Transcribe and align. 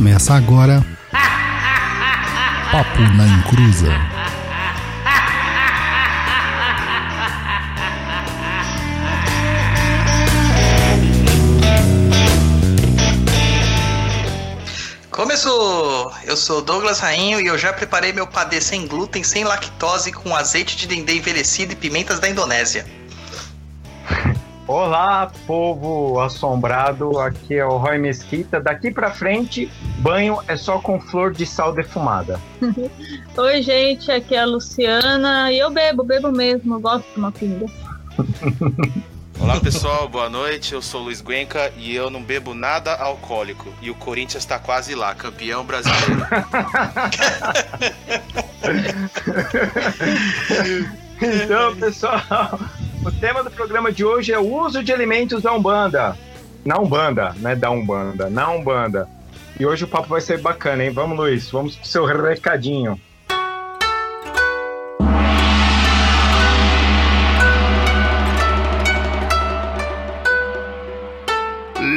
Começa 0.00 0.32
agora. 0.32 0.82
Papo 2.72 3.00
na 3.18 3.26
Encruza. 3.26 3.88
Começou! 15.10 16.10
Eu 16.24 16.34
sou 16.34 16.62
Douglas 16.62 16.98
Rainho 17.00 17.38
e 17.38 17.48
eu 17.48 17.58
já 17.58 17.70
preparei 17.70 18.10
meu 18.14 18.26
padê 18.26 18.58
sem 18.58 18.86
glúten, 18.86 19.22
sem 19.22 19.44
lactose, 19.44 20.12
com 20.12 20.34
azeite 20.34 20.78
de 20.78 20.86
dendê 20.86 21.18
envelhecido 21.18 21.74
e 21.74 21.76
pimentas 21.76 22.18
da 22.18 22.26
Indonésia. 22.30 22.86
Olá, 24.72 25.28
povo 25.48 26.20
assombrado. 26.20 27.18
Aqui 27.18 27.56
é 27.56 27.66
o 27.66 27.76
Roy 27.76 27.98
Mesquita. 27.98 28.60
Daqui 28.60 28.92
pra 28.92 29.10
frente, 29.10 29.68
banho 29.98 30.38
é 30.46 30.56
só 30.56 30.78
com 30.78 31.00
flor 31.00 31.32
de 31.32 31.44
sal 31.44 31.74
defumada. 31.74 32.40
Oi, 33.36 33.62
gente. 33.62 34.12
Aqui 34.12 34.36
é 34.36 34.42
a 34.42 34.44
Luciana. 34.44 35.50
E 35.50 35.58
eu 35.58 35.72
bebo, 35.72 36.04
bebo 36.04 36.30
mesmo. 36.30 36.76
Eu 36.76 36.80
gosto 36.80 37.04
de 37.12 37.18
uma 37.18 37.32
pinga. 37.32 37.66
Olá 39.40 39.58
pessoal, 39.58 40.08
boa 40.08 40.30
noite. 40.30 40.72
Eu 40.72 40.80
sou 40.80 41.00
o 41.00 41.04
Luiz 41.06 41.20
Guenca 41.20 41.72
e 41.76 41.92
eu 41.92 42.08
não 42.08 42.22
bebo 42.22 42.54
nada 42.54 42.94
alcoólico. 42.94 43.74
E 43.82 43.90
o 43.90 43.94
Corinthians 43.96 44.44
tá 44.44 44.60
quase 44.60 44.94
lá, 44.94 45.12
campeão 45.16 45.64
brasileiro. 45.64 46.28
então, 51.20 51.74
pessoal, 51.74 52.60
o 53.04 53.10
tema 53.10 53.42
do 53.42 53.50
programa 53.50 53.90
de 53.90 54.04
hoje 54.04 54.32
é 54.32 54.38
o 54.38 54.54
uso 54.54 54.82
de 54.82 54.92
alimentos 54.92 55.42
da 55.42 55.52
Umbanda. 55.52 56.16
Na 56.64 56.78
Umbanda, 56.78 57.34
né? 57.38 57.56
Da 57.56 57.70
Umbanda, 57.70 58.28
na 58.28 58.50
Umbanda. 58.50 59.08
E 59.58 59.64
hoje 59.64 59.84
o 59.84 59.88
papo 59.88 60.08
vai 60.08 60.20
ser 60.20 60.40
bacana, 60.40 60.84
hein? 60.84 60.90
Vamos, 60.90 61.16
Luiz, 61.16 61.50
vamos 61.50 61.76
pro 61.76 61.86
seu 61.86 62.04
recadinho. 62.04 63.00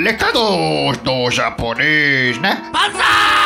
Recados 0.03 0.97
do 0.97 1.31
japonês, 1.31 2.37
né? 2.39 2.61
É 2.73 3.42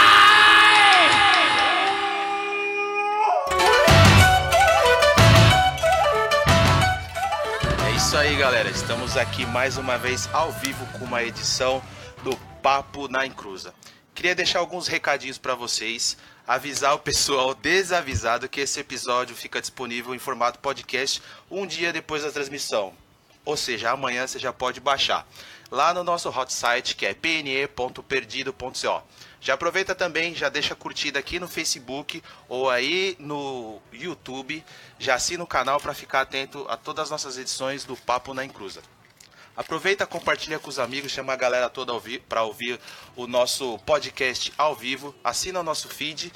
galera. 8.38 8.70
Estamos 8.70 9.18
aqui 9.18 9.48
mais 9.48 9.78
uma 9.78 9.98
vez 9.98 10.30
ao 10.32 10.52
vivo 10.52 10.86
com 10.94 11.06
uma 11.06 11.24
edição 11.24 11.82
do 12.24 12.38
Papo 12.62 13.08
na 13.08 13.26
Encruza. 13.26 13.74
Queria 14.14 14.36
deixar 14.36 14.60
alguns 14.60 14.88
recadinhos 14.88 15.40
para 15.40 15.56
vocês, 15.56 16.16
avisar 16.46 16.94
o 16.94 17.00
pessoal 17.00 17.56
desavisado 17.58 18.48
que 18.48 18.62
esse 18.62 18.80
episódio 18.80 19.36
fica 19.36 19.60
disponível 19.60 20.14
em 20.14 20.20
formato 20.20 20.60
podcast 20.60 21.20
um 21.50 21.66
dia 21.66 21.92
depois 21.92 22.22
da 22.22 22.32
transmissão. 22.32 22.94
Ou 23.44 23.58
seja, 23.58 23.90
amanhã 23.90 24.28
você 24.28 24.38
já 24.38 24.54
pode 24.54 24.80
baixar 24.80 25.28
lá 25.72 25.92
no 25.92 26.04
nosso 26.04 26.30
hot 26.30 26.54
site 26.54 26.96
que 26.96 27.08
é 27.08 27.16
pne.perdido.co. 27.16 29.04
Já 29.40 29.54
aproveita 29.54 29.94
também, 29.94 30.34
já 30.34 30.50
deixa 30.50 30.76
curtida 30.76 31.20
aqui 31.20 31.40
no 31.40 31.48
Facebook 31.48 32.24
ou 32.50 32.70
aí 32.70 33.16
no 33.20 33.80
YouTube. 33.94 34.64
Já 34.98 35.16
assina 35.16 35.44
o 35.44 35.48
canal 35.48 35.80
para 35.80 35.94
ficar 35.94 36.22
atento 36.22 36.66
a 36.70 36.76
todas 36.76 37.04
as 37.04 37.12
nossas 37.12 37.38
edições 37.38 37.86
do 37.86 37.96
Papo 37.96 38.34
na 38.34 38.44
Encruza. 38.44 38.82
Aproveita, 39.56 40.06
compartilha 40.06 40.60
com 40.60 40.70
os 40.70 40.78
amigos, 40.78 41.12
chama 41.12 41.34
a 41.34 41.36
galera 41.36 41.68
toda 41.68 41.92
para 42.30 42.44
ouvir 42.44 42.80
o 43.16 43.26
nosso 43.26 43.80
podcast 43.80 44.54
ao 44.58 44.76
vivo. 44.76 45.16
Assina 45.24 45.60
o 45.60 45.64
nosso 45.64 45.90
feed 45.90 46.32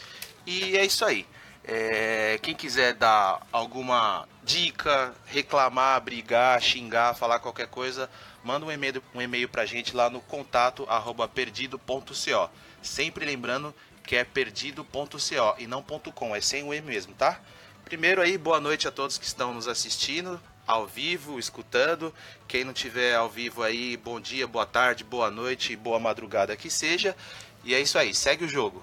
e 0.46 0.76
é 0.76 0.84
isso 0.84 1.06
aí. 1.06 1.28
É, 1.64 2.40
quem 2.42 2.56
quiser 2.56 2.96
dar 2.96 3.46
alguma 3.52 4.28
dica, 4.44 5.14
reclamar, 5.28 6.02
brigar, 6.02 6.60
xingar, 6.60 7.14
falar 7.14 7.40
qualquer 7.40 7.68
coisa, 7.68 8.10
manda 8.44 8.66
um 8.66 8.72
e-mail, 8.72 9.04
um 9.14 9.22
e-mail 9.22 9.48
gente 9.66 9.96
lá 9.96 10.10
no 10.10 10.20
contato 10.22 10.86
arroba 10.90 11.28
perdido.co. 11.28 12.50
Sempre 12.82 13.26
lembrando 13.26 13.74
que 14.04 14.16
é 14.16 14.24
perdido.co 14.24 15.56
e 15.58 15.68
não 15.68 15.84
.com, 15.84 16.36
é 16.36 16.42
sem 16.42 16.64
o 16.64 16.74
E 16.74 16.82
mesmo, 16.82 17.14
tá? 17.14 17.40
Primeiro 17.86 18.22
aí, 18.22 18.38
boa 18.38 18.60
noite 18.60 18.88
a 18.88 18.92
todos 18.92 19.18
que 19.18 19.26
estão 19.26 19.54
nos 19.54 19.68
assistindo 19.68 20.40
ao 20.66 20.88
vivo, 20.88 21.38
escutando. 21.38 22.14
Quem 22.48 22.64
não 22.64 22.74
tiver 22.74 23.16
ao 23.16 23.30
vivo 23.30 23.64
aí, 23.64 23.98
bom 23.98 24.20
dia, 24.20 24.48
boa 24.48 24.66
tarde, 24.66 25.04
boa 25.04 25.30
noite, 25.30 25.76
boa 25.76 26.00
madrugada 26.00 26.56
que 26.56 26.70
seja. 26.70 27.16
E 27.64 27.76
é 27.76 27.80
isso 27.80 27.98
aí, 27.98 28.14
segue 28.14 28.46
o 28.46 28.50
jogo. 28.50 28.82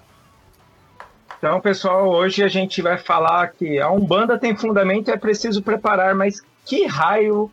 Então, 1.39 1.61
pessoal, 1.61 2.09
hoje 2.09 2.43
a 2.43 2.49
gente 2.49 2.83
vai 2.83 2.99
falar 2.99 3.49
que 3.49 3.79
a 3.79 3.91
Umbanda 3.91 4.39
tem 4.39 4.57
fundamento 4.57 5.09
e 5.09 5.13
é 5.13 5.17
preciso 5.17 5.63
preparar, 5.63 6.15
mas 6.15 6.43
que 6.65 6.85
raio 6.85 7.51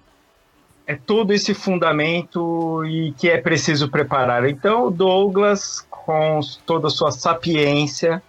é 0.87 0.95
todo 0.95 1.33
esse 1.33 1.53
fundamento 1.53 2.83
e 2.85 3.11
que 3.17 3.29
é 3.29 3.37
preciso 3.39 3.89
preparar? 3.89 4.47
Então, 4.47 4.91
Douglas, 4.91 5.85
com 5.89 6.39
toda 6.65 6.87
a 6.87 6.89
sua 6.91 7.11
sapiência, 7.11 8.21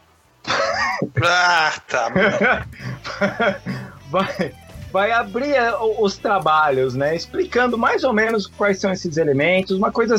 Ah, 1.23 1.73
tá. 1.89 2.11
vai, 4.11 4.53
vai 4.93 5.13
abrir 5.13 5.55
o- 5.81 6.03
os 6.05 6.17
trabalhos, 6.17 6.95
né? 6.95 7.15
Explicando 7.15 7.77
mais 7.77 8.05
ou 8.05 8.13
menos 8.13 8.47
quais 8.47 8.81
são 8.81 8.91
esses 8.93 9.17
elementos, 9.17 9.77
uma 9.77 9.91
coisa 9.93 10.17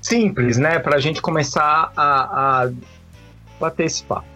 simples, 0.00 0.58
né? 0.58 0.78
Para 0.78 0.96
a 0.96 1.00
gente 1.00 1.20
começar 1.20 1.92
a, 1.96 2.62
a 2.64 2.70
bater 3.58 3.86
esse 3.86 4.02
papo. 4.04 4.26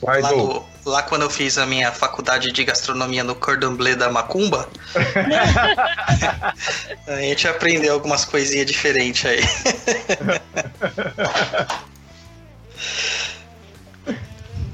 Vai, 0.00 0.22
Douglas. 0.22 0.62
Lá 0.84 1.02
quando 1.02 1.22
eu 1.22 1.30
fiz 1.30 1.58
a 1.58 1.66
minha 1.66 1.90
faculdade 1.92 2.52
de 2.52 2.64
gastronomia 2.64 3.24
no 3.24 3.34
Cordon 3.34 3.74
Bleu 3.74 3.96
da 3.96 4.10
Macumba, 4.10 4.68
a 7.06 7.20
gente 7.20 7.48
aprendeu 7.48 7.94
algumas 7.94 8.24
coisinhas 8.24 8.66
diferentes 8.66 9.26
aí. 9.26 9.40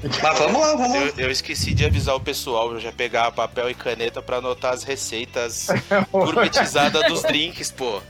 Mas 0.01 0.39
vamos 0.39 0.61
lá, 0.61 0.75
vamos 0.75 0.93
lá. 0.93 1.01
Eu, 1.01 1.25
eu 1.25 1.31
esqueci 1.31 1.73
de 1.73 1.85
avisar 1.85 2.15
o 2.15 2.21
pessoal, 2.21 2.73
eu 2.73 2.79
já 2.79 2.91
pegar 2.91 3.31
papel 3.31 3.69
e 3.69 3.73
caneta 3.73 4.21
pra 4.21 4.37
anotar 4.37 4.73
as 4.73 4.83
receitas 4.83 5.67
gourmetizadas 6.11 7.05
dos 7.07 7.21
drinks, 7.23 7.71
pô. 7.71 8.01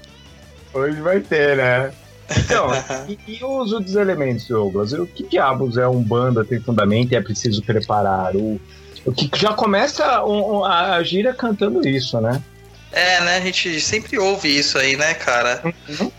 Hoje 0.71 1.01
vai 1.01 1.19
ter, 1.19 1.57
né? 1.57 1.91
Então, 2.37 2.69
e, 3.07 3.17
e 3.27 3.43
o 3.43 3.49
uso 3.59 3.79
dos 3.79 3.95
elementos, 3.95 4.47
Douglas? 4.47 4.93
O 4.93 5.05
que 5.05 5.23
diabos 5.23 5.77
é 5.77 5.87
um 5.87 6.01
banda, 6.01 6.43
tem 6.45 6.59
fundamento 6.59 7.11
e 7.11 7.15
é 7.15 7.21
preciso 7.21 7.61
preparar? 7.63 8.35
O, 8.35 8.59
o 9.05 9.11
que 9.11 9.29
já 9.35 9.53
começa 9.53 10.23
um- 10.25 10.63
a, 10.63 10.95
a 10.95 11.03
gira 11.03 11.33
cantando 11.33 11.87
isso, 11.87 12.19
né? 12.21 12.41
É, 12.91 13.21
né? 13.21 13.37
A 13.37 13.41
gente 13.41 13.79
sempre 13.79 14.17
ouve 14.17 14.47
isso 14.47 14.77
aí, 14.77 14.95
né, 14.97 15.13
cara? 15.13 15.61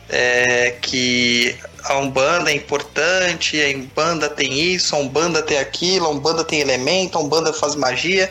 É, 0.09 0.77
que 0.81 1.57
a 1.85 1.99
Umbanda 1.99 2.51
é 2.51 2.55
importante, 2.55 3.61
a 3.61 3.77
Umbanda 3.77 4.29
tem 4.29 4.59
isso, 4.61 4.95
a 4.95 4.99
Umbanda 4.99 5.43
tem 5.43 5.59
aquilo, 5.59 6.07
a 6.07 6.11
Umbanda 6.11 6.45
tem 6.45 6.61
elemento, 6.61 7.19
a 7.19 7.21
Umbanda 7.21 7.53
faz 7.53 7.75
magia, 7.75 8.31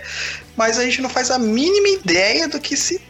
mas 0.55 0.79
a 0.79 0.83
gente 0.85 1.01
não 1.01 1.09
faz 1.09 1.31
a 1.31 1.37
mínima 1.39 1.89
ideia 1.89 2.47
do 2.47 2.59
que 2.59 2.77
se, 2.77 3.01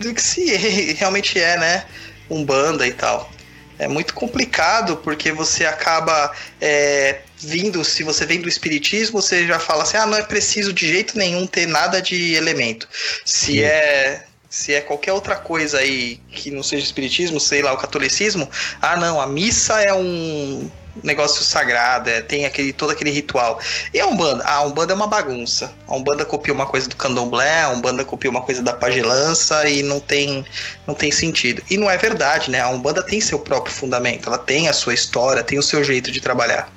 do 0.00 0.14
que 0.14 0.22
se 0.22 0.54
realmente 0.98 1.38
é, 1.40 1.58
né? 1.58 1.84
Umbanda 2.30 2.86
e 2.86 2.92
tal. 2.92 3.30
É 3.78 3.86
muito 3.86 4.14
complicado 4.14 4.96
porque 4.98 5.32
você 5.32 5.66
acaba 5.66 6.32
é, 6.60 7.20
vindo, 7.38 7.84
se 7.84 8.02
você 8.02 8.24
vem 8.24 8.40
do 8.40 8.48
espiritismo, 8.48 9.20
você 9.20 9.46
já 9.46 9.58
fala 9.58 9.82
assim, 9.82 9.96
ah, 9.96 10.06
não 10.06 10.16
é 10.16 10.22
preciso 10.22 10.72
de 10.72 10.88
jeito 10.88 11.16
nenhum 11.18 11.46
ter 11.46 11.66
nada 11.66 12.00
de 12.00 12.34
elemento. 12.34 12.88
Se 13.24 13.62
é 13.62 14.24
se 14.48 14.72
é 14.72 14.80
qualquer 14.80 15.12
outra 15.12 15.36
coisa 15.36 15.78
aí 15.78 16.18
que 16.30 16.50
não 16.50 16.62
seja 16.62 16.84
espiritismo, 16.84 17.38
sei 17.38 17.62
lá, 17.62 17.72
o 17.72 17.76
catolicismo, 17.76 18.48
ah 18.80 18.96
não, 18.96 19.20
a 19.20 19.26
missa 19.26 19.82
é 19.82 19.92
um 19.92 20.70
negócio 21.02 21.42
sagrado, 21.44 22.08
é, 22.10 22.20
tem 22.20 22.44
aquele 22.44 22.72
todo 22.72 22.90
aquele 22.90 23.10
ritual. 23.10 23.60
E 23.92 24.00
a 24.00 24.06
Umbanda? 24.06 24.44
Ah, 24.44 24.56
a 24.56 24.62
Umbanda 24.64 24.92
é 24.92 24.96
uma 24.96 25.06
bagunça. 25.06 25.72
A 25.86 25.94
Umbanda 25.94 26.24
copia 26.24 26.52
uma 26.52 26.66
coisa 26.66 26.88
do 26.88 26.96
Candomblé, 26.96 27.62
a 27.62 27.70
Umbanda 27.70 28.04
copia 28.04 28.30
uma 28.30 28.42
coisa 28.42 28.62
da 28.62 28.72
pagelança 28.72 29.68
e 29.68 29.82
não 29.82 30.00
tem 30.00 30.44
não 30.86 30.94
tem 30.94 31.10
sentido. 31.10 31.62
E 31.70 31.76
não 31.76 31.90
é 31.90 31.96
verdade, 31.96 32.50
né? 32.50 32.60
A 32.60 32.68
Umbanda 32.68 33.02
tem 33.02 33.20
seu 33.20 33.38
próprio 33.38 33.74
fundamento, 33.74 34.28
ela 34.28 34.38
tem 34.38 34.68
a 34.68 34.72
sua 34.72 34.94
história, 34.94 35.42
tem 35.42 35.58
o 35.58 35.62
seu 35.62 35.82
jeito 35.84 36.10
de 36.10 36.20
trabalhar. 36.20 36.70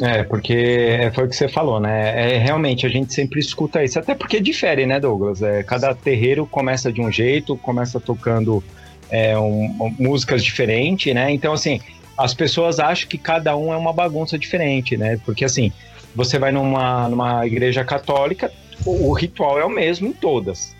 É, 0.00 0.22
porque 0.22 1.10
foi 1.12 1.24
o 1.24 1.28
que 1.28 1.34
você 1.34 1.48
falou, 1.48 1.80
né? 1.80 2.34
É, 2.34 2.38
realmente, 2.38 2.86
a 2.86 2.88
gente 2.88 3.12
sempre 3.12 3.40
escuta 3.40 3.82
isso. 3.82 3.98
Até 3.98 4.14
porque 4.14 4.38
difere, 4.38 4.86
né, 4.86 5.00
Douglas? 5.00 5.42
É, 5.42 5.62
cada 5.64 5.92
terreiro 5.92 6.46
começa 6.46 6.92
de 6.92 7.00
um 7.00 7.10
jeito, 7.10 7.56
começa 7.56 7.98
tocando 7.98 8.62
é, 9.10 9.36
um- 9.36 9.94
músicas 9.98 10.44
diferentes, 10.44 11.12
né? 11.12 11.30
Então, 11.32 11.52
assim, 11.52 11.80
as 12.18 12.34
pessoas 12.34 12.78
acham 12.80 13.08
que 13.08 13.16
cada 13.16 13.56
um 13.56 13.72
é 13.72 13.76
uma 13.76 13.92
bagunça 13.92 14.36
diferente, 14.38 14.96
né? 14.96 15.18
Porque, 15.24 15.44
assim, 15.44 15.72
você 16.14 16.38
vai 16.38 16.50
numa, 16.50 17.08
numa 17.08 17.46
igreja 17.46 17.84
católica, 17.84 18.52
o, 18.84 19.08
o 19.08 19.12
ritual 19.12 19.58
é 19.58 19.64
o 19.64 19.70
mesmo 19.70 20.08
em 20.08 20.12
todas. 20.12 20.74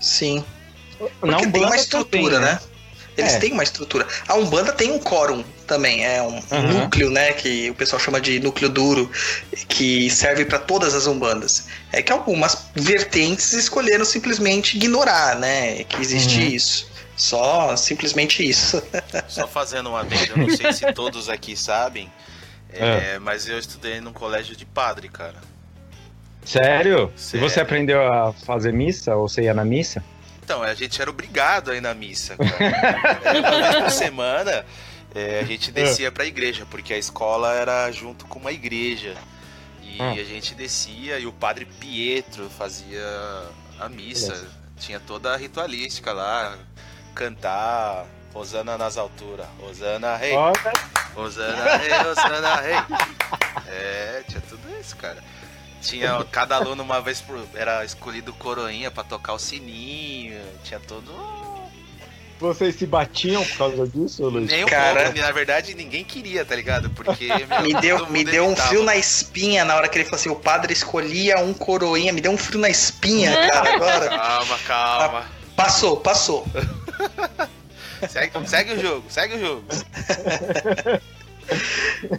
Sim. 0.00 0.44
Na 1.22 1.36
Porque 1.38 1.52
tem 1.52 1.64
uma 1.64 1.76
estrutura, 1.76 2.36
também, 2.40 2.52
né? 2.54 2.60
Eles 3.16 3.34
É. 3.34 3.38
têm 3.40 3.52
uma 3.52 3.64
estrutura. 3.64 4.06
A 4.28 4.34
Umbanda 4.36 4.72
tem 4.72 4.92
um 4.92 4.98
quórum 4.98 5.42
também, 5.66 6.04
é 6.06 6.22
um 6.22 6.40
Uhum. 6.52 6.82
núcleo, 6.82 7.10
né, 7.10 7.32
que 7.32 7.68
o 7.70 7.74
pessoal 7.74 7.98
chama 8.00 8.20
de 8.20 8.38
núcleo 8.38 8.68
duro, 8.68 9.10
que 9.68 10.08
serve 10.08 10.44
para 10.44 10.58
todas 10.60 10.94
as 10.94 11.06
Umbandas. 11.08 11.66
É 11.92 12.00
que 12.00 12.12
algumas 12.12 12.66
vertentes 12.76 13.52
escolheram 13.52 14.04
simplesmente 14.04 14.76
ignorar, 14.76 15.36
né, 15.36 15.82
que 15.84 16.00
existe 16.00 16.38
Uhum. 16.40 16.46
isso. 16.48 16.88
Só 17.18 17.76
simplesmente 17.76 18.48
isso. 18.48 18.80
Só 19.28 19.46
fazendo 19.46 19.90
um 19.90 19.96
adendo, 19.96 20.32
eu 20.32 20.36
não 20.38 20.56
sei 20.56 20.72
se 20.72 20.90
todos 20.92 21.28
aqui 21.28 21.56
sabem, 21.56 22.10
é, 22.70 23.18
mas 23.18 23.46
eu 23.48 23.58
estudei 23.58 24.00
num 24.00 24.12
colégio 24.12 24.54
de 24.56 24.64
padre, 24.64 25.08
cara. 25.08 25.36
Sério? 26.44 27.12
Sério. 27.16 27.44
E 27.46 27.50
você 27.50 27.60
aprendeu 27.60 28.00
a 28.10 28.32
fazer 28.32 28.72
missa? 28.72 29.14
Ou 29.16 29.28
você 29.28 29.42
ia 29.42 29.52
na 29.54 29.64
missa? 29.64 30.02
Então, 30.42 30.62
a 30.62 30.72
gente 30.72 31.00
era 31.02 31.10
obrigado 31.10 31.70
a 31.70 31.76
ir 31.76 31.80
na 31.82 31.92
missa, 31.92 32.36
cara. 32.36 32.64
É, 33.24 33.38
Uma 33.40 33.50
vez 33.70 33.76
por 33.82 33.90
semana, 33.90 34.64
é, 35.14 35.40
a 35.40 35.44
gente 35.44 35.70
descia 35.70 36.10
pra 36.10 36.24
igreja, 36.24 36.64
porque 36.70 36.94
a 36.94 36.98
escola 36.98 37.52
era 37.52 37.90
junto 37.92 38.24
com 38.26 38.38
uma 38.38 38.52
igreja. 38.52 39.14
E 39.82 40.00
Ah. 40.00 40.12
a 40.12 40.24
gente 40.24 40.54
descia 40.54 41.18
e 41.18 41.26
o 41.26 41.32
padre 41.32 41.66
Pietro 41.66 42.48
fazia 42.48 43.02
a 43.80 43.88
missa. 43.88 44.32
Beleza. 44.32 44.48
Tinha 44.78 45.00
toda 45.00 45.34
a 45.34 45.36
ritualística 45.36 46.12
lá, 46.12 46.56
cantar 47.18 48.06
Rosana 48.32 48.78
nas 48.78 48.96
alturas, 48.96 49.46
Rosana 49.60 50.16
rei, 50.16 50.32
Rosana 51.14 51.76
rei, 51.76 51.92
Rosana 51.98 52.56
rei. 52.60 52.76
É, 53.66 54.22
tinha 54.26 54.40
tudo 54.48 54.62
isso, 54.80 54.96
cara. 54.96 55.22
Tinha 55.82 56.24
cada 56.30 56.56
aluno 56.56 56.82
uma 56.82 57.00
vez 57.00 57.20
por 57.20 57.44
era 57.54 57.84
escolhido 57.84 58.32
coroinha 58.32 58.90
pra 58.90 59.02
tocar 59.02 59.34
o 59.34 59.38
sininho, 59.38 60.40
tinha 60.62 60.80
todo 60.80 61.12
vocês 62.40 62.76
se 62.76 62.86
batiam 62.86 63.44
por 63.44 63.58
causa 63.58 63.88
disso, 63.88 64.24
Luiz? 64.28 64.48
nem 64.48 64.64
um 64.64 64.68
Cara. 64.68 65.04
pouco, 65.06 65.18
na 65.18 65.32
verdade 65.32 65.74
ninguém 65.74 66.04
queria, 66.04 66.44
tá 66.44 66.54
ligado? 66.54 66.88
Porque 66.90 67.26
meu, 67.46 67.62
Me 67.62 67.74
deu, 67.74 68.06
me 68.08 68.24
deu 68.24 68.46
um 68.46 68.54
frio 68.54 68.84
na 68.84 68.94
espinha 68.94 69.64
na 69.64 69.74
hora 69.74 69.88
que 69.88 69.98
ele 69.98 70.04
falou 70.04 70.20
assim: 70.20 70.28
o 70.28 70.36
padre 70.36 70.72
escolhia 70.72 71.38
um 71.40 71.52
coroinha. 71.52 72.12
Me 72.12 72.20
deu 72.20 72.30
um 72.30 72.38
frio 72.38 72.60
na 72.60 72.70
espinha, 72.70 73.32
cara, 73.50 73.74
agora. 73.74 74.08
Calma, 74.08 74.58
calma. 74.66 75.24
Passou, 75.56 75.96
passou. 75.96 76.46
Segue, 78.08 78.48
segue 78.48 78.74
o 78.74 78.80
jogo, 78.80 79.04
segue 79.08 79.34
o 79.34 79.40
jogo. 79.40 79.64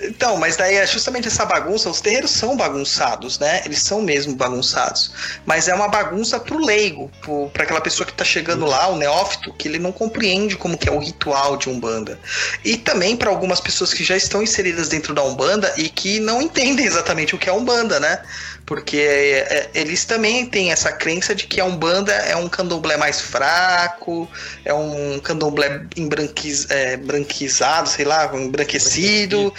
Então, 0.02 0.38
mas 0.38 0.58
daí 0.58 0.76
é 0.76 0.88
justamente 0.88 1.28
essa 1.28 1.46
bagunça, 1.46 1.90
os 1.90 2.02
terreiros 2.02 2.32
são 2.32 2.58
bagunçados, 2.58 3.40
né? 3.40 3.62
Eles 3.64 3.82
são 3.82 4.02
mesmo 4.02 4.36
bagunçados. 4.36 5.12
Mas 5.46 5.68
é 5.68 5.74
uma 5.74 5.88
bagunça 5.88 6.40
pro 6.40 6.58
leigo, 6.58 7.12
pro, 7.22 7.50
pra 7.50 7.64
aquela 7.64 7.82
pessoa 7.82 8.06
que 8.06 8.14
tá 8.14 8.26
chegando 8.26 8.66
lá, 8.66 8.88
o 8.88 8.98
neófito, 8.98 9.54
que 9.54 9.68
ele 9.68 9.80
não 9.80 9.92
compreende 9.92 10.56
como 10.56 10.78
que 10.78 10.90
é 10.90 10.92
o 10.92 11.00
ritual 11.00 11.58
de 11.58 11.70
Umbanda. 11.70 12.20
E 12.64 12.78
também 12.78 13.16
para 13.16 13.30
algumas 13.30 13.62
pessoas 13.62 13.94
que 13.94 14.04
já 14.04 14.18
estão 14.18 14.42
inseridas 14.42 14.90
dentro 14.90 15.14
da 15.14 15.24
Umbanda 15.24 15.74
e 15.78 15.90
que 15.90 16.20
não 16.20 16.42
entendem 16.42 16.86
exatamente 16.86 17.36
o 17.36 17.38
que 17.38 17.50
é 17.50 17.54
Umbanda, 17.54 18.00
né? 18.00 18.22
Porque 18.70 18.98
é, 18.98 19.40
é, 19.40 19.70
eles 19.74 20.06
também 20.06 20.46
têm 20.46 20.72
essa 20.72 20.92
crença 20.92 21.34
de 21.34 21.48
que 21.48 21.60
a 21.60 21.66
Umbanda 21.66 22.12
é 22.14 22.36
um 22.36 22.48
candomblé 22.48 22.98
mais 22.98 23.20
fraco, 23.20 24.30
é 24.64 24.72
um 24.72 25.18
candomblé 25.20 25.82
embranquiz, 25.98 26.70
é, 26.70 26.96
branquizado, 26.96 27.90
sei 27.90 28.06
lá, 28.06 28.30
embranquecido. 28.32 29.52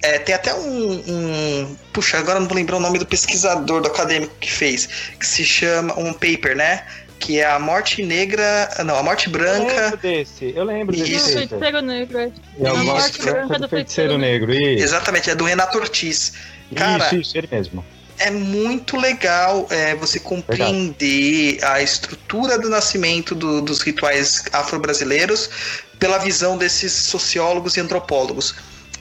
É, 0.00 0.20
tem 0.20 0.36
até 0.36 0.54
um, 0.54 1.02
um- 1.08 1.76
Puxa, 1.92 2.16
agora 2.18 2.36
eu 2.36 2.42
não 2.42 2.48
vou 2.48 2.56
lembrar 2.56 2.76
o 2.76 2.80
nome 2.80 2.96
do 2.96 3.04
pesquisador, 3.06 3.80
do 3.82 3.88
acadêmico 3.88 4.32
que 4.38 4.52
fez, 4.52 4.86
que 5.18 5.26
se 5.26 5.44
chama 5.44 5.98
um 5.98 6.12
paper, 6.12 6.54
né? 6.56 6.84
Que 7.18 7.40
é 7.40 7.46
a 7.50 7.58
morte 7.58 8.04
negra. 8.04 8.68
Não, 8.84 8.96
a 8.96 9.02
morte 9.02 9.26
Eu 9.26 9.32
branca. 9.32 9.82
lembro 9.82 9.96
desse, 9.96 10.52
eu 10.54 10.62
lembro 10.62 10.94
Isso. 10.94 11.04
desse. 11.10 11.34
Não, 11.34 11.40
paper. 11.48 11.58
feiticeiro 11.58 11.80
negro. 11.82 12.18
é. 12.18 12.30
É 12.60 12.68
A 12.68 12.72
o 12.74 12.84
morte 12.84 13.20
branca 13.20 13.54
do 13.54 13.60
do 13.62 13.68
Feiticeiro 13.68 14.16
Negro. 14.16 14.54
Isso, 14.54 14.84
Exatamente, 14.84 15.28
é 15.28 15.34
do 15.34 15.42
Renato 15.44 15.76
Ortiz. 15.76 16.34
Cara, 16.76 17.06
isso, 17.06 17.16
isso, 17.16 17.36
ele 17.38 17.48
mesmo. 17.50 17.84
É 18.18 18.30
muito 18.30 18.96
legal 18.96 19.66
é, 19.70 19.94
você 19.94 20.18
compreender 20.20 21.58
a 21.64 21.82
estrutura 21.82 22.58
do 22.58 22.68
nascimento 22.68 23.34
do- 23.34 23.60
dos 23.60 23.80
rituais 23.80 24.44
afro-brasileiros 24.52 25.50
pela 25.98 26.18
visão 26.18 26.56
desses 26.58 26.92
sociólogos 26.92 27.76
e 27.76 27.80
antropólogos. 27.80 28.54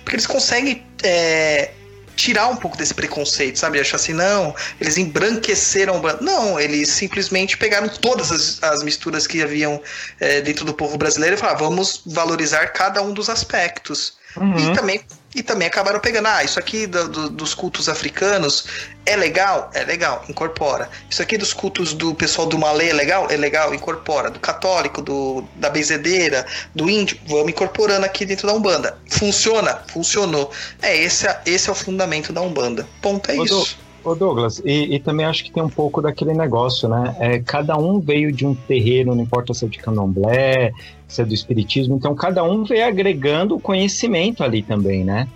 Porque 0.03 0.15
eles 0.15 0.27
conseguem 0.27 0.83
é, 1.03 1.71
tirar 2.15 2.47
um 2.47 2.55
pouco 2.55 2.77
desse 2.77 2.93
preconceito, 2.93 3.57
sabe? 3.57 3.79
Achar 3.79 3.95
assim, 3.97 4.13
não, 4.13 4.55
eles 4.79 4.97
embranqueceram. 4.97 6.01
Não, 6.21 6.59
eles 6.59 6.89
simplesmente 6.89 7.57
pegaram 7.57 7.87
todas 7.89 8.31
as, 8.31 8.63
as 8.63 8.83
misturas 8.83 9.25
que 9.27 9.41
haviam 9.41 9.81
é, 10.19 10.41
dentro 10.41 10.65
do 10.65 10.73
povo 10.73 10.97
brasileiro 10.97 11.35
e 11.35 11.39
falaram, 11.39 11.59
vamos 11.59 12.01
valorizar 12.05 12.67
cada 12.67 13.01
um 13.01 13.13
dos 13.13 13.29
aspectos. 13.29 14.13
Uhum. 14.37 14.57
E 14.57 14.73
também, 14.75 15.01
e 15.35 15.43
também 15.43 15.67
acabaram 15.67 15.99
pegando, 15.99 16.27
ah, 16.27 16.43
isso 16.43 16.57
aqui 16.59 16.87
do- 16.87 17.07
do- 17.09 17.29
dos 17.29 17.53
cultos 17.53 17.87
africanos 17.89 18.65
é 19.05 19.15
legal? 19.15 19.69
É 19.73 19.83
legal, 19.83 20.23
incorpora. 20.29 20.89
Isso 21.09 21.21
aqui 21.21 21.37
dos 21.37 21.53
cultos 21.53 21.93
do 21.93 22.13
pessoal 22.15 22.47
do 22.47 22.57
Malê 22.57 22.89
é 22.89 22.93
legal? 22.93 23.27
É 23.29 23.37
legal, 23.37 23.73
incorpora. 23.73 24.29
Do 24.29 24.39
católico, 24.39 25.01
do, 25.01 25.43
da 25.55 25.69
benzedeira, 25.69 26.45
do 26.73 26.89
índio, 26.89 27.17
vamos 27.27 27.49
incorporando 27.49 28.05
aqui 28.05 28.25
dentro 28.25 28.47
da 28.47 28.53
Umbanda. 28.53 28.97
Funciona? 29.09 29.81
Funcionou. 29.87 30.51
É, 30.81 30.95
esse, 30.97 31.27
é- 31.27 31.41
esse 31.45 31.69
é 31.69 31.71
o 31.71 31.75
fundamento 31.75 32.31
da 32.33 32.41
Umbanda. 32.41 32.87
Ponto, 33.01 33.29
é 33.29 33.35
Ô, 33.37 33.43
isso. 33.43 33.77
Ô 34.03 34.13
Douglas, 34.15 34.61
e, 34.65 34.95
e 34.95 34.99
também 34.99 35.25
acho 35.25 35.45
que 35.45 35.51
tem 35.51 35.63
um 35.63 35.69
pouco 35.69 36.01
daquele 36.01 36.33
negócio, 36.33 36.89
né? 36.89 37.15
É, 37.21 37.39
cada 37.39 37.77
um 37.77 38.01
veio 38.01 38.33
de 38.33 38.45
um 38.45 38.53
terreiro, 38.53 39.15
não 39.15 39.23
importa 39.23 39.53
se 39.53 39.63
é 39.63 39.67
de 39.69 39.79
candomblé, 39.79 40.73
se 41.13 41.21
é 41.21 41.25
do 41.25 41.33
espiritismo, 41.33 41.95
então 41.95 42.15
cada 42.15 42.43
um 42.43 42.63
veio 42.63 42.85
agregando 42.85 43.59
conhecimento 43.59 44.43
ali 44.43 44.63
também, 44.63 45.03
né? 45.03 45.27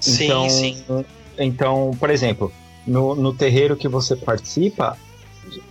Sim, 0.00 0.24
então, 0.24 0.48
sim. 0.48 0.84
Então, 1.38 1.90
por 1.98 2.10
exemplo, 2.10 2.52
no, 2.86 3.14
no 3.14 3.34
terreiro 3.34 3.76
que 3.76 3.88
você 3.88 4.14
participa, 4.14 4.96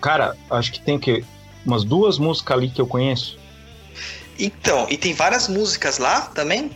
cara, 0.01 0.35
acho 0.51 0.73
que 0.73 0.81
tem 0.81 0.99
que 0.99 1.23
umas 1.65 1.83
duas 1.83 2.19
músicas 2.19 2.57
ali 2.57 2.69
que 2.69 2.81
eu 2.81 2.87
conheço. 2.87 3.37
Então, 4.37 4.85
e 4.89 4.97
tem 4.97 5.13
várias 5.13 5.47
músicas 5.47 5.97
lá 5.97 6.21
também 6.21 6.69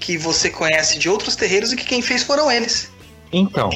que 0.00 0.18
você 0.18 0.50
conhece 0.50 0.98
de 0.98 1.08
outros 1.08 1.36
terreiros 1.36 1.72
e 1.72 1.76
que 1.76 1.84
quem 1.84 2.02
fez 2.02 2.22
foram 2.22 2.50
eles. 2.50 2.90
Então, 3.32 3.70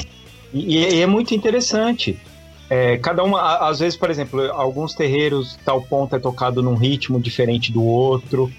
e, 0.53 0.77
e 0.77 1.01
é 1.01 1.07
muito 1.07 1.33
interessante. 1.33 2.19
É, 2.69 2.97
cada 2.97 3.23
uma, 3.23 3.67
às 3.67 3.79
vezes, 3.79 3.97
por 3.97 4.09
exemplo, 4.11 4.41
alguns 4.51 4.93
terreiros, 4.93 5.57
tal 5.65 5.81
ponto 5.81 6.15
é 6.15 6.19
tocado 6.19 6.61
num 6.61 6.75
ritmo 6.75 7.19
diferente 7.19 7.71
do 7.71 7.83
outro. 7.83 8.51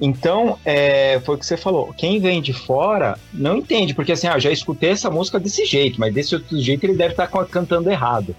Então, 0.00 0.56
é, 0.64 1.20
foi 1.26 1.34
o 1.34 1.38
que 1.38 1.44
você 1.44 1.56
falou. 1.56 1.92
Quem 1.92 2.20
vem 2.20 2.40
de 2.40 2.52
fora 2.52 3.18
não 3.34 3.56
entende, 3.56 3.94
porque 3.94 4.12
assim, 4.12 4.28
ah, 4.28 4.38
já 4.38 4.50
escutei 4.52 4.90
essa 4.90 5.10
música 5.10 5.40
desse 5.40 5.64
jeito, 5.64 5.98
mas 5.98 6.14
desse 6.14 6.36
outro 6.36 6.56
jeito 6.60 6.84
ele 6.84 6.94
deve 6.94 7.14
estar 7.14 7.26
co- 7.26 7.44
cantando 7.46 7.90
errado. 7.90 8.34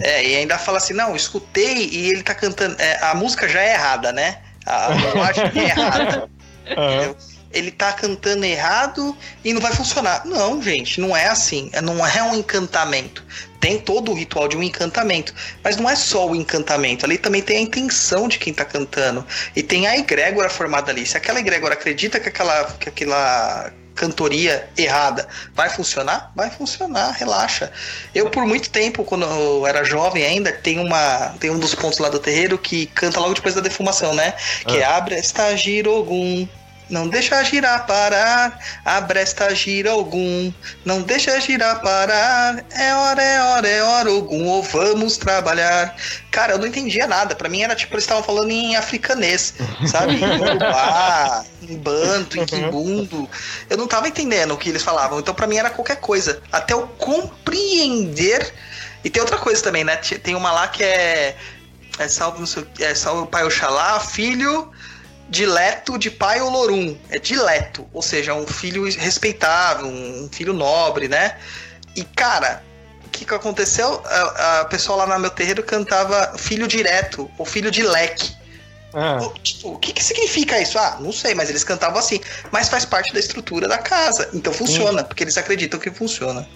É, 0.00 0.26
e 0.26 0.36
ainda 0.36 0.56
fala 0.56 0.78
assim, 0.78 0.94
não, 0.94 1.14
escutei 1.14 1.88
e 1.90 2.08
ele 2.10 2.22
tá 2.22 2.34
cantando. 2.34 2.74
é, 2.80 3.04
a 3.04 3.14
música 3.14 3.46
já 3.46 3.60
é 3.60 3.74
errada, 3.74 4.12
né? 4.12 4.38
A 4.64 4.86
a 4.86 4.94
linguagem 4.94 5.44
é 5.54 5.64
errada. 5.64 6.28
Ele 7.50 7.70
tá 7.70 7.92
cantando 7.92 8.44
errado 8.44 9.16
e 9.44 9.52
não 9.52 9.60
vai 9.60 9.72
funcionar. 9.72 10.26
Não, 10.26 10.60
gente, 10.62 11.00
não 11.00 11.16
é 11.16 11.28
assim. 11.28 11.70
É- 11.72 11.80
Não 11.80 12.06
é 12.06 12.22
um 12.22 12.34
encantamento. 12.34 13.24
Tem 13.58 13.78
todo 13.78 14.12
o 14.12 14.14
ritual 14.14 14.46
de 14.48 14.56
um 14.56 14.62
encantamento. 14.62 15.34
Mas 15.64 15.76
não 15.76 15.88
é 15.88 15.96
só 15.96 16.28
o 16.28 16.36
encantamento. 16.36 17.04
Ali 17.06 17.18
também 17.18 17.42
tem 17.42 17.56
a 17.56 17.60
intenção 17.60 18.28
de 18.28 18.38
quem 18.38 18.52
tá 18.52 18.64
cantando. 18.64 19.26
E 19.56 19.62
tem 19.62 19.86
a 19.86 19.96
egrégora 19.96 20.50
formada 20.50 20.90
ali. 20.92 21.06
Se 21.06 21.16
aquela 21.16 21.40
egrégora 21.40 21.74
acredita 21.74 22.20
que 22.20 22.28
aquela, 22.28 22.64
que 22.78 22.88
aquela 22.88 23.72
cantoria 23.98 24.68
errada 24.76 25.26
vai 25.54 25.68
funcionar? 25.68 26.30
Vai 26.34 26.50
funcionar, 26.50 27.10
relaxa. 27.10 27.72
Eu, 28.14 28.30
por 28.30 28.46
muito 28.46 28.70
tempo, 28.70 29.02
quando 29.04 29.26
eu 29.26 29.66
era 29.66 29.82
jovem 29.82 30.24
ainda, 30.24 30.52
tem, 30.52 30.78
uma, 30.78 31.34
tem 31.40 31.50
um 31.50 31.58
dos 31.58 31.74
pontos 31.74 31.98
lá 31.98 32.08
do 32.08 32.18
terreiro 32.20 32.56
que 32.56 32.86
canta 32.86 33.18
logo 33.18 33.34
depois 33.34 33.54
da 33.56 33.60
defumação, 33.60 34.14
né? 34.14 34.34
Que 34.66 34.78
é 34.78 34.84
Abre 34.84 35.16
esta 35.16 35.54
girogum. 35.56 36.46
Não 36.88 37.06
deixa 37.06 37.42
girar 37.44 37.86
parar, 37.86 38.58
abre 38.84 39.20
esta 39.20 39.54
gira 39.54 39.90
algum. 39.90 40.50
Não 40.84 41.02
deixa 41.02 41.38
girar 41.40 41.82
parar, 41.82 42.64
é 42.70 42.94
hora, 42.94 43.22
é 43.22 43.42
hora, 43.42 43.68
é 43.68 43.82
hora 43.82 44.10
algum, 44.10 44.46
ou 44.46 44.62
vamos 44.62 45.18
trabalhar. 45.18 45.94
Cara, 46.30 46.52
eu 46.52 46.58
não 46.58 46.66
entendia 46.66 47.06
nada. 47.06 47.34
Pra 47.34 47.48
mim 47.48 47.62
era 47.62 47.74
tipo, 47.74 47.94
eles 47.94 48.04
estavam 48.04 48.22
falando 48.22 48.50
em 48.50 48.74
africanês, 48.76 49.54
sabe? 49.86 50.16
Em 50.28 50.40
Urubá, 50.40 51.44
em 51.62 51.76
banto, 51.76 52.38
em 52.38 52.46
quimbundo. 52.46 53.28
Eu 53.68 53.76
não 53.76 53.86
tava 53.86 54.08
entendendo 54.08 54.52
o 54.52 54.56
que 54.56 54.68
eles 54.68 54.82
falavam. 54.82 55.18
Então 55.18 55.34
pra 55.34 55.46
mim 55.46 55.56
era 55.56 55.70
qualquer 55.70 55.96
coisa. 55.96 56.42
Até 56.50 56.74
eu 56.74 56.86
compreender. 56.98 58.52
E 59.04 59.10
tem 59.10 59.20
outra 59.20 59.38
coisa 59.38 59.62
também, 59.62 59.84
né? 59.84 59.96
Tem 59.96 60.34
uma 60.34 60.50
lá 60.52 60.68
que 60.68 60.82
é. 60.82 61.36
É 61.98 62.06
salve, 62.06 62.38
não 62.38 62.46
sei, 62.46 62.64
é 62.78 62.94
salve 62.94 63.22
o 63.22 63.26
pai 63.26 63.44
Oxalá, 63.44 63.98
filho 63.98 64.70
dileto 65.28 65.98
de 65.98 66.10
pai 66.10 66.40
Olorum. 66.40 66.96
É 67.10 67.18
dileto, 67.18 67.86
ou 67.92 68.02
seja, 68.02 68.34
um 68.34 68.46
filho 68.46 68.84
respeitável, 68.84 69.86
um 69.86 70.28
filho 70.32 70.52
nobre, 70.52 71.08
né? 71.08 71.36
E 71.94 72.04
cara, 72.04 72.62
o 73.04 73.08
que, 73.10 73.24
que 73.24 73.34
aconteceu? 73.34 74.02
A, 74.04 74.60
a 74.60 74.64
pessoa 74.66 74.98
lá 75.04 75.06
no 75.14 75.20
meu 75.20 75.30
terreiro 75.30 75.62
cantava 75.62 76.36
filho 76.38 76.66
direto, 76.66 77.30
ou 77.38 77.44
filho 77.44 77.70
de 77.70 77.82
leque. 77.82 78.36
Ah, 78.94 79.18
O- 79.20 79.30
Tipo, 79.40 79.72
o 79.74 79.78
que, 79.78 79.92
que 79.92 80.02
significa 80.02 80.58
isso? 80.60 80.78
Ah, 80.78 80.96
não 81.00 81.12
sei, 81.12 81.34
mas 81.34 81.50
eles 81.50 81.62
cantavam 81.62 81.98
assim. 81.98 82.20
Mas 82.50 82.68
faz 82.70 82.84
parte 82.86 83.12
da 83.12 83.20
estrutura 83.20 83.68
da 83.68 83.76
casa. 83.78 84.30
Então 84.32 84.52
funciona, 84.52 85.04
porque 85.04 85.24
eles 85.24 85.36
acreditam 85.36 85.78
que 85.78 85.90
funciona. 85.90 86.48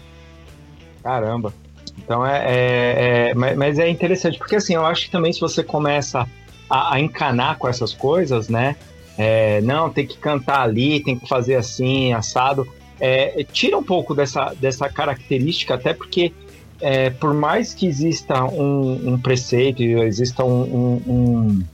caramba. 1.02 1.52
Então 1.99 2.25
é, 2.26 2.38
é- 2.47 3.29
é- 3.31 3.35
mas- 3.35 3.57
Mas 3.57 3.79
é 3.79 3.88
interessante, 3.88 4.38
porque 4.38 4.57
assim, 4.57 4.75
eu 4.75 4.85
acho 4.87 5.05
que 5.07 5.11
também 5.11 5.33
se 5.33 5.41
você 5.41 5.62
começa 5.62 6.26
a, 6.73 6.95
a 6.95 7.00
encanar 7.00 7.59
com 7.59 7.69
essas 7.69 7.93
coisas, 7.93 8.49
né? 8.49 8.76
é, 9.19 9.61
não, 9.61 9.91
tem 9.91 10.07
que 10.07 10.17
cantar 10.17 10.62
ali, 10.62 11.00
tem 11.00 11.19
que 11.19 11.29
fazer 11.29 11.57
assim, 11.57 12.12
assado. 12.14 12.67
é, 12.99 13.45
tira 13.52 13.76
um 13.76 13.83
pouco 13.83 14.14
dessa, 14.14 14.55
dessa 14.59 14.88
característica, 14.88 15.75
até 15.75 15.93
porque 15.93 16.33
é, 16.81 17.11
por 17.11 17.35
mais 17.35 17.75
que 17.75 17.87
exista 17.87 18.43
um, 18.45 19.12
um 19.12 19.19
preceito, 19.21 19.83
exista 19.83 20.45
um, 20.45 20.62
um- 21.07 21.64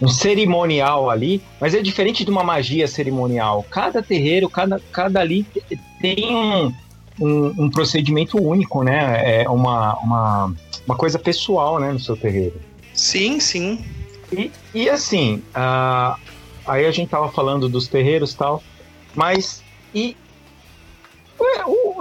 um- 0.00 0.08
cerimonial 0.08 1.08
ali, 1.10 1.40
mas 1.60 1.74
é 1.74 1.80
diferente 1.80 2.24
de 2.24 2.30
uma 2.30 2.42
magia 2.44 2.86
cerimonial. 2.88 3.64
Cada 3.70 4.02
terreiro, 4.02 4.50
cada, 4.50 4.80
cada 4.92 5.20
ali 5.20 5.44
te- 5.44 5.78
tem 6.00 6.36
um 7.20 7.70
procedimento 7.70 8.36
único, 8.36 8.82
né? 8.82 9.42
É 9.42 9.48
uma, 9.48 9.94
uma, 10.00 10.54
uma 10.86 10.96
coisa 10.96 11.18
pessoal, 11.18 11.78
né, 11.78 11.92
no 11.92 12.00
seu 12.00 12.16
terreiro. 12.16 12.60
Sim, 12.92 13.38
sim. 13.38 13.78
E, 14.32 14.50
e 14.74 14.88
assim, 14.88 15.42
ah, 15.54 16.16
aí 16.66 16.86
a 16.86 16.90
gente 16.90 17.10
tava 17.10 17.30
falando 17.30 17.68
dos 17.68 17.86
terreiros 17.88 18.32
e 18.32 18.36
tal, 18.36 18.62
mas 19.14 19.62
e 19.94 20.16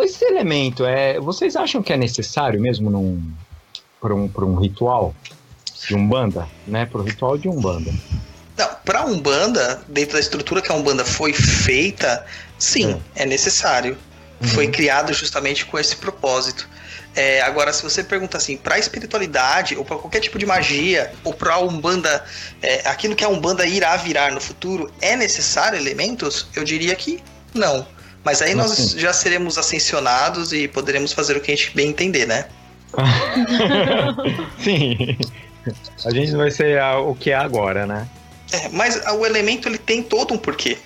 esse 0.03 0.25
elemento, 0.25 0.85
é, 0.85 1.19
vocês 1.19 1.55
acham 1.55 1.81
que 1.81 1.93
é 1.93 1.97
necessário 1.97 2.59
mesmo 2.59 2.89
num, 2.89 3.31
para 4.00 4.13
um, 4.13 4.27
pra 4.27 4.45
um 4.45 4.55
ritual 4.55 5.15
de 5.88 5.95
Umbanda, 5.95 6.47
né? 6.67 6.85
Para 6.85 7.01
o 7.01 7.03
ritual 7.03 7.38
de 7.38 7.47
Umbanda. 7.47 7.91
Não, 8.57 8.69
pra 8.85 9.05
Umbanda, 9.05 9.83
dentro 9.88 10.13
da 10.13 10.19
estrutura 10.19 10.61
que 10.61 10.71
a 10.71 10.75
Umbanda 10.75 11.05
foi 11.05 11.33
feita, 11.33 12.25
sim, 12.57 13.01
é, 13.15 13.25
necessário. 13.25 13.97
Foi 14.41 14.67
criado 14.67 15.13
justamente 15.13 15.65
com 15.65 15.77
esse 15.77 15.95
propósito. 15.95 16.67
É, 17.15 17.41
agora, 17.41 17.74
se 17.74 17.84
você 17.84 18.03
pergunta 18.03 18.38
assim, 18.38 18.56
pra 18.56 18.80
espiritualidade, 18.80 19.75
ou 19.75 19.84
pra 19.84 19.98
qualquer 19.98 20.22
tipo 20.22 20.39
de 20.39 20.46
magia, 20.46 21.12
ou 21.24 21.34
pra 21.34 21.60
Umbanda, 21.60 22.24
é, 22.62 22.88
aquilo 22.88 23.15
que 23.15 23.24
a 23.24 23.30
Umbanda 23.30 23.65
irá 23.65 23.96
virar 23.98 24.32
no 24.32 24.39
futuro, 24.39 24.89
é 25.01 25.15
necessário 25.15 25.77
elementos? 25.77 26.48
Eu 26.56 26.63
diria 26.63 26.96
que 26.96 27.22
não. 27.53 27.86
Mas 28.24 28.41
aí 28.41 28.53
nós 28.53 28.72
Assim. 28.72 29.00
já 29.00 29.12
seremos 29.12 29.58
ascensionados 29.58 30.53
e 30.53 30.68
poderemos 30.68 31.12
fazer 31.12 31.36
o 31.36 31.41
que 31.41 31.51
a 31.51 31.56
gente 31.56 31.75
bem 31.75 31.89
entender, 31.89 32.25
né? 32.25 32.46
Sim. 34.63 35.18
A 36.06 36.12
gente 36.12 36.32
vai 36.36 36.51
ser 36.51 36.82
o 36.82 37.15
que 37.15 37.32
é 37.32 37.36
agora, 37.36 37.86
né? 37.86 38.08
É, 38.51 38.70
mas 38.70 39.01
o 39.13 39.25
elemento 39.25 39.68
ele 39.68 39.77
tem 39.77 40.03
todo 40.03 40.34
um 40.34 40.38
porquê. 40.38 40.77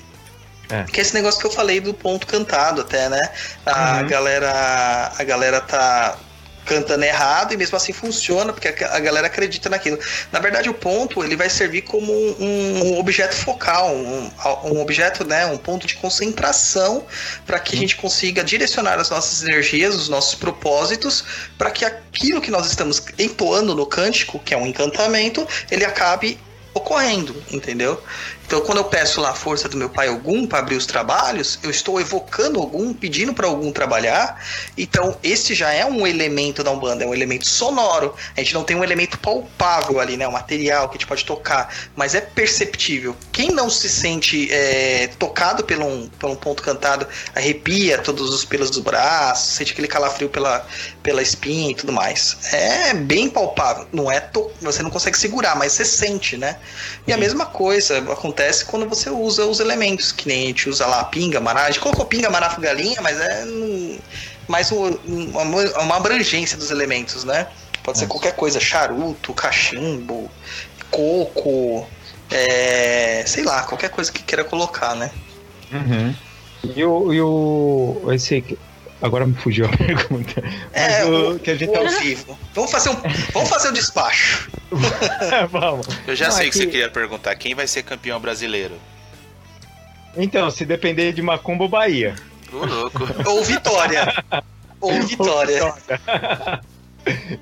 É. 0.69 0.83
Que 0.83 0.99
é 0.99 1.03
esse 1.03 1.13
negócio 1.13 1.39
que 1.39 1.45
eu 1.47 1.51
falei 1.51 1.79
do 1.79 1.93
ponto 1.93 2.25
cantado 2.25 2.81
até, 2.81 3.09
né? 3.09 3.29
A 3.65 4.01
Uhum. 4.01 4.07
galera 4.07 5.11
a 5.17 5.23
galera 5.23 5.61
tá 5.61 6.17
cantando 6.65 7.05
errado 7.05 7.53
e 7.53 7.57
mesmo 7.57 7.77
assim 7.77 7.93
funciona 7.93 8.51
porque 8.51 8.67
a 8.83 8.99
galera 8.99 9.27
acredita 9.27 9.69
naquilo. 9.69 9.99
Na 10.31 10.39
verdade, 10.39 10.67
o 10.67 10.73
ponto 10.73 11.23
ele 11.23 11.35
vai 11.35 11.49
servir 11.49 11.83
como 11.83 12.11
um, 12.11 12.81
um 12.83 12.99
objeto 12.99 13.35
focal, 13.35 13.93
um, 13.93 14.31
um 14.63 14.81
objeto, 14.81 15.23
né, 15.23 15.45
um 15.45 15.57
ponto 15.57 15.85
de 15.85 15.95
concentração 15.95 17.05
para 17.45 17.59
que 17.59 17.75
a 17.75 17.79
gente 17.79 17.95
consiga 17.95 18.43
direcionar 18.43 18.99
as 18.99 19.09
nossas 19.11 19.43
energias, 19.43 19.95
os 19.95 20.09
nossos 20.09 20.35
propósitos, 20.35 21.23
para 21.57 21.69
que 21.69 21.85
aquilo 21.85 22.41
que 22.41 22.49
nós 22.49 22.65
estamos 22.65 23.01
entoando 23.19 23.75
no 23.75 23.85
cântico, 23.85 24.39
que 24.39 24.53
é 24.53 24.57
um 24.57 24.65
encantamento, 24.65 25.47
ele 25.69 25.85
acabe 25.85 26.39
ocorrendo, 26.73 27.41
entendeu? 27.51 28.01
Então, 28.45 28.61
quando 28.61 28.77
eu 28.77 28.83
peço 28.83 29.19
lá 29.19 29.31
a 29.31 29.33
força 29.33 29.67
do 29.67 29.75
meu 29.75 29.89
pai 29.89 30.07
Ogum 30.09 30.45
para 30.45 30.59
abrir 30.59 30.75
os 30.75 30.85
trabalhos, 30.85 31.57
eu 31.63 31.69
estou 31.69 31.99
evocando 31.99 32.61
Ogum, 32.61 32.93
pedindo 32.93 33.33
para 33.33 33.49
Ogum 33.49 33.71
trabalhar. 33.71 34.39
Então, 34.77 35.17
esse 35.23 35.55
já 35.55 35.71
é 35.71 35.83
um 35.85 36.05
elemento 36.05 36.63
da 36.63 36.71
Umbanda, 36.71 37.03
é 37.03 37.07
um 37.07 37.13
elemento 37.13 37.47
sonoro. 37.47 38.13
A 38.37 38.39
gente 38.39 38.53
não 38.53 38.63
tem 38.63 38.77
um 38.77 38.83
elemento 38.83 39.17
palpável 39.17 39.99
ali, 39.99 40.15
né? 40.15 40.27
Um 40.27 40.31
material 40.31 40.87
que 40.87 40.95
a 40.95 40.97
gente 40.97 41.07
pode 41.07 41.25
tocar, 41.25 41.73
mas 41.95 42.13
é 42.13 42.21
perceptível. 42.21 43.15
Quem 43.31 43.49
não 43.49 43.69
se 43.69 43.89
sente 43.89 44.47
é, 44.51 45.09
tocado 45.17 45.63
por 45.63 45.77
um, 45.79 46.07
por 46.07 46.29
um 46.29 46.35
ponto 46.35 46.61
cantado, 46.61 47.07
arrepia 47.33 47.97
todos 47.97 48.33
os 48.33 48.45
pelos 48.45 48.69
dos 48.69 48.79
braços, 48.79 49.53
sente 49.55 49.71
aquele 49.71 49.87
calafrio 49.87 50.29
pela, 50.29 50.65
pela 51.01 51.21
espinha 51.21 51.71
e 51.71 51.75
tudo 51.75 51.91
mais. 51.91 52.37
É 52.53 52.93
bem 52.93 53.27
palpável. 53.27 53.87
Não 53.91 54.11
é 54.11 54.19
to... 54.19 54.51
você 54.61 54.83
não 54.83 54.91
consegue 54.91 55.17
segurar, 55.17 55.55
mas 55.55 55.73
você 55.73 55.83
sente, 55.83 56.37
né? 56.37 56.57
E 57.07 57.13
a 57.13 57.17
mesma 57.17 57.45
coisa 57.45 57.97
acontece 57.97 58.34
quando 58.63 58.87
você 58.87 59.09
usa 59.09 59.45
os 59.45 59.59
elementos, 59.59 60.11
que 60.11 60.27
nem 60.27 60.43
a 60.43 60.47
gente 60.47 60.69
usa 60.69 60.85
lá 60.85 61.03
pinga, 61.05 61.39
maná. 61.39 61.61
A 61.63 61.67
gente 61.71 61.79
colocou 61.79 62.05
pinga, 62.05 62.29
maná, 62.29 62.49
galinha, 62.59 63.01
mas 63.01 63.19
é 63.19 63.45
mais 64.47 64.71
um- 64.71 64.97
uma, 65.07 65.41
uma 65.81 65.95
abrangência 65.97 66.57
dos 66.57 66.71
elementos, 66.71 67.23
né? 67.23 67.47
Pode 67.83 67.97
ser 67.99 68.07
qualquer 68.07 68.35
coisa, 68.35 68.59
charuto, 68.59 69.33
cachimbo, 69.33 70.29
coco, 70.89 71.87
é, 72.31 73.23
sei 73.27 73.43
lá, 73.43 73.63
qualquer 73.63 73.89
coisa 73.89 74.11
que 74.11 74.23
queira 74.23 74.43
colocar, 74.43 74.95
né? 74.95 75.11
Uhum. 75.71 76.15
E 76.75 76.83
o, 76.83 77.13
e 77.13 77.21
o. 77.21 78.11
Esse. 78.13 78.57
Agora 79.05 79.25
me 79.27 79.33
fugiu 79.35 79.65
a 79.65 79.69
pergunta. 79.77 80.43
É, 80.73 81.03
Mas 81.03 81.07
o 81.07 81.31
o, 81.35 81.39
que 81.39 81.51
a 81.51 81.55
gente 81.55 81.69
o 81.69 81.73
tá- 81.73 81.79
ao 81.79 81.89
vivo. 81.99 82.39
Vamos 82.53 82.71
fazer 82.71 82.89
um, 82.89 82.95
vamos 83.33 83.49
fazer 83.49 83.69
um 83.69 83.73
despacho. 83.73 84.49
Vamos. 85.51 85.87
Eu 86.07 86.15
já 86.15 86.25
Não, 86.25 86.31
sei 86.35 86.47
é 86.47 86.49
que 86.49 86.57
você 86.57 86.65
que- 86.65 86.71
queria 86.71 86.89
perguntar. 86.89 87.35
Quem 87.35 87.53
vai 87.53 87.67
ser 87.67 87.83
campeão 87.83 88.19
brasileiro? 88.19 88.75
Então, 90.17 90.49
se 90.49 90.65
depender 90.65 91.13
de 91.13 91.21
Macumba 91.21 91.67
Bahia. 91.67 92.15
Ô, 92.51 92.65
louco. 92.65 92.99
Ou 93.29 93.43
Vitória. 93.43 94.13
Ou 94.81 94.93
Vitória. 95.03 95.73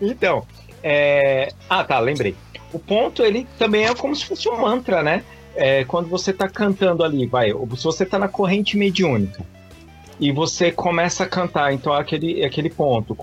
então, 0.02 0.46
é... 0.84 1.54
ah 1.70 1.84
tá, 1.84 2.00
lembrei. 2.00 2.36
O 2.72 2.80
ponto 2.80 3.24
ele 3.24 3.48
também 3.58 3.86
é 3.86 3.94
como 3.96 4.16
se 4.16 4.26
fosse 4.26 4.50
um 4.50 4.60
mantra, 4.62 5.02
né? 5.04 5.24
É, 5.56 5.84
quando 5.86 6.10
você 6.10 6.34
tá 6.34 6.48
cantando 6.50 7.04
ali, 7.04 7.28
vai, 7.28 7.52
se 7.52 7.84
você 7.84 8.06
tá 8.06 8.18
na 8.18 8.28
corrente 8.28 8.76
mediúnica 8.76 9.46
e 10.20 10.32
você 10.32 10.72
começa 10.72 11.24
a 11.24 11.28
cantar, 11.28 11.74
então 11.74 11.94
é 11.96 12.00
aquele, 12.00 12.42
é 12.42 12.46
aquele 12.46 12.70
ponto. 12.70 13.18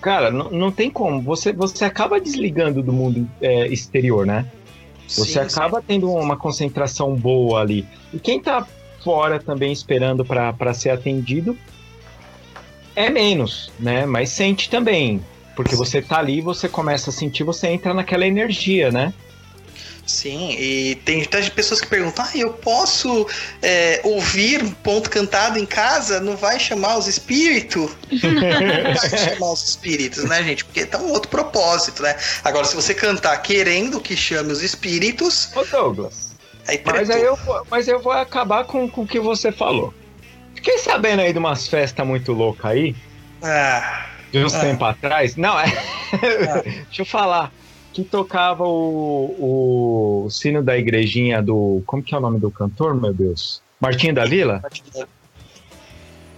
Cara, 0.00 0.30
não, 0.30 0.50
não 0.50 0.72
tem 0.72 0.90
como, 0.90 1.20
você, 1.20 1.52
você 1.52 1.84
acaba 1.84 2.20
desligando 2.20 2.82
do 2.82 2.92
mundo 2.92 3.28
é, 3.40 3.66
exterior, 3.68 4.26
né? 4.26 4.46
Você 5.06 5.32
Sim, 5.32 5.38
acaba 5.40 5.82
tendo 5.82 6.10
uma 6.10 6.36
concentração 6.36 7.14
boa 7.14 7.60
ali. 7.60 7.86
E 8.12 8.18
quem 8.18 8.40
tá 8.40 8.66
fora 9.02 9.40
também 9.40 9.72
esperando 9.72 10.24
para 10.24 10.72
ser 10.72 10.90
atendido 10.90 11.56
é 12.94 13.10
menos, 13.10 13.72
né? 13.78 14.06
Mas 14.06 14.30
sente 14.30 14.70
também. 14.70 15.20
Porque 15.56 15.74
você 15.74 16.00
tá 16.00 16.18
ali, 16.18 16.40
você 16.40 16.68
começa 16.68 17.10
a 17.10 17.12
sentir, 17.12 17.44
você 17.44 17.68
entra 17.68 17.92
naquela 17.92 18.26
energia, 18.26 18.90
né? 18.90 19.12
Sim, 20.06 20.50
e 20.58 20.96
tem 21.04 21.22
até 21.22 21.48
pessoas 21.50 21.80
que 21.80 21.86
perguntam: 21.86 22.24
ah, 22.24 22.30
eu 22.36 22.52
posso 22.52 23.26
é, 23.62 24.00
ouvir 24.02 24.62
um 24.62 24.70
ponto 24.72 25.08
cantado 25.08 25.58
em 25.58 25.64
casa? 25.66 26.18
Não 26.20 26.36
vai 26.36 26.58
chamar 26.58 26.96
os 26.98 27.06
espíritos? 27.06 27.90
Não 28.10 28.94
vai 28.94 29.18
chamar 29.18 29.52
os 29.52 29.68
espíritos, 29.68 30.24
né, 30.24 30.42
gente? 30.42 30.64
Porque 30.64 30.84
tá 30.84 30.98
um 30.98 31.10
outro 31.10 31.28
propósito, 31.30 32.02
né? 32.02 32.16
Agora, 32.42 32.64
se 32.64 32.74
você 32.74 32.92
cantar 32.92 33.36
querendo 33.38 34.00
que 34.00 34.16
chame 34.16 34.52
os 34.52 34.62
espíritos, 34.62 35.50
Ô 35.54 35.64
Douglas, 35.64 36.32
aí 36.66 36.80
mas 36.84 37.08
aí 37.08 37.22
eu, 37.22 37.36
vou- 37.36 37.64
mas 37.70 37.86
eu 37.86 38.00
vou 38.00 38.12
acabar 38.12 38.64
com, 38.64 38.88
com 38.90 39.02
o 39.02 39.06
que 39.06 39.20
você 39.20 39.52
falou. 39.52 39.94
Fiquei 40.56 40.78
sabendo 40.78 41.20
aí 41.22 41.32
de 41.32 41.38
umas 41.38 41.68
festas 41.68 42.04
muito 42.06 42.32
loucas 42.32 42.72
aí, 42.72 42.96
Ah, 43.42 44.06
de 44.32 44.44
uns 44.44 44.54
Ah. 44.54 44.60
tempos 44.60 44.88
atrás. 44.88 45.36
Não, 45.36 45.58
é. 45.58 45.66
Deixa 46.86 47.02
eu 47.02 47.06
falar. 47.06 47.52
Que 47.92 48.04
tocava 48.04 48.64
o, 48.64 50.24
o 50.24 50.30
sino 50.30 50.62
da 50.62 50.78
igrejinha 50.78 51.42
do. 51.42 51.82
Como 51.86 52.02
que 52.02 52.14
é 52.14 52.18
o 52.18 52.20
nome 52.20 52.38
do 52.38 52.50
cantor, 52.50 52.94
meu 52.94 53.12
Deus? 53.12 53.62
Martinho 53.80 54.14
da 54.14 54.24
Vila? 54.24 54.62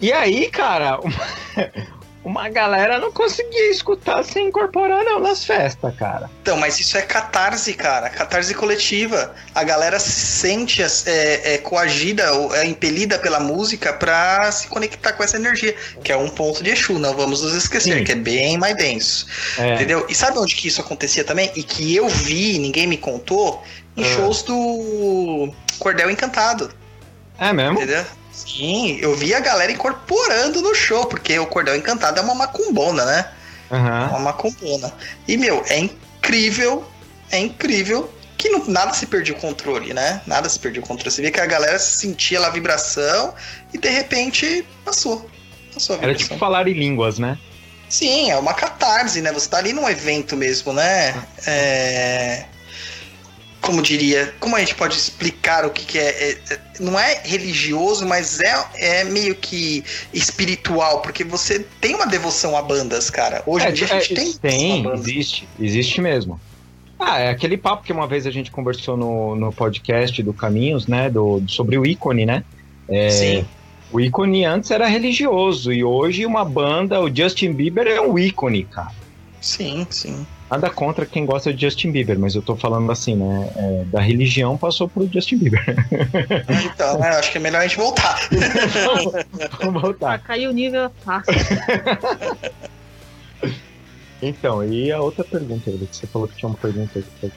E 0.01 0.13
aí, 0.13 0.51
cara, 0.51 0.99
uma, 2.25 2.49
galera 2.49 2.99
não 2.99 3.11
conseguia 3.11 3.71
escutar 3.71 4.23
sem 4.25 4.49
incorporar, 4.49 5.05
não, 5.05 5.19
nas 5.19 5.45
festas, 5.45 5.95
cara. 5.97 6.31
Então, 6.41 6.57
mas 6.57 6.79
isso 6.79 6.97
é 6.97 7.03
catarse, 7.03 7.75
cara. 7.75 8.09
Catarse 8.09 8.55
coletiva. 8.55 9.35
A 9.55 9.65
galera 9.65 9.99
se 9.99 10.11
sente 10.13 10.83
é, 10.83 11.55
é, 11.55 11.59
coagida 11.59 12.33
ou 12.35 12.55
é 12.55 12.65
impelida 12.65 13.19
pela 13.19 13.41
música 13.41 13.93
pra 13.93 14.51
se 14.53 14.69
conectar 14.69 15.13
com 15.15 15.23
essa 15.25 15.37
energia, 15.37 15.75
que 16.05 16.13
é 16.13 16.17
um 16.17 16.29
ponto 16.29 16.63
de 16.63 16.71
Exu, 16.71 16.99
não 16.99 17.15
vamos 17.17 17.43
nos 17.43 17.55
esquecer, 17.55 17.99
Sim. 17.99 18.05
que 18.05 18.13
é 18.13 18.17
bem 18.17 18.57
mais 18.57 18.77
denso. 18.77 19.27
É, 19.59 19.75
Entendeu? 19.75 20.07
E 20.09 20.15
sabe 20.15 20.39
onde 20.39 20.55
que 20.55 20.69
isso 20.69 20.81
acontecia 20.81 21.25
também? 21.25 21.51
E 21.57 21.63
que 21.63 21.95
eu 21.95 22.09
vi, 22.09 22.59
ninguém 22.59 22.87
me 22.87 22.97
contou, 22.97 23.63
em 23.97 24.05
Ah. 24.05 24.07
shows 24.17 24.43
do 24.43 25.53
Cordel 25.79 26.11
Encantado. 26.11 26.73
é 27.39 27.53
mesmo? 27.53 27.79
Entendeu? 27.79 28.05
Sim, 28.33 28.99
eu 29.01 29.15
vi 29.15 29.35
a 29.35 29.41
galera 29.41 29.71
incorporando 29.71 30.63
no 30.63 30.75
show, 30.75 31.07
porque 31.07 31.39
o 31.39 31.47
Cordel 31.47 31.77
Encantado 31.77 32.19
é 32.19 32.23
uma 32.23 32.35
macumbona, 32.35 33.05
né? 33.05 33.31
Aham. 33.71 34.09
Uma 34.09 34.19
macumbona. 34.21 34.93
E, 35.29 35.37
meu, 35.37 35.63
é 35.69 35.79
incrível, 35.79 36.85
é 37.31 37.39
incrível 37.39 38.11
que 38.39 38.49
não, 38.49 38.67
nada 38.67 38.93
se 38.93 39.07
perdia 39.07 39.35
o 39.35 39.39
controle, 39.39 39.95
né? 39.95 40.21
Nada 40.27 40.49
se 40.49 40.59
perdia 40.59 40.83
o 40.83 40.85
controle. 40.85 41.11
Você 41.11 41.23
vê 41.23 41.31
que 41.31 41.41
a 41.41 41.47
galera 41.47 41.79
sentia 41.79 42.41
lá 42.41 42.49
a 42.49 42.51
vibração 42.51 43.35
e 43.73 43.79
de 43.79 43.89
repente 43.89 44.67
passou. 44.85 45.31
Passou 45.73 45.97
Era 46.03 46.15
tipo 46.15 46.37
falar 46.39 46.67
em 46.67 46.73
línguas, 46.73 47.19
né? 47.19 47.39
Sim, 47.89 48.31
é 48.31 48.37
uma 48.37 48.55
catarse, 48.55 49.21
né? 49.21 49.31
Você 49.33 49.49
tá 49.49 49.59
ali 49.59 49.73
num 49.73 49.89
evento 49.89 50.37
mesmo, 50.37 50.73
né? 50.73 51.15
É... 51.47 52.47
Como 53.63 53.81
diria, 53.81 54.35
como 54.41 54.57
a 54.57 54.59
gente 54.59 54.75
pode 54.75 54.97
explicar 54.97 55.65
o 55.65 55.71
que, 55.71 55.85
que 55.87 55.99
é, 55.99 56.31
é- 56.31 56.39
é- 56.51 56.61
Não 56.81 56.99
é 56.99 57.23
religioso, 57.25 58.05
mas 58.07 58.41
é, 58.41 58.65
é 58.75 59.05
meio 59.05 59.35
que 59.37 59.85
espiritual, 60.13 61.01
porque 61.01 61.23
você 61.23 61.61
tem 61.81 61.95
uma 61.95 62.07
devoção 62.07 62.57
a 62.57 62.61
bandas, 62.61 63.09
cara. 63.09 63.43
Hoje 63.47 63.69
em 63.69 63.73
dia 63.73 63.87
a 63.87 64.01
gente 64.01 64.15
tem. 64.15 64.33
tem, 64.83 64.93
existe, 64.93 65.49
existe 65.61 66.01
mesmo. 66.01 66.41
Ah, 66.99 67.19
é 67.21 67.31
aquele 67.31 67.57
papo 67.57 67.85
que 67.85 67.93
uma 67.93 68.07
vez 68.07 68.27
a 68.27 68.31
gente 68.31 68.51
conversou 68.51 68.97
no, 68.97 69.35
no 69.37 69.53
podcast 69.53 70.23
do 70.23 70.33
Caminhos, 70.33 70.87
né? 70.87 71.09
Do, 71.09 71.43
sobre 71.49 71.79
o 71.79 71.87
ícone, 71.87 72.27
né? 72.27 72.45
É, 72.89 73.11
Sim. 73.11 73.47
O 73.93 74.01
ícone 74.01 74.45
antes 74.45 74.71
era 74.71 74.87
religioso 74.87 75.73
e 75.73 75.85
hoje 75.85 76.25
uma 76.25 76.45
banda, 76.45 77.01
o 77.01 77.15
Justin 77.15 77.53
Bieber 77.53 77.87
é 77.87 78.01
um 78.01 78.19
ícone, 78.19 78.65
cara. 78.65 78.91
Sim, 79.41 79.87
sim. 79.91 80.27
Nada 80.53 80.69
contra 80.69 81.07
quem 81.07 81.25
gosta 81.25 81.51
de 81.51 81.63
Justin 81.63 81.91
Bieber, 81.91 82.19
mas 82.19 82.35
eu 82.35 82.43
tô 82.43 82.55
falando 82.55 82.93
assim, 82.93 83.17
né? 83.17 83.51
é, 83.57 83.85
da 83.87 84.01
religião 84.03 84.59
passou 84.59 84.87
pro 84.87 85.09
Justin 85.11 85.39
Bieber. 85.39 85.65
Então, 86.75 86.99
né, 86.99 87.15
eu 87.15 87.19
acho 87.21 87.33
que 87.33 87.39
é 87.39 87.41
melhor 87.41 87.61
a 87.63 87.67
gente 87.67 87.79
voltar. 87.79 88.19
Vamos 88.85 89.49
Pra 89.49 89.81
voltar. 89.81 90.19
cair 90.19 90.47
o 90.49 90.53
nível 90.53 90.83
é 90.85 90.91
fácil. 91.03 91.33
Então, 94.21 94.63
e 94.65 94.93
a 94.93 95.01
outra 95.01 95.25
pergunta, 95.25 95.71
que 95.71 95.79
você 95.91 96.07
falou 96.07 96.29
que 96.29 96.37
tinha 96.37 96.49
uma 96.49 96.57
pergunta 96.57 96.93
aí. 96.97 97.05
que- 97.21 97.33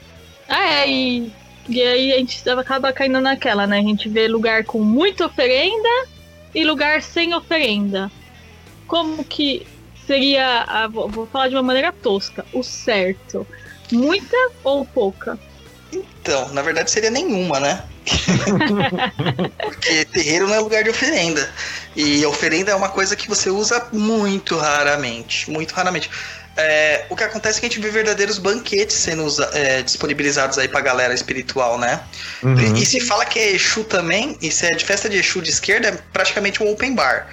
Ah, 0.48 0.68
é, 0.84 0.88
e, 0.88 1.32
e 1.68 1.82
aí 1.82 2.12
a 2.12 2.18
gente 2.18 2.48
acaba 2.48 2.92
caindo 2.92 3.20
naquela, 3.20 3.66
né? 3.66 3.78
A 3.78 3.82
gente 3.82 4.08
vê 4.08 4.28
lugar 4.28 4.62
com 4.64 4.78
muita 4.78 5.26
oferenda 5.26 5.88
e 6.54 6.64
lugar 6.64 7.02
sem 7.02 7.34
oferenda. 7.34 8.08
Como 8.86 9.24
que 9.24 9.66
seria, 10.06 10.62
a- 10.62 10.88
vou 10.88 11.08
vou 11.08 11.26
falar 11.26 11.48
de 11.48 11.54
uma 11.54 11.62
maneira 11.62 11.92
tosca, 11.92 12.44
o 12.52 12.62
certo? 12.62 13.46
Muita 13.92 14.36
ou 14.64 14.84
pouca? 14.84 15.38
Então, 15.92 16.48
na 16.52 16.62
verdade 16.62 16.90
seria 16.90 17.10
nenhuma, 17.10 17.60
né? 17.60 17.82
Porque 19.62 20.04
terreiro 20.06 20.46
não 20.46 20.54
é 20.54 20.58
lugar 20.58 20.82
de 20.82 20.90
oferenda. 20.90 21.48
E 21.94 22.24
oferenda 22.26 22.72
é 22.72 22.74
uma 22.74 22.88
coisa 22.88 23.16
que 23.16 23.28
você 23.28 23.50
usa 23.50 23.86
muito 23.92 24.56
raramente. 24.56 25.50
Muito 25.50 25.72
raramente. 25.72 26.10
É, 26.56 27.04
o 27.10 27.16
que 27.16 27.22
acontece 27.22 27.58
é 27.58 27.60
que 27.60 27.66
a 27.66 27.68
gente 27.68 27.80
vê 27.80 27.90
verdadeiros 27.90 28.38
banquetes 28.38 28.96
sendo 28.96 29.26
é, 29.52 29.82
disponibilizados 29.82 30.56
aí 30.58 30.66
pra 30.66 30.80
galera 30.80 31.12
espiritual, 31.12 31.78
né? 31.78 32.00
Uhum. 32.42 32.76
E, 32.76 32.82
e 32.82 32.86
se 32.86 32.98
fala 33.00 33.24
que 33.26 33.38
é 33.38 33.52
Exu 33.52 33.84
também, 33.84 34.36
e 34.40 34.50
se 34.50 34.66
é 34.66 34.74
de 34.74 34.84
festa 34.84 35.08
de 35.08 35.18
Exu 35.18 35.42
de 35.42 35.50
esquerda, 35.50 35.88
é 35.88 35.92
praticamente 36.12 36.62
um 36.62 36.70
open 36.72 36.94
bar. 36.94 37.28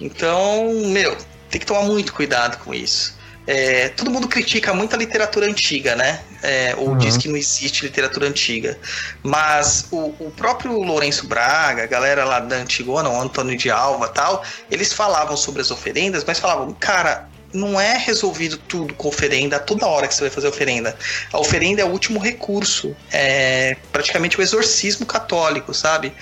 Então, 0.00 0.72
meu, 0.86 1.16
tem 1.54 1.60
que 1.60 1.66
tomar 1.66 1.82
muito 1.82 2.12
cuidado 2.12 2.58
com 2.64 2.74
isso. 2.74 3.14
É, 3.46 3.90
todo 3.90 4.10
mundo 4.10 4.26
critica 4.26 4.74
muito 4.74 4.92
a 4.94 4.98
literatura 4.98 5.46
antiga, 5.46 5.94
né? 5.94 6.20
É, 6.42 6.74
ou 6.76 6.88
Uhum. 6.88 6.98
diz 6.98 7.16
que 7.16 7.28
não 7.28 7.36
existe 7.36 7.84
literatura 7.84 8.26
antiga. 8.26 8.76
Mas 9.22 9.86
o, 9.92 10.14
o 10.18 10.32
próprio 10.36 10.72
Lourenço 10.82 11.28
Braga, 11.28 11.84
a 11.84 11.86
galera 11.86 12.24
lá 12.24 12.40
da 12.40 12.56
Antigona, 12.56 13.08
o 13.08 13.20
Antônio 13.20 13.56
de 13.56 13.70
Alva 13.70 14.08
tal, 14.08 14.42
eles 14.68 14.92
falavam 14.92 15.36
sobre 15.36 15.60
as 15.62 15.70
oferendas, 15.70 16.24
mas 16.24 16.40
falavam, 16.40 16.72
cara, 16.72 17.28
não 17.52 17.80
é 17.80 17.96
resolvido 17.96 18.56
tudo 18.56 18.92
com 18.94 19.06
oferenda 19.06 19.60
toda 19.60 19.86
hora 19.86 20.08
que 20.08 20.14
você 20.14 20.22
vai 20.22 20.30
fazer 20.30 20.48
oferenda. 20.48 20.96
A 21.32 21.38
oferenda 21.38 21.82
é 21.82 21.84
o 21.84 21.88
último 21.90 22.18
recurso. 22.18 22.96
É 23.12 23.76
praticamente 23.92 24.40
o 24.40 24.42
exorcismo 24.42 25.06
católico, 25.06 25.72
sabe? 25.72 26.12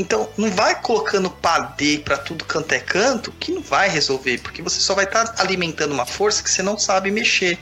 Então, 0.00 0.28
não 0.38 0.50
vai 0.50 0.80
colocando 0.80 1.28
padê 1.28 1.98
pra 2.02 2.16
tudo 2.16 2.42
canto 2.46 2.72
é 2.72 2.78
canto, 2.80 3.30
que 3.32 3.52
não 3.52 3.60
vai 3.60 3.88
resolver, 3.90 4.38
porque 4.38 4.62
você 4.62 4.80
só 4.80 4.94
vai 4.94 5.04
estar 5.04 5.34
alimentando 5.38 5.92
uma 5.92 6.06
força 6.06 6.42
que 6.42 6.50
você 6.50 6.62
não 6.62 6.78
sabe 6.78 7.10
mexer. 7.10 7.58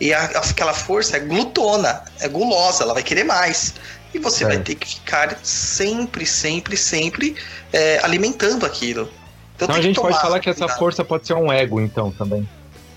E 0.00 0.14
a- 0.14 0.24
aquela 0.26 0.72
força 0.72 1.16
é 1.16 1.20
glutona, 1.20 2.04
é 2.20 2.28
gulosa, 2.28 2.84
ela 2.84 2.94
vai 2.94 3.02
querer 3.02 3.24
mais. 3.24 3.74
E 4.14 4.18
você 4.20 4.44
vai 4.44 4.54
Certo. 4.54 4.66
ter 4.66 4.74
que 4.76 4.86
ficar 4.94 5.38
sempre, 5.42 6.24
sempre, 6.24 6.76
sempre 6.76 7.34
é, 7.72 7.98
alimentando 8.04 8.64
aquilo. 8.64 9.12
Então 9.56 9.74
a 9.74 9.80
gente 9.80 9.96
pode 10.00 10.20
falar 10.20 10.38
que 10.38 10.48
essa 10.48 10.60
cuidado. 10.60 10.78
força 10.78 11.04
pode 11.04 11.26
ser 11.26 11.34
um 11.34 11.50
ego, 11.52 11.80
então, 11.80 12.12
também. 12.12 12.48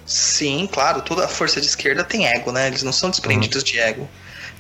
Sim, 0.06 0.70
claro, 0.72 1.02
toda 1.02 1.26
a 1.26 1.28
força 1.28 1.60
de 1.60 1.66
esquerda 1.68 2.04
tem 2.04 2.28
ego, 2.28 2.52
né? 2.52 2.68
Eles 2.68 2.84
não 2.84 2.92
são 2.94 3.10
desprendidos 3.10 3.64
de 3.64 3.80
ego. 3.80 4.08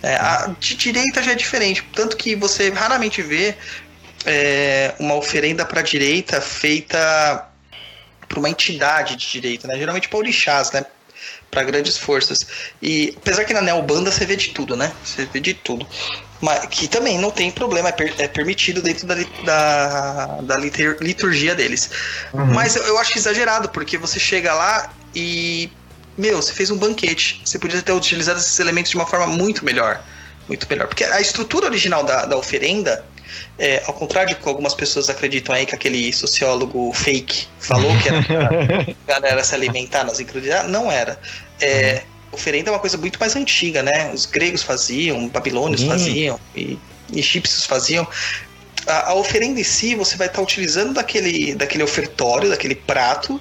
É, 0.02 0.16
a 0.16 0.56
de 0.60 0.76
direita 0.76 1.22
já 1.22 1.34
é 1.34 1.36
diferente, 1.36 1.86
tanto 1.94 2.16
que 2.16 2.34
você 2.36 2.70
raramente 2.70 3.22
vê 3.22 3.56
é, 4.26 4.94
uma 5.00 5.16
oferenda 5.16 5.66
para 5.66 5.82
direita 5.82 6.42
feita 6.42 7.48
por 8.28 8.38
uma 8.40 8.50
entidade 8.50 9.16
de 9.16 9.30
direita, 9.30 9.68
né? 9.68 9.78
Geralmente 9.78 10.08
para 10.08 10.20
orixás, 10.20 10.72
né? 10.72 10.86
Para 11.50 11.64
grandes 11.64 11.98
forças. 11.98 12.46
E 12.82 13.14
apesar 13.18 13.44
que 13.44 13.54
na 13.54 13.62
neobanda 13.62 14.12
você 14.12 14.26
vê 14.26 14.36
de 14.36 14.50
tudo, 14.50 14.76
né? 14.76 14.92
Você 15.04 15.26
vê 15.26 15.40
de 15.40 15.54
tudo. 15.54 15.88
Mas 16.42 16.66
que 16.68 16.88
também 16.88 17.18
não 17.18 17.32
tem 17.32 17.52
problema, 17.52 17.90
é, 17.90 17.92
per- 17.92 18.14
é 18.18 18.28
permitido 18.28 18.82
dentro 18.82 19.08
da, 19.08 19.16
da, 19.44 20.26
da 20.42 20.58
litur- 20.58 20.98
liturgia 21.02 21.56
deles. 21.56 21.90
Uhum. 22.34 22.46
Mas 22.46 22.76
eu, 22.76 22.84
eu 22.84 22.98
acho 23.00 23.18
exagerado, 23.18 23.70
porque 23.70 23.98
você 23.98 24.20
chega 24.20 24.54
lá 24.54 24.94
e. 25.14 25.70
Meu, 26.18 26.42
você 26.42 26.54
fez 26.54 26.70
um 26.70 26.78
banquete. 26.78 27.42
Você 27.44 27.58
podia 27.58 27.82
ter 27.82 27.94
utilizado 27.94 28.40
esses 28.40 28.60
elementos 28.60 28.92
de 28.92 28.98
uma 28.98 29.06
forma 29.06 29.26
muito 29.28 29.66
melhor. 29.66 30.02
Muito 30.48 30.68
melhor. 30.70 30.88
Porque 30.88 31.04
a 31.04 31.20
estrutura 31.20 31.66
original 31.66 32.04
da, 32.04 32.26
da 32.26 32.38
oferenda, 32.38 33.06
é, 33.58 33.84
ao 33.86 33.94
contrário 33.94 34.30
de 34.30 34.42
que 34.42 34.48
algumas 34.48 34.74
pessoas 34.74 35.10
acreditam 35.10 35.54
aí 35.54 35.66
que 35.66 35.76
aquele 35.76 36.12
sociólogo 36.14 36.92
fake 36.94 37.48
falou 37.60 37.92
que 38.02 38.10
era 38.10 38.24
pra 38.24 38.96
galera 39.20 39.44
se 39.44 39.54
alimentar 39.54 40.04
nas 40.04 40.20
encruzilhadas, 40.20 40.72
não 40.72 40.92
era. 40.92 41.20
É, 41.60 42.04
oferenda 42.32 42.70
é 42.70 42.74
uma 42.74 42.80
coisa 42.80 42.98
muito 42.98 43.20
mais 43.20 43.36
antiga, 43.36 43.84
né? 43.84 44.12
Os 44.14 44.26
gregos 44.26 44.64
faziam, 44.64 45.28
babilônios 45.28 45.82
Sim. 45.82 45.90
faziam, 45.90 46.40
e 46.56 46.78
egípcios 47.14 47.66
faziam. 47.66 48.08
A, 48.88 49.10
a 49.10 49.14
oferenda 49.14 49.60
em 49.60 49.64
si, 49.64 49.96
você 49.96 50.16
vai 50.16 50.28
estar 50.28 50.42
utilizando 50.42 50.94
daquele, 50.94 51.56
daquele 51.56 51.84
ofertório, 51.84 52.50
daquele 52.50 52.76
prato, 52.76 53.40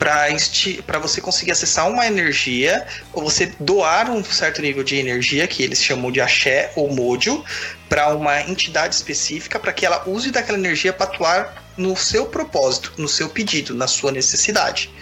para 0.00 0.98
você 0.98 1.20
conseguir 1.20 1.52
acessar 1.52 1.88
uma 1.88 2.06
energia, 2.06 2.86
ou 3.12 3.22
você 3.22 3.52
doar 3.60 4.10
um 4.10 4.24
certo 4.24 4.62
nível 4.62 4.82
de 4.82 4.96
energia, 4.96 5.46
que 5.46 5.62
eles 5.62 5.84
chamam 5.84 6.10
de 6.10 6.22
axé 6.22 6.72
ou 6.74 6.90
módio, 6.90 7.44
para 7.90 8.14
uma 8.14 8.40
entidade 8.42 8.94
específica, 8.94 9.58
para 9.58 9.72
que 9.72 9.84
ela 9.84 10.04
use 10.06 10.30
daquela 10.30 10.56
energia 10.56 10.92
para 10.92 11.06
atuar 11.06 11.64
no 11.76 11.96
seu 11.96 12.24
propósito, 12.26 12.92
no 12.96 13.08
seu 13.08 13.28
pedido, 13.28 13.74
na 13.74 13.88
sua 13.88 14.12
necessidade. 14.12 14.92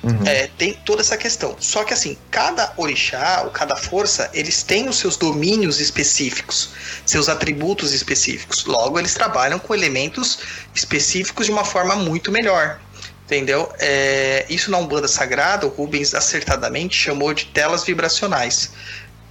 Uhum. 0.00 0.24
É, 0.24 0.48
tem 0.56 0.72
toda 0.72 1.00
essa 1.00 1.16
questão. 1.16 1.56
Só 1.58 1.82
que 1.82 1.92
assim, 1.92 2.16
cada 2.30 2.72
orixá 2.76 3.42
ou 3.44 3.50
cada 3.50 3.74
força, 3.74 4.30
eles 4.32 4.62
têm 4.62 4.88
os 4.88 4.96
seus 4.96 5.16
domínios 5.16 5.80
específicos, 5.80 6.70
seus 7.04 7.28
atributos 7.28 7.92
específicos. 7.92 8.64
Logo, 8.64 8.96
eles 8.96 9.12
trabalham 9.12 9.58
com 9.58 9.74
elementos 9.74 10.38
específicos 10.72 11.46
de 11.46 11.52
uma 11.52 11.64
forma 11.64 11.96
muito 11.96 12.30
melhor. 12.30 12.78
Entendeu? 13.24 13.72
É, 13.80 14.46
isso 14.48 14.70
na 14.70 14.78
Umbanda 14.78 15.08
Sagrada, 15.08 15.66
o 15.66 15.68
Rubens 15.68 16.14
acertadamente 16.14 16.96
chamou 16.96 17.34
de 17.34 17.46
telas 17.46 17.82
vibracionais. 17.82 18.70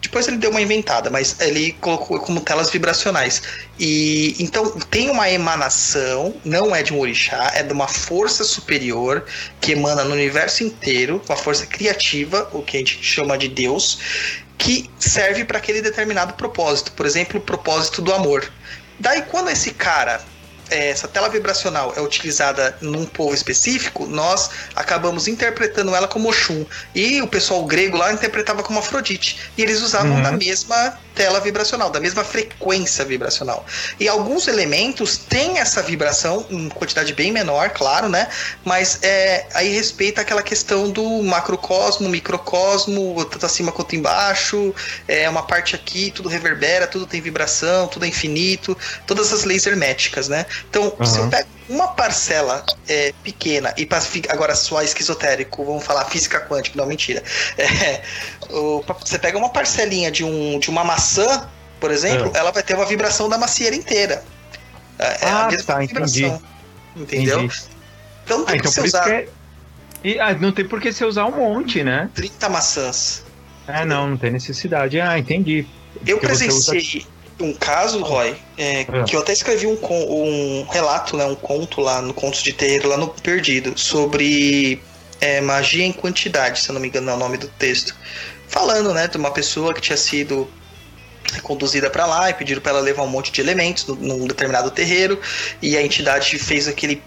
Depois 0.02 0.28
ele 0.28 0.38
deu 0.38 0.52
uma 0.52 0.62
inventada, 0.62 1.10
mas 1.10 1.36
ele 1.40 1.72
colocou 1.82 2.20
como 2.20 2.40
telas 2.40 2.70
vibracionais. 2.70 3.42
E 3.80 4.36
então 4.40 4.72
tem 4.92 5.10
uma 5.10 5.30
emanação, 5.30 6.36
não 6.46 6.76
é 6.76 6.84
de 6.84 6.94
um 6.94 7.00
orixá, 7.00 7.52
é 7.56 7.64
de 7.64 7.74
uma 7.74 7.88
força 7.88 8.44
superior 8.44 9.26
que 9.60 9.72
emana 9.72 10.04
no 10.04 10.14
universo 10.14 10.64
inteiro, 10.64 11.22
uma 11.28 11.36
força 11.36 11.66
criativa, 11.66 12.48
o 12.54 12.62
que 12.62 12.78
a 12.78 12.80
gente 12.80 13.04
chama 13.04 13.38
de 13.38 13.48
Deus, 13.48 14.00
que 14.58 14.90
serve 15.00 15.44
para 15.44 15.58
aquele 15.58 15.82
determinado 15.82 16.34
propósito. 16.36 16.92
Por 16.92 17.06
exemplo, 17.06 17.40
o 17.40 17.44
propósito 17.44 18.02
do 18.02 18.14
amor. 18.14 18.50
Daí 19.00 19.24
quando 19.24 19.50
esse 19.50 19.72
cara 19.72 20.24
essa 20.70 21.08
tela 21.08 21.30
vibracional 21.30 21.94
é 21.96 22.02
utilizada 22.02 22.78
num 22.82 23.06
povo 23.06 23.34
específico, 23.34 24.06
nós 24.06 24.50
acabamos 24.76 25.28
interpretando 25.28 25.96
ela 25.96 26.08
como 26.08 26.30
Oxum. 26.30 26.66
E 26.94 27.22
o 27.22 27.28
pessoal 27.28 27.64
grego 27.66 27.98
lá 27.98 28.12
interpretava 28.12 28.64
como 28.64 28.80
Afrodite. 28.80 29.38
E 29.58 29.62
eles 29.62 29.82
usavam 29.82 30.16
Uhum. 30.16 30.22
da 30.24 30.32
mesma 30.32 30.98
tela 31.16 31.40
vibracional, 31.40 31.90
da 31.90 32.00
mesma 32.00 32.24
frequência 32.24 33.06
vibracional. 33.06 33.66
E 34.00 34.08
alguns 34.08 34.48
elementos 34.48 35.18
têm 35.18 35.60
essa 35.60 35.82
vibração, 35.82 36.46
em 36.50 36.68
quantidade 36.68 37.14
bem 37.14 37.32
menor, 37.32 37.70
claro, 37.70 38.10
né? 38.10 38.28
Mas 38.66 39.00
é, 39.02 39.48
aí 39.54 39.70
respeita 39.74 40.22
aquela 40.22 40.44
questão 40.44 40.90
do 40.92 41.24
macrocosmo, 41.24 42.10
microcosmo, 42.10 43.24
tanto 43.26 43.46
acima 43.46 43.72
quanto 43.72 43.96
embaixo. 43.96 44.76
É 45.08 45.30
uma 45.30 45.44
parte 45.44 45.74
aqui, 45.74 46.12
tudo 46.12 46.28
reverbera, 46.28 46.86
tudo 46.86 47.06
tem 47.08 47.22
vibração, 47.22 47.88
tudo 47.88 48.04
é 48.06 48.10
infinito, 48.10 48.78
todas 49.08 49.32
as 49.32 49.46
leis 49.46 49.66
herméticas, 49.66 50.28
né? 50.28 50.46
Então, 50.70 50.94
se 51.06 51.18
eu 51.18 51.24
Uhum. 51.24 51.30
pego 51.30 51.48
uma 51.70 51.88
parcela 51.90 52.64
é, 52.88 53.14
pequena, 53.24 53.74
e 53.78 53.88
agora 54.30 54.56
só 54.56 54.82
esquizotérico, 54.82 55.64
vamos 55.66 55.84
falar 55.84 56.06
física 56.06 56.40
quântica, 56.40 56.78
não, 56.78 56.86
mentira. 56.86 57.24
É, 57.58 58.02
o- 58.50 58.84
você 59.04 59.18
pega 59.18 59.38
uma 59.38 59.50
parcelinha 59.50 60.12
de, 60.12 60.24
um, 60.24 60.60
de 60.60 60.70
uma 60.70 60.84
maçã, 60.84 61.50
por 61.80 61.92
exemplo, 61.92 62.32
Ah. 62.36 62.38
ela 62.40 62.52
vai 62.52 62.62
ter 62.64 62.76
uma 62.76 62.86
vibração 62.86 63.28
da 63.30 63.38
macieira 63.38 63.76
inteira. 63.76 64.24
É 65.00 65.26
é 65.26 65.30
Ah, 65.30 65.46
a 65.46 65.52
mesma 65.52 65.64
tá, 65.74 65.80
vibração. 65.80 66.42
Entendeu? 66.96 67.40
Entendi. 67.42 67.62
Então 68.24 68.38
não 68.40 68.46
tem 68.46 68.56
Ah, 68.56 68.58
então 68.58 68.72
que 68.72 68.78
por 68.80 68.86
usar 68.86 69.04
que 69.04 69.10
é... 69.12 69.28
E, 70.04 70.20
ah, 70.20 70.34
não 70.36 70.52
tem 70.52 70.66
por 70.68 70.80
que 70.80 70.94
você 70.94 71.04
usar 71.04 71.26
um 71.26 71.32
monte, 71.36 71.84
né? 71.84 72.10
30 72.14 72.48
maçãs. 72.48 73.24
É, 73.68 73.84
não, 73.84 74.10
não 74.12 74.18
tem 74.18 74.30
necessidade. 74.32 75.02
Ah, 75.02 75.18
entendi. 75.18 75.66
Eu 76.06 76.20
você 76.20 76.48
usa- 76.48 76.72
presenciei 76.72 77.06
um 77.40 77.54
caso, 77.54 78.02
Roy, 78.02 78.36
é, 78.58 78.82
É. 78.82 79.04
que 79.06 79.16
eu 79.16 79.20
até 79.20 79.34
escrevi 79.34 79.68
um, 79.68 79.78
um 79.82 80.66
relato, 80.70 81.18
né, 81.18 81.26
um 81.26 81.36
conto 81.36 81.82
lá 81.82 82.02
no 82.02 82.14
Contos 82.14 82.42
de 82.42 82.54
Terreiro, 82.54 82.88
lá 82.88 82.98
no 82.98 83.08
Perdido, 83.10 83.78
sobre 83.78 84.82
é, 85.20 85.42
magia 85.42 85.86
em 85.86 85.92
quantidade, 85.92 86.60
se 86.60 86.70
eu 86.70 86.74
não 86.74 86.82
me 86.82 86.88
engano 86.88 87.10
é 87.10 87.14
o 87.14 87.18
nome 87.18 87.38
do 87.38 87.48
texto. 87.48 87.96
Falando, 88.48 88.94
né, 88.94 89.08
de 89.08 89.18
uma 89.18 89.32
pessoa 89.32 89.74
que 89.74 89.82
tinha 89.82 89.98
sido 89.98 90.48
conduzida 91.42 91.90
para 91.90 92.06
lá 92.06 92.30
e 92.30 92.34
pediram 92.34 92.62
para 92.62 92.74
ela 92.74 92.82
levar 92.82 93.04
um 93.04 93.08
monte 93.08 93.32
de 93.32 93.42
elementos 93.42 93.88
num 93.88 94.28
determinado 94.28 94.70
terreiro 94.72 95.20
e 95.62 95.76
a 95.76 95.82
entidade 95.82 96.38
fez 96.38 96.68
aquele 96.68 97.02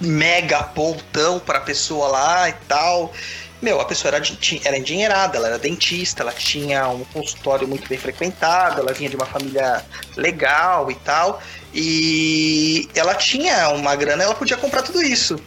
mega 0.00 0.62
pontão 0.62 1.38
para 1.38 1.58
a 1.58 1.60
pessoa 1.60 2.08
lá 2.08 2.48
e 2.48 2.54
tal. 2.66 3.12
Meu, 3.60 3.80
a 3.80 3.84
pessoa 3.84 4.14
era, 4.14 4.24
era 4.64 4.78
endinheirada, 4.78 5.36
ela 5.36 5.48
era 5.48 5.58
dentista, 5.58 6.22
ela 6.22 6.32
tinha 6.32 6.88
um 6.88 7.04
consultório 7.04 7.68
muito 7.68 7.88
bem 7.88 7.98
frequentado, 7.98 8.80
ela 8.80 8.92
vinha 8.94 9.10
de 9.10 9.16
uma 9.16 9.26
família 9.26 9.84
legal 10.16 10.90
e 10.90 10.94
tal. 10.94 11.42
E 11.74 12.88
ela 12.94 13.14
tinha 13.14 13.68
uma 13.70 13.94
grana, 13.96 14.24
ela 14.24 14.34
podia 14.34 14.56
comprar 14.56 14.82
tudo 14.82 15.02
isso. 15.02 15.38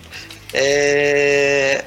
É, 0.53 1.85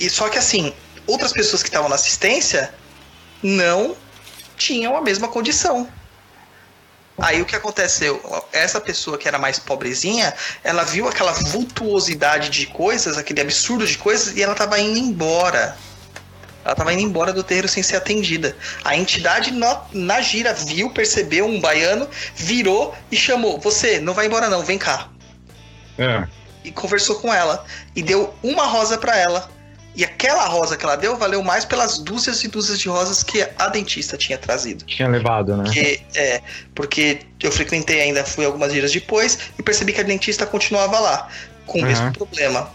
E 0.00 0.08
só 0.10 0.28
que 0.28 0.38
assim, 0.38 0.72
outras 1.06 1.32
pessoas 1.32 1.62
que 1.62 1.68
estavam 1.68 1.88
na 1.88 1.94
assistência 1.96 2.74
não 3.42 3.96
tinham 4.56 4.96
a 4.96 5.02
mesma 5.02 5.28
condição. 5.28 5.88
Aí 7.18 7.40
o 7.40 7.46
que 7.46 7.56
aconteceu? 7.56 8.20
Essa 8.52 8.80
pessoa 8.80 9.16
que 9.16 9.26
era 9.26 9.38
mais 9.38 9.58
pobrezinha, 9.58 10.34
ela 10.62 10.84
viu 10.84 11.08
aquela 11.08 11.32
vultuosidade 11.32 12.50
de 12.50 12.66
coisas, 12.66 13.16
aquele 13.16 13.40
absurdo 13.40 13.86
de 13.86 13.96
coisas, 13.96 14.36
e 14.36 14.42
ela 14.42 14.54
tava 14.54 14.78
indo 14.78 14.98
embora. 14.98 15.76
Ela 16.64 16.74
tava 16.74 16.92
indo 16.92 17.02
embora 17.02 17.32
do 17.32 17.42
terreiro 17.42 17.68
sem 17.68 17.82
ser 17.82 17.96
atendida. 17.96 18.56
A 18.84 18.96
entidade 18.96 19.50
no- 19.52 19.80
na 19.92 20.20
gira 20.20 20.52
viu, 20.52 20.90
percebeu 20.90 21.46
um 21.46 21.60
baiano, 21.60 22.08
virou 22.34 22.94
e 23.10 23.16
chamou: 23.16 23.58
Você, 23.60 23.98
não 24.00 24.12
vai 24.12 24.26
embora 24.26 24.50
não, 24.50 24.62
vem 24.64 24.76
cá. 24.76 25.08
É. 25.96 26.26
E 26.64 26.72
conversou 26.72 27.16
com 27.20 27.32
ela. 27.32 27.64
E 27.94 28.02
deu 28.02 28.34
uma 28.42 28.66
rosa 28.66 28.98
pra 28.98 29.16
ela. 29.16 29.48
E 29.96 30.04
aquela 30.04 30.44
rosa 30.46 30.76
que 30.76 30.84
ela 30.84 30.94
deu 30.94 31.16
valeu 31.16 31.42
mais 31.42 31.64
pelas 31.64 31.98
dúzias 31.98 32.44
e 32.44 32.48
dúzias 32.48 32.78
de 32.78 32.86
rosas 32.88 33.22
que 33.22 33.40
a 33.58 33.68
dentista 33.68 34.16
tinha 34.18 34.36
trazido. 34.36 34.84
Tinha 34.84 35.08
levado, 35.08 35.56
né? 35.56 35.64
Porque, 35.64 36.00
é, 36.14 36.42
porque 36.74 37.20
eu 37.42 37.50
frequentei 37.50 38.02
ainda, 38.02 38.22
fui 38.22 38.44
algumas 38.44 38.72
dias 38.72 38.92
depois 38.92 39.38
e 39.58 39.62
percebi 39.62 39.94
que 39.94 40.00
a 40.02 40.04
dentista 40.04 40.44
continuava 40.44 40.98
lá, 41.00 41.28
com 41.64 41.78
o 41.78 41.80
Uhum. 41.80 41.88
mesmo 41.88 42.12
problema. 42.12 42.70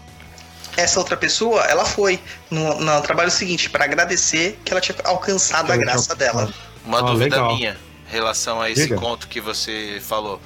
Essa 0.76 0.98
outra 0.98 1.16
pessoa, 1.16 1.62
ela 1.66 1.84
foi 1.84 2.18
no, 2.50 2.80
no 2.80 3.00
trabalho 3.02 3.30
seguinte 3.30 3.70
para 3.70 3.84
agradecer 3.84 4.58
que 4.64 4.72
ela 4.72 4.80
tinha 4.80 4.96
alcançado 5.04 5.70
a 5.70 5.74
Ela 5.76 5.84
graça 5.84 6.16
dela. 6.16 6.52
Uma 6.84 6.98
Ah, 6.98 7.02
dúvida 7.02 7.36
legal. 7.36 7.54
minha 7.54 7.76
em 8.08 8.12
relação 8.12 8.60
a 8.60 8.68
esse 8.68 8.84
Diga. 8.88 8.96
conto 8.96 9.28
que 9.28 9.40
você 9.40 10.02
falou. 10.04 10.40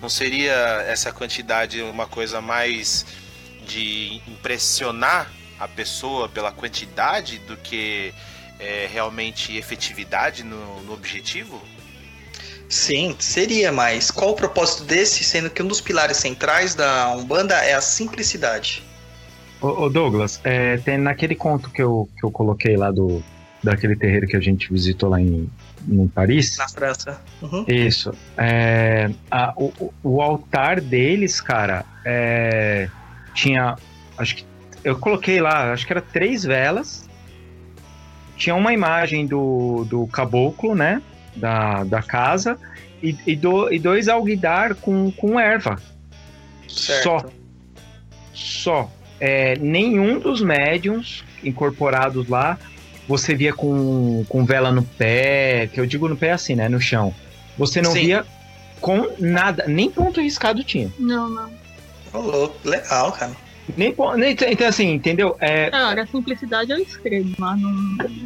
Não 0.00 0.08
seria 0.08 0.52
essa 0.88 1.12
quantidade 1.12 1.82
uma 1.82 2.06
coisa 2.06 2.40
mais 2.40 3.04
de 3.66 4.22
impressionar 4.26 5.30
a 5.58 5.68
pessoa 5.68 6.28
pela 6.28 6.50
quantidade 6.52 7.38
do 7.40 7.56
que 7.56 8.12
é, 8.58 8.88
realmente 8.92 9.56
efetividade 9.56 10.42
no, 10.42 10.82
no 10.82 10.92
objetivo? 10.92 11.60
Sim, 12.68 13.14
seria, 13.18 13.70
mas 13.70 14.10
qual 14.10 14.30
o 14.30 14.34
propósito 14.34 14.84
desse, 14.84 15.22
sendo 15.22 15.50
que 15.50 15.62
um 15.62 15.66
dos 15.68 15.80
pilares 15.80 16.16
centrais 16.16 16.74
da 16.74 17.10
Umbanda 17.10 17.54
é 17.56 17.74
a 17.74 17.80
simplicidade? 17.80 18.82
Ô, 19.60 19.84
ô, 19.84 19.88
Douglas, 19.88 20.40
é, 20.44 20.76
tem 20.78 20.98
naquele 20.98 21.34
conto 21.34 21.70
que 21.70 21.82
eu, 21.82 22.08
que 22.18 22.24
eu 22.24 22.30
coloquei 22.30 22.76
lá 22.76 22.90
do 22.90 23.22
daquele 23.62 23.96
terreiro 23.96 24.26
que 24.26 24.36
a 24.36 24.40
gente 24.40 24.70
visitou 24.70 25.08
lá 25.08 25.18
em, 25.18 25.48
em 25.88 26.06
Paris. 26.08 26.58
Na 26.58 26.68
França. 26.68 27.18
Uhum. 27.40 27.64
Isso. 27.66 28.12
É, 28.36 29.10
a- 29.30 29.54
o, 29.56 29.92
o- 30.02 30.20
altar 30.20 30.82
deles, 30.82 31.40
cara, 31.40 31.82
é, 32.04 32.88
tinha. 33.34 33.74
Acho 34.18 34.36
que. 34.36 34.44
Eu 34.84 34.98
coloquei 34.98 35.40
lá, 35.40 35.72
acho 35.72 35.86
que 35.86 35.92
era 35.92 36.02
três 36.02 36.44
velas. 36.44 37.08
Tinha 38.36 38.54
uma 38.54 38.72
imagem 38.72 39.26
do, 39.26 39.84
do 39.88 40.06
caboclo, 40.08 40.74
né? 40.74 41.00
Da, 41.34 41.82
da 41.84 42.02
casa. 42.02 42.58
E, 43.02 43.16
e, 43.26 43.34
do- 43.36 43.72
e 43.72 43.78
dois 43.78 44.08
alguidar 44.08 44.74
com, 44.74 45.10
com 45.12 45.40
erva. 45.40 45.76
Certo. 46.68 47.02
Só. 47.02 47.24
Só. 48.34 48.90
É, 49.20 49.56
nenhum 49.56 50.18
dos 50.18 50.42
médiums 50.42 51.24
incorporados 51.42 52.28
lá 52.28 52.58
você 53.06 53.34
via 53.34 53.52
com, 53.52 54.24
com 54.28 54.44
vela 54.44 54.72
no 54.72 54.82
pé, 54.82 55.68
que 55.72 55.78
eu 55.78 55.86
digo 55.86 56.08
no 56.08 56.16
pé 56.16 56.32
assim, 56.32 56.54
né? 56.54 56.68
No 56.68 56.80
chão. 56.80 57.14
Você 57.56 57.80
não 57.82 57.92
Sim. 57.92 58.00
via 58.06 58.26
com 58.80 59.06
nada, 59.18 59.64
nem 59.68 59.90
ponto 59.90 60.20
riscado 60.20 60.64
tinha. 60.64 60.90
Não, 60.98 61.28
não. 61.30 61.50
Louco, 62.12 62.56
legal, 62.68 63.12
cara. 63.12 63.32
Nem, 63.76 63.94
nem 64.16 64.36
então 64.52 64.66
assim, 64.68 64.92
entendeu? 64.92 65.36
É, 65.40 65.70
Cara, 65.70 66.02
a 66.02 66.06
simplicidade 66.06 66.70
é 66.72 66.76
o 66.76 66.78
extremo, 66.82 67.32
mas 67.38 67.60
não. 67.60 67.72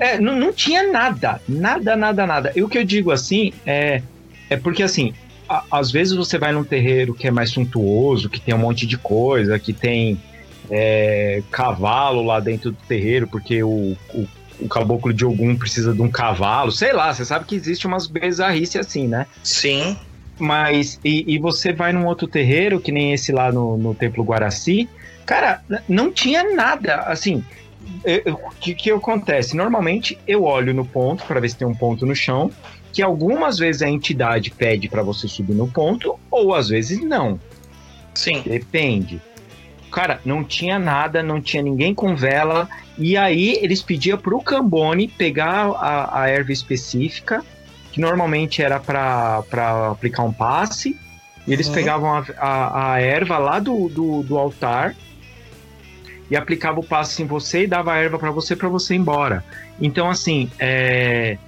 é, 0.01 0.21
não, 0.21 0.37
não 0.39 0.53
tinha 0.53 0.91
nada, 0.91 1.41
nada, 1.49 1.97
nada, 1.97 2.27
nada. 2.27 2.53
E 2.57 2.63
o 2.63 2.69
que 2.69 2.79
eu 2.79 2.85
digo 2.85 3.11
assim 3.11 3.53
é, 3.65 4.03
é 4.51 4.57
porque 4.57 4.83
assim, 4.83 5.15
a- 5.49 5.65
às 5.71 5.91
vezes 5.93 6.15
você 6.17 6.39
vai 6.39 6.53
num 6.53 6.65
terreiro 6.65 7.15
que 7.15 7.29
é 7.29 7.31
mais 7.31 7.51
suntuoso, 7.51 8.29
que 8.29 8.41
tem 8.41 8.55
um 8.55 8.59
monte 8.59 8.87
de 8.87 8.99
coisa, 8.99 9.59
que 9.59 9.73
tem 9.73 10.19
é, 10.71 11.43
cavalo 11.51 12.23
lá 12.23 12.41
dentro 12.41 12.73
do 12.73 12.79
terreiro, 12.89 13.27
porque 13.29 13.63
o, 13.63 13.97
o, 14.15 14.27
o 14.61 14.69
caboclo 14.69 15.13
de 15.15 15.25
Ogum 15.25 15.57
precisa 15.57 15.95
de 15.95 16.03
um 16.03 16.11
cavalo, 16.11 16.71
sei 16.73 16.93
lá, 16.93 17.15
você 17.15 17.25
sabe 17.25 17.47
que 17.47 17.55
existe 17.55 17.87
umas 17.87 18.07
bizarrices 18.07 18.77
assim, 18.77 19.07
né? 19.09 19.27
Sim. 19.43 19.97
Mas, 20.39 21.01
e, 21.05 21.35
e 21.35 21.39
você 21.39 21.73
vai 21.73 21.93
num 21.93 22.07
outro 22.07 22.29
terreiro, 22.29 22.81
que 22.81 22.93
nem 22.93 23.13
esse 23.13 23.33
lá 23.33 23.51
no, 23.51 23.77
no 23.77 23.95
Templo 23.95 24.23
Guaraci, 24.23 24.89
cara, 25.29 25.61
não 25.87 26.11
tinha 26.11 26.43
nada, 26.55 27.03
assim, 27.03 27.45
o 28.27 28.51
que, 28.59 28.75
que 28.75 28.91
acontece? 28.91 29.55
Normalmente 29.55 30.19
eu 30.27 30.45
olho 30.45 30.73
no 30.73 30.87
ponto 30.87 31.27
para 31.27 31.39
ver 31.39 31.51
se 31.51 31.59
tem 31.59 31.69
um 31.69 31.75
ponto 31.75 32.07
no 32.07 32.15
chão, 32.15 32.51
que 32.95 33.03
algumas 33.03 33.59
vezes 33.59 33.83
a 33.83 33.91
entidade 33.91 34.51
pede 34.51 34.89
para 34.89 35.03
você 35.03 35.29
subir 35.29 35.53
no 35.55 35.71
ponto, 35.71 36.19
ou 36.31 36.55
às 36.55 36.69
vezes 36.71 36.99
não, 37.05 37.39
Sim. 38.15 38.43
depende. 38.43 39.21
Cara, 39.93 40.19
não 40.25 40.43
tinha 40.43 40.79
nada, 40.79 41.23
não 41.23 41.43
tinha 41.43 41.63
ninguém 41.63 41.95
com 41.95 42.17
vela, 42.17 42.67
e 42.99 43.15
aí 43.15 43.59
eles 43.61 43.83
pediam 43.83 44.17
pro 44.17 44.41
Cambone 44.41 45.09
pegar 45.09 45.67
a, 45.73 46.23
a 46.23 46.29
erva 46.31 46.53
específica, 46.53 47.45
que 47.93 48.01
normalmente 48.01 48.63
era 48.63 48.81
para 48.81 49.45
aplicar 49.91 50.23
um 50.23 50.33
passe, 50.33 50.97
e 51.47 51.53
eles 51.53 51.69
Uhum. 51.69 51.75
pegavam 51.75 52.15
a, 52.15 52.25
a, 52.39 52.93
a 52.95 53.01
erva 53.01 53.37
lá 53.37 53.59
do, 53.59 53.89
do, 53.91 54.23
do 54.23 54.39
altar 54.39 54.97
e 56.31 56.37
aplicava 56.37 56.81
o 56.81 56.85
passe 56.85 57.23
em 57.23 57.27
você 57.27 57.63
e 57.63 57.67
dava 57.67 57.93
a 57.93 57.99
erva 57.99 58.19
para 58.19 58.31
você 58.31 58.55
para 58.55 58.69
você 58.69 58.95
ir 58.95 58.99
embora. 58.99 59.45
Então, 59.81 60.11
assim, 60.11 60.51
é... 60.59 61.39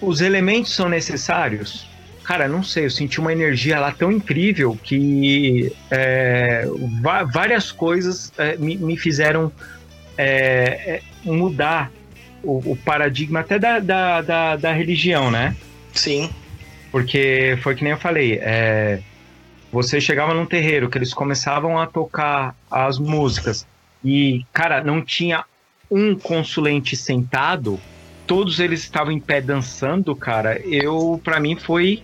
os 0.00 0.20
elementos 0.20 0.74
são 0.74 0.88
necessários? 0.88 1.86
Cara, 2.24 2.46
não 2.46 2.62
sei, 2.62 2.84
eu 2.84 2.90
senti 2.90 3.18
uma 3.18 3.32
energia 3.32 3.80
lá 3.80 3.90
tão 3.90 4.12
incrível 4.12 4.78
que 4.82 5.72
é, 5.90 6.66
várias 7.32 7.72
coisas 7.72 8.30
é, 8.36 8.54
me, 8.58 8.76
me 8.76 8.98
fizeram 8.98 9.50
é, 10.18 10.26
é, 10.26 11.02
mudar 11.24 11.90
o, 12.42 12.72
o 12.72 12.76
paradigma 12.76 13.40
até 13.40 13.58
da, 13.58 13.78
da, 13.78 14.20
da, 14.20 14.56
da 14.56 14.72
religião, 14.72 15.30
né? 15.30 15.56
Sim. 15.94 16.28
Porque 16.90 17.56
foi 17.62 17.74
que 17.74 17.82
nem 17.82 17.92
eu 17.92 17.98
falei, 17.98 18.38
é, 18.42 19.00
você 19.70 20.00
chegava 20.00 20.34
num 20.34 20.46
terreiro 20.46 20.88
que 20.88 20.96
eles 20.98 21.12
começavam 21.12 21.78
a 21.78 21.86
tocar 21.86 22.54
as 22.70 22.98
músicas 22.98 23.66
e, 24.04 24.44
cara, 24.52 24.82
não 24.82 25.02
tinha 25.02 25.44
um 25.90 26.14
consulente 26.14 26.96
sentado, 26.96 27.78
todos 28.26 28.60
eles 28.60 28.80
estavam 28.82 29.12
em 29.12 29.20
pé 29.20 29.40
dançando, 29.40 30.14
cara. 30.14 30.58
Eu, 30.60 31.20
para 31.24 31.40
mim, 31.40 31.56
foi 31.56 32.02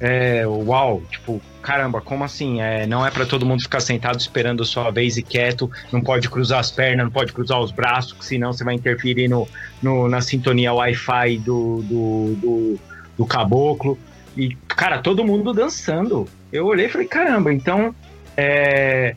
é, 0.00 0.44
uau, 0.46 1.00
tipo, 1.10 1.40
caramba, 1.62 2.00
como 2.00 2.24
assim? 2.24 2.60
É, 2.60 2.86
não 2.88 3.06
é 3.06 3.10
para 3.10 3.24
todo 3.24 3.46
mundo 3.46 3.62
ficar 3.62 3.78
sentado 3.80 4.18
esperando 4.18 4.62
a 4.62 4.66
sua 4.66 4.90
vez 4.90 5.16
e 5.16 5.22
quieto, 5.22 5.70
não 5.92 6.00
pode 6.00 6.28
cruzar 6.28 6.58
as 6.58 6.72
pernas, 6.72 7.04
não 7.06 7.12
pode 7.12 7.32
cruzar 7.32 7.60
os 7.60 7.70
braços, 7.70 8.16
senão 8.20 8.52
você 8.52 8.64
vai 8.64 8.74
interferir 8.74 9.28
no, 9.28 9.46
no- 9.80 10.08
na 10.08 10.20
sintonia 10.20 10.72
Wi-Fi 10.74 11.38
do, 11.38 11.82
do, 11.82 12.34
do, 12.40 12.78
do 13.18 13.26
caboclo. 13.26 13.96
E, 14.36 14.56
cara, 14.68 14.98
todo 14.98 15.24
mundo 15.24 15.52
dançando. 15.52 16.28
Eu 16.52 16.66
olhei 16.66 16.86
e 16.86 16.88
falei, 16.88 17.06
caramba, 17.06 17.52
então 17.52 17.94
é, 18.36 19.14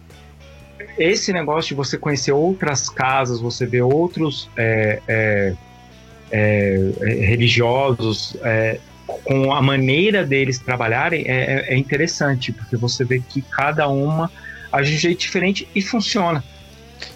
esse 0.98 1.32
negócio 1.34 1.70
de 1.70 1.76
você 1.76 1.98
conhecer 1.98 2.32
outras 2.32 2.90
casas, 2.90 3.40
você 3.40 3.66
ver 3.66 3.82
outros 3.82 4.50
é, 4.58 5.00
é, 5.08 5.54
é, 6.32 6.78
religiosos 7.26 8.36
é, 8.44 8.80
com 9.06 9.54
a 9.54 9.62
maneira 9.62 10.26
deles 10.26 10.60
trabalharem 10.60 11.26
é, 11.28 11.66
é, 11.70 11.74
é 11.74 11.78
interessante, 11.78 12.52
porque 12.52 12.76
você 12.76 13.04
vê 13.04 13.20
que 13.20 13.42
cada 13.42 13.88
uma 13.88 14.32
age 14.72 14.92
de 14.92 14.98
um 14.98 15.00
jeito 15.00 15.20
diferente 15.20 15.68
e 15.76 15.82
funciona. 15.82 16.44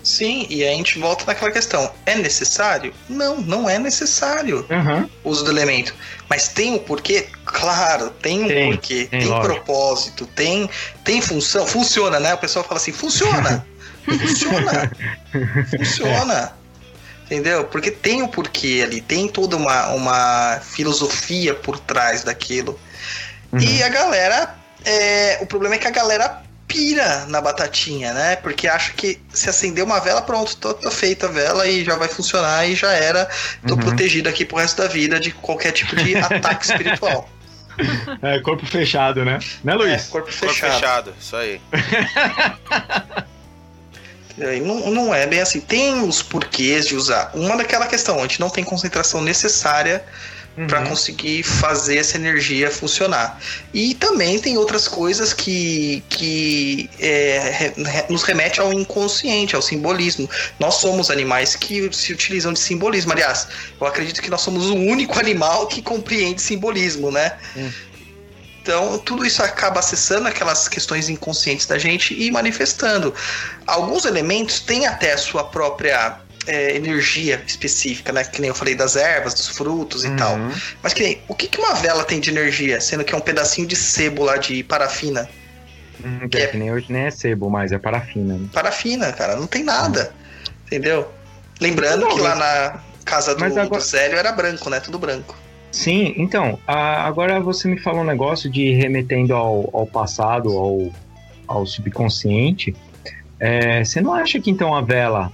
Sim, 0.03 0.45
e 0.49 0.63
a 0.63 0.71
gente 0.71 0.99
volta 0.99 1.23
naquela 1.25 1.51
questão: 1.51 1.91
é 2.05 2.15
necessário? 2.15 2.93
Não, 3.07 3.39
não 3.41 3.69
é 3.69 3.79
necessário 3.79 4.65
Uhum. 4.69 5.09
o 5.23 5.29
uso 5.29 5.45
do 5.45 5.51
elemento. 5.51 5.95
Mas 6.29 6.49
tem 6.49 6.75
o 6.75 6.79
porquê? 6.79 7.27
Claro, 7.51 8.11
tem 8.21 8.43
um 8.43 8.47
Tem, 8.47 8.71
porquê, 8.71 9.07
tem, 9.09 9.19
tem, 9.21 9.41
propósito, 9.41 10.25
tem, 10.27 10.69
tem 11.03 11.21
função, 11.21 11.65
funciona, 11.65 12.19
né? 12.19 12.33
O 12.33 12.37
pessoal 12.37 12.63
fala 12.63 12.79
assim: 12.79 12.91
funciona, 12.91 13.65
funciona, 14.05 14.91
funciona. 15.77 16.53
Entendeu? 17.25 17.65
Porque 17.65 17.91
tem 17.91 18.23
o 18.23 18.27
porquê 18.27 18.81
ali, 18.83 19.01
tem 19.01 19.27
toda 19.27 19.55
uma, 19.55 19.87
uma 19.89 20.59
filosofia 20.63 21.53
por 21.53 21.79
trás 21.79 22.23
daquilo. 22.23 22.79
Uhum. 23.51 23.59
E 23.59 23.83
a 23.83 23.89
galera. 23.89 24.55
é, 24.85 25.37
o 25.41 25.45
problema 25.45 25.75
é 25.75 25.77
que 25.77 25.87
a 25.87 25.91
galera 25.91 26.41
pira 26.67 27.25
na 27.27 27.41
batatinha, 27.41 28.13
né? 28.13 28.35
Porque 28.37 28.67
acha 28.67 28.93
que 28.93 29.19
se 29.33 29.49
acender 29.49 29.83
uma 29.83 29.99
vela, 29.99 30.21
pronto, 30.21 30.55
tô, 30.57 30.73
tô 30.73 30.89
feita 30.91 31.25
a 31.25 31.29
vela 31.31 31.67
e 31.67 31.83
já 31.83 31.95
vai 31.95 32.07
funcionar 32.07 32.67
e 32.67 32.75
já 32.75 32.91
era. 32.93 33.27
Tô 33.67 33.73
Uhum. 33.73 33.79
protegido 33.79 34.29
aqui 34.29 34.45
pro 34.45 34.57
resto 34.57 34.81
da 34.81 34.87
vida 34.87 35.19
de 35.19 35.31
qualquer 35.31 35.71
tipo 35.71 35.95
de 35.95 36.15
ataque 36.15 36.65
espiritual. 36.65 37.27
É, 38.21 38.39
corpo 38.39 38.65
fechado, 38.65 39.23
né? 39.23 39.39
Né, 39.63 39.73
É, 39.73 39.75
Luiz? 39.75 40.07
corpo 40.07 40.31
Ficou 40.31 40.49
fechado. 40.49 40.73
fechado, 40.73 41.13
isso 41.19 41.35
aí. 41.35 41.61
E 44.37 44.59
Não, 44.61 44.89
não 44.91 45.13
é 45.13 45.27
bem 45.27 45.41
assim. 45.41 45.59
Tem 45.59 46.01
os 46.01 46.21
porquês 46.21 46.87
de 46.87 46.95
usar. 46.95 47.31
Uma 47.33 47.57
daquela 47.57 47.85
questão, 47.87 48.17
a 48.19 48.21
gente 48.21 48.39
não 48.39 48.49
tem 48.49 48.63
concentração 48.63 49.21
necessária 49.21 50.03
para 50.67 50.81
Uhum. 50.81 50.89
conseguir 50.89 51.43
fazer 51.43 51.97
essa 51.97 52.17
energia 52.17 52.69
funcionar. 52.69 53.39
E 53.73 53.93
também 53.95 54.39
tem 54.39 54.57
outras 54.57 54.87
coisas 54.87 55.33
que, 55.33 56.03
que 56.09 56.89
é, 56.99 57.73
nos 58.09 58.23
remete 58.23 58.59
ao 58.59 58.73
inconsciente, 58.73 59.55
ao 59.55 59.61
simbolismo. 59.61 60.29
Nós 60.59 60.75
somos 60.75 61.09
animais 61.09 61.55
que 61.55 61.89
se 61.93 62.11
utilizam 62.11 62.51
de 62.51 62.59
simbolismo. 62.59 63.11
Aliás, 63.11 63.47
eu 63.79 63.87
acredito 63.87 64.21
que 64.21 64.29
nós 64.29 64.41
somos 64.41 64.65
o 64.65 64.75
único 64.75 65.19
animal 65.19 65.67
que 65.67 65.81
compreende 65.81 66.41
simbolismo, 66.41 67.11
né? 67.11 67.37
Hum. 67.55 67.71
Então, 68.61 68.99
tudo 68.99 69.25
isso 69.25 69.41
acaba 69.41 69.79
acessando 69.79 70.27
aquelas 70.27 70.67
questões 70.67 71.09
inconscientes 71.09 71.65
da 71.65 71.77
gente 71.77 72.13
e 72.13 72.29
manifestando. 72.29 73.13
Alguns 73.65 74.05
elementos 74.05 74.59
têm 74.59 74.85
até 74.85 75.13
a 75.13 75.17
sua 75.17 75.43
própria 75.45 76.19
é, 76.49 76.75
energia 76.75 77.41
específica, 77.45 78.11
né? 78.11 78.23
Que 78.23 78.41
nem 78.41 78.47
eu 78.49 78.55
falei 78.55 78.73
das 78.75 78.95
ervas, 78.95 79.33
dos 79.35 79.47
frutos 79.49 80.03
e 80.03 80.09
tal. 80.15 80.35
Uhum. 80.35 80.51
Mas 80.81 80.93
que 80.93 81.03
nem, 81.03 81.21
o 81.27 81.35
que, 81.35 81.47
que 81.47 81.59
uma 81.59 81.75
vela 81.75 82.03
tem 82.03 82.19
de 82.19 82.29
energia, 82.31 82.81
sendo 82.81 83.03
que 83.03 83.13
é 83.13 83.17
um 83.17 83.21
pedacinho 83.21 83.67
de 83.67 83.75
sebo 83.75 84.23
lá 84.23 84.37
de 84.37 84.63
parafina? 84.63 85.29
Uhum, 86.03 86.27
que 86.27 86.37
é 86.37 86.47
que 86.47 86.57
nem 86.57 86.71
hoje 86.71 86.87
nem 86.89 87.03
é 87.03 87.11
sebo, 87.11 87.49
mas 87.49 87.71
é 87.71 87.77
parafina. 87.77 88.33
Né? 88.35 88.47
Parafina, 88.51 89.11
cara, 89.13 89.35
não 89.35 89.45
tem 89.47 89.63
nada. 89.63 90.11
Entendeu? 90.65 91.07
Lembrando 91.61 92.01
Não, 92.07 92.15
que 92.15 92.21
lá 92.21 92.35
na 92.35 92.79
casa 93.05 93.35
do, 93.35 93.43
agora- 93.43 93.67
do 93.67 93.79
Zélio 93.79 94.17
era 94.17 94.31
branco, 94.31 94.69
né? 94.69 94.79
Tudo 94.79 94.97
branco. 94.97 95.35
Sim, 95.71 96.13
então, 96.17 96.57
a- 96.65 97.05
agora 97.05 97.39
você 97.39 97.67
me 97.67 97.79
falou 97.79 98.01
um 98.01 98.05
negócio 98.05 98.49
de 98.49 98.71
remetendo 98.73 99.35
ao, 99.35 99.69
ao 99.73 99.85
passado, 99.85 100.49
ao, 100.57 100.91
ao 101.47 101.65
subconsciente. 101.65 102.75
É, 103.39 103.83
você 103.83 104.01
não 104.01 104.13
acha 104.13 104.39
que 104.39 104.49
então 104.49 104.75
a 104.75 104.81
vela, 104.81 105.31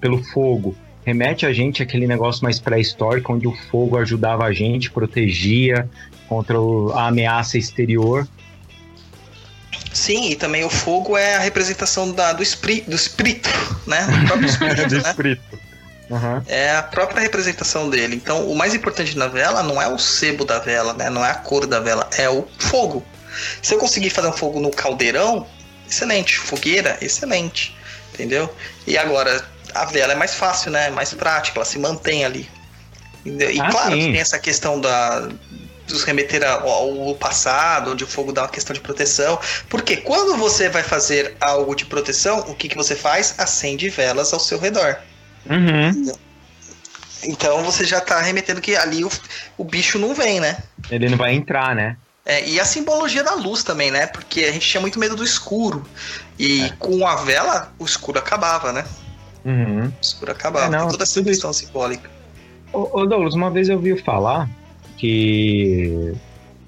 pelo 0.00 0.22
fogo, 0.22 0.74
remete 1.04 1.46
a 1.46 1.52
gente 1.52 1.82
àquele 1.82 2.06
negócio 2.06 2.42
mais 2.42 2.58
pré-histórico, 2.58 3.32
onde 3.32 3.46
o 3.46 3.54
fogo 3.70 3.96
ajudava 3.96 4.44
a 4.44 4.52
gente, 4.52 4.90
protegia 4.90 5.88
contra 6.28 6.56
a 6.94 7.08
ameaça 7.08 7.56
exterior? 7.56 8.26
Sim, 9.92 10.30
e 10.30 10.36
também 10.36 10.64
o 10.64 10.70
fogo 10.70 11.16
é 11.16 11.36
a 11.36 11.40
representação 11.40 12.12
da, 12.12 12.32
do, 12.32 12.42
espri, 12.42 12.82
do 12.82 12.94
espírito, 12.94 13.48
né? 13.86 14.06
Do 14.06 14.26
próprio 14.26 14.46
espírito, 14.48 14.94
né? 14.94 15.10
espírito. 15.10 15.58
Uhum. 16.10 16.42
É 16.46 16.76
a 16.76 16.82
própria 16.82 17.20
representação 17.20 17.90
dele. 17.90 18.16
Então, 18.16 18.48
o 18.50 18.56
mais 18.56 18.74
importante 18.74 19.16
na 19.16 19.26
vela 19.26 19.62
não 19.62 19.80
é 19.80 19.88
o 19.88 19.98
sebo 19.98 20.44
da 20.44 20.58
vela, 20.58 20.92
né? 20.94 21.10
Não 21.10 21.24
é 21.24 21.30
a 21.30 21.34
cor 21.34 21.66
da 21.66 21.80
vela, 21.80 22.08
é 22.16 22.28
o 22.28 22.46
fogo. 22.58 23.04
Se 23.60 23.74
eu 23.74 23.78
conseguir 23.78 24.10
fazer 24.10 24.28
um 24.28 24.32
fogo 24.32 24.60
no 24.60 24.70
caldeirão, 24.70 25.46
excelente. 25.88 26.38
Fogueira, 26.38 26.96
excelente. 27.00 27.76
Entendeu? 28.14 28.52
E 28.86 28.96
agora, 28.96 29.44
a 29.74 29.84
vela 29.84 30.12
é 30.12 30.16
mais 30.16 30.34
fácil, 30.34 30.70
né? 30.70 30.86
É 30.88 30.90
mais 30.90 31.12
prática, 31.14 31.58
ela 31.58 31.64
se 31.64 31.78
mantém 31.78 32.24
ali. 32.24 32.48
E 33.24 33.60
Ah, 33.60 33.70
claro 33.70 33.92
sim. 33.92 34.12
tem 34.12 34.20
essa 34.20 34.38
questão 34.38 34.80
da 34.80 35.28
dos 35.86 36.04
remeter 36.04 36.44
ao, 36.46 36.68
ao 36.68 37.14
passado, 37.14 37.92
onde 37.92 38.04
o 38.04 38.06
fogo 38.06 38.30
dá 38.30 38.42
uma 38.42 38.48
questão 38.48 38.74
de 38.74 38.80
proteção. 38.80 39.40
Porque 39.70 39.96
quando 39.96 40.36
você 40.36 40.68
vai 40.68 40.82
fazer 40.82 41.34
algo 41.40 41.74
de 41.74 41.86
proteção, 41.86 42.40
o 42.40 42.54
que, 42.54 42.68
que 42.68 42.76
você 42.76 42.94
faz? 42.94 43.34
Acende 43.38 43.88
velas 43.88 44.34
ao 44.34 44.38
seu 44.38 44.58
redor. 44.58 44.98
Uhum. 45.48 46.12
Então 47.24 47.62
você 47.64 47.84
já 47.84 48.00
tá 48.02 48.20
remetendo 48.20 48.60
que 48.60 48.76
ali 48.76 49.02
o, 49.02 49.10
o 49.56 49.64
bicho 49.64 49.98
não 49.98 50.14
vem, 50.14 50.40
né? 50.40 50.58
Ele 50.90 51.08
não 51.08 51.16
vai 51.16 51.32
entrar, 51.34 51.74
né? 51.74 51.96
É, 52.24 52.46
e 52.46 52.60
a 52.60 52.64
simbologia 52.66 53.24
da 53.24 53.34
luz 53.34 53.64
também, 53.64 53.90
né? 53.90 54.06
Porque 54.06 54.44
a 54.44 54.52
gente 54.52 54.68
tinha 54.68 54.82
muito 54.82 54.98
medo 54.98 55.16
do 55.16 55.24
escuro. 55.24 55.88
E 56.38 56.64
É. 56.66 56.72
com 56.78 57.06
a 57.06 57.16
vela, 57.16 57.72
o 57.78 57.86
escuro 57.86 58.18
acabava, 58.18 58.72
né? 58.74 58.84
Uhum. 59.48 59.90
Escuro 60.02 60.32
acabava. 60.32 60.66
É, 60.66 60.68
não, 60.68 60.88
toda 60.88 61.04
essa 61.04 61.22
questão 61.22 61.52
simbólica. 61.54 62.10
Ô, 62.70 63.00
ô 63.00 63.06
Douglas, 63.06 63.32
uma 63.32 63.50
vez 63.50 63.70
eu 63.70 63.76
ouvi 63.76 63.96
falar 63.96 64.46
que 64.98 66.14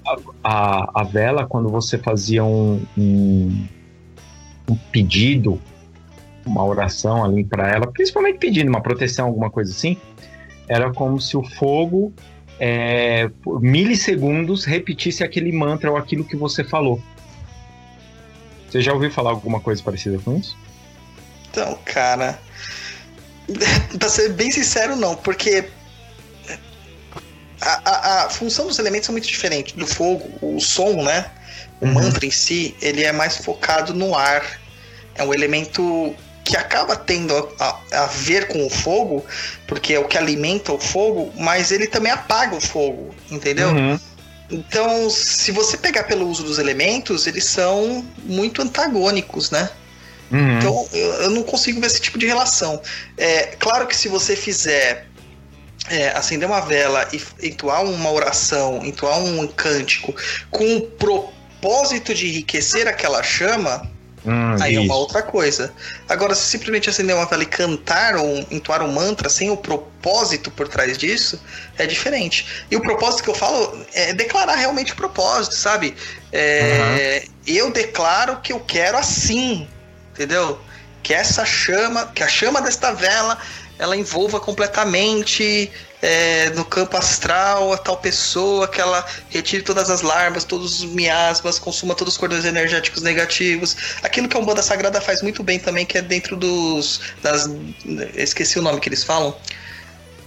a, 0.03 0.17
a, 0.43 1.01
a 1.01 1.03
vela, 1.03 1.45
quando 1.45 1.69
você 1.69 1.99
fazia 1.99 2.43
um, 2.43 2.83
um, 2.97 3.67
um 4.67 4.75
pedido, 4.91 5.61
uma 6.43 6.65
oração 6.65 7.23
ali 7.23 7.43
para 7.43 7.69
ela, 7.69 7.85
principalmente 7.85 8.39
pedindo 8.39 8.69
uma 8.69 8.81
proteção, 8.81 9.27
alguma 9.27 9.51
coisa 9.51 9.71
assim, 9.71 9.95
era 10.67 10.91
como 10.91 11.21
se 11.21 11.37
o 11.37 11.43
fogo, 11.43 12.11
é, 12.59 13.29
por 13.43 13.61
milissegundos, 13.61 14.65
repetisse 14.65 15.23
aquele 15.23 15.51
mantra 15.51 15.91
ou 15.91 15.97
aquilo 15.97 16.23
que 16.23 16.35
você 16.35 16.63
falou. 16.63 16.99
Você 18.67 18.81
já 18.81 18.91
ouviu 18.91 19.11
falar 19.11 19.29
alguma 19.29 19.59
coisa 19.59 19.83
parecida 19.83 20.17
com 20.17 20.37
isso? 20.37 20.57
Então, 21.51 21.77
cara. 21.85 22.39
pra 23.99 24.09
ser 24.09 24.29
bem 24.33 24.51
sincero, 24.51 24.95
não, 24.95 25.15
porque. 25.15 25.65
A, 27.61 27.81
a, 27.91 28.25
a 28.25 28.29
função 28.29 28.65
dos 28.67 28.79
elementos 28.79 29.07
é 29.07 29.11
muito 29.11 29.27
diferente. 29.27 29.77
Do 29.77 29.85
fogo, 29.85 30.27
o 30.41 30.59
som, 30.59 31.03
né? 31.03 31.29
O 31.79 31.85
Uhum. 31.85 31.93
mantra 31.93 32.25
em 32.25 32.31
si, 32.31 32.75
ele 32.81 33.03
é 33.03 33.11
mais 33.11 33.37
focado 33.37 33.93
no 33.93 34.15
ar. 34.15 34.43
É 35.15 35.23
um 35.23 35.33
elemento 35.33 36.15
que 36.43 36.57
acaba 36.57 36.95
tendo 36.95 37.35
a, 37.59 37.79
a- 37.91 38.05
ver 38.07 38.47
com 38.47 38.65
o 38.65 38.69
fogo, 38.69 39.23
porque 39.67 39.93
é 39.93 39.99
o 39.99 40.05
que 40.07 40.17
alimenta 40.17 40.73
o 40.73 40.79
fogo, 40.79 41.31
mas 41.37 41.71
ele 41.71 41.85
também 41.85 42.11
apaga 42.11 42.55
o 42.55 42.61
fogo, 42.61 43.13
entendeu? 43.29 43.69
Uhum. 43.69 43.99
Então, 44.49 45.09
se 45.09 45.51
você 45.51 45.77
pegar 45.77 46.03
pelo 46.03 46.27
uso 46.27 46.43
dos 46.43 46.57
elementos, 46.57 47.27
eles 47.27 47.45
são 47.45 48.03
muito 48.23 48.61
antagônicos, 48.61 49.51
né? 49.51 49.69
Uhum. 50.31 50.57
Então, 50.57 50.87
eu, 50.93 51.13
eu 51.13 51.29
não 51.31 51.43
consigo 51.43 51.79
ver 51.81 51.87
esse 51.87 52.01
tipo 52.01 52.17
de 52.17 52.25
relação. 52.25 52.81
É 53.17 53.55
claro 53.59 53.85
que 53.87 53.95
se 53.95 54.07
você 54.07 54.35
fizer 54.35 55.07
é, 55.89 56.09
acender 56.09 56.47
uma 56.47 56.61
vela 56.61 57.07
e 57.11 57.47
entoar 57.47 57.83
uma 57.83 58.11
oração, 58.11 58.83
entoar 58.85 59.19
um 59.19 59.47
cântico 59.47 60.15
com 60.49 60.77
o 60.77 60.81
propósito 60.81 62.13
de 62.13 62.27
enriquecer 62.29 62.87
aquela 62.87 63.21
chama, 63.23 63.89
Hum, 64.23 64.55
aí 64.61 64.75
é 64.75 64.79
uma 64.79 64.85
isso. 64.85 64.93
outra 64.93 65.23
coisa. 65.23 65.73
Agora, 66.07 66.35
se 66.35 66.43
simplesmente 66.43 66.89
acender 66.89 67.15
uma 67.15 67.25
vela 67.25 67.41
e 67.41 67.45
cantar 67.47 68.15
ou 68.15 68.45
entoar 68.51 68.83
um 68.83 68.91
mantra 68.91 69.29
sem 69.29 69.49
o 69.49 69.57
propósito 69.57 70.51
por 70.51 70.67
trás 70.67 70.95
disso, 70.97 71.41
é 71.77 71.87
diferente. 71.87 72.65
E 72.69 72.75
o 72.75 72.81
propósito 72.81 73.23
que 73.23 73.29
eu 73.31 73.33
falo 73.33 73.83
é 73.93 74.13
declarar 74.13 74.55
realmente 74.55 74.93
o 74.93 74.95
propósito, 74.95 75.55
sabe? 75.55 75.95
É, 76.31 77.25
Eu 77.47 77.71
declaro 77.71 78.39
que 78.41 78.53
eu 78.53 78.59
quero 78.59 78.97
assim, 78.97 79.67
entendeu? 80.13 80.59
Que 81.03 81.13
essa 81.13 81.45
chama, 81.45 82.07
que 82.07 82.23
a 82.23 82.27
chama 82.27 82.61
desta 82.61 82.93
vela, 82.93 83.37
ela 83.79 83.97
envolva 83.97 84.39
completamente 84.39 85.71
é, 86.01 86.49
no 86.51 86.65
campo 86.65 86.97
astral 86.97 87.73
a 87.73 87.77
tal 87.77 87.97
pessoa, 87.97 88.67
que 88.67 88.81
ela 88.81 89.05
retire 89.29 89.63
todas 89.63 89.89
as 89.89 90.01
larvas, 90.01 90.43
todos 90.43 90.83
os 90.83 90.91
miasmas, 90.91 91.59
consuma 91.59 91.95
todos 91.95 92.13
os 92.13 92.19
cordões 92.19 92.45
energéticos 92.45 93.01
negativos. 93.01 93.75
Aquilo 94.01 94.27
que 94.27 94.35
a 94.35 94.39
Umbanda 94.39 94.61
Sagrada 94.61 94.99
faz 94.99 95.21
muito 95.21 95.43
bem 95.43 95.59
também, 95.59 95.85
que 95.85 95.97
é 95.97 96.01
dentro 96.01 96.35
dos. 96.35 97.01
Das, 97.21 97.49
esqueci 98.15 98.59
o 98.59 98.61
nome 98.61 98.79
que 98.79 98.89
eles 98.89 99.03
falam. 99.03 99.35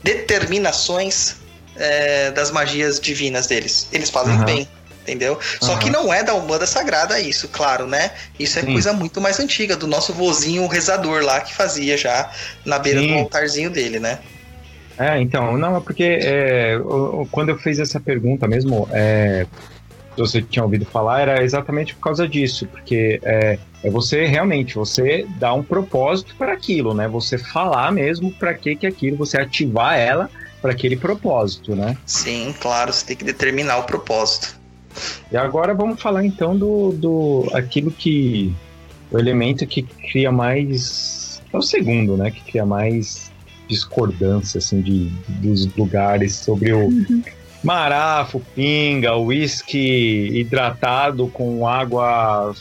Determinações 0.03 1.37
é, 1.77 2.31
das 2.31 2.51
magias 2.51 3.01
divinas 3.01 3.47
deles. 3.47 3.89
Eles 3.93 4.11
fazem 4.11 4.35
Aham. 4.35 4.45
bem. 4.45 4.69
Entendeu? 5.05 5.39
Só 5.61 5.77
que 5.77 5.91
não 5.91 6.13
é 6.13 6.23
da 6.23 6.35
Umbanda 6.35 6.67
Sagrada 6.67 7.21
isso, 7.21 7.47
claro, 7.49 7.87
né? 7.87 8.13
Isso 8.39 8.59
é 8.59 8.63
Sim. 8.63 8.73
coisa 8.73 8.91
muito 8.95 9.21
mais 9.21 9.39
antiga, 9.39 9.77
do 9.77 9.87
nosso 9.87 10.15
vozinho 10.15 10.67
rezador 10.67 11.23
lá 11.23 11.43
que 11.43 11.53
fazia 11.53 11.95
já 11.99 12.31
na 12.65 12.79
beira 12.79 13.01
Sim. 13.01 13.09
do 13.09 13.19
altarzinho 13.19 13.69
dele, 13.69 14.01
né? 14.01 14.19
É, 14.99 15.21
então, 15.21 15.59
não, 15.59 15.77
é 15.77 15.81
porque 15.81 16.19
é, 16.23 16.79
quando 17.31 17.51
eu 17.51 17.59
fiz 17.59 17.79
essa 17.79 18.01
pergunta 18.01 18.49
mesmo, 18.49 18.89
é, 18.93 19.47
você 20.17 20.41
tinha 20.41 20.63
ouvido 20.63 20.87
falar, 20.87 21.21
era 21.21 21.43
exatamente 21.43 21.95
por 21.95 22.01
causa 22.01 22.27
disso, 22.27 22.67
porque 22.67 23.21
é, 23.23 23.59
é 23.83 23.91
você 23.91 24.25
realmente, 24.25 24.75
você 24.77 25.27
dá 25.39 25.53
um 25.53 25.63
propósito 25.63 26.35
para 26.37 26.53
aquilo, 26.53 26.95
né? 26.95 27.09
Você 27.09 27.37
falar 27.37 27.93
mesmo 27.93 28.33
para 28.33 28.55
que 28.55 28.75
que 28.75 28.87
aquilo, 28.87 29.19
você 29.19 29.39
ativar 29.39 29.99
ela 29.99 30.31
para 30.63 30.73
aquele 30.73 30.97
propósito, 30.97 31.77
né? 31.77 31.95
Sim, 32.07 32.55
claro, 32.59 32.91
você 32.91 33.05
tem 33.05 33.17
que 33.17 33.25
determinar 33.25 33.79
o 33.79 33.83
propósito. 33.83 34.64
E 35.31 35.37
agora 35.37 35.75
vamos 35.75 36.01
falar 36.01 36.25
então 36.25 36.57
do, 36.57 36.93
do 36.93 37.49
aquilo 37.53 37.91
que 37.91 38.55
o 39.11 39.19
elemento 39.19 39.67
que 39.67 39.83
cria 39.83 40.31
mais 40.33 41.43
é 41.53 41.57
o 41.57 41.63
segundo, 41.63 42.17
né? 42.17 42.31
Que 42.31 42.41
cria 42.43 42.67
mais 42.67 43.33
discordância 43.69 44.59
assim 44.59 44.81
de 44.81 45.11
dos 45.41 45.75
lugares 45.77 46.35
sobre 46.35 46.73
o 46.73 46.87
uhum. 46.87 47.23
marafo, 47.63 48.41
pinga, 48.55 49.17
uísque 49.17 49.79
hidratado 50.39 51.29
com 51.29 51.67
água 51.67 52.53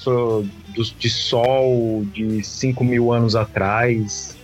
de 0.97 1.09
sol 1.09 2.05
de 2.13 2.43
5 2.43 2.83
mil 2.83 3.11
anos 3.11 3.35
atrás. 3.35 4.35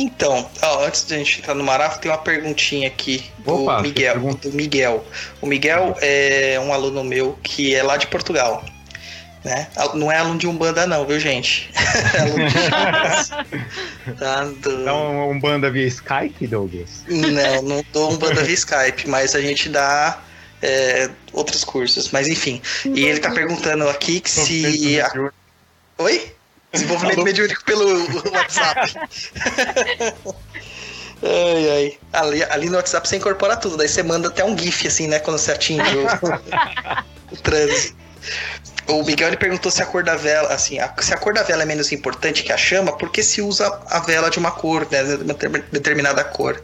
Então, 0.00 0.48
ó, 0.62 0.84
antes 0.84 1.04
de 1.04 1.14
a 1.14 1.18
gente 1.18 1.40
entrar 1.40 1.54
no 1.54 1.64
Marafo, 1.64 1.98
tem 1.98 2.08
uma 2.08 2.18
perguntinha 2.18 2.86
aqui 2.86 3.28
do 3.38 3.64
Opa, 3.64 3.82
Miguel. 3.82 4.20
Do 4.34 4.52
Miguel. 4.52 5.04
O 5.40 5.46
Miguel 5.46 5.96
é 6.00 6.56
um 6.62 6.72
aluno 6.72 7.02
meu 7.02 7.36
que 7.42 7.74
é 7.74 7.82
lá 7.82 7.96
de 7.96 8.06
Portugal. 8.06 8.64
Né? 9.44 9.66
Não 9.94 10.10
é 10.10 10.18
aluno 10.18 10.38
de 10.38 10.46
Umbanda, 10.46 10.86
não, 10.86 11.04
viu, 11.04 11.18
gente? 11.18 11.68
é 12.14 12.20
aluno 12.20 12.48
de 12.48 14.14
tá 14.20 14.44
do... 14.44 14.82
Então, 14.82 15.30
Umbanda 15.30 15.68
via 15.68 15.86
Skype, 15.88 16.46
Douglas? 16.46 17.04
Não, 17.08 17.62
não 17.62 17.84
dou 17.92 18.12
Umbanda 18.12 18.44
via 18.44 18.54
Skype, 18.54 19.08
mas 19.08 19.34
a 19.34 19.40
gente 19.40 19.68
dá 19.68 20.20
é, 20.62 21.10
outros 21.32 21.64
cursos. 21.64 22.12
Mas 22.12 22.28
enfim. 22.28 22.62
E 22.84 23.04
ele 23.04 23.18
tá 23.18 23.32
perguntando 23.32 23.88
aqui 23.88 24.20
que 24.20 24.30
se. 24.30 25.00
A... 25.00 25.10
Oi? 25.98 26.37
Desenvolvimento 26.72 27.22
mediúnico 27.22 27.64
pelo 27.64 28.06
WhatsApp. 28.30 28.94
ai, 31.22 31.70
ai. 31.70 31.98
Ali, 32.12 32.44
ali 32.44 32.68
no 32.68 32.76
WhatsApp 32.76 33.08
você 33.08 33.16
incorpora 33.16 33.56
tudo, 33.56 33.76
daí 33.76 33.88
você 33.88 34.02
manda 34.02 34.28
até 34.28 34.44
um 34.44 34.56
GIF, 34.56 34.86
assim, 34.86 35.06
né? 35.06 35.18
Quando 35.18 35.38
você 35.38 35.52
atinge 35.52 35.96
o, 35.96 36.06
o 37.32 37.36
trânsito. 37.36 37.96
O 38.86 39.02
Miguel 39.02 39.28
ele 39.28 39.36
perguntou 39.36 39.70
se 39.70 39.82
a 39.82 39.86
cor 39.86 40.02
da 40.02 40.16
vela, 40.16 40.48
assim, 40.48 40.78
a, 40.78 40.92
se 40.98 41.12
a 41.12 41.18
cor 41.18 41.34
da 41.34 41.42
vela 41.42 41.62
é 41.62 41.66
menos 41.66 41.92
importante 41.92 42.42
que 42.42 42.50
a 42.50 42.56
chama, 42.56 42.96
por 42.96 43.10
que 43.10 43.22
se 43.22 43.42
usa 43.42 43.66
a 43.86 44.00
vela 44.00 44.30
de 44.30 44.38
uma 44.38 44.50
cor, 44.50 44.88
né, 44.90 45.04
de 45.04 45.24
uma 45.24 45.58
determinada 45.70 46.24
cor? 46.24 46.62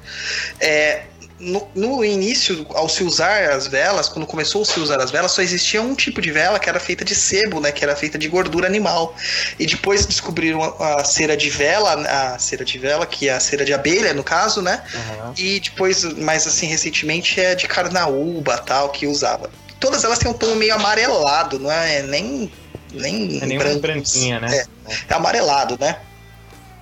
É, 0.58 1.02
no, 1.44 1.68
no, 1.74 2.04
início, 2.04 2.66
ao 2.70 2.88
se 2.88 3.04
usar 3.04 3.50
as 3.50 3.66
velas, 3.66 4.09
quando 4.09 4.26
começou 4.26 4.62
a 4.62 4.64
se 4.64 4.80
usar 4.80 5.00
as 5.00 5.11
velas, 5.11 5.33
só 5.33 5.42
existia 5.42 5.80
um 5.83 5.94
tipo 5.94 6.20
de 6.20 6.30
vela 6.30 6.59
que 6.59 6.68
era 6.68 6.80
feita 6.80 7.04
de 7.04 7.14
sebo, 7.14 7.61
né? 7.61 7.70
Que 7.70 7.85
era 7.85 7.94
feita 7.94 8.18
de 8.18 8.28
gordura 8.28 8.66
animal. 8.66 9.14
E 9.59 9.66
depois 9.66 10.07
descobriram 10.07 10.62
a, 10.62 11.00
a 11.00 11.04
cera 11.04 11.37
de 11.37 11.50
vela, 11.50 11.92
a 11.92 12.38
cera 12.38 12.64
de 12.64 12.78
vela, 12.78 13.07
que 13.07 13.28
é 13.28 13.35
a 13.35 13.40
cera 13.40 13.64
de 13.64 13.72
abelha, 13.72 14.14
no 14.14 14.24
caso, 14.24 14.62
né? 14.62 14.83
Uhum. 14.94 15.35
E 15.37 15.61
depois, 15.61 16.04
mais 16.14 16.46
assim, 16.46 16.66
recentemente, 16.66 17.40
é 17.40 17.54
de 17.54 17.68
carnaúba, 17.68 18.57
tal, 18.59 18.88
que 18.88 19.07
usava. 19.07 19.50
Todas 19.78 20.02
elas 20.04 20.18
têm 20.18 20.30
um 20.30 20.35
tom 20.35 20.54
meio 20.54 20.74
amarelado, 20.74 21.59
não 21.59 21.70
é 21.70 22.02
nem 22.02 22.50
nem 22.92 23.40
é 23.42 23.59
branco, 23.59 23.80
branquinha, 23.80 24.40
né? 24.40 24.57
É, 24.57 24.66
é 25.09 25.14
amarelado, 25.14 25.76
né? 25.78 25.96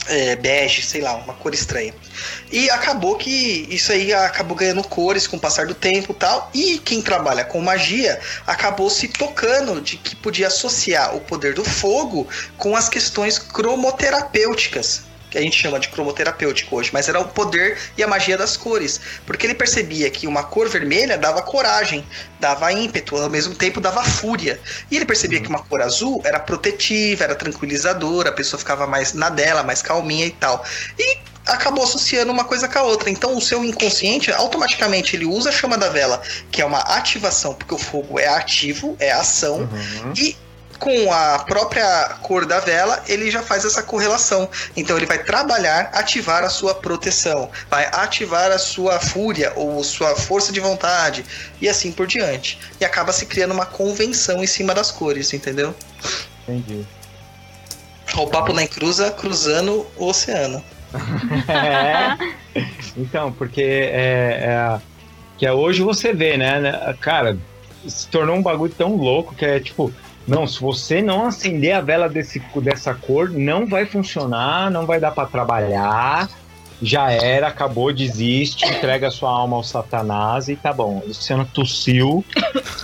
É, 0.07 0.37
bege, 0.37 0.83
sei 0.83 1.01
lá, 1.01 1.15
uma 1.15 1.35
cor 1.35 1.55
estranha. 1.55 1.95
E 2.51 2.69
acabou 2.71 3.17
que 3.17 3.67
isso 3.71 3.93
aí 3.93 4.13
acabou 4.13 4.57
ganhando 4.57 4.83
cores 4.85 5.27
com 5.27 5.37
o 5.37 5.41
passar 5.41 5.67
do 5.67 5.75
tempo 5.75 6.13
tal. 6.15 6.51
E 6.55 6.79
quem 6.79 7.01
trabalha 7.01 7.45
com 7.45 7.61
magia 7.61 8.21
acabou 8.47 8.91
se 8.91 9.09
tocando 9.09 9.81
de 9.81 9.97
que 9.97 10.17
podia 10.17 10.49
associar 10.49 11.15
o 11.17 11.21
poder 11.21 11.55
do 11.55 11.65
fogo 11.65 12.29
com 12.57 12.77
as 12.77 12.89
questões 12.89 13.39
cromoterapêuticas 13.39 15.12
que 15.33 15.39
a 15.39 15.41
gente 15.41 15.57
chama 15.57 15.81
de 15.81 15.89
cromoterapêutico 15.89 16.77
hoje, 16.77 16.91
mas 16.93 17.09
era 17.09 17.19
o 17.19 17.25
poder 17.27 17.79
e 17.97 18.03
a 18.03 18.07
magia 18.07 18.37
das 18.37 18.55
cores, 18.55 19.01
porque 19.27 19.47
ele 19.47 19.55
percebia 19.55 20.11
que 20.11 20.27
uma 20.27 20.45
cor 20.45 20.69
vermelha 20.69 21.17
dava 21.17 21.41
coragem, 21.41 22.07
dava 22.39 22.71
ímpeto, 22.71 23.17
ao 23.17 23.31
mesmo 23.31 23.55
tempo 23.55 23.81
dava 23.81 24.05
fúria. 24.05 24.61
E 24.91 24.97
ele 24.97 25.07
percebia 25.07 25.39
uhum. 25.39 25.45
que 25.45 25.51
uma 25.51 25.61
cor 25.61 25.81
azul 25.81 26.21
era 26.23 26.39
protetiva, 26.39 27.25
era 27.25 27.35
tranquilizadora, 27.35 28.29
a 28.29 28.33
pessoa 28.33 28.59
ficava 28.59 28.87
mais 28.87 29.15
na 29.15 29.31
dela, 29.31 29.63
mais 29.63 29.81
calminha 29.81 30.27
e 30.27 30.33
tal. 30.33 30.63
E 30.99 31.17
acabou 31.47 31.83
associando 31.85 32.31
uma 32.31 32.45
coisa 32.45 32.69
com 32.69 32.79
a 32.79 32.83
outra. 32.83 33.09
Então 33.09 33.35
o 33.35 33.41
seu 33.41 33.65
inconsciente 33.65 34.31
automaticamente 34.31 35.17
ele 35.17 35.25
usa 35.25 35.49
a 35.49 35.53
chama 35.53 35.79
da 35.79 35.89
vela, 35.89 36.21
que 36.51 36.61
é 36.61 36.65
uma 36.65 36.81
ativação, 36.81 37.55
porque 37.55 37.75
o 37.75 37.79
fogo 37.79 38.19
é 38.19 38.29
ativo, 38.29 38.95
é 39.01 39.11
ação, 39.11 39.61
uhum. 39.61 40.13
e 40.15 40.37
com 40.83 41.13
a 41.13 41.39
própria 41.39 42.17
cor 42.23 42.45
da 42.45 42.59
vela, 42.59 43.05
ele 43.07 43.31
já 43.31 43.41
faz 43.41 43.65
essa 43.65 43.85
correlação. 43.85 44.51
Então 44.77 44.97
ele 44.97 45.07
vai 45.07 45.23
trabalhar, 45.23 45.91
ativar 45.95 46.43
a 46.43 46.49
sua 46.49 46.75
proteção, 46.75 47.49
vai 47.71 47.89
ativar 47.93 48.51
a 48.51 48.59
sua 48.59 48.99
fúria 48.99 49.53
ou 49.55 49.85
sua 49.85 50.17
força 50.17 50.53
de 50.53 50.59
vontade 50.59 51.25
e 51.61 51.69
assim 51.69 51.93
por 51.93 52.09
diante. 52.09 52.59
E 52.81 52.85
acaba 52.85 53.13
se 53.13 53.27
criando 53.27 53.53
uma 53.53 53.65
convenção 53.65 54.43
em 54.43 54.47
cima 54.49 54.75
das 54.75 54.91
cores, 54.91 55.33
entendeu? 55.33 55.73
Entendi. 56.49 56.85
O 58.17 58.27
papo 58.27 58.53
na 58.53 58.67
cruza 58.67 59.13
cruzando 59.13 59.87
o 59.97 60.07
oceano. 60.07 60.65
é. 61.49 62.61
Então, 62.97 63.31
porque 63.33 63.63
é, 63.63 64.43
é, 64.43 64.81
que 65.39 65.47
é 65.47 65.53
hoje 65.53 65.81
você 65.81 66.13
vê, 66.13 66.37
né, 66.37 66.59
né? 66.59 66.97
Cara, 67.01 67.39
se 67.87 68.09
tornou 68.09 68.35
um 68.35 68.43
bagulho 68.43 68.75
tão 68.77 68.97
louco 68.97 69.33
que 69.33 69.45
é 69.45 69.61
tipo, 69.61 69.93
não, 70.27 70.47
se 70.47 70.61
você 70.61 71.03
não 71.03 71.27
acender 71.27 71.73
a 71.73 71.81
vela 71.81 72.09
desse, 72.09 72.39
dessa 72.63 72.95
cor, 72.95 73.31
não 73.31 73.67
vai 73.67 73.87
funcionar, 73.87 74.71
não 74.71 74.87
vai 74.87 75.01
dar 75.01 75.11
para 75.11 75.29
trabalhar. 75.29 76.29
Já 76.83 77.13
era, 77.13 77.47
acabou, 77.47 77.93
desiste, 77.93 78.67
entrega 78.67 79.09
sua 79.11 79.31
alma 79.31 79.57
ao 79.57 79.63
Satanás 79.63 80.49
e 80.49 80.57
tá 80.57 80.73
bom. 80.73 81.01
Luciano 81.07 81.45
tossiu. 81.47 82.25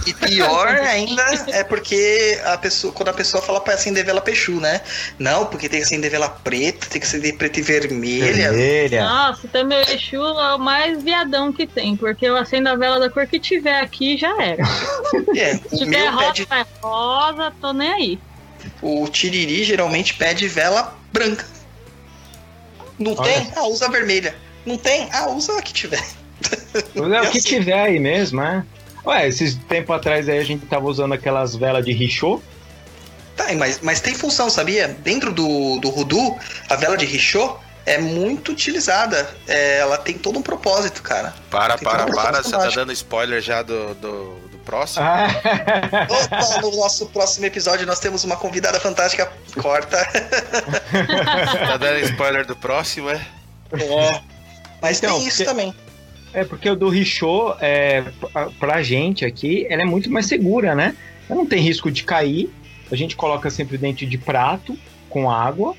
E 0.07 0.15
pior 0.15 0.69
ainda 0.69 1.23
é 1.49 1.65
porque 1.65 2.41
a 2.45 2.57
pessoa, 2.57 2.93
quando 2.93 3.09
a 3.09 3.13
pessoa 3.13 3.43
fala 3.43 3.61
para 3.61 3.75
acender 3.75 4.05
vela 4.05 4.21
Peixu, 4.21 4.61
né? 4.61 4.81
Não, 5.19 5.47
porque 5.47 5.69
tem 5.69 5.81
que 5.81 5.87
acender 5.87 6.11
vela 6.11 6.29
preta, 6.29 6.87
tem 6.87 7.01
que 7.01 7.07
acender 7.07 7.37
preta 7.37 7.59
e 7.59 7.63
vermelha. 7.63 8.53
vermelha. 8.53 9.05
Nossa, 9.05 9.49
também 9.49 9.81
Exu 9.93 10.17
é 10.17 10.55
o 10.55 10.59
mais 10.59 11.03
viadão 11.03 11.53
que 11.53 11.67
tem, 11.67 11.97
porque 11.97 12.25
eu 12.25 12.37
acendo 12.37 12.69
a 12.69 12.77
vela 12.77 13.01
da 13.01 13.11
cor 13.11 13.27
que 13.27 13.41
tiver 13.41 13.81
aqui 13.81 14.17
já 14.17 14.31
era. 14.41 14.63
É, 15.37 15.57
Se 15.57 15.79
tiver 15.79 16.07
rosa, 16.09 16.27
pede... 16.33 16.49
é 16.51 16.67
rosa, 16.81 17.53
tô 17.61 17.73
nem 17.73 17.93
aí. 17.93 18.19
O 18.81 19.09
Tiriri 19.09 19.65
geralmente 19.65 20.15
pede 20.15 20.47
vela 20.47 20.97
branca. 21.13 21.45
Não 22.99 23.15
Olha. 23.17 23.33
tem? 23.33 23.53
Ah, 23.57 23.65
usa 23.65 23.87
a 23.87 23.91
vermelha. 23.91 24.35
Não 24.67 24.77
tem? 24.77 25.09
Ah, 25.13 25.29
usa 25.29 25.59
a 25.59 25.63
que 25.63 25.73
tiver. 25.73 26.05
Usa 26.95 27.23
o 27.23 27.31
que 27.31 27.41
tiver 27.41 27.81
aí 27.81 27.99
mesmo, 27.99 28.43
é. 28.43 28.65
Ué, 29.07 29.29
esses 29.29 29.55
tempo 29.69 29.93
atrás 29.93 30.29
aí 30.29 30.39
a 30.39 30.45
gente 30.45 30.67
tava 30.67 30.87
usando 30.87 31.15
aquelas 31.15 31.55
velas 31.55 31.85
de 31.85 31.93
Richot. 31.93 32.43
Tá, 33.37 33.47
mas, 33.55 33.81
mas 33.81 34.01
tem 34.01 34.15
função, 34.15 34.51
sabia? 34.51 34.89
Dentro 34.89 35.33
do, 35.33 35.79
do 35.79 35.89
Rudu, 35.89 36.37
a 36.69 36.75
vela 36.75 36.97
de 36.97 37.07
Richot 37.07 37.57
é 37.87 37.99
muito 37.99 38.53
utilizada. 38.53 39.33
É, 39.47 39.79
ela 39.79 39.97
tem 39.97 40.19
todo 40.19 40.39
um 40.39 40.43
propósito, 40.43 41.03
cara. 41.03 41.33
Para, 41.49 41.79
tem 41.79 41.89
para, 41.89 42.05
um 42.05 42.11
para. 42.11 42.43
Você 42.43 42.51
tá 42.51 42.69
dando 42.69 42.93
spoiler 42.93 43.41
já 43.41 43.63
do, 43.63 43.95
do 43.95 44.48
próximo? 44.69 45.07
Ah. 45.07 45.27
Opa, 46.11 46.61
no 46.61 46.77
nosso 46.77 47.07
próximo 47.07 47.47
episódio 47.47 47.87
nós 47.87 47.99
temos 47.99 48.23
uma 48.23 48.37
convidada 48.37 48.79
fantástica. 48.79 49.33
Corta. 49.63 49.97
tá 51.67 51.77
dando 51.79 52.01
spoiler 52.01 52.47
do 52.47 52.55
próximo, 52.55 53.09
é? 53.09 53.27
É. 53.73 54.21
Mas 54.83 54.99
então, 54.99 55.17
tem 55.17 55.27
isso 55.27 55.39
porque... 55.39 55.51
também. 55.51 55.75
É 56.35 56.45
porque 56.45 56.69
o 56.69 56.77
do 56.77 56.91
Richot, 56.91 57.57
é, 57.63 58.05
pra 58.61 58.83
gente 58.83 59.25
aqui, 59.25 59.67
ela 59.71 59.81
é 59.81 59.87
muito 59.87 60.11
mais 60.11 60.27
segura, 60.27 60.75
né? 60.75 60.95
Ela 61.29 61.39
não 61.39 61.47
tem 61.47 61.63
risco 61.63 61.91
de 61.91 62.05
cair. 62.05 62.51
A 62.93 62.95
gente 62.95 63.17
coloca 63.17 63.49
sempre 63.51 63.79
dentro 63.79 64.07
de 64.07 64.19
prato, 64.19 64.77
com 65.09 65.31
água. 65.31 65.75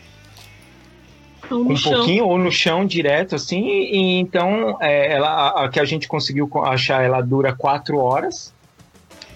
um 1.51 1.75
chão. 1.75 1.93
pouquinho, 1.93 2.25
ou 2.25 2.39
no 2.39 2.51
chão 2.51 2.83
direto, 2.87 3.35
assim. 3.35 3.67
E, 3.67 4.19
então, 4.19 4.77
é, 4.81 5.13
ela, 5.13 5.65
a, 5.65 5.69
que 5.69 5.79
a 5.79 5.85
gente 5.85 6.07
conseguiu 6.07 6.49
achar, 6.65 7.03
ela 7.03 7.21
dura 7.21 7.53
quatro 7.53 7.99
horas. 7.99 8.51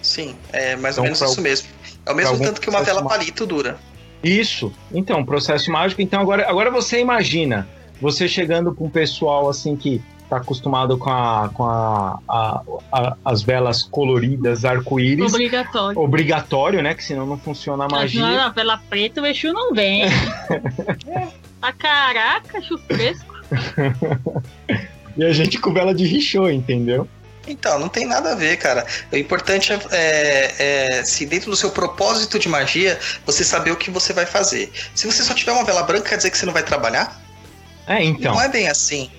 Sim, 0.04 0.36
é 0.52 0.76
mais 0.76 0.96
então, 0.96 1.04
ou 1.04 1.10
menos 1.10 1.30
isso 1.30 1.40
mesmo. 1.40 1.68
É 2.04 2.12
o 2.12 2.14
mesmo 2.14 2.38
tanto 2.38 2.60
que 2.60 2.68
uma 2.68 2.82
vela 2.82 3.02
palito 3.02 3.46
dura. 3.46 3.78
Isso. 4.22 4.70
Então, 4.92 5.24
processo 5.24 5.70
mágico. 5.72 6.02
Então, 6.02 6.20
agora, 6.20 6.48
agora 6.48 6.70
você 6.70 7.00
imagina 7.00 7.66
você 8.00 8.28
chegando 8.28 8.74
para 8.74 8.84
um 8.84 8.90
pessoal 8.90 9.48
assim 9.48 9.74
que 9.76 10.02
tá 10.28 10.36
acostumado 10.36 10.98
com, 10.98 11.08
a, 11.08 11.50
com 11.54 11.64
a, 11.64 12.18
a, 12.28 12.62
a 12.92 13.16
as 13.24 13.42
velas 13.42 13.82
coloridas, 13.82 14.66
arco-íris. 14.66 15.32
Obrigatório. 15.32 15.98
Obrigatório, 15.98 16.82
né? 16.82 16.94
Que 16.94 17.02
senão 17.02 17.26
não 17.26 17.38
funciona 17.38 17.84
a 17.84 17.88
magia. 17.88 18.20
Não, 18.20 18.36
não, 18.44 18.52
vela 18.52 18.78
preta 18.90 19.22
o 19.22 19.26
Exu 19.26 19.54
não 19.54 19.72
vem. 19.72 20.02
a 21.62 21.72
caraca, 21.72 22.58
Exu 22.58 22.76
fresco. 22.76 23.34
e 25.16 25.24
a 25.24 25.32
gente 25.32 25.58
com 25.58 25.72
vela 25.72 25.94
de 25.94 26.04
richô, 26.04 26.50
entendeu? 26.50 27.08
Então, 27.46 27.78
não 27.78 27.88
tem 27.88 28.06
nada 28.06 28.32
a 28.32 28.34
ver, 28.34 28.56
cara. 28.56 28.86
O 29.12 29.16
importante 29.16 29.72
é, 29.72 29.78
é, 29.92 30.54
é, 30.98 31.04
se 31.04 31.26
dentro 31.26 31.50
do 31.50 31.56
seu 31.56 31.70
propósito 31.70 32.38
de 32.38 32.48
magia, 32.48 32.98
você 33.24 33.44
saber 33.44 33.70
o 33.70 33.76
que 33.76 33.90
você 33.90 34.12
vai 34.12 34.26
fazer. 34.26 34.72
Se 34.94 35.06
você 35.06 35.22
só 35.22 35.34
tiver 35.34 35.52
uma 35.52 35.64
vela 35.64 35.82
branca, 35.82 36.10
quer 36.10 36.16
dizer 36.16 36.30
que 36.30 36.38
você 36.38 36.46
não 36.46 36.52
vai 36.52 36.62
trabalhar? 36.62 37.20
É, 37.86 38.02
então. 38.02 38.34
Não 38.34 38.40
é 38.40 38.48
bem 38.48 38.68
assim. 38.68 39.10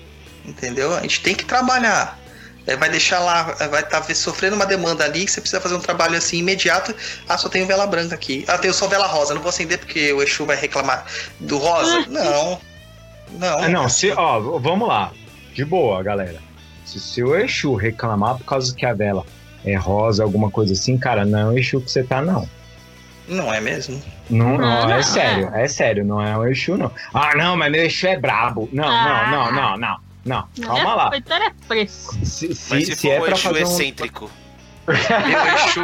Entendeu? 0.44 0.94
A 0.94 1.00
gente 1.00 1.22
tem 1.22 1.34
que 1.34 1.44
trabalhar. 1.44 2.18
É, 2.66 2.74
vai 2.74 2.88
deixar 2.88 3.20
lá, 3.20 3.42
vai 3.70 3.82
estar 3.82 4.00
tá 4.00 4.14
sofrendo 4.14 4.56
uma 4.56 4.66
demanda 4.66 5.04
ali 5.04 5.24
que 5.24 5.30
você 5.30 5.40
precisa 5.40 5.60
fazer 5.60 5.76
um 5.76 5.80
trabalho 5.80 6.16
assim 6.16 6.38
imediato. 6.38 6.94
Ah, 7.28 7.38
só 7.38 7.48
tenho 7.48 7.64
vela 7.64 7.86
branca 7.86 8.14
aqui. 8.14 8.44
Ah, 8.48 8.58
tenho 8.58 8.74
só 8.74 8.88
vela 8.88 9.06
rosa. 9.06 9.34
Não 9.34 9.40
vou 9.40 9.50
acender 9.50 9.78
porque 9.78 10.12
o 10.12 10.22
Exu 10.22 10.44
vai 10.44 10.56
reclamar 10.56 11.06
do 11.38 11.58
rosa? 11.58 12.06
Não. 12.08 12.60
Não. 13.32 13.58
Ah, 13.58 13.68
não, 13.68 13.88
se, 13.88 14.10
ó, 14.10 14.40
vamos 14.58 14.88
lá. 14.88 15.12
De 15.54 15.64
boa, 15.64 16.02
galera. 16.02 16.45
Se, 16.86 17.00
se 17.00 17.22
o 17.22 17.36
Exu 17.36 17.74
reclamar 17.74 18.38
por 18.38 18.44
causa 18.44 18.74
que 18.74 18.86
a 18.86 18.94
vela 18.94 19.26
é 19.64 19.74
rosa, 19.74 20.22
alguma 20.22 20.50
coisa 20.50 20.72
assim, 20.72 20.96
cara, 20.96 21.24
não 21.24 21.38
é 21.38 21.44
o 21.46 21.58
Exu 21.58 21.80
que 21.80 21.90
você 21.90 22.02
tá, 22.02 22.22
não. 22.22 22.48
Não 23.28 23.52
é 23.52 23.60
mesmo? 23.60 24.00
Não, 24.30 24.56
não, 24.56 24.90
é 24.90 25.02
sério, 25.02 25.50
é 25.52 25.66
sério, 25.66 26.04
não 26.04 26.22
é 26.22 26.38
o 26.38 26.46
Exu, 26.46 26.76
não. 26.76 26.92
Ah, 27.12 27.34
não, 27.36 27.56
mas 27.56 27.72
meu 27.72 27.84
Exu 27.84 28.06
é 28.06 28.18
brabo. 28.18 28.68
Não, 28.72 28.88
ah. 28.88 29.28
não, 29.30 29.52
não, 29.52 29.52
não, 29.52 29.78
não. 29.78 30.06
Não, 30.24 30.48
calma 30.60 30.94
lá. 30.94 31.10
Então 31.14 31.36
é 31.36 31.52
fresco. 31.66 32.14
Se, 32.24 32.54
se, 32.54 32.74
mas 32.74 32.86
se, 32.86 32.96
se 32.96 33.16
for 33.18 33.28
é 33.28 33.32
o 33.32 33.34
Exu 33.34 33.56
excêntrico. 33.56 34.24
Um... 34.24 34.46
Meu 34.86 35.56
Exu, 35.56 35.80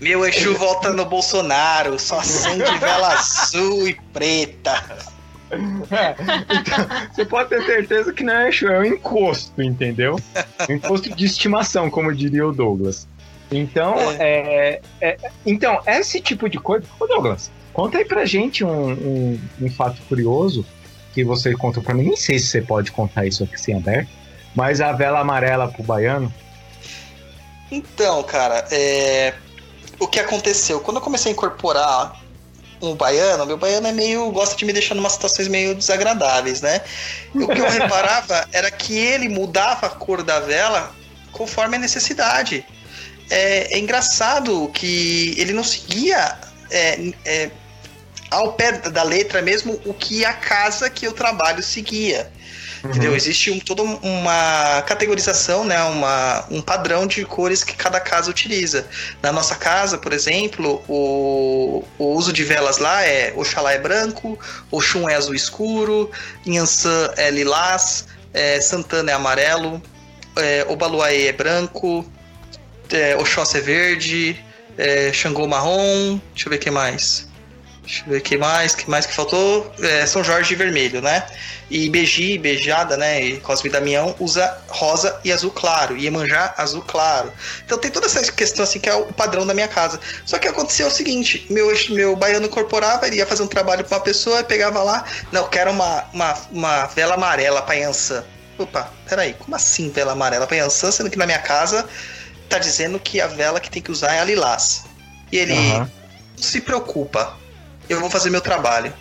meu 0.00 0.26
Exu 0.26 0.54
volta 0.58 0.92
no 0.92 1.06
Bolsonaro, 1.06 1.98
só 1.98 2.18
acende 2.18 2.78
vela 2.78 3.14
azul 3.14 3.88
e 3.88 3.94
preta. 4.12 5.13
É, 5.50 6.14
então, 6.60 6.86
você 7.12 7.24
pode 7.24 7.48
ter 7.50 7.62
certeza 7.64 8.12
que 8.12 8.24
não 8.24 8.34
é 8.34 8.48
Exu, 8.48 8.66
é 8.68 8.80
um 8.80 8.84
encosto, 8.84 9.62
entendeu? 9.62 10.18
Um 10.68 10.72
encosto 10.72 11.14
de 11.14 11.24
estimação, 11.24 11.90
como 11.90 12.14
diria 12.14 12.46
o 12.46 12.52
Douglas. 12.52 13.06
Então, 13.50 13.94
é. 14.18 14.80
É, 15.00 15.08
é, 15.08 15.16
então 15.44 15.80
esse 15.86 16.20
tipo 16.20 16.48
de 16.48 16.58
coisa. 16.58 16.86
Ô, 16.98 17.06
Douglas, 17.06 17.50
conta 17.72 17.98
aí 17.98 18.04
pra 18.04 18.24
gente 18.24 18.64
um, 18.64 18.90
um, 18.90 19.40
um 19.62 19.70
fato 19.70 20.00
curioso 20.08 20.66
que 21.12 21.22
você 21.22 21.54
contou 21.54 21.82
para 21.82 21.94
mim. 21.94 22.04
Nem 22.04 22.16
sei 22.16 22.38
se 22.38 22.46
você 22.46 22.62
pode 22.62 22.90
contar 22.90 23.26
isso 23.26 23.44
aqui 23.44 23.60
sem 23.60 23.76
aberto, 23.76 24.08
mas 24.54 24.80
a 24.80 24.92
vela 24.92 25.20
amarela 25.20 25.68
pro 25.68 25.82
baiano. 25.82 26.32
Então, 27.70 28.22
cara, 28.22 28.66
é... 28.70 29.34
o 29.98 30.08
que 30.08 30.18
aconteceu? 30.18 30.80
Quando 30.80 30.96
eu 30.96 31.02
comecei 31.02 31.30
a 31.30 31.34
incorporar 31.34 32.23
um 32.90 32.94
baiano, 32.94 33.46
meu 33.46 33.56
baiano 33.56 33.86
é 33.86 33.92
meio. 33.92 34.30
gosta 34.30 34.56
de 34.56 34.64
me 34.64 34.72
deixar 34.72 34.94
em 34.94 34.98
umas 34.98 35.12
situações 35.12 35.48
meio 35.48 35.74
desagradáveis, 35.74 36.60
né? 36.60 36.80
O 37.34 37.46
que 37.48 37.60
eu 37.60 37.68
reparava 37.70 38.46
era 38.52 38.70
que 38.70 38.96
ele 38.96 39.28
mudava 39.28 39.86
a 39.86 39.90
cor 39.90 40.22
da 40.22 40.40
vela 40.40 40.94
conforme 41.32 41.76
a 41.76 41.78
necessidade. 41.78 42.64
É, 43.30 43.74
é 43.74 43.78
engraçado 43.78 44.70
que 44.74 45.34
ele 45.38 45.52
não 45.52 45.64
seguia 45.64 46.38
é, 46.70 47.12
é, 47.24 47.50
ao 48.30 48.52
pé 48.52 48.72
da 48.72 49.02
letra 49.02 49.40
mesmo 49.40 49.80
o 49.84 49.94
que 49.94 50.24
a 50.24 50.32
casa 50.32 50.90
que 50.90 51.06
eu 51.06 51.12
trabalho 51.12 51.62
seguia. 51.62 52.30
Uhum. 52.84 52.90
Entendeu? 52.90 53.16
Existe 53.16 53.50
um, 53.50 53.58
toda 53.58 53.82
uma 53.82 54.82
categorização, 54.82 55.64
né? 55.64 55.82
uma, 55.84 56.44
um 56.50 56.60
padrão 56.60 57.06
de 57.06 57.24
cores 57.24 57.64
que 57.64 57.74
cada 57.74 57.98
casa 57.98 58.30
utiliza. 58.30 58.86
Na 59.22 59.32
nossa 59.32 59.54
casa, 59.54 59.96
por 59.96 60.12
exemplo, 60.12 60.84
o, 60.86 61.82
o 61.98 62.04
uso 62.14 62.32
de 62.32 62.44
velas 62.44 62.76
lá 62.76 63.02
é 63.02 63.32
Oxalá 63.34 63.72
é 63.72 63.78
branco, 63.78 64.38
Oxum 64.70 65.08
é 65.08 65.14
azul 65.14 65.34
escuro, 65.34 66.10
Inhansã 66.44 67.10
é 67.16 67.30
lilás, 67.30 68.06
é, 68.34 68.60
Santana 68.60 69.10
é 69.10 69.14
amarelo, 69.14 69.82
é, 70.36 70.66
Obaluaê 70.68 71.28
é 71.28 71.32
branco, 71.32 72.04
é, 72.90 73.16
Oxóssi 73.16 73.58
é 73.58 73.60
verde, 73.62 74.44
é, 74.76 75.10
Xangô 75.10 75.46
marrom, 75.46 76.20
deixa 76.34 76.48
eu 76.48 76.50
ver 76.50 76.56
o 76.56 76.60
que 76.60 76.70
mais. 76.70 77.32
Deixa 77.84 78.02
eu 78.06 78.12
ver 78.12 78.18
o 78.18 78.20
que 78.22 78.38
mais, 78.38 78.74
que 78.74 78.88
mais 78.88 79.04
que 79.04 79.12
faltou? 79.12 79.70
É, 79.80 80.06
São 80.06 80.24
Jorge 80.24 80.54
vermelho, 80.54 81.02
né? 81.02 81.26
E 81.70 81.90
Beji, 81.90 82.38
Beijada, 82.38 82.96
né? 82.96 83.22
E 83.22 83.40
Cosme 83.40 83.68
Damião 83.68 84.14
usa 84.18 84.58
rosa 84.68 85.20
e 85.22 85.30
azul 85.30 85.50
claro. 85.50 85.94
E 85.96 86.06
Emanjá, 86.06 86.54
azul 86.56 86.82
claro. 86.82 87.30
Então 87.64 87.76
tem 87.76 87.90
toda 87.90 88.06
essa 88.06 88.32
questão 88.32 88.64
assim 88.64 88.80
que 88.80 88.88
é 88.88 88.94
o 88.94 89.12
padrão 89.12 89.46
da 89.46 89.52
minha 89.52 89.68
casa. 89.68 90.00
Só 90.24 90.38
que 90.38 90.48
aconteceu 90.48 90.86
o 90.86 90.90
seguinte: 90.90 91.46
meu, 91.50 91.70
meu 91.90 92.16
baiano 92.16 92.46
incorporava, 92.46 93.06
ele 93.06 93.16
ia 93.16 93.26
fazer 93.26 93.42
um 93.42 93.46
trabalho 93.46 93.84
com 93.84 93.94
uma 93.94 94.00
pessoa, 94.00 94.42
pegava 94.42 94.82
lá, 94.82 95.04
não, 95.30 95.46
quero 95.48 95.70
uma, 95.70 96.04
uma, 96.12 96.34
uma 96.50 96.86
vela 96.86 97.14
amarela 97.14 97.60
pra 97.60 97.74
Yansan. 97.74 98.24
Opa, 98.58 98.90
peraí, 99.06 99.34
como 99.34 99.54
assim 99.54 99.90
vela 99.90 100.12
amarela 100.12 100.46
pra 100.46 100.56
Yansan, 100.56 100.90
sendo 100.90 101.10
que 101.10 101.18
na 101.18 101.26
minha 101.26 101.40
casa 101.40 101.86
tá 102.48 102.58
dizendo 102.58 102.98
que 102.98 103.20
a 103.20 103.26
vela 103.26 103.60
que 103.60 103.70
tem 103.70 103.82
que 103.82 103.90
usar 103.90 104.14
é 104.14 104.20
a 104.20 104.24
lilás. 104.24 104.84
E 105.30 105.36
ele 105.36 105.52
uhum. 105.52 105.88
se 106.36 106.60
preocupa 106.60 107.43
eu 107.88 108.00
vou 108.00 108.10
fazer 108.10 108.30
meu 108.30 108.40
trabalho. 108.40 108.92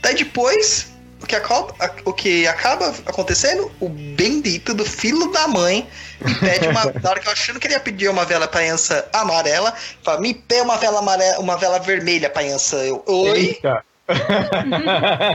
Daí 0.00 0.14
depois, 0.14 0.90
o 1.22 1.26
que 1.26 1.36
acaba, 1.36 1.74
o 2.04 2.12
que 2.12 2.46
acaba 2.46 2.88
acontecendo? 3.06 3.70
O 3.80 3.88
bendito 3.88 4.72
do 4.72 4.84
filho 4.84 5.30
da 5.30 5.46
mãe 5.46 5.88
me 6.20 6.34
pede 6.36 6.68
uma. 6.68 6.84
na 7.00 7.10
hora 7.10 7.20
que 7.20 7.28
eu 7.28 7.32
achando 7.32 7.60
que 7.60 7.66
ele 7.66 7.74
ia 7.74 7.80
pedir 7.80 8.08
uma 8.08 8.24
vela 8.24 8.48
paença 8.48 9.06
amarela, 9.12 9.74
fala, 10.02 10.20
me 10.20 10.32
pede 10.34 10.62
uma 10.62 10.78
vela 10.78 11.00
amarela, 11.00 11.38
uma 11.38 11.56
vela 11.56 11.78
vermelha 11.78 12.30
paença. 12.30 12.76
Eu, 12.76 13.02
oi? 13.06 13.60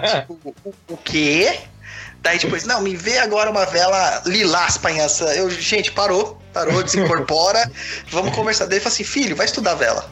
tipo, 0.09 0.39
o, 0.65 0.73
o 0.89 0.97
quê? 0.97 1.59
Daí 2.21 2.39
depois, 2.39 2.65
não, 2.65 2.81
me 2.81 2.95
vê 2.95 3.19
agora 3.19 3.51
uma 3.51 3.67
vela 3.67 4.23
lilás 4.25 4.79
paença. 4.79 5.25
Eu, 5.35 5.47
gente, 5.51 5.91
parou, 5.91 6.41
parou, 6.51 6.81
desincorpora, 6.81 7.71
vamos 8.09 8.33
conversar. 8.33 8.65
Daí 8.65 8.77
ele 8.77 8.83
falou 8.83 8.93
assim, 8.93 9.03
filho, 9.03 9.35
vai 9.35 9.45
estudar 9.45 9.75
vela. 9.75 10.09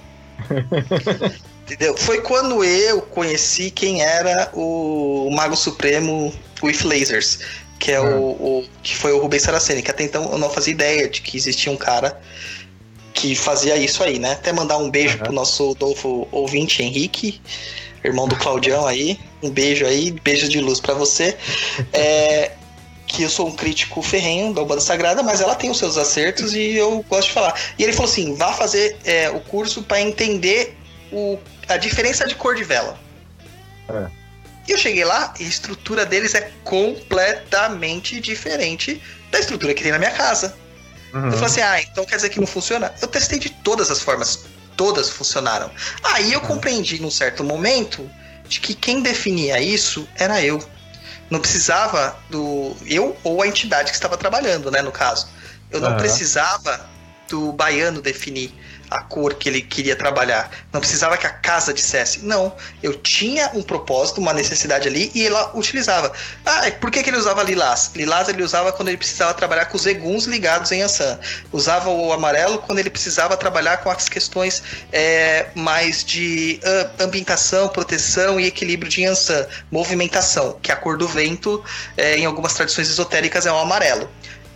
Entendeu? 1.63 1.95
Foi 1.97 2.21
quando 2.21 2.63
eu 2.63 3.01
conheci 3.01 3.71
quem 3.71 4.01
era 4.01 4.49
o 4.53 5.29
Mago 5.31 5.55
Supremo 5.55 6.33
with 6.61 6.83
Lasers, 6.83 7.39
que 7.79 7.91
é 7.91 7.99
o, 7.99 8.31
o, 8.31 8.65
que 8.81 8.95
foi 8.95 9.13
o 9.13 9.19
Rubens 9.19 9.43
Saraceni, 9.43 9.81
que 9.81 9.91
até 9.91 10.03
então 10.03 10.31
eu 10.31 10.37
não 10.37 10.49
fazia 10.49 10.73
ideia 10.73 11.09
de 11.09 11.21
que 11.21 11.37
existia 11.37 11.71
um 11.71 11.77
cara 11.77 12.19
que 13.13 13.35
fazia 13.35 13.77
isso 13.77 14.03
aí, 14.03 14.19
né? 14.19 14.33
Até 14.33 14.51
mandar 14.51 14.77
um 14.77 14.89
beijo 14.89 15.17
uhum. 15.17 15.23
pro 15.23 15.33
nosso 15.33 15.75
novo 15.79 16.27
ouvinte 16.31 16.83
Henrique, 16.83 17.41
irmão 18.03 18.27
do 18.27 18.35
Claudião 18.35 18.85
aí. 18.85 19.17
Um 19.41 19.49
beijo 19.49 19.85
aí, 19.85 20.11
beijo 20.11 20.49
de 20.49 20.59
luz 20.59 20.79
para 20.79 20.93
você. 20.93 21.37
É, 21.93 22.51
que 23.05 23.23
eu 23.23 23.29
sou 23.29 23.47
um 23.47 23.51
crítico 23.51 24.01
ferrenho 24.01 24.53
da 24.53 24.63
Umbanda 24.63 24.81
Sagrada, 24.81 25.21
mas 25.21 25.41
ela 25.41 25.55
tem 25.55 25.69
os 25.69 25.77
seus 25.77 25.97
acertos 25.97 26.53
e 26.53 26.71
eu 26.71 27.05
gosto 27.07 27.27
de 27.27 27.33
falar. 27.33 27.53
E 27.77 27.83
ele 27.83 27.93
falou 27.93 28.09
assim: 28.09 28.33
vá 28.33 28.53
fazer 28.53 28.97
é, 29.03 29.29
o 29.29 29.39
curso 29.41 29.83
para 29.83 30.01
entender 30.01 30.75
o 31.13 31.39
a 31.67 31.77
diferença 31.77 32.27
de 32.27 32.35
cor 32.35 32.55
de 32.55 32.63
vela. 32.63 32.97
É. 33.89 34.07
E 34.67 34.71
eu 34.71 34.77
cheguei 34.77 35.03
lá 35.03 35.33
e 35.39 35.43
a 35.43 35.47
estrutura 35.47 36.05
deles 36.05 36.33
é 36.33 36.51
completamente 36.63 38.19
diferente 38.19 39.01
da 39.29 39.39
estrutura 39.39 39.73
que 39.73 39.83
tem 39.83 39.91
na 39.91 39.99
minha 39.99 40.11
casa. 40.11 40.55
Uhum. 41.13 41.25
Eu 41.25 41.31
falei 41.33 41.45
assim: 41.45 41.61
ah, 41.61 41.81
então 41.81 42.05
quer 42.05 42.15
dizer 42.15 42.29
que 42.29 42.39
não 42.39 42.47
funciona? 42.47 42.93
Eu 43.01 43.07
testei 43.07 43.39
de 43.39 43.49
todas 43.49 43.91
as 43.91 44.01
formas, 44.01 44.45
todas 44.75 45.09
funcionaram. 45.09 45.69
Aí 46.03 46.33
eu 46.33 46.41
compreendi 46.41 47.01
num 47.01 47.11
certo 47.11 47.43
momento 47.43 48.09
de 48.47 48.59
que 48.59 48.73
quem 48.73 49.01
definia 49.01 49.61
isso 49.61 50.07
era 50.15 50.41
eu. 50.41 50.63
Não 51.29 51.39
precisava 51.39 52.17
do. 52.29 52.75
Eu 52.85 53.17
ou 53.23 53.41
a 53.41 53.47
entidade 53.47 53.91
que 53.91 53.95
estava 53.95 54.17
trabalhando, 54.17 54.71
né, 54.71 54.81
no 54.81 54.91
caso. 54.91 55.27
Eu 55.69 55.81
não 55.81 55.91
uhum. 55.91 55.97
precisava 55.97 56.89
do 57.27 57.51
baiano 57.51 58.01
definir 58.01 58.53
a 58.93 59.01
cor 59.01 59.33
que 59.33 59.49
ele 59.49 59.61
queria 59.61 59.95
trabalhar. 59.95 60.51
Não 60.71 60.79
precisava 60.79 61.17
que 61.17 61.25
a 61.25 61.31
casa 61.31 61.73
dissesse. 61.73 62.19
Não. 62.19 62.55
Eu 62.81 62.93
tinha 62.93 63.49
um 63.55 63.63
propósito, 63.63 64.21
uma 64.21 64.33
necessidade 64.33 64.87
ali 64.87 65.11
e 65.15 65.25
ela 65.25 65.51
utilizava. 65.55 66.13
Ah, 66.45 66.71
por 66.79 66.91
que, 66.91 67.01
que 67.01 67.09
ele 67.09 67.17
usava 67.17 67.41
lilás? 67.41 67.91
Lilás 67.95 68.29
ele 68.29 68.43
usava 68.43 68.71
quando 68.71 68.89
ele 68.89 68.97
precisava 68.97 69.33
trabalhar 69.33 69.65
com 69.65 69.77
os 69.77 69.85
eguns 69.87 70.25
ligados 70.25 70.71
em 70.71 70.83
Ansan. 70.83 71.19
Usava 71.51 71.89
o 71.89 72.13
amarelo 72.13 72.59
quando 72.59 72.79
ele 72.79 72.89
precisava 72.89 73.35
trabalhar 73.35 73.77
com 73.77 73.89
as 73.89 74.07
questões 74.07 74.61
é, 74.91 75.47
mais 75.55 76.03
de 76.03 76.59
ambientação, 76.99 77.67
proteção 77.69 78.39
e 78.39 78.45
equilíbrio 78.45 78.91
de 78.91 79.03
Ansan. 79.05 79.47
Movimentação, 79.71 80.59
que 80.61 80.71
é 80.71 80.73
a 80.75 80.77
cor 80.77 80.97
do 80.99 81.07
vento, 81.07 81.63
é, 81.97 82.17
em 82.17 82.25
algumas 82.25 82.53
tradições 82.53 82.89
esotéricas, 82.89 83.47
é 83.47 83.51
o 83.51 83.57
amarelo. 83.57 84.07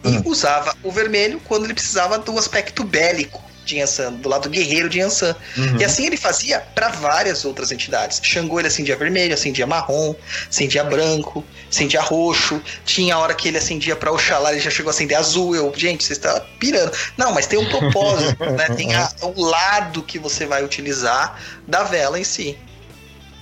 E 0.04 0.10
hum. 0.10 0.22
usava 0.26 0.76
o 0.84 0.92
vermelho 0.92 1.42
quando 1.48 1.66
ele 1.66 1.74
precisava 1.74 2.20
do 2.20 2.38
aspecto 2.38 2.84
bélico 2.84 3.47
de 3.68 3.78
Yansan, 3.78 4.14
do 4.14 4.30
lado 4.30 4.50
guerreiro 4.50 4.90
de 4.90 5.00
Yansan. 5.00 5.36
Uhum. 5.58 5.78
E 5.80 5.86
assim 5.86 6.08
ele 6.08 6.18
fazia 6.18 6.60
para 6.74 6.90
várias 6.90 7.46
outras 7.46 7.72
entidades. 7.72 8.20
Xangô 8.24 8.60
ele 8.60 8.68
acendia 8.68 8.96
vermelho, 8.96 9.34
acendia 9.34 9.68
marrom, 9.68 10.16
acendia 10.50 10.84
branco, 10.84 11.44
acendia 11.70 12.02
roxo. 12.02 12.62
Tinha 12.86 13.16
a 13.16 13.20
hora 13.20 13.36
que 13.36 13.48
ele 13.48 13.58
acendia 13.58 13.96
para 13.96 14.12
Oxalá, 14.12 14.52
ele 14.52 14.62
já 14.62 14.72
chegou 14.72 14.90
a 14.90 14.94
acender 14.94 15.18
azul. 15.18 15.56
Eu, 15.56 15.72
gente, 15.76 16.04
você 16.04 16.14
está 16.14 16.40
pirando. 16.60 16.92
Não, 17.18 17.34
mas 17.34 17.46
tem 17.46 17.60
um 17.60 17.70
propósito, 17.70 18.44
né? 18.46 18.68
Tem 18.78 18.94
a, 18.94 19.12
o 19.22 19.44
lado 19.44 20.04
que 20.04 20.20
você 20.20 20.46
vai 20.46 20.64
utilizar 20.64 21.40
da 21.68 21.84
vela 21.84 22.20
em 22.20 22.24
si. 22.24 22.58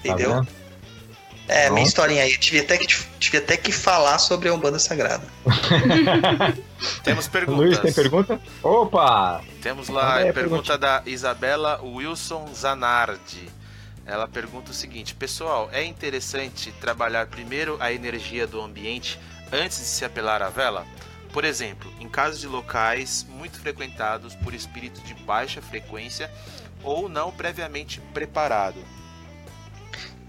Entendeu? 0.04 0.44
Tá 0.44 0.55
É, 1.48 1.70
minha 1.70 1.86
historinha 1.86 2.24
aí. 2.24 2.32
Eu 2.34 2.40
tive 2.40 2.60
até 2.60 2.78
que, 2.78 2.88
tive 3.20 3.38
até 3.38 3.56
que 3.56 3.72
falar 3.72 4.18
sobre 4.18 4.50
a 4.50 4.54
Umbanda 4.54 4.80
Sagrada. 4.80 5.24
Temos 7.04 7.28
perguntas. 7.28 7.66
Luiz, 7.66 7.80
tem 7.80 7.94
pergunta? 7.94 8.42
Opa! 8.64 9.42
Temos 9.62 9.90
lá 9.90 10.20
a 10.20 10.30
a 10.30 10.34
pergunta 10.34 10.78
da 10.78 11.04
Isabela 11.06 11.82
Wilson 11.84 12.48
Zanardi. 12.54 13.48
Ela 14.06 14.28
pergunta 14.28 14.72
o 14.72 14.74
seguinte: 14.74 15.14
Pessoal, 15.14 15.70
é 15.72 15.84
interessante 15.84 16.72
trabalhar 16.74 17.28
primeiro 17.28 17.78
a 17.80 17.92
energia 17.92 18.48
do 18.48 18.62
ambiente 18.62 19.20
antes 19.52 19.80
de 19.80 19.86
se 19.86 20.04
apelar 20.04 20.42
à 20.42 20.50
vela? 20.50 20.86
Por 21.32 21.44
exemplo, 21.44 21.92
em 22.00 22.08
casos 22.08 22.40
de 22.40 22.48
locais 22.48 23.26
muito 23.30 23.60
frequentados 23.60 24.34
por 24.36 24.54
espíritos 24.54 25.04
de 25.04 25.14
baixa 25.14 25.62
frequência 25.62 26.32
ou 26.82 27.10
não 27.10 27.32
previamente 27.32 28.00
preparado. 28.14 28.78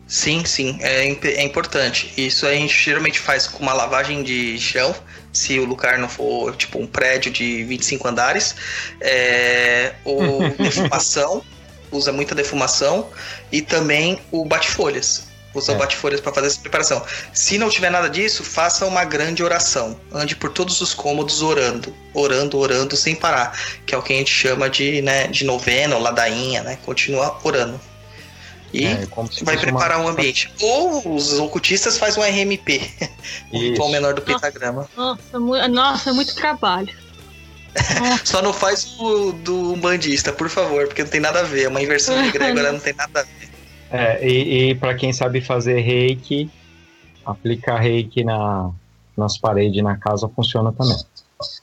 Sim, 0.07 0.45
sim, 0.45 0.79
é, 0.81 1.05
é 1.09 1.43
importante. 1.43 2.13
Isso 2.17 2.47
a 2.47 2.53
gente 2.53 2.73
geralmente 2.73 3.19
faz 3.19 3.49
com 3.49 3.63
uma 3.63 3.73
lavagem 3.73 4.23
de 4.23 4.59
chão, 4.59 4.95
se 5.33 5.59
o 5.59 5.65
lugar 5.65 5.99
não 5.99 6.09
for 6.09 6.55
tipo 6.55 6.79
um 6.79 6.87
prédio 6.87 7.33
de 7.33 7.65
25 7.65 8.07
andares, 8.07 8.55
é, 9.01 9.95
ou 10.05 10.49
defumação, 10.59 11.43
usa 11.91 12.13
muita 12.13 12.35
defumação, 12.35 13.09
e 13.51 13.61
também 13.61 14.21
o 14.31 14.45
bate-folhas. 14.45 15.27
Usa 15.53 15.73
É. 15.73 15.75
o 15.75 15.79
bate-folhas 15.79 16.21
para 16.21 16.33
fazer 16.33 16.49
essa 16.49 16.61
preparação. 16.61 17.03
Se 17.33 17.59
não 17.59 17.69
tiver 17.69 17.91
nada 17.91 18.09
disso, 18.09 18.45
faça 18.45 18.87
uma 18.87 19.05
grande 19.05 19.43
oração. 19.43 19.99
Ande 20.13 20.37
por 20.37 20.53
todos 20.53 20.81
os 20.81 20.95
cômodos 20.95 21.43
orando, 21.43 21.93
orando, 22.15 22.59
orando 22.59 22.95
sem 22.95 23.17
parar, 23.17 23.59
que 23.85 23.95
é 23.95 23.99
o 23.99 24.03
que 24.03 24.13
a 24.13 24.17
gente 24.17 24.31
chama 24.31 24.69
de, 24.69 25.03
né, 25.03 25.27
de 25.29 25.45
novena 25.45 25.97
ou 25.97 26.03
ladainha, 26.03 26.63
né? 26.63 26.79
Continua 26.85 27.41
orando. 27.43 27.81
E 28.73 28.85
É, 28.85 29.07
como 29.07 29.33
se 29.33 29.45
vai 29.45 29.55
fosse 29.57 29.71
uma- 29.71 29.79
preparar 29.79 30.05
um 30.05 30.09
ambiente. 30.09 30.53
Ou 30.61 31.15
os 31.15 31.39
ocultistas 31.39 31.99
fazem 31.99 32.23
um 32.23 32.27
RMP, 32.27 32.81
o 33.53 33.59
ritual 33.59 33.91
menor 33.91 34.15
do 34.15 34.23
pentagrama. 34.23 34.89
Nossa, 34.97 35.39
nossa, 35.69 36.11
é 36.11 36.13
muito 36.13 36.35
trabalho. 36.35 36.93
Só 38.25 38.41
não 38.43 38.53
faz 38.53 38.97
o 38.99 39.33
do 39.33 39.73
umbandista, 39.75 40.33
por 40.33 40.49
favor, 40.49 40.87
porque 40.87 41.03
não 41.03 41.11
tem 41.11 41.21
nada 41.21 41.41
a 41.41 41.43
ver. 41.43 41.65
É 41.65 41.69
uma 41.69 41.81
inversão 41.83 42.21
de 42.23 42.29
egrégora, 42.29 42.73
não 42.73 42.81
tem 42.81 42.95
nada 42.95 43.21
a 43.21 43.23
ver. 43.23 43.49
É, 43.91 44.27
e, 44.29 44.71
e 44.71 44.75
para 44.75 44.95
quem 44.95 45.13
sabe 45.13 45.41
fazer 45.41 45.81
reiki, 45.81 46.51
aplicar 47.25 47.79
reiki 47.79 48.25
na, 48.25 48.71
nas 49.17 49.39
paredes 49.39 49.83
na 49.83 49.97
casa 49.97 50.29
funciona 50.35 50.73
também. 50.73 50.97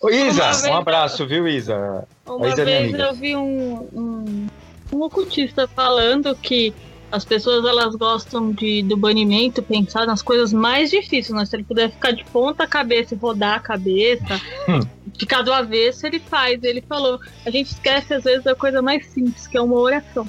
Ô, 0.01 0.07
Uma 0.07 0.11
Isa, 0.11 0.43
vez 0.51 0.65
um 0.65 0.75
abraço, 0.75 1.25
viu, 1.27 1.47
Isa? 1.47 2.07
Uma 2.25 2.47
Isa 2.47 2.61
é 2.61 2.65
vez 2.65 2.93
eu 2.93 3.13
vi 3.13 3.35
um, 3.35 3.87
um, 3.93 4.47
um 4.93 5.01
ocultista 5.01 5.67
falando 5.67 6.35
que 6.35 6.73
as 7.13 7.23
pessoas 7.23 7.63
elas 7.63 7.95
gostam 7.95 8.51
de, 8.51 8.81
do 8.81 8.97
banimento 8.97 9.61
pensar 9.61 10.07
nas 10.07 10.23
coisas 10.23 10.51
mais 10.51 10.89
difíceis, 10.89 11.29
mas 11.29 11.47
se 11.47 11.55
ele 11.55 11.63
puder 11.63 11.91
ficar 11.91 12.09
de 12.09 12.23
ponta 12.25 12.65
cabeça 12.65 13.13
e 13.13 13.17
rodar 13.17 13.57
a 13.57 13.59
cabeça, 13.59 14.41
Hum. 14.67 14.79
ficar 15.17 15.43
do 15.43 15.53
avesso, 15.53 16.07
ele 16.07 16.17
faz. 16.19 16.63
Ele 16.63 16.81
falou, 16.81 17.19
a 17.45 17.51
gente 17.51 17.67
esquece 17.67 18.15
às 18.15 18.23
vezes 18.23 18.43
da 18.43 18.55
coisa 18.55 18.81
mais 18.81 19.05
simples, 19.05 19.45
que 19.45 19.55
é 19.55 19.61
uma 19.61 19.75
oração. 19.75 20.27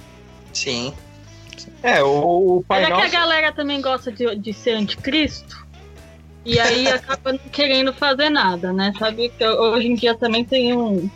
Sim. 0.53 0.93
É, 1.83 2.03
o, 2.03 2.59
o 2.59 2.65
Pai 2.69 2.83
Mas 2.83 2.91
é 2.91 2.93
que 2.93 3.01
a 3.01 3.05
Nosso. 3.05 3.13
galera 3.13 3.53
também 3.53 3.81
gosta 3.81 4.13
de, 4.13 4.37
de 4.37 4.53
ser 4.53 4.73
anticristo. 4.73 5.65
E 6.45 6.61
aí 6.61 6.87
acaba 6.93 7.33
não 7.33 7.39
querendo 7.51 7.95
fazer 7.95 8.29
nada, 8.29 8.75
né? 8.75 8.93
Sabe 8.99 9.31
que 9.31 9.47
hoje 9.47 9.89
em 9.89 9.95
dia 9.95 10.15
também 10.15 10.45
tem 10.45 10.77
um, 10.77 11.09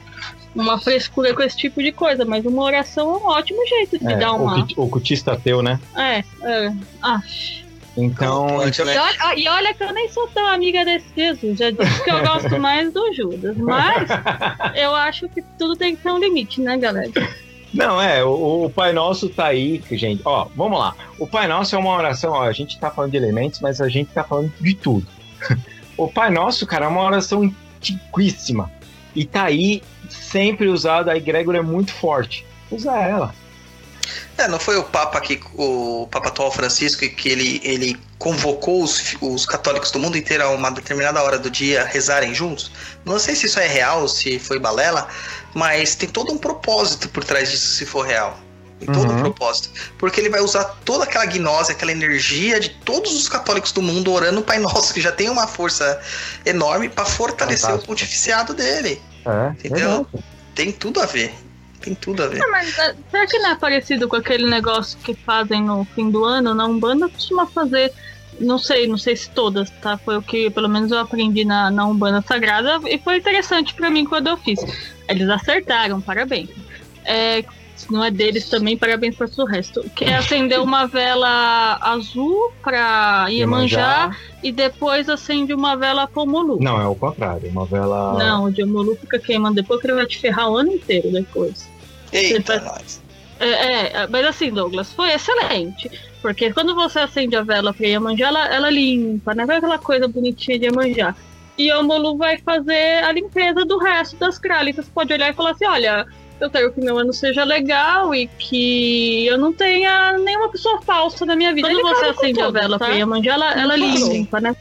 uma 0.61 0.79
frescura 0.79 1.35
com 1.35 1.43
esse 1.43 1.57
tipo 1.57 1.83
de 1.83 1.93
coisa, 1.93 2.25
mas 2.25 2.45
uma 2.45 2.63
oração 2.63 3.15
é 3.15 3.19
um 3.19 3.27
ótimo 3.27 3.67
jeito 3.67 3.99
de 3.99 4.13
É, 4.13 4.17
dar 4.17 4.33
uma. 4.33 4.53
oculti- 4.53 4.75
ocultista 4.77 5.33
ateu, 5.33 5.63
né? 5.63 5.79
É, 5.97 6.19
é. 6.43 6.73
Ah, 7.03 7.21
Então, 7.97 8.47
Pode, 8.47 8.81
e, 8.81 8.85
né? 8.85 9.01
olha, 9.01 9.17
ah, 9.21 9.35
e 9.37 9.49
olha 9.49 9.75
que 9.75 9.83
eu 9.83 9.93
nem 9.93 10.09
sou 10.09 10.29
tão 10.29 10.47
amiga 10.47 10.85
desse 10.85 11.07
Jesus. 11.17 11.59
Já 11.59 11.71
disse 11.71 12.05
que 12.05 12.11
eu 12.11 12.21
gosto 12.21 12.57
mais 12.61 12.93
do 12.93 13.13
Judas. 13.13 13.57
Mas 13.57 14.09
eu 14.77 14.95
acho 14.95 15.29
que 15.29 15.43
tudo 15.59 15.75
tem 15.77 15.97
que 15.97 16.03
ter 16.03 16.11
um 16.11 16.19
limite, 16.19 16.61
né, 16.61 16.77
galera? 16.79 17.11
Não, 17.75 18.01
é, 18.01 18.23
o, 18.25 18.65
o 18.67 18.71
Pai 18.71 18.93
Nosso 18.93 19.29
tá 19.29 19.47
aí, 19.47 19.83
gente. 19.91 20.23
Ó, 20.25 20.47
vamos 20.57 20.79
lá. 20.79 20.95
O 21.19 21.27
Pai 21.27 21.47
Nosso 21.49 21.75
é 21.75 21.79
uma 21.79 21.95
oração, 21.97 22.33
ó, 22.33 22.43
a 22.45 22.53
gente 22.53 22.79
tá 22.79 22.91
falando 22.91 23.11
de 23.11 23.17
elementos, 23.17 23.61
mas 23.61 23.81
a 23.81 23.89
gente 23.89 24.11
tá 24.13 24.23
falando 24.25 24.53
de 24.61 24.75
tudo. 24.75 25.07
o 25.97 26.09
Pai 26.09 26.31
Nosso, 26.31 26.67
cara, 26.67 26.85
é 26.85 26.89
uma 26.89 27.03
oração 27.03 27.53
antiquíssima. 27.77 28.71
E 29.15 29.25
tá 29.25 29.45
aí 29.45 29.83
sempre 30.09 30.69
usada, 30.69 31.13
a 31.13 31.17
egrégora 31.17 31.59
é 31.59 31.63
muito 31.63 31.93
forte. 31.93 32.47
Usa 32.71 32.93
ela. 32.97 33.35
É, 34.39 34.47
não 34.47 34.59
foi 34.59 34.77
o 34.77 34.85
Papa 34.85 35.21
que 35.21 35.41
o 35.55 36.07
Papa 36.11 36.29
atual 36.29 36.51
Francisco 36.51 37.07
que 37.09 37.29
ele, 37.29 37.61
ele 37.65 37.97
convocou 38.19 38.83
os, 38.83 39.17
os 39.21 39.45
católicos 39.45 39.91
do 39.91 39.99
mundo 39.99 40.17
inteiro 40.17 40.45
a 40.45 40.51
uma 40.51 40.71
determinada 40.71 41.23
hora 41.23 41.39
do 41.39 41.51
dia 41.51 41.85
rezarem 41.85 42.33
juntos? 42.35 42.71
Não 43.05 43.19
sei 43.19 43.35
se 43.35 43.47
isso 43.47 43.59
é 43.59 43.67
real, 43.67 44.07
se 44.09 44.39
foi 44.39 44.59
balela, 44.59 45.09
mas 45.55 45.95
tem 45.95 46.09
todo 46.09 46.33
um 46.33 46.39
propósito 46.39 47.09
por 47.09 47.25
trás 47.25 47.51
disso 47.51 47.75
se 47.75 47.85
for 47.85 48.07
real. 48.07 48.39
Tem 48.79 48.87
todo 48.87 49.11
um 49.11 49.17
Uhum. 49.17 49.23
propósito. 49.23 49.71
Porque 49.99 50.21
ele 50.21 50.29
vai 50.31 50.41
usar 50.41 50.63
toda 50.85 51.03
aquela 51.03 51.27
gnose, 51.27 51.73
aquela 51.73 51.91
energia 51.91 52.61
de 52.61 52.69
todos 52.71 53.13
os 53.13 53.29
católicos 53.29 53.73
do 53.73 53.83
mundo 53.83 54.13
orando 54.13 54.39
o 54.39 54.43
Pai 54.45 54.59
Nosso, 54.61 54.95
que 54.95 55.01
já 55.01 55.11
tem 55.11 55.29
uma 55.29 55.49
força 55.49 56.01
enorme 56.47 56.89
para 56.89 57.05
fortalecer 57.05 57.63
Fantástico. 57.63 57.85
o 57.85 57.87
pontificiado 57.89 58.55
dele. 58.55 59.03
É, 59.27 59.51
Entendeu? 59.51 60.05
verdade. 60.05 60.25
Tem 60.55 60.73
tudo 60.73 61.01
a 61.01 61.07
ver. 61.07 61.35
Tem 61.81 61.95
tudo 61.95 62.23
a 62.23 62.27
ver. 62.27 62.43
Ah, 62.43 62.49
mas 62.51 62.79
ah, 62.79 62.95
será 63.11 63.27
que 63.27 63.39
não 63.39 63.51
é 63.51 63.55
parecido 63.55 64.09
com 64.09 64.17
aquele 64.17 64.49
negócio 64.49 64.99
que 64.99 65.15
fazem 65.15 65.63
no 65.63 65.85
fim 65.85 66.11
do 66.11 66.25
ano? 66.25 66.55
Na 66.55 66.67
Umbanda 66.67 67.09
costuma 67.09 67.47
fazer. 67.47 67.93
Não 68.41 68.59
sei, 68.59 68.87
não 68.87 68.99
sei 68.99 69.17
se 69.17 69.31
todas, 69.31 69.71
tá? 69.83 69.97
Foi 69.99 70.17
o 70.17 70.23
que 70.23 70.51
pelo 70.51 70.69
menos 70.69 70.93
eu 70.93 70.99
aprendi 70.99 71.45
na, 71.45 71.71
na 71.71 71.87
Umbanda 71.87 72.23
Sagrada 72.23 72.79
e 72.87 72.99
foi 72.99 73.17
interessante 73.19 73.75
pra 73.75 73.91
mim 73.91 74.05
quando 74.05 74.29
eu 74.29 74.37
fiz. 74.37 74.61
Eles 75.09 75.29
acertaram, 75.29 76.01
parabéns. 76.01 76.51
É, 77.05 77.45
se 77.79 77.93
não 77.93 78.05
é 78.05 78.11
deles 78.11 78.49
também, 78.49 78.77
parabéns 78.77 79.15
para 79.15 79.29
o 79.39 79.45
resto. 79.45 79.89
Que 79.95 80.05
é 80.05 80.17
acender 80.17 80.61
uma 80.61 80.87
vela 80.87 81.79
azul 81.81 82.53
pra 82.63 83.29
Iemanjá 83.31 84.17
e 84.43 84.51
depois 84.51 85.09
acende 85.09 85.55
uma 85.55 85.77
vela 85.77 86.07
Pomolu. 86.09 86.59
Não, 86.61 86.81
é 86.81 86.87
o 86.87 86.95
contrário. 86.97 87.49
Uma 87.51 87.65
vela. 87.65 88.19
Não, 88.19 88.45
o 88.45 88.51
Diomolu 88.51 88.97
fica 88.97 89.19
queimando 89.21 89.55
depois 89.55 89.81
que 89.81 89.87
ele 89.87 89.95
vai 89.95 90.07
te 90.07 90.19
ferrar 90.19 90.51
o 90.51 90.57
ano 90.57 90.73
inteiro 90.73 91.13
depois. 91.13 91.69
Eita, 92.13 92.59
Você 92.59 92.65
nós. 92.65 93.03
É, 93.39 93.47
é, 93.47 94.07
mas 94.09 94.27
assim, 94.27 94.51
Douglas, 94.51 94.93
foi 94.93 95.13
excelente. 95.13 95.89
Porque 96.21 96.53
quando 96.53 96.75
você 96.75 96.99
acende 96.99 97.37
a 97.37 97.43
vela 97.43 97.73
pra 97.73 97.87
Iemanjá, 97.87 98.27
ela, 98.27 98.47
ela 98.53 98.71
limpa, 98.71 99.35
né? 99.35 99.47
Não 99.47 99.55
é 99.55 99.59
aquela 99.59 99.79
coisa 99.79 100.09
bonitinha 100.09 100.59
de 100.59 100.65
Iemanjá. 100.65 101.15
E 101.57 101.73
o 101.73 101.83
Molu 101.85 102.17
vai 102.17 102.39
fazer 102.39 103.05
a 103.05 103.13
limpeza 103.13 103.65
do 103.65 103.79
resto 103.79 104.17
das. 104.17 104.41
Você 104.41 104.91
pode 104.93 105.13
olhar 105.13 105.31
e 105.31 105.35
falar 105.35 105.51
assim: 105.51 105.67
olha, 105.67 106.07
eu 106.41 106.51
quero 106.51 106.73
que 106.73 106.81
meu 106.81 106.99
ano 106.99 107.13
seja 107.13 107.45
legal 107.45 108.15
e 108.15 108.27
que 108.27 109.27
eu 109.27 109.37
não 109.37 109.53
tenha 109.53 110.17
nenhuma 110.19 110.49
pessoa 110.49 110.81
falsa 110.83 111.27
na 111.27 111.35
minha 111.35 111.53
vida. 111.53 111.69
Quando 111.69 111.81
Ele 111.81 111.95
você 111.95 112.07
acende 112.07 112.41
a 112.41 112.51
vela 112.51 112.79
tá? 112.79 112.87
pra 112.87 112.95
Iemanjá, 112.95 113.35
ela, 113.35 113.61
ela 113.61 113.77
limpa, 113.77 114.41
né? 114.41 114.55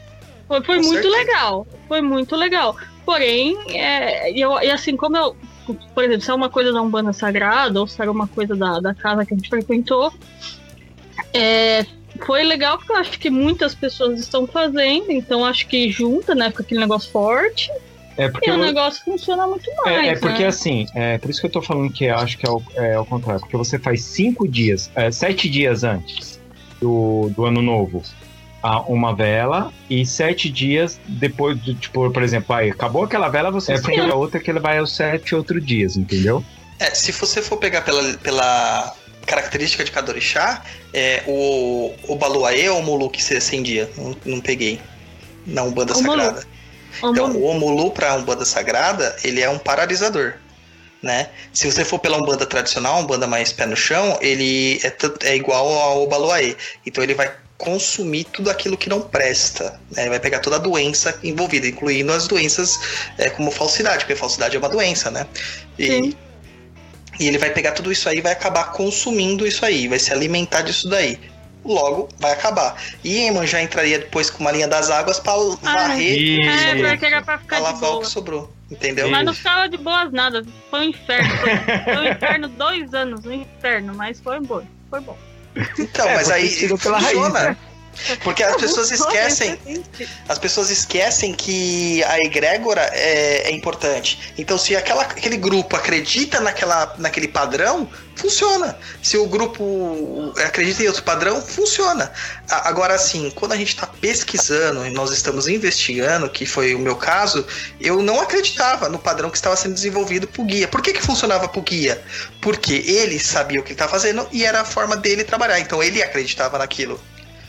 Foi, 0.46 0.62
foi 0.62 0.76
muito 0.76 1.02
certeza. 1.02 1.16
legal. 1.16 1.66
Foi 1.86 2.00
muito 2.00 2.34
legal. 2.34 2.76
Porém, 3.04 3.56
é, 3.74 4.32
e 4.32 4.40
eu, 4.40 4.52
e 4.60 4.70
assim, 4.70 4.96
como 4.96 5.16
eu. 5.16 5.36
Por 5.94 6.02
exemplo, 6.02 6.22
se 6.22 6.30
é 6.30 6.34
uma 6.34 6.48
coisa 6.48 6.72
da 6.72 6.80
Umbanda 6.80 7.12
Sagrada, 7.12 7.78
ou 7.78 7.86
se 7.86 8.00
era 8.00 8.10
uma 8.10 8.26
coisa 8.26 8.56
da, 8.56 8.80
da 8.80 8.94
casa 8.94 9.26
que 9.26 9.34
a 9.34 9.36
gente 9.36 9.50
frequentou, 9.50 10.12
é, 11.34 11.84
foi 12.24 12.42
legal 12.42 12.78
porque 12.78 12.92
eu 12.92 12.96
acho 12.96 13.18
que 13.18 13.28
muitas 13.28 13.74
pessoas 13.74 14.18
estão 14.18 14.46
fazendo, 14.46 15.10
então 15.10 15.44
acho 15.44 15.66
que 15.68 15.90
junta, 15.90 16.34
né? 16.34 16.50
Fica 16.50 16.62
aquele 16.62 16.80
negócio 16.80 17.10
forte 17.10 17.70
É 18.18 18.28
porque 18.28 18.50
e 18.50 18.52
o 18.52 18.56
eu- 18.56 18.58
negócio 18.58 19.04
funciona 19.04 19.46
muito 19.46 19.70
mais. 19.76 19.96
É, 19.96 20.08
é 20.08 20.16
porque 20.16 20.42
né? 20.42 20.48
assim, 20.48 20.86
é 20.92 21.18
por 21.18 21.30
isso 21.30 21.40
que 21.40 21.46
eu 21.46 21.50
tô 21.50 21.62
falando 21.62 21.90
que 21.92 22.04
eu 22.04 22.16
acho 22.16 22.36
que 22.36 22.46
é 22.46 22.50
o, 22.50 22.60
é 22.74 22.98
o 22.98 23.06
contrário, 23.06 23.40
porque 23.40 23.56
você 23.56 23.78
faz 23.78 24.02
cinco 24.02 24.48
dias, 24.48 24.90
é, 24.96 25.08
sete 25.12 25.48
dias 25.48 25.84
antes 25.84 26.40
do, 26.80 27.30
do 27.36 27.44
ano 27.44 27.62
novo, 27.62 28.02
a, 28.60 28.80
uma 28.82 29.14
vela, 29.14 29.72
e 29.88 30.04
sete 30.04 30.50
dias 30.50 30.98
depois, 31.06 31.56
do, 31.60 31.74
tipo, 31.74 32.10
por 32.10 32.22
exemplo, 32.24 32.56
aí, 32.56 32.70
acabou 32.70 33.04
aquela 33.04 33.28
vela, 33.28 33.52
você 33.52 33.74
é 33.74 33.80
porque 33.80 34.00
a 34.00 34.14
outra 34.14 34.40
que 34.40 34.50
ele 34.50 34.58
vai 34.58 34.78
aos 34.78 34.96
sete 34.96 35.36
outros 35.36 35.64
dias, 35.64 35.96
entendeu? 35.96 36.44
É, 36.80 36.92
se 36.92 37.12
você 37.12 37.40
for 37.40 37.56
pegar 37.56 37.82
pela, 37.82 38.02
pela 38.18 38.96
característica 39.26 39.84
de 39.84 39.92
cada 39.92 40.10
orixá, 40.10 40.64
é, 40.92 41.22
o, 41.26 41.94
o 42.08 42.16
Baluaê 42.16 42.68
ou 42.68 42.80
o 42.80 42.82
Mulu 42.82 43.10
que 43.10 43.22
você 43.22 43.36
acendia? 43.36 43.88
Não, 43.96 44.16
não 44.24 44.40
peguei. 44.40 44.80
Na 45.46 45.62
Umbanda 45.62 45.96
O 45.96 46.02
Mulu. 46.02 46.20
Sagrada. 46.20 46.57
Ô, 47.02 47.10
Então, 47.10 47.30
o 47.32 47.44
Omulu 47.44 47.90
para 47.90 48.12
a 48.12 48.14
Umbanda 48.16 48.44
Sagrada, 48.44 49.16
ele 49.24 49.40
é 49.40 49.48
um 49.48 49.58
paralisador, 49.58 50.34
né? 51.02 51.28
Se 51.52 51.70
você 51.70 51.84
for 51.84 51.98
pela 51.98 52.16
Umbanda 52.16 52.46
tradicional, 52.46 53.00
Umbanda 53.00 53.26
mais 53.26 53.52
pé 53.52 53.66
no 53.66 53.76
chão, 53.76 54.18
ele 54.20 54.80
é, 54.84 55.28
é 55.28 55.36
igual 55.36 55.72
ao 55.72 56.06
Baluaê. 56.06 56.56
Então 56.84 57.02
ele 57.02 57.14
vai 57.14 57.32
consumir 57.58 58.24
tudo 58.24 58.48
aquilo 58.50 58.76
que 58.76 58.88
não 58.88 59.00
presta, 59.00 59.78
né? 59.90 60.02
Ele 60.02 60.10
vai 60.10 60.20
pegar 60.20 60.38
toda 60.38 60.56
a 60.56 60.60
doença 60.60 61.18
envolvida, 61.24 61.66
incluindo 61.66 62.12
as 62.12 62.28
doenças 62.28 62.78
é, 63.18 63.28
como 63.28 63.50
falsidade, 63.50 64.04
porque 64.04 64.14
falsidade 64.14 64.56
é 64.56 64.58
uma 64.58 64.68
doença, 64.68 65.10
né? 65.10 65.26
E, 65.76 65.86
Sim. 65.86 66.14
e 67.18 67.26
ele 67.26 67.36
vai 67.36 67.50
pegar 67.50 67.72
tudo 67.72 67.90
isso 67.90 68.08
aí 68.08 68.18
e 68.18 68.20
vai 68.20 68.32
acabar 68.32 68.72
consumindo 68.72 69.46
isso 69.46 69.64
aí, 69.64 69.88
vai 69.88 69.98
se 69.98 70.12
alimentar 70.12 70.62
disso 70.62 70.88
daí. 70.88 71.18
Logo 71.72 72.08
vai 72.18 72.32
acabar. 72.32 72.76
E 73.04 73.24
Iemanjá 73.24 73.62
entraria 73.62 73.98
depois 73.98 74.30
com 74.30 74.40
uma 74.40 74.50
linha 74.52 74.68
das 74.68 74.90
águas 74.90 75.18
pra 75.18 75.32
Ah, 75.32 75.74
varrer 75.74 76.16
que 76.16 76.40
É, 76.42 76.70
sobrou, 76.70 76.86
era 76.90 76.98
pra 76.98 77.22
pra 77.22 77.38
ficar 77.38 77.56
de 77.56 77.62
lavar 77.62 77.90
o 77.92 78.00
que 78.00 78.06
sobrou. 78.06 78.52
Entendeu? 78.70 79.10
Mas 79.10 79.24
não 79.24 79.32
ficava 79.34 79.68
de 79.68 79.78
boas 79.78 80.12
nada. 80.12 80.44
Foi 80.70 80.80
um 80.80 80.84
inferno. 80.90 81.30
Foi, 81.38 81.50
foi 81.94 81.96
um 81.96 82.08
inferno 82.12 82.48
dois 82.48 82.92
anos, 82.94 83.24
um 83.24 83.32
inferno, 83.32 83.94
mas 83.94 84.20
foi 84.20 84.40
bom. 84.40 84.62
Foi 84.90 85.00
bom. 85.00 85.16
Então, 85.78 86.06
É, 86.08 86.14
mas 86.14 86.30
aí 86.30 86.48
funciona. 86.68 86.98
raiz, 86.98 87.32
né? 87.32 87.56
Porque 88.22 88.42
as 88.42 88.56
pessoas 88.60 88.90
esquecem, 88.90 89.58
as 90.28 90.38
pessoas 90.38 90.70
esquecem 90.70 91.34
que 91.34 92.02
a 92.04 92.20
egrégora 92.20 92.82
é, 92.92 93.48
é 93.48 93.50
importante. 93.50 94.32
Então, 94.38 94.56
se 94.58 94.76
aquela, 94.76 95.02
aquele 95.02 95.36
grupo 95.36 95.76
acredita 95.76 96.40
naquela, 96.40 96.94
naquele 96.98 97.28
padrão, 97.28 97.88
funciona. 98.18 98.76
Se 99.02 99.16
o 99.16 99.26
grupo 99.26 100.32
acredita 100.44 100.82
em 100.82 100.88
outro 100.88 101.02
padrão, 101.02 101.40
funciona. 101.40 102.12
Agora, 102.48 102.94
assim, 102.94 103.30
quando 103.30 103.52
a 103.52 103.56
gente 103.56 103.68
está 103.68 103.86
pesquisando 103.86 104.86
e 104.86 104.90
nós 104.90 105.10
estamos 105.12 105.48
investigando, 105.48 106.28
que 106.28 106.44
foi 106.44 106.74
o 106.74 106.78
meu 106.78 106.96
caso, 106.96 107.46
eu 107.80 108.02
não 108.02 108.20
acreditava 108.20 108.88
no 108.88 108.98
padrão 108.98 109.30
que 109.30 109.36
estava 109.36 109.56
sendo 109.56 109.74
desenvolvido 109.74 110.26
por 110.26 110.44
guia. 110.44 110.68
Por 110.68 110.82
que, 110.82 110.92
que 110.92 111.02
funcionava 111.02 111.48
por 111.48 111.62
guia? 111.62 112.02
Porque 112.40 112.74
ele 112.86 113.18
sabia 113.18 113.60
o 113.60 113.62
que 113.62 113.68
ele 113.68 113.74
estava 113.74 113.90
fazendo 113.90 114.26
e 114.32 114.44
era 114.44 114.60
a 114.60 114.64
forma 114.64 114.96
dele 114.96 115.24
trabalhar. 115.24 115.60
Então, 115.60 115.82
ele 115.82 116.02
acreditava 116.02 116.58
naquilo. 116.58 117.00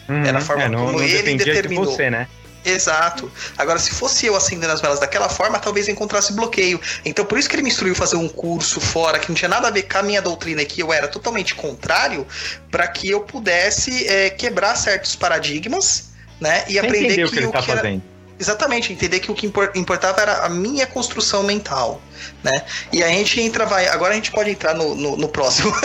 Uhum. 0.10 0.26
Era 0.26 0.39
a 0.39 0.41
forma 0.41 0.64
é, 0.64 0.70
não, 0.70 0.86
como 0.86 0.97
não 0.97 1.03
ele 1.03 1.36
determinou. 1.36 1.86
de 1.86 1.91
você, 1.91 2.10
né? 2.10 2.28
Exato. 2.66 3.32
Agora, 3.57 3.80
se 3.80 3.91
fosse 3.91 4.26
eu 4.26 4.36
acendendo 4.36 4.74
as 4.74 4.82
velas 4.82 4.99
daquela 4.99 5.30
forma, 5.30 5.57
talvez 5.60 5.88
eu 5.88 5.93
encontrasse 5.93 6.34
bloqueio. 6.34 6.80
Então, 7.05 7.24
por 7.26 7.38
isso 7.39 7.49
que 7.49 7.55
ele 7.55 7.64
me 7.64 7.70
instruiu 7.70 7.93
a 7.93 7.95
fazer 7.95 8.18
um 8.18 8.28
curso 8.28 8.82
fora, 8.82 9.18
que 9.18 9.30
não 9.30 9.36
tinha 9.36 9.47
nada 9.47 9.68
a 9.70 9.72
ver 9.72 9.84
com 9.84 9.97
a 9.97 10.03
minha 10.03 10.22
doutrina, 10.22 10.64
que 10.66 10.82
eu 10.82 10.91
era 10.91 11.07
totalmente 11.07 11.55
contrário, 11.55 12.28
para 12.70 12.88
que 12.88 13.10
eu 13.10 13.22
pudesse 13.22 14.07
é, 14.07 14.30
quebrar 14.30 14.76
certos 14.76 15.16
paradigmas, 15.16 16.10
né? 16.39 16.66
E 16.68 16.74
Você 16.74 16.80
aprender 16.80 17.05
entendeu 17.05 17.28
o 17.28 17.30
que, 17.30 17.38
que 17.38 17.43
ele 17.43 17.51
tá 17.51 17.62
que 17.62 17.72
era. 17.72 17.82
fazendo. 17.82 18.03
Exatamente, 18.39 18.93
entender 18.93 19.19
que 19.19 19.29
o 19.29 19.35
que 19.35 19.45
impor- 19.45 19.71
importava 19.75 20.21
era 20.21 20.45
a 20.45 20.49
minha 20.49 20.87
construção 20.87 21.43
mental, 21.43 22.01
né? 22.43 22.63
E 22.91 23.03
a 23.03 23.07
gente 23.09 23.41
entra, 23.41 23.65
vai. 23.65 23.87
Agora 23.87 24.13
a 24.13 24.15
gente 24.15 24.31
pode 24.31 24.49
entrar 24.49 24.73
no, 24.73 24.95
no, 24.95 25.17
no 25.17 25.27
próximo. 25.27 25.71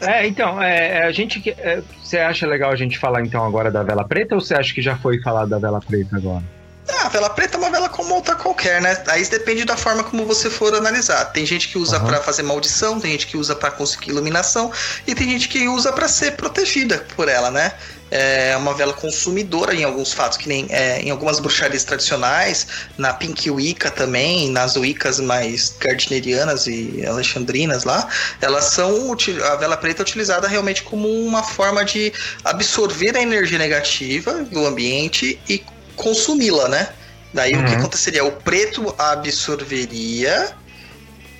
É, 0.00 0.26
então, 0.26 0.62
é, 0.62 0.98
é, 0.98 1.02
a 1.04 1.12
gente. 1.12 1.40
que- 1.40 1.50
é, 1.56 1.82
você 2.02 2.18
acha 2.18 2.46
legal 2.46 2.70
a 2.70 2.76
gente 2.76 2.98
falar 2.98 3.22
então 3.22 3.42
agora 3.44 3.70
da 3.70 3.82
vela 3.82 4.06
preta 4.06 4.34
ou 4.34 4.40
você 4.40 4.54
acha 4.54 4.72
que 4.74 4.82
já 4.82 4.96
foi 4.96 5.18
falado 5.22 5.48
da 5.48 5.58
vela 5.58 5.80
preta 5.80 6.16
agora? 6.16 6.42
Ah, 6.86 7.06
a 7.06 7.08
vela 7.08 7.30
preta 7.30 7.56
é 7.56 7.58
uma 7.58 7.70
vela 7.70 7.88
como 7.88 8.14
outra 8.14 8.34
qualquer, 8.34 8.82
né? 8.82 9.02
Aí 9.06 9.24
depende 9.26 9.64
da 9.64 9.74
forma 9.78 10.04
como 10.04 10.26
você 10.26 10.50
for 10.50 10.74
analisar. 10.74 11.24
Tem 11.32 11.46
gente 11.46 11.68
que 11.68 11.78
usa 11.78 11.96
Aham. 11.96 12.06
pra 12.06 12.20
fazer 12.20 12.42
maldição, 12.42 13.00
tem 13.00 13.12
gente 13.12 13.26
que 13.26 13.38
usa 13.38 13.56
pra 13.56 13.70
conseguir 13.70 14.10
iluminação 14.10 14.70
e 15.06 15.14
tem 15.14 15.30
gente 15.30 15.48
que 15.48 15.66
usa 15.66 15.90
pra 15.92 16.06
ser 16.06 16.32
protegida 16.32 17.02
por 17.16 17.26
ela, 17.30 17.50
né? 17.50 17.72
É 18.16 18.56
uma 18.56 18.72
vela 18.74 18.92
consumidora 18.92 19.74
em 19.74 19.82
alguns 19.82 20.12
fatos, 20.12 20.38
que 20.38 20.48
nem 20.48 20.66
é, 20.70 21.00
em 21.02 21.10
algumas 21.10 21.40
bruxarias 21.40 21.82
tradicionais, 21.82 22.64
na 22.96 23.12
Pink 23.12 23.50
Wicca 23.50 23.90
também, 23.90 24.50
nas 24.50 24.76
Wiccas 24.76 25.18
mais 25.18 25.74
gardnerianas 25.80 26.68
e 26.68 27.04
alexandrinas 27.04 27.82
lá, 27.82 28.08
elas 28.40 28.66
são 28.66 29.16
a 29.50 29.56
vela 29.56 29.76
preta 29.76 30.02
é 30.02 30.04
utilizada 30.04 30.46
realmente 30.46 30.84
como 30.84 31.08
uma 31.08 31.42
forma 31.42 31.84
de 31.84 32.12
absorver 32.44 33.16
a 33.16 33.20
energia 33.20 33.58
negativa 33.58 34.44
do 34.44 34.64
ambiente 34.64 35.36
e 35.48 35.60
consumi-la, 35.96 36.68
né? 36.68 36.88
Daí 37.32 37.56
o 37.56 37.64
que 37.64 37.72
Uhum. 37.72 37.78
aconteceria? 37.80 38.24
O 38.24 38.30
preto 38.30 38.94
absorveria 38.96 40.54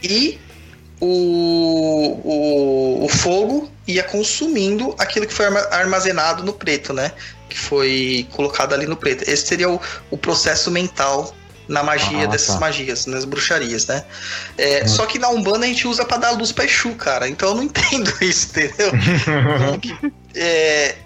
e 0.02 0.40
o, 1.00 2.20
o, 2.24 3.04
o 3.04 3.08
fogo 3.08 3.70
ia 3.86 4.02
consumindo 4.02 4.94
aquilo 4.98 5.26
que 5.26 5.32
foi 5.34 5.46
arma- 5.46 5.68
armazenado 5.70 6.42
no 6.42 6.52
preto, 6.52 6.92
né? 6.92 7.12
Que 7.48 7.58
foi 7.58 8.26
colocado 8.32 8.72
ali 8.74 8.86
no 8.86 8.96
preto. 8.96 9.28
Esse 9.28 9.46
seria 9.46 9.68
o, 9.70 9.80
o 10.10 10.16
processo 10.16 10.70
mental 10.70 11.34
na 11.68 11.82
magia 11.82 12.24
Ah, 12.24 12.26
dessas 12.26 12.54
tá. 12.54 12.60
magias, 12.60 13.06
nas 13.06 13.24
bruxarias, 13.24 13.86
né? 13.86 14.04
É, 14.58 14.82
Hum. 14.84 14.88
Só 14.88 15.06
que 15.06 15.18
na 15.18 15.28
Umbanda 15.30 15.64
a 15.64 15.68
gente 15.68 15.86
usa 15.88 16.04
pra 16.04 16.16
dar 16.18 16.30
luz 16.32 16.52
pra 16.52 16.64
Exu, 16.64 16.94
cara. 16.94 17.28
Então 17.28 17.48
eu 17.50 17.54
não 17.54 17.62
entendo 17.64 18.12
isso, 18.22 18.48
entendeu? 18.50 18.90
É, 20.36 20.96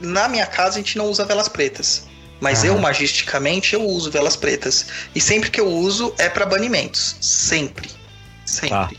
na 0.00 0.28
minha 0.28 0.46
casa 0.46 0.74
a 0.76 0.78
gente 0.78 0.96
não 0.98 1.06
usa 1.06 1.24
velas 1.24 1.48
pretas. 1.48 2.04
Mas 2.40 2.64
eu, 2.64 2.78
magisticamente, 2.78 3.74
eu 3.74 3.82
uso 3.84 4.10
velas 4.10 4.34
pretas. 4.36 4.86
E 5.14 5.20
sempre 5.20 5.50
que 5.50 5.60
eu 5.60 5.66
uso 5.68 6.14
é 6.18 6.28
pra 6.28 6.46
banimentos. 6.46 7.16
Sempre. 7.20 7.90
Sempre. 8.46 8.70
Tá. 8.70 8.90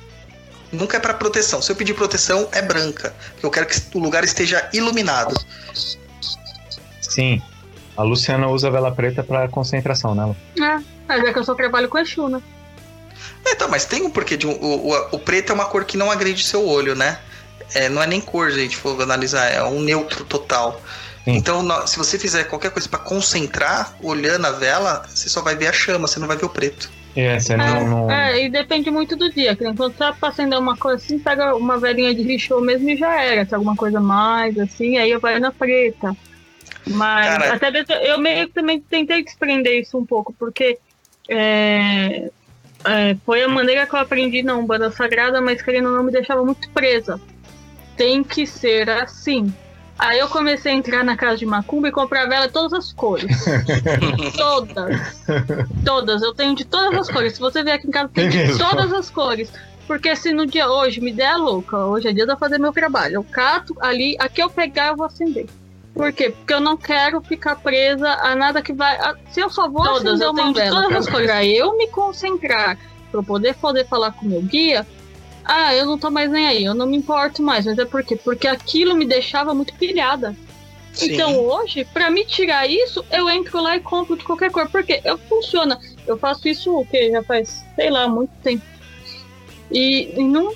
Nunca 0.71 0.97
é 0.97 0.99
pra 0.99 1.13
proteção. 1.13 1.61
Se 1.61 1.71
eu 1.71 1.75
pedir 1.75 1.93
proteção, 1.93 2.47
é 2.51 2.61
branca. 2.61 3.13
Porque 3.31 3.45
eu 3.45 3.51
quero 3.51 3.65
que 3.67 3.79
o 3.93 3.99
lugar 3.99 4.23
esteja 4.23 4.69
iluminado. 4.73 5.35
Sim. 7.01 7.41
A 7.97 8.03
Luciana 8.03 8.47
usa 8.47 8.71
vela 8.71 8.91
preta 8.91 9.21
pra 9.23 9.47
concentração, 9.47 10.15
né? 10.15 10.25
Lu? 10.25 10.63
É, 10.63 10.79
mas 11.07 11.23
é 11.23 11.33
que 11.33 11.39
eu 11.39 11.43
só 11.43 11.53
trabalho 11.53 11.89
com 11.89 11.97
Exu, 11.97 12.29
né? 12.29 12.41
Então, 13.45 13.67
mas 13.69 13.85
tem 13.85 14.01
um 14.03 14.09
porquê 14.09 14.37
de 14.37 14.47
um, 14.47 14.51
o, 14.51 14.91
o, 14.91 15.07
o 15.13 15.19
preto 15.19 15.51
é 15.51 15.55
uma 15.55 15.65
cor 15.65 15.83
que 15.83 15.97
não 15.97 16.09
agride 16.11 16.43
seu 16.45 16.65
olho, 16.65 16.95
né? 16.95 17.19
É, 17.73 17.89
não 17.89 18.01
é 18.01 18.07
nem 18.07 18.21
cor, 18.21 18.51
gente, 18.51 18.77
for 18.77 18.99
analisar, 19.01 19.45
é 19.47 19.63
um 19.63 19.81
neutro 19.81 20.23
total. 20.25 20.81
Sim. 21.25 21.35
Então, 21.35 21.61
no- 21.61 21.85
se 21.87 21.97
você 21.97 22.17
fizer 22.17 22.45
qualquer 22.45 22.71
coisa 22.71 22.87
pra 22.87 22.99
concentrar, 22.99 23.95
olhando 24.01 24.45
a 24.47 24.51
vela, 24.51 25.03
você 25.13 25.27
só 25.29 25.41
vai 25.41 25.55
ver 25.55 25.67
a 25.67 25.73
chama, 25.73 26.07
você 26.07 26.19
não 26.19 26.27
vai 26.27 26.37
ver 26.37 26.45
o 26.45 26.49
preto. 26.49 26.89
É, 27.15 27.39
você 27.39 27.57
não. 27.57 27.87
não... 27.87 28.11
É, 28.11 28.45
e 28.45 28.49
depende 28.49 28.89
muito 28.89 29.15
do 29.15 29.29
dia. 29.29 29.55
Que 29.55 29.65
quando 29.73 29.91
tá 29.93 30.13
pra 30.13 30.29
acender 30.29 30.57
uma 30.57 30.77
coisa 30.77 30.97
assim, 31.03 31.19
pega 31.19 31.55
uma 31.55 31.77
velhinha 31.77 32.13
de 32.15 32.21
richô 32.21 32.61
mesmo 32.61 32.89
e 32.89 32.95
já 32.95 33.21
era. 33.21 33.45
Se 33.45 33.53
é 33.53 33.55
alguma 33.55 33.75
coisa 33.75 33.99
mais, 33.99 34.57
assim, 34.57 34.97
aí 34.97 35.11
eu 35.11 35.19
vai 35.19 35.39
na 35.39 35.51
preta. 35.51 36.15
Mas 36.87 37.27
Cara- 37.27 37.53
até 37.53 37.71
desse- 37.71 37.93
eu 37.93 38.17
meio 38.17 38.47
que 38.47 38.53
também 38.53 38.79
tentei 38.79 39.23
desprender 39.23 39.79
isso 39.81 39.97
um 39.97 40.05
pouco, 40.05 40.33
porque 40.39 40.77
é, 41.29 42.29
é, 42.85 43.15
foi 43.25 43.43
a 43.43 43.47
maneira 43.47 43.85
que 43.85 43.93
eu 43.95 43.99
aprendi 43.99 44.41
na 44.41 44.55
Umbanda 44.55 44.89
Sagrada, 44.91 45.39
mas 45.41 45.61
querendo 45.61 45.89
ou 45.89 45.95
não 45.95 46.03
me 46.03 46.11
deixava 46.11 46.43
muito 46.43 46.69
presa. 46.71 47.19
Tem 47.97 48.23
que 48.23 48.47
ser 48.47 48.89
assim. 48.89 49.53
Aí 50.03 50.17
eu 50.17 50.27
comecei 50.27 50.71
a 50.71 50.75
entrar 50.75 51.03
na 51.03 51.15
casa 51.15 51.37
de 51.37 51.45
Macumba 51.45 51.87
e 51.87 51.91
comprar 51.91 52.25
vela 52.27 52.47
de 52.47 52.53
todas 52.53 52.73
as 52.73 52.91
cores. 52.91 53.45
todas. 54.35 55.23
Todas. 55.85 56.21
Eu 56.23 56.33
tenho 56.33 56.55
de 56.55 56.65
todas 56.65 56.97
as 56.97 57.07
cores. 57.09 57.33
Se 57.33 57.39
você 57.39 57.63
vier 57.63 57.75
aqui 57.75 57.87
em 57.87 57.91
casa, 57.91 58.09
tem 58.11 58.27
Tem 58.27 58.31
de 58.31 58.47
mesmo? 58.51 58.67
todas 58.67 58.91
as 58.93 59.09
cores. 59.11 59.51
Porque 59.85 60.15
se 60.15 60.33
no 60.33 60.45
dia 60.47 60.67
hoje 60.69 60.99
me 61.01 61.11
der 61.11 61.27
a 61.33 61.37
louca, 61.37 61.77
hoje 61.77 62.07
é 62.07 62.11
dia 62.13 62.25
de 62.25 62.31
eu 62.31 62.37
fazer 62.37 62.57
meu 62.57 62.71
trabalho. 62.73 63.15
Eu 63.15 63.23
cato 63.23 63.75
ali, 63.79 64.15
a 64.19 64.27
que 64.27 64.41
eu 64.41 64.49
pegar 64.49 64.87
eu 64.87 64.95
vou 64.95 65.05
acender. 65.05 65.45
Por 65.93 66.11
quê? 66.13 66.29
Porque 66.31 66.53
eu 66.53 66.61
não 66.61 66.77
quero 66.77 67.21
ficar 67.21 67.57
presa 67.57 68.09
a 68.09 68.33
nada 68.35 68.61
que 68.61 68.73
vai. 68.73 68.95
a- 68.97 69.15
se 69.31 69.39
eu 69.41 69.49
só 69.51 69.69
vou 69.69 69.83
Todas, 69.83 69.99
acender 70.19 70.25
eu 70.27 70.31
uma 70.31 70.41
tenho 70.41 70.53
de 70.53 70.59
vela 70.61 70.81
todas 70.83 70.97
as 70.97 71.07
cores. 71.07 71.27
pra 71.27 71.45
eu 71.45 71.77
me 71.77 71.87
concentrar, 71.89 72.77
pra 73.11 73.19
eu 73.19 73.23
poder 73.23 73.53
poder 73.55 73.85
falar 73.85 74.11
com 74.13 74.25
o 74.25 74.29
meu 74.29 74.41
guia, 74.41 74.87
ah, 75.53 75.75
eu 75.75 75.85
não 75.85 75.97
tô 75.97 76.09
mais 76.09 76.31
nem 76.31 76.47
aí, 76.47 76.63
eu 76.63 76.73
não 76.73 76.85
me 76.85 76.95
importo 76.97 77.43
mais. 77.43 77.65
Mas 77.65 77.77
é 77.77 77.85
por 77.85 78.03
quê? 78.03 78.15
Porque 78.15 78.47
aquilo 78.47 78.95
me 78.95 79.05
deixava 79.05 79.53
muito 79.53 79.73
pilhada. 79.75 80.35
Sim. 80.93 81.13
Então 81.13 81.37
hoje, 81.39 81.85
pra 81.85 82.09
me 82.09 82.25
tirar 82.25 82.69
isso, 82.69 83.03
eu 83.11 83.29
entro 83.29 83.61
lá 83.61 83.75
e 83.75 83.79
compro 83.79 84.15
de 84.17 84.23
qualquer 84.23 84.51
cor. 84.51 84.69
Porque 84.69 85.01
eu 85.03 85.17
funciona. 85.17 85.79
Eu 86.07 86.17
faço 86.17 86.47
isso 86.47 86.73
o 86.75 86.85
quê? 86.85 87.09
Já 87.11 87.23
faz, 87.23 87.63
sei 87.75 87.89
lá, 87.89 88.07
muito 88.07 88.31
tempo. 88.43 88.63
E, 89.71 90.13
e 90.19 90.23
não, 90.23 90.53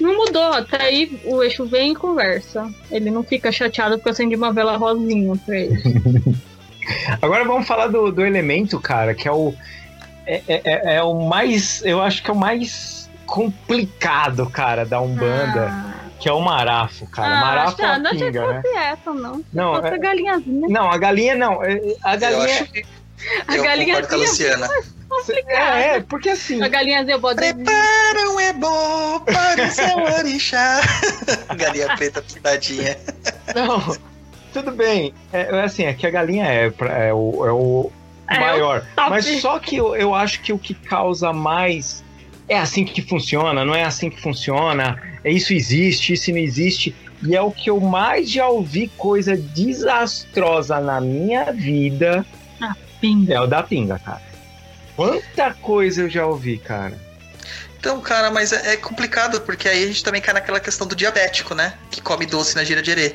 não 0.00 0.16
mudou. 0.16 0.42
Até 0.52 0.82
aí 0.82 1.20
o 1.24 1.42
eixo 1.42 1.64
vem 1.66 1.92
e 1.92 1.96
conversa. 1.96 2.70
Ele 2.90 3.10
não 3.10 3.22
fica 3.22 3.50
chateado 3.52 3.96
porque 3.96 4.08
eu 4.08 4.12
acendi 4.12 4.34
uma 4.36 4.52
vela 4.52 4.76
rosinha 4.76 5.34
pra 5.44 5.56
ele. 5.58 5.82
Agora 7.20 7.44
vamos 7.44 7.66
falar 7.66 7.88
do, 7.88 8.12
do 8.12 8.24
elemento, 8.24 8.78
cara, 8.80 9.14
que 9.14 9.26
é 9.28 9.32
o. 9.32 9.52
É, 10.26 10.42
é- 10.48 10.60
é- 10.64 10.96
é 10.96 11.02
o 11.02 11.26
mais. 11.26 11.84
Eu 11.84 12.00
acho 12.00 12.22
que 12.22 12.30
é 12.30 12.32
o 12.32 12.36
mais 12.36 13.05
complicado, 13.26 14.48
cara, 14.48 14.84
da 14.86 15.00
Umbanda, 15.00 15.68
Ah, 15.70 15.94
que 16.18 16.28
é 16.28 16.32
o 16.32 16.40
marafo, 16.40 17.06
cara. 17.10 17.36
ah, 17.36 17.40
marafo 17.40 17.82
é 17.82 17.84
tá, 17.84 17.90
uma 17.92 17.98
não 17.98 18.10
achei 18.10 18.20
que 18.20 18.38
pinga, 18.38 18.52
né? 18.52 18.62
essa, 18.76 19.12
não. 19.12 19.44
Não, 19.52 19.74
Fosse 19.74 19.88
é- 19.88 19.94
a 19.94 19.98
galinhazinha. 19.98 20.68
não, 20.68 20.90
a 20.90 20.96
galinha 20.98 21.34
não. 21.34 21.62
é- 21.64 21.80
A 22.02 22.16
galinha. 22.16 22.68
A 23.48 23.56
eu 23.56 23.62
galinha 23.64 23.86
concordo 23.94 24.08
com 24.08 24.14
a 24.14 24.18
Luciana. 24.18 24.68
É, 25.48 25.96
é, 25.96 26.00
porque 26.00 26.30
assim. 26.30 26.62
A 26.62 26.68
galinhazinha 26.68 27.18
pode. 27.18 27.38
Preparam 27.38 28.40
é 28.40 28.52
bom 28.52 29.20
para 29.20 29.64
o 29.64 29.70
seu 29.70 29.96
orixá. 30.18 30.80
Galinha 31.56 31.96
preta 31.96 32.20
pintadinha. 32.22 32.96
Não, 33.54 33.96
tudo 34.52 34.72
bem. 34.72 35.14
É, 35.32 35.42
é 35.56 35.62
assim, 35.64 35.84
é 35.84 35.94
que 35.94 36.06
a 36.06 36.10
galinha 36.10 36.44
é, 36.46 36.70
pra- 36.70 36.92
é 36.98 37.12
o, 37.12 37.46
é 37.46 37.52
o 37.52 37.90
É, 38.28 38.38
maior. 38.38 38.84
Mas 39.08 39.24
só 39.40 39.58
que 39.58 39.76
eu, 39.76 39.96
eu 39.96 40.14
acho 40.14 40.40
que 40.42 40.52
o 40.52 40.58
que 40.58 40.74
causa 40.74 41.32
mais. 41.32 42.04
É 42.48 42.58
assim 42.58 42.84
que 42.84 43.02
funciona, 43.02 43.64
não 43.64 43.74
é 43.74 43.84
assim 43.84 44.08
que 44.08 44.20
funciona. 44.20 45.00
É 45.24 45.30
isso 45.30 45.52
existe, 45.52 46.12
isso 46.12 46.30
não 46.30 46.38
existe. 46.38 46.94
E 47.26 47.34
é 47.34 47.40
o 47.40 47.50
que 47.50 47.70
eu 47.70 47.80
mais 47.80 48.30
já 48.30 48.46
ouvi 48.46 48.88
coisa 48.96 49.36
desastrosa 49.36 50.78
na 50.80 51.00
minha 51.00 51.52
vida. 51.52 52.24
Pinga. 53.00 53.34
É 53.34 53.40
o 53.40 53.46
da 53.46 53.62
pinga, 53.62 53.98
cara. 53.98 54.22
Quanta 54.94 55.52
coisa 55.54 56.02
eu 56.02 56.08
já 56.10 56.24
ouvi, 56.26 56.58
cara. 56.58 56.98
Então, 57.78 58.00
cara, 58.00 58.30
mas 58.30 58.52
é, 58.52 58.72
é 58.72 58.76
complicado, 58.76 59.40
porque 59.42 59.68
aí 59.68 59.84
a 59.84 59.86
gente 59.86 60.02
também 60.02 60.20
cai 60.20 60.32
naquela 60.34 60.58
questão 60.58 60.86
do 60.86 60.96
diabético, 60.96 61.54
né? 61.54 61.74
Que 61.90 62.00
come 62.00 62.26
doce 62.26 62.56
na 62.56 62.64
gira 62.64 62.80
de 62.82 62.90
erê. 62.90 63.14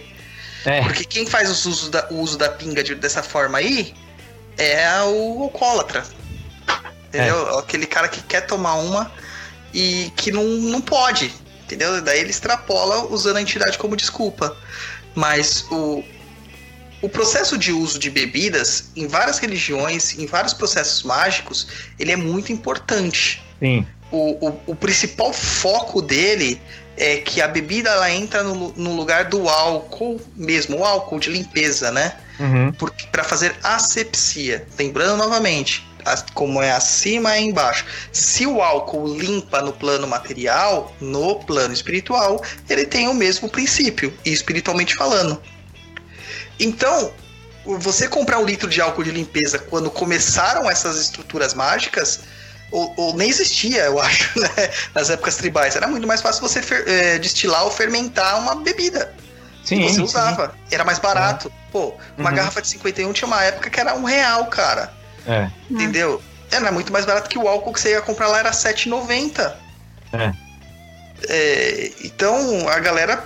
É. 0.65 0.81
Porque 0.83 1.03
quem 1.03 1.25
faz 1.25 1.49
o 1.49 1.69
uso 1.69 1.89
da, 1.89 2.07
o 2.11 2.19
uso 2.19 2.37
da 2.37 2.49
pinga 2.49 2.83
de- 2.83 2.93
dessa 2.95 3.23
forma 3.23 3.57
aí 3.57 3.93
é 4.57 4.87
o 5.03 5.43
alcoólatra. 5.43 6.03
Entendeu? 7.07 7.57
Aquele 7.59 7.85
cara 7.87 8.07
que 8.07 8.21
quer 8.21 8.41
tomar 8.41 8.75
uma 8.75 9.11
e 9.73 10.11
que 10.15 10.31
não, 10.31 10.43
não 10.43 10.81
pode. 10.81 11.33
Entendeu? 11.63 12.01
Daí 12.01 12.19
ele 12.19 12.29
extrapola 12.29 13.05
usando 13.05 13.37
a 13.37 13.41
entidade 13.41 13.77
como 13.77 13.95
desculpa. 13.95 14.55
Mas 15.15 15.65
o, 15.71 16.03
o 17.01 17.09
processo 17.09 17.57
de 17.57 17.71
uso 17.71 17.97
de 17.97 18.09
bebidas, 18.09 18.91
em 18.95 19.07
várias 19.07 19.39
religiões, 19.39 20.17
em 20.17 20.25
vários 20.25 20.53
processos 20.53 21.03
mágicos, 21.03 21.67
ele 21.97 22.11
é 22.11 22.15
muito 22.15 22.51
importante 22.51 23.41
Sim. 23.59 23.85
o, 24.11 24.47
o, 24.47 24.61
o 24.67 24.75
principal 24.75 25.31
foco 25.33 26.01
dele 26.01 26.61
é 26.97 27.17
que 27.17 27.41
a 27.41 27.47
bebida 27.47 27.89
ela 27.89 28.11
entra 28.11 28.43
no, 28.43 28.73
no 28.73 28.95
lugar 28.95 29.25
do 29.25 29.47
álcool 29.49 30.19
mesmo, 30.35 30.77
o 30.77 30.85
álcool 30.85 31.19
de 31.19 31.29
limpeza, 31.29 31.91
né? 31.91 32.13
Uhum. 32.39 32.71
Para 33.11 33.23
fazer 33.23 33.55
asepsia. 33.63 34.67
Lembrando 34.77 35.17
novamente, 35.17 35.87
como 36.33 36.61
é 36.61 36.71
acima 36.71 37.35
é 37.35 37.41
embaixo. 37.41 37.85
Se 38.11 38.45
o 38.45 38.61
álcool 38.61 39.07
limpa 39.17 39.61
no 39.61 39.73
plano 39.73 40.07
material, 40.07 40.93
no 40.99 41.35
plano 41.39 41.73
espiritual, 41.73 42.43
ele 42.69 42.85
tem 42.85 43.07
o 43.07 43.13
mesmo 43.13 43.49
princípio, 43.49 44.13
e 44.25 44.31
espiritualmente 44.31 44.95
falando. 44.95 45.41
Então, 46.59 47.11
você 47.65 48.07
comprar 48.07 48.39
um 48.39 48.45
litro 48.45 48.69
de 48.69 48.81
álcool 48.81 49.03
de 49.03 49.11
limpeza 49.11 49.59
quando 49.59 49.89
começaram 49.89 50.69
essas 50.69 50.97
estruturas 50.99 51.53
mágicas, 51.53 52.21
ou, 52.71 52.93
ou 52.97 53.13
nem 53.15 53.29
existia, 53.29 53.83
eu 53.85 53.99
acho, 54.01 54.39
né? 54.39 54.49
nas 54.93 55.09
épocas 55.09 55.35
tribais. 55.35 55.75
Era 55.75 55.87
muito 55.87 56.07
mais 56.07 56.21
fácil 56.21 56.41
você 56.41 56.61
fer- 56.61 56.83
eh, 56.87 57.19
destilar 57.19 57.63
ou 57.65 57.71
fermentar 57.71 58.39
uma 58.39 58.55
bebida. 58.55 59.13
Sim, 59.63 59.83
você 59.83 59.95
sim. 59.95 60.01
usava. 60.01 60.55
Era 60.71 60.83
mais 60.83 60.97
barato. 60.97 61.51
Pô, 61.71 61.93
uma 62.17 62.29
Uhum. 62.29 62.35
garrafa 62.35 62.61
de 62.61 62.67
51 62.67 63.13
tinha 63.13 63.27
uma 63.27 63.43
época 63.43 63.69
que 63.69 63.79
era 63.79 63.93
um 63.93 64.03
real, 64.03 64.45
cara. 64.47 64.91
É. 65.27 65.49
Entendeu? 65.69 66.21
Era 66.49 66.71
muito 66.71 66.91
mais 66.91 67.05
barato 67.05 67.29
que 67.29 67.37
o 67.37 67.47
álcool 67.47 67.73
que 67.73 67.79
você 67.79 67.91
ia 67.91 68.01
comprar 68.01 68.27
lá 68.27 68.39
era 68.39 68.49
R$7,90. 68.49 69.53
É. 70.13 70.33
É, 71.29 71.91
então 72.03 72.67
a 72.67 72.79
galera 72.79 73.23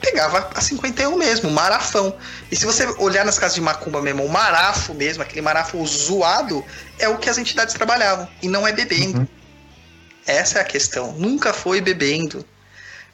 pegava 0.00 0.50
a 0.54 0.60
51 0.60 1.16
mesmo, 1.16 1.50
marafão. 1.50 2.14
E 2.50 2.56
se 2.56 2.66
você 2.66 2.86
olhar 2.98 3.24
nas 3.24 3.38
casas 3.38 3.54
de 3.54 3.60
macumba 3.60 4.02
mesmo, 4.02 4.24
o 4.24 4.28
marafo 4.28 4.92
mesmo, 4.92 5.22
aquele 5.22 5.40
marafo 5.40 5.84
zoado, 5.86 6.64
é 6.98 7.08
o 7.08 7.16
que 7.16 7.30
as 7.30 7.38
entidades 7.38 7.74
trabalhavam. 7.74 8.28
E 8.42 8.48
não 8.48 8.66
é 8.66 8.72
bebendo. 8.72 9.20
Uhum. 9.20 9.28
Essa 10.26 10.58
é 10.58 10.62
a 10.62 10.64
questão. 10.64 11.12
Nunca 11.12 11.52
foi 11.52 11.80
bebendo. 11.80 12.44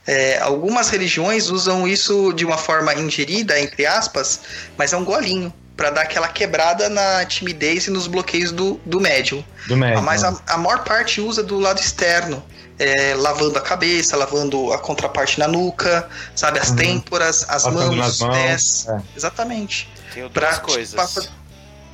É, 0.06 0.38
algumas 0.38 0.88
religiões 0.88 1.50
usam 1.50 1.86
isso 1.86 2.32
de 2.32 2.44
uma 2.44 2.56
forma 2.56 2.92
ingerida, 2.94 3.60
entre 3.60 3.86
aspas, 3.86 4.40
mas 4.76 4.92
é 4.92 4.96
um 4.96 5.04
golinho. 5.04 5.52
Pra 5.80 5.88
dar 5.88 6.02
aquela 6.02 6.28
quebrada 6.28 6.90
na 6.90 7.24
timidez 7.24 7.86
e 7.86 7.90
nos 7.90 8.06
bloqueios 8.06 8.52
do, 8.52 8.78
do 8.84 9.00
médium. 9.00 9.42
Do 9.66 9.78
médico. 9.78 10.02
Mas 10.02 10.22
a, 10.22 10.38
a 10.46 10.58
maior 10.58 10.84
parte 10.84 11.22
usa 11.22 11.42
do 11.42 11.58
lado 11.58 11.80
externo. 11.80 12.42
é, 12.78 13.14
lavando 13.14 13.56
a 13.58 13.62
cabeça, 13.62 14.14
lavando 14.16 14.72
a 14.74 14.78
contraparte 14.78 15.38
na 15.38 15.46
nuca, 15.48 16.06
sabe? 16.34 16.58
As 16.58 16.68
Uhum. 16.70 16.76
têmporas, 16.76 17.42
as 17.48 17.62
Passando 17.64 17.96
mãos, 17.96 18.20
os 18.20 18.28
pés. 18.28 18.86
é. 18.88 19.00
Exatamente. 19.16 19.88
Tenho 20.12 20.28
Pra, 20.28 20.48
duas 20.48 20.58
coisas. 20.60 20.94
pra- 21.14 21.22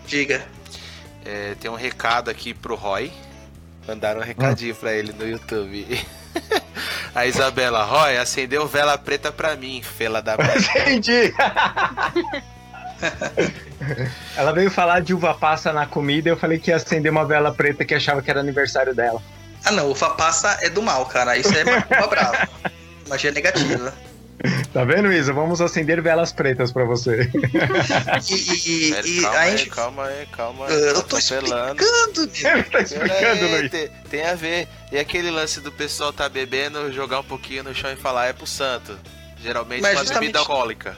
diga. 0.07 0.45
É, 1.25 1.55
tem 1.61 1.71
um 1.71 1.75
recado 1.77 2.29
aqui 2.29 2.53
pro 2.55 2.75
Roy. 2.75 3.13
Mandaram 3.87 4.21
um 4.21 4.25
recadinho 4.25 4.75
pra 4.75 4.93
ele 4.93 5.13
no 5.13 5.29
YouTube. 5.29 6.05
A 7.15 7.25
Isabela, 7.25 7.85
Roy, 7.85 8.17
acendeu 8.19 8.67
vela 8.67 8.99
preta 8.99 9.31
pra 9.33 9.55
mim, 9.57 9.81
fela 9.83 10.21
da 10.21 10.37
mãe. 10.39 10.57
Entendi. 10.83 11.33
Ela 14.37 14.53
veio 14.53 14.71
falar 14.71 15.01
de 15.01 15.15
uva 15.15 15.35
passa 15.35 15.73
na 15.73 15.87
comida 15.87 16.29
e 16.29 16.33
eu 16.33 16.37
falei 16.37 16.59
que 16.59 16.71
ia 16.71 16.77
acender 16.77 17.11
uma 17.11 17.25
vela 17.25 17.53
preta 17.53 17.85
que 17.85 17.95
achava 17.95 18.23
que 18.23 18.31
era 18.31 18.41
aniversário 18.41 18.95
dela. 18.95 19.23
Ah 19.65 19.73
não, 19.73 19.91
uva 19.91 20.11
passa 20.11 20.59
é 20.63 20.71
do 20.71 20.83
mal, 20.83 21.07
cara. 21.07 21.37
Isso 21.37 21.53
é 21.57 21.65
macumba 21.65 22.07
brava. 22.07 22.49
Magia 23.09 23.31
negativa. 23.33 23.93
Tá 24.73 24.85
vendo, 24.85 25.11
Isa? 25.13 25.33
Vamos 25.33 25.61
acender 25.63 26.01
velas 26.03 26.31
pretas 26.31 26.71
pra 26.71 26.85
você. 26.85 27.31
E, 28.29 28.35
e- 28.35 29.19
e 29.19 29.23
calma 29.23 29.39
aí, 29.39 29.57
gente. 29.57 29.71
calma 29.71 30.05
aí, 30.07 30.27
calma 30.27 30.67
aí. 30.67 30.75
Eu 30.75 31.03
tô 31.03 31.19
explicando. 31.19 31.83
Ele 32.45 32.63
tá 32.65 32.81
explicando, 32.81 33.15
aí, 33.45 33.59
Luiz. 33.61 33.71
tem, 33.71 33.89
tem 34.11 34.27
a 34.27 34.35
ver. 34.35 34.69
E 34.93 34.99
aquele 34.99 35.31
lance 35.31 35.61
do 35.61 35.73
pessoal 35.73 36.13
tá 36.13 36.29
bebendo, 36.29 36.93
jogar 36.93 37.21
um 37.21 37.25
pouquinho 37.25 37.65
no 37.65 37.75
chão 37.75 37.91
e 37.93 37.97
falar 37.97 38.27
é 38.27 38.33
pro 38.33 38.47
santo. 38.47 38.99
Geralmente 39.43 39.81
Mas 39.83 39.93
uma 39.95 40.01
justamente- 40.01 40.21
bebida 40.21 40.39
alcoólica. 40.41 40.97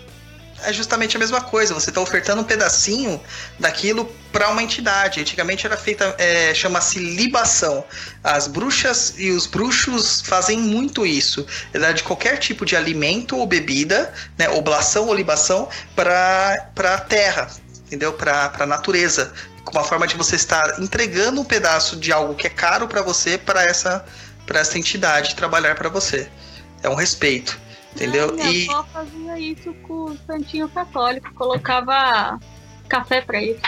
É 0.64 0.72
justamente 0.72 1.16
a 1.16 1.20
mesma 1.20 1.40
coisa. 1.40 1.72
Você 1.72 1.90
está 1.90 2.00
ofertando 2.00 2.42
um 2.42 2.44
pedacinho 2.44 3.20
daquilo 3.59 4.04
para 4.32 4.48
uma 4.48 4.62
entidade. 4.62 5.20
Antigamente 5.20 5.66
era 5.66 5.76
feita, 5.76 6.14
é, 6.18 6.52
chama-se 6.54 6.98
libação. 6.98 7.84
As 8.22 8.48
bruxas 8.48 9.14
e 9.16 9.30
os 9.30 9.46
bruxos 9.46 10.20
fazem 10.20 10.59
muito 10.59 11.06
isso. 11.06 11.46
Dar 11.72 11.92
de 11.92 12.02
qualquer 12.02 12.38
tipo 12.38 12.66
de 12.66 12.76
alimento 12.76 13.36
ou 13.36 13.46
bebida, 13.46 14.12
né, 14.36 14.48
oblação 14.48 15.06
ou 15.06 15.14
libação, 15.14 15.68
para 15.94 16.70
a 16.76 16.98
terra, 16.98 17.48
entendeu? 17.86 18.12
Para 18.12 18.52
a 18.59 18.66
natureza. 18.66 19.32
Uma 19.70 19.84
forma 19.84 20.06
de 20.06 20.16
você 20.16 20.34
estar 20.34 20.80
entregando 20.80 21.40
um 21.40 21.44
pedaço 21.44 21.96
de 21.96 22.11
algo 22.11 22.34
que 22.34 22.46
é 22.46 22.50
caro 22.50 22.88
para 22.88 23.02
você, 23.02 23.36
para 23.38 23.64
essa, 23.64 24.04
essa 24.54 24.78
entidade 24.78 25.34
trabalhar 25.34 25.74
para 25.74 25.88
você. 25.88 26.28
É 26.82 26.88
um 26.88 26.94
respeito. 26.94 27.59
Entendeu? 27.95 28.32
Minha 28.34 28.51
E 28.51 28.68
avó 28.68 28.84
fazia 28.93 29.39
isso 29.39 29.74
com 29.86 30.05
o 30.05 30.18
santinho 30.26 30.68
católico, 30.68 31.32
colocava 31.34 32.39
café 32.89 33.20
pra 33.20 33.41
ele. 33.43 33.59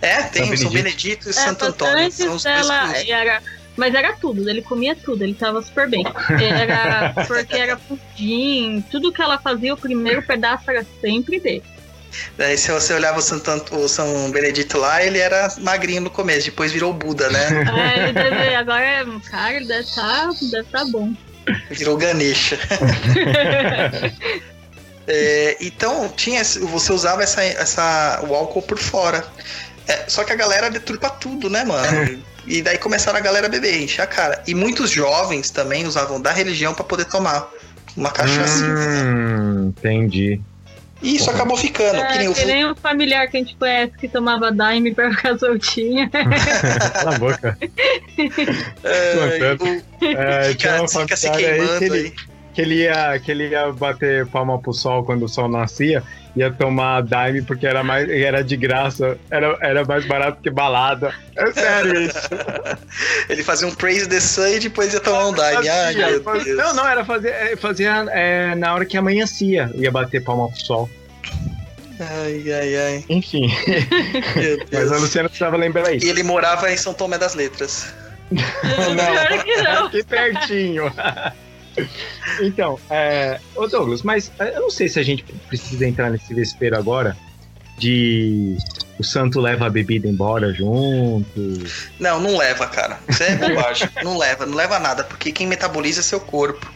É, 0.00 0.22
tem 0.24 0.44
São 0.46 0.54
o 0.54 0.56
São 0.58 0.70
Benedito. 0.70 0.72
Benedito 0.72 1.26
e 1.28 1.30
É, 1.30 1.32
Santo 1.32 1.64
Antônio. 1.64 1.92
São 1.94 2.04
antes 2.04 2.18
os 2.20 2.42
dois 2.42 2.42
dela 2.42 2.96
era. 2.96 3.42
Mas 3.76 3.94
era 3.94 4.12
tudo, 4.14 4.48
ele 4.50 4.60
comia 4.60 4.96
tudo, 4.96 5.22
ele 5.22 5.34
tava 5.34 5.62
super 5.62 5.88
bem. 5.88 6.04
Era 6.40 7.12
porque 7.28 7.56
era 7.56 7.76
pudim, 7.76 8.84
tudo 8.90 9.12
que 9.12 9.22
ela 9.22 9.38
fazia, 9.38 9.72
o 9.72 9.76
primeiro 9.76 10.20
pedaço 10.22 10.68
era 10.68 10.84
sempre 11.00 11.38
dele. 11.38 11.62
Daí 12.36 12.56
se 12.58 12.72
você 12.72 12.92
olhava 12.94 13.18
o, 13.18 13.22
Santo 13.22 13.48
Ant- 13.50 13.70
o 13.72 13.86
São 13.86 14.30
Benedito 14.32 14.78
lá, 14.78 15.04
ele 15.04 15.18
era 15.18 15.54
magrinho 15.58 16.00
no 16.00 16.10
começo, 16.10 16.46
depois 16.46 16.72
virou 16.72 16.92
Buda, 16.92 17.28
né? 17.30 17.48
Ele 18.02 18.12
deve, 18.14 18.54
agora, 18.56 19.06
cara, 19.30 19.54
ele 19.54 19.66
deve 19.66 19.82
estar 19.82 20.28
deve 20.50 20.68
tá 20.70 20.84
bom. 20.86 21.12
Virou 21.70 21.96
Ganesha. 21.96 22.58
É, 25.10 25.56
então, 25.58 26.06
tinha, 26.14 26.44
você 26.44 26.92
usava 26.92 27.22
essa, 27.22 27.42
essa, 27.42 28.22
o 28.28 28.34
álcool 28.34 28.60
por 28.60 28.78
fora. 28.78 29.24
É, 29.86 30.04
só 30.06 30.22
que 30.22 30.34
a 30.34 30.36
galera 30.36 30.70
deturpa 30.70 31.08
tudo, 31.08 31.48
né, 31.48 31.64
mano? 31.64 32.22
E 32.46 32.60
daí 32.60 32.76
começaram 32.76 33.18
a 33.18 33.22
galera 33.22 33.46
a 33.46 33.48
beber, 33.48 33.80
encher 33.80 34.02
a 34.02 34.06
cara. 34.06 34.42
E 34.46 34.54
muitos 34.54 34.90
jovens 34.90 35.50
também 35.50 35.86
usavam 35.86 36.20
da 36.20 36.30
religião 36.30 36.74
pra 36.74 36.84
poder 36.84 37.06
tomar 37.06 37.48
uma 37.96 38.10
cachaça. 38.10 38.64
Hum, 38.64 39.68
entendi. 39.68 40.40
E 41.00 41.14
isso 41.16 41.30
acabou 41.30 41.56
ficando. 41.56 42.04
que 42.06 42.18
nem 42.18 42.26
É, 42.26 42.30
o 42.30 42.34
que 42.34 42.44
nem 42.44 42.66
um 42.66 42.74
familiar 42.74 43.28
que 43.28 43.36
a 43.36 43.40
gente 43.40 43.54
conhece 43.56 43.92
que 43.98 44.08
tomava 44.08 44.50
daime 44.50 44.92
pra 44.94 45.10
ficar 45.12 45.38
soltinha. 45.38 46.10
Cala 46.92 47.14
a 47.14 47.18
boca. 47.18 47.58
é, 48.84 49.56
o- 49.60 50.04
É, 50.04 50.54
tinha 50.54 50.72
fica, 50.72 50.80
uma 50.80 50.88
fica 50.88 51.16
se 51.16 51.28
familiar 51.28 51.52
aí 51.52 51.58
queimando 51.58 51.78
que 51.78 51.84
aí. 51.84 51.90
ele, 52.00 52.14
que, 52.54 52.60
ele 52.60 52.74
ia, 52.82 53.18
que 53.20 53.30
ele 53.30 53.48
ia 53.48 53.72
bater 53.72 54.26
palma 54.26 54.58
pro 54.60 54.72
sol 54.72 55.04
quando 55.04 55.22
o 55.24 55.28
sol 55.28 55.48
nascia, 55.48 56.02
ia 56.38 56.50
tomar 56.52 57.02
daime 57.02 57.42
porque 57.42 57.66
era, 57.66 57.82
mais, 57.82 58.08
era 58.08 58.42
de 58.42 58.56
graça, 58.56 59.18
era, 59.30 59.56
era 59.60 59.84
mais 59.84 60.04
barato 60.06 60.40
que 60.42 60.50
balada. 60.50 61.12
É 61.36 61.52
sério 61.52 62.00
isso. 62.02 62.28
Ele 63.28 63.42
fazia 63.42 63.66
um 63.68 63.74
Praise 63.74 64.08
the 64.08 64.20
Sun 64.20 64.46
e 64.48 64.58
depois 64.60 64.92
ia 64.94 65.00
tomar 65.00 65.26
um 65.28 65.32
Daime. 65.32 65.68
Ai, 65.68 65.92
Fazia, 65.94 66.06
meu 66.10 66.22
fazia- 66.22 66.44
Deus. 66.56 66.58
Não, 66.58 66.74
não, 66.74 66.88
era 66.88 67.04
fazer, 67.04 67.28
é, 67.30 67.56
fazia 67.56 68.06
é, 68.10 68.54
na 68.54 68.74
hora 68.74 68.84
que 68.84 68.96
amanhecia, 68.96 69.70
ia 69.74 69.90
bater 69.90 70.22
palma 70.22 70.48
pro 70.48 70.60
sol. 70.60 70.90
Ai, 72.00 72.44
ai, 72.52 72.76
ai. 72.76 73.04
Enfim, 73.08 73.48
Meu 74.36 74.58
mas 74.72 74.92
a. 74.92 74.96
Luciana 74.98 75.28
precisava 75.28 75.56
lembrar 75.56 75.92
E 75.92 75.96
isso. 75.96 76.06
ele 76.06 76.22
morava 76.22 76.70
em 76.70 76.76
São 76.76 76.94
Tomé 76.94 77.18
das 77.18 77.34
Letras. 77.34 77.92
Pior 78.30 79.44
que 79.44 79.56
não. 79.62 79.86
Aqui 79.86 80.04
pertinho. 80.04 80.92
então, 82.40 82.78
é, 82.90 83.40
ô 83.54 83.66
Douglas, 83.66 84.02
mas 84.02 84.32
é, 84.38 84.56
eu 84.56 84.62
não 84.62 84.70
sei 84.70 84.88
se 84.88 84.98
a 84.98 85.02
gente 85.02 85.24
precisa 85.48 85.86
entrar 85.86 86.10
nesse 86.10 86.32
vespeiro 86.34 86.76
agora 86.76 87.16
de 87.78 88.56
o 88.98 89.04
santo 89.04 89.40
leva 89.40 89.66
a 89.66 89.70
bebida 89.70 90.08
embora 90.08 90.52
junto. 90.52 91.40
Não, 91.98 92.20
não 92.20 92.36
leva, 92.36 92.66
cara. 92.66 92.98
Isso 93.08 93.22
é 93.22 93.36
bobagem. 93.36 93.88
não 94.02 94.18
leva, 94.18 94.44
não 94.44 94.56
leva 94.56 94.78
nada, 94.78 95.04
porque 95.04 95.30
quem 95.30 95.46
metaboliza 95.46 96.00
é 96.00 96.02
seu 96.02 96.20
corpo. 96.20 96.68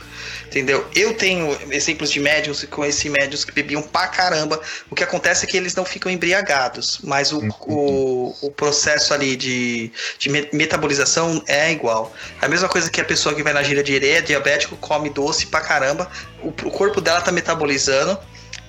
Entendeu? 0.53 0.87
Eu 0.95 1.15
tenho 1.15 1.57
exemplos 1.71 2.11
de 2.11 2.21
médiums 2.21 2.63
com 2.65 2.85
esse 2.85 3.09
médiums 3.09 3.43
que 3.43 3.53
bebiam 3.53 3.81
pra 3.81 4.07
caramba. 4.07 4.61
O 4.91 4.95
que 4.95 5.03
acontece 5.03 5.47
é 5.47 5.49
que 5.49 5.57
eles 5.57 5.75
não 5.75 5.83
ficam 5.83 6.13
embriagados, 6.13 7.01
mas 7.03 7.33
o, 7.33 7.41
o, 7.67 8.37
o 8.43 8.51
processo 8.51 9.15
ali 9.15 9.35
de, 9.35 9.91
de 10.19 10.29
me- 10.29 10.47
metabolização 10.53 11.43
é 11.47 11.73
igual. 11.73 12.13
A 12.39 12.49
mesma 12.49 12.69
coisa 12.69 12.91
que 12.91 13.01
a 13.01 13.05
pessoa 13.05 13.35
que 13.35 13.43
vai 13.43 13.55
na 13.55 13.63
gira 13.63 13.83
de 13.83 13.97
é 14.07 14.21
diabético, 14.21 14.77
come 14.77 15.09
doce 15.09 15.47
pra 15.47 15.63
caramba, 15.63 16.11
o, 16.43 16.49
o 16.49 16.71
corpo 16.71 17.01
dela 17.01 17.23
tá 17.23 17.33
metabolizando 17.33 18.19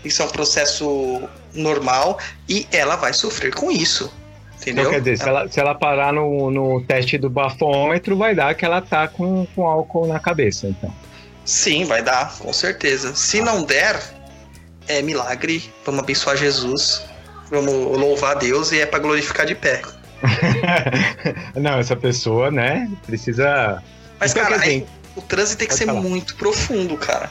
Isso 0.05 0.21
é 0.21 0.25
um 0.25 0.29
processo 0.29 1.21
normal 1.53 2.17
e 2.47 2.65
ela 2.71 2.95
vai 2.95 3.13
sofrer 3.13 3.53
com 3.53 3.69
isso. 3.69 4.09
Entendeu? 4.61 4.83
Então, 4.83 4.93
quer 4.93 4.99
dizer, 5.01 5.17
se 5.17 5.27
ela, 5.27 5.47
se 5.49 5.59
ela 5.59 5.75
parar 5.75 6.13
no, 6.13 6.49
no 6.49 6.81
teste 6.85 7.17
do 7.17 7.29
bafômetro, 7.29 8.15
vai 8.15 8.33
dar 8.33 8.55
que 8.55 8.63
ela 8.63 8.79
tá 8.81 9.05
com, 9.09 9.45
com 9.53 9.67
álcool 9.67 10.07
na 10.07 10.19
cabeça, 10.19 10.67
então. 10.67 10.93
Sim, 11.45 11.85
vai 11.85 12.01
dar, 12.01 12.37
com 12.37 12.53
certeza. 12.53 13.15
Se 13.15 13.41
não 13.41 13.63
der, 13.63 13.99
é 14.87 15.01
milagre. 15.01 15.71
Vamos 15.85 16.01
abençoar 16.01 16.37
Jesus. 16.37 17.03
Vamos 17.49 17.73
louvar 17.97 18.31
a 18.31 18.39
Deus 18.39 18.71
e 18.71 18.79
é 18.79 18.85
para 18.85 18.99
glorificar 18.99 19.45
de 19.45 19.55
pé. 19.55 19.81
não, 21.55 21.79
essa 21.79 21.95
pessoa, 21.95 22.49
né, 22.49 22.89
precisa. 23.05 23.83
Mas, 24.19 24.31
Então, 24.31 24.43
cara, 24.43 24.61
aí 24.61 24.85
o 25.15 25.21
transe 25.21 25.57
tem 25.57 25.67
que 25.67 25.73
ser 25.73 25.85
falar. 25.85 26.01
muito 26.01 26.35
profundo, 26.35 26.97
cara. 26.97 27.29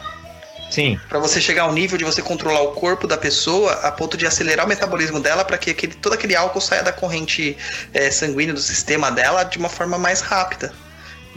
Sim, 0.70 0.98
Pra 1.06 1.18
você 1.18 1.38
chegar 1.38 1.64
ao 1.64 1.72
nível 1.72 1.98
de 1.98 2.04
você 2.04 2.22
controlar 2.22 2.62
o 2.62 2.72
corpo 2.72 3.06
da 3.06 3.18
pessoa 3.18 3.72
a 3.82 3.92
ponto 3.92 4.16
de 4.16 4.26
acelerar 4.26 4.64
o 4.64 4.68
metabolismo 4.68 5.20
dela 5.20 5.44
para 5.44 5.58
que 5.58 5.70
aquele, 5.70 5.92
todo 5.92 6.14
aquele 6.14 6.34
álcool 6.34 6.62
saia 6.62 6.82
da 6.82 6.92
corrente 6.92 7.58
eh, 7.92 8.10
sanguínea 8.10 8.54
do 8.54 8.60
sistema 8.60 9.10
dela 9.10 9.44
de 9.44 9.58
uma 9.58 9.68
forma 9.68 9.98
mais 9.98 10.22
rápida. 10.22 10.72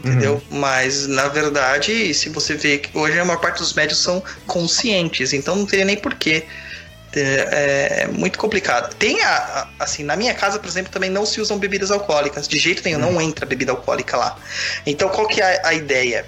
Entendeu? 0.04 0.42
Mas, 0.50 1.06
na 1.06 1.28
verdade, 1.28 2.12
se 2.14 2.28
você 2.28 2.54
vê 2.54 2.78
que 2.78 2.96
hoje 2.96 3.18
a 3.18 3.24
maior 3.24 3.40
parte 3.40 3.58
dos 3.58 3.72
médios 3.74 3.98
são 4.02 4.22
conscientes, 4.46 5.32
então 5.32 5.56
não 5.56 5.66
teria 5.66 5.84
nem 5.84 5.96
porquê. 5.96 6.44
É, 7.14 8.02
é 8.02 8.06
muito 8.08 8.38
complicado. 8.38 8.94
Tem 8.96 9.22
a, 9.22 9.36
a- 9.36 9.68
assim, 9.78 10.04
na 10.04 10.16
minha 10.16 10.34
casa, 10.34 10.58
por 10.58 10.68
exemplo, 10.68 10.92
também 10.92 11.08
não 11.08 11.24
se 11.24 11.40
usam 11.40 11.58
bebidas 11.58 11.90
alcoólicas. 11.90 12.46
De 12.46 12.58
jeito 12.58 12.82
nenhum, 12.84 12.98
não 12.98 13.20
entra 13.20 13.46
bebida 13.46 13.72
alcoólica 13.72 14.16
lá. 14.18 14.36
Então, 14.84 15.08
qual 15.08 15.26
que 15.26 15.40
é 15.40 15.60
a, 15.64 15.68
a 15.68 15.74
ideia? 15.74 16.26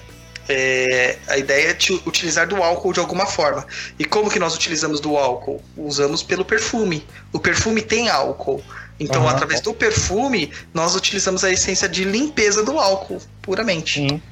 É, 0.48 1.18
a 1.26 1.36
ideia 1.36 1.68
é 1.70 1.74
te 1.74 1.92
utilizar 1.92 2.46
do 2.48 2.62
álcool 2.62 2.94
de 2.94 3.00
alguma 3.00 3.26
forma. 3.26 3.66
E 3.98 4.04
como 4.04 4.30
que 4.30 4.38
nós 4.38 4.54
utilizamos 4.54 4.98
do 4.98 5.18
álcool? 5.18 5.62
Usamos 5.76 6.22
pelo 6.22 6.42
perfume. 6.44 7.06
O 7.34 7.38
perfume 7.38 7.82
tem 7.82 8.08
álcool. 8.08 8.64
Então, 9.00 9.22
Aham. 9.22 9.30
através 9.30 9.60
do 9.60 9.72
perfume, 9.72 10.50
nós 10.74 10.94
utilizamos 10.96 11.44
a 11.44 11.50
essência 11.50 11.88
de 11.88 12.04
limpeza 12.04 12.64
do 12.64 12.78
álcool, 12.78 13.18
puramente. 13.42 14.00
sim. 14.08 14.22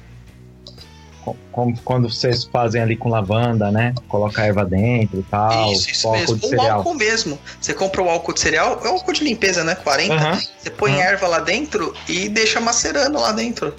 Co- 1.23 1.35
Como 1.51 1.77
quando 1.83 2.09
vocês 2.09 2.43
fazem 2.45 2.81
ali 2.81 2.95
com 2.95 3.09
lavanda, 3.09 3.71
né? 3.71 3.93
Coloca 4.07 4.41
a 4.41 4.45
erva 4.45 4.63
dentro 4.65 5.19
e 5.19 5.23
tal, 5.23 5.71
isso, 5.73 5.89
isso 5.89 6.07
álcool 6.07 6.19
mesmo. 6.19 6.37
de 6.37 6.45
O 6.45 6.49
cereal. 6.49 6.77
álcool 6.77 6.93
mesmo. 6.95 7.39
Você 7.59 7.73
compra 7.73 8.01
o 8.01 8.09
álcool 8.09 8.33
de 8.33 8.39
cereal, 8.39 8.81
é 8.83 8.87
o 8.87 8.91
álcool 8.93 9.13
de 9.13 9.23
limpeza, 9.23 9.63
né? 9.63 9.75
40. 9.75 10.13
Aham. 10.13 10.41
Você 10.57 10.69
põe 10.69 10.91
Aham. 10.91 11.01
erva 11.01 11.27
lá 11.27 11.39
dentro 11.39 11.93
e 12.07 12.29
deixa 12.29 12.59
macerando 12.59 13.19
lá 13.19 13.31
dentro. 13.31 13.73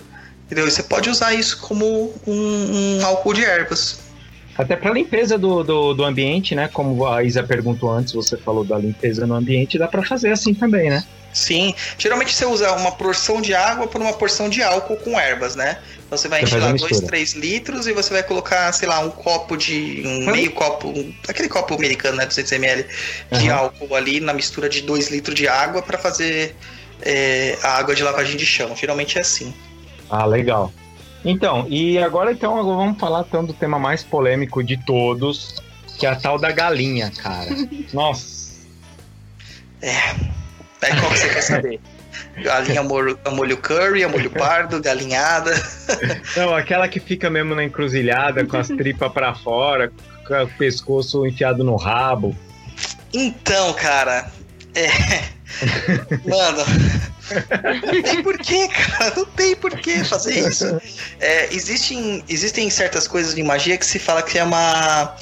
Entendeu? 0.47 0.67
E 0.67 0.71
você 0.71 0.83
pode 0.83 1.11
usar 1.11 1.35
isso 1.35 1.59
como 1.59 2.15
um, 2.27 2.99
um 3.01 3.07
álcool 3.07 3.35
de 3.35 3.45
ervas. 3.45 3.99
Até 4.59 4.75
para 4.75 4.93
limpeza 4.93 5.39
do, 5.39 5.63
do, 5.63 5.95
do 5.95 6.05
ambiente, 6.05 6.55
né? 6.55 6.69
Como 6.73 7.07
a 7.07 7.23
Isa 7.23 7.45
perguntou 7.45 7.91
antes, 7.93 8.13
você 8.13 8.37
falou 8.37 8.65
da 8.65 8.77
limpeza 8.77 9.25
no 9.25 9.35
ambiente, 9.35 9.79
dá 9.79 9.87
para 9.87 10.03
fazer 10.03 10.31
assim 10.33 10.53
também, 10.53 10.91
né? 10.91 11.05
Sim. 11.33 11.73
Geralmente 11.97 12.35
você 12.35 12.45
usa 12.45 12.73
uma 12.73 12.91
porção 12.91 13.41
de 13.41 13.55
água 13.55 13.87
por 13.87 14.01
uma 14.01 14.13
porção 14.13 14.49
de 14.49 14.61
álcool 14.63 14.97
com 14.97 15.19
ervas, 15.19 15.55
né? 15.55 15.79
Então 16.07 16.19
você 16.19 16.27
vai 16.27 16.43
encher 16.43 16.59
lá 16.59 16.71
2, 16.71 16.83
mistura. 16.83 17.07
3 17.07 17.35
litros 17.35 17.87
e 17.87 17.93
você 17.93 18.13
vai 18.13 18.23
colocar, 18.23 18.73
sei 18.73 18.89
lá, 18.89 18.99
um 18.99 19.11
copo 19.11 19.57
de. 19.57 20.03
um 20.05 20.31
meio 20.33 20.51
copo. 20.53 20.89
um- 20.89 21.13
aquele 21.29 21.49
copo 21.49 21.75
americano, 21.75 22.17
né? 22.17 22.27
200ml 22.27 22.85
de 23.31 23.51
Aham. 23.51 23.59
álcool 23.59 23.95
ali 23.95 24.19
na 24.19 24.33
mistura 24.35 24.69
de 24.69 24.83
2 24.83 25.09
litros 25.11 25.37
de 25.37 25.47
água 25.47 25.83
para 25.83 25.99
fazer 25.99 26.57
é, 27.03 27.57
a 27.63 27.79
água 27.79 27.95
de 27.95 28.03
lavagem 28.03 28.37
de 28.37 28.45
chão. 28.47 28.75
Geralmente 28.75 29.19
é 29.19 29.21
assim. 29.21 29.55
Ah, 30.11 30.25
legal. 30.25 30.73
Então, 31.25 31.67
e 31.69 31.99
agora 31.99 32.33
então 32.33 32.59
agora 32.59 32.77
vamos 32.77 32.99
falar 32.99 33.25
então 33.27 33.45
do 33.45 33.53
tema 33.53 33.79
mais 33.79 34.05
polêmico 34.05 34.63
de 34.63 34.77
todos, 34.77 35.57
que 35.99 36.07
é 36.07 36.11
a 36.11 36.17
tal 36.17 36.39
da 36.39 36.53
galinha, 36.53 37.11
cara. 37.11 37.51
Nossa. 37.93 38.59
Aí 39.83 41.01
qual 41.01 41.11
que 41.11 41.19
você 41.19 41.29
quer 41.29 41.43
saber? 41.43 41.81
Galinha 42.43 42.83
molho, 42.83 43.19
molho 43.33 43.57
curry, 43.57 44.07
molho 44.07 44.31
pardo, 44.31 44.81
galinhada. 44.81 45.53
Não, 46.37 46.55
aquela 46.55 46.89
que 46.89 47.01
fica 47.01 47.29
mesmo 47.29 47.55
na 47.55 47.65
encruzilhada, 47.65 48.45
com 48.45 48.57
as 48.57 48.69
tripas 48.69 49.13
pra 49.13 49.35
fora, 49.35 49.93
com 50.27 50.35
o 50.35 50.49
pescoço 50.49 51.27
enfiado 51.27 51.65
no 51.65 51.77
rabo. 51.77 52.35
Então, 53.13 53.73
cara, 53.75 54.31
é. 54.87 55.39
Mano, 56.29 56.65
não 57.93 58.03
tem 58.03 58.23
porquê, 58.23 58.69
cara. 58.69 59.15
Não 59.17 59.25
tem 59.25 59.57
porquê 59.57 60.05
fazer 60.05 60.49
isso. 60.49 60.81
É, 61.21 61.53
existem, 61.53 62.23
existem 62.29 62.71
certas 62.71 63.09
coisas 63.09 63.35
de 63.35 63.43
magia 63.43 63.77
que 63.77 63.87
se 63.87 63.99
fala 63.99 64.23
que 64.23 64.39
é 64.39 64.45
uma 64.45 65.17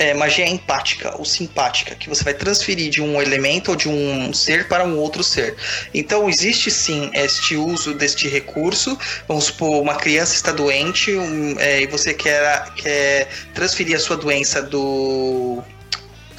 é, 0.00 0.14
magia 0.14 0.48
empática 0.48 1.14
ou 1.18 1.24
simpática, 1.24 1.94
que 1.94 2.08
você 2.08 2.24
vai 2.24 2.32
transferir 2.32 2.90
de 2.90 3.02
um 3.02 3.20
elemento 3.20 3.72
ou 3.72 3.76
de 3.76 3.88
um 3.88 4.32
ser 4.32 4.66
para 4.66 4.82
um 4.84 4.96
outro 4.96 5.22
ser. 5.22 5.54
Então, 5.92 6.28
existe 6.28 6.70
sim 6.70 7.10
este 7.12 7.54
uso 7.54 7.92
deste 7.94 8.26
recurso. 8.26 8.98
Vamos 9.28 9.44
supor, 9.44 9.82
uma 9.82 9.96
criança 9.96 10.34
está 10.34 10.52
doente 10.52 11.12
um, 11.12 11.58
é, 11.58 11.82
e 11.82 11.86
você 11.86 12.14
quer, 12.14 12.72
quer 12.74 13.28
transferir 13.52 13.96
a 13.96 14.00
sua 14.00 14.16
doença 14.16 14.62
do 14.62 15.62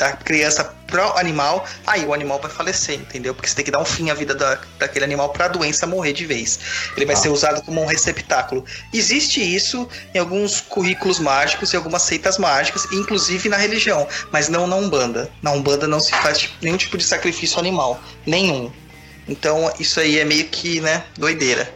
da 0.01 0.13
criança 0.13 0.73
pro 0.87 1.15
animal, 1.15 1.63
aí 1.85 2.03
o 2.03 2.11
animal 2.13 2.39
vai 2.41 2.49
falecer, 2.49 2.95
entendeu? 2.95 3.35
Porque 3.35 3.47
você 3.47 3.55
tem 3.55 3.63
que 3.63 3.69
dar 3.69 3.79
um 3.79 3.85
fim 3.85 4.09
à 4.09 4.15
vida 4.15 4.33
da, 4.33 4.57
daquele 4.79 5.05
animal 5.05 5.29
para 5.29 5.45
a 5.45 5.47
doença 5.47 5.85
morrer 5.85 6.11
de 6.11 6.25
vez. 6.25 6.59
Ele 6.97 7.05
vai 7.05 7.15
Ah. 7.15 7.19
ser 7.19 7.29
usado 7.29 7.61
como 7.61 7.79
um 7.81 7.85
receptáculo. 7.85 8.65
Existe 8.91 9.39
isso 9.39 9.87
em 10.13 10.17
alguns 10.17 10.59
currículos 10.59 11.19
mágicos 11.19 11.71
e 11.71 11.75
algumas 11.77 12.01
seitas 12.01 12.39
mágicas, 12.39 12.85
inclusive 12.91 13.47
na 13.47 13.57
religião, 13.57 14.07
mas 14.31 14.49
não 14.49 14.65
na 14.65 14.75
Umbanda. 14.75 15.29
Na 15.39 15.51
Umbanda 15.51 15.87
não 15.87 15.99
se 15.99 16.11
faz 16.15 16.49
nenhum 16.61 16.77
tipo 16.77 16.97
de 16.97 17.03
sacrifício 17.03 17.59
animal, 17.59 17.99
nenhum. 18.25 18.71
Então 19.29 19.71
isso 19.79 19.99
aí 19.99 20.17
é 20.17 20.25
meio 20.25 20.45
que, 20.45 20.81
né, 20.81 21.03
doideira. 21.15 21.71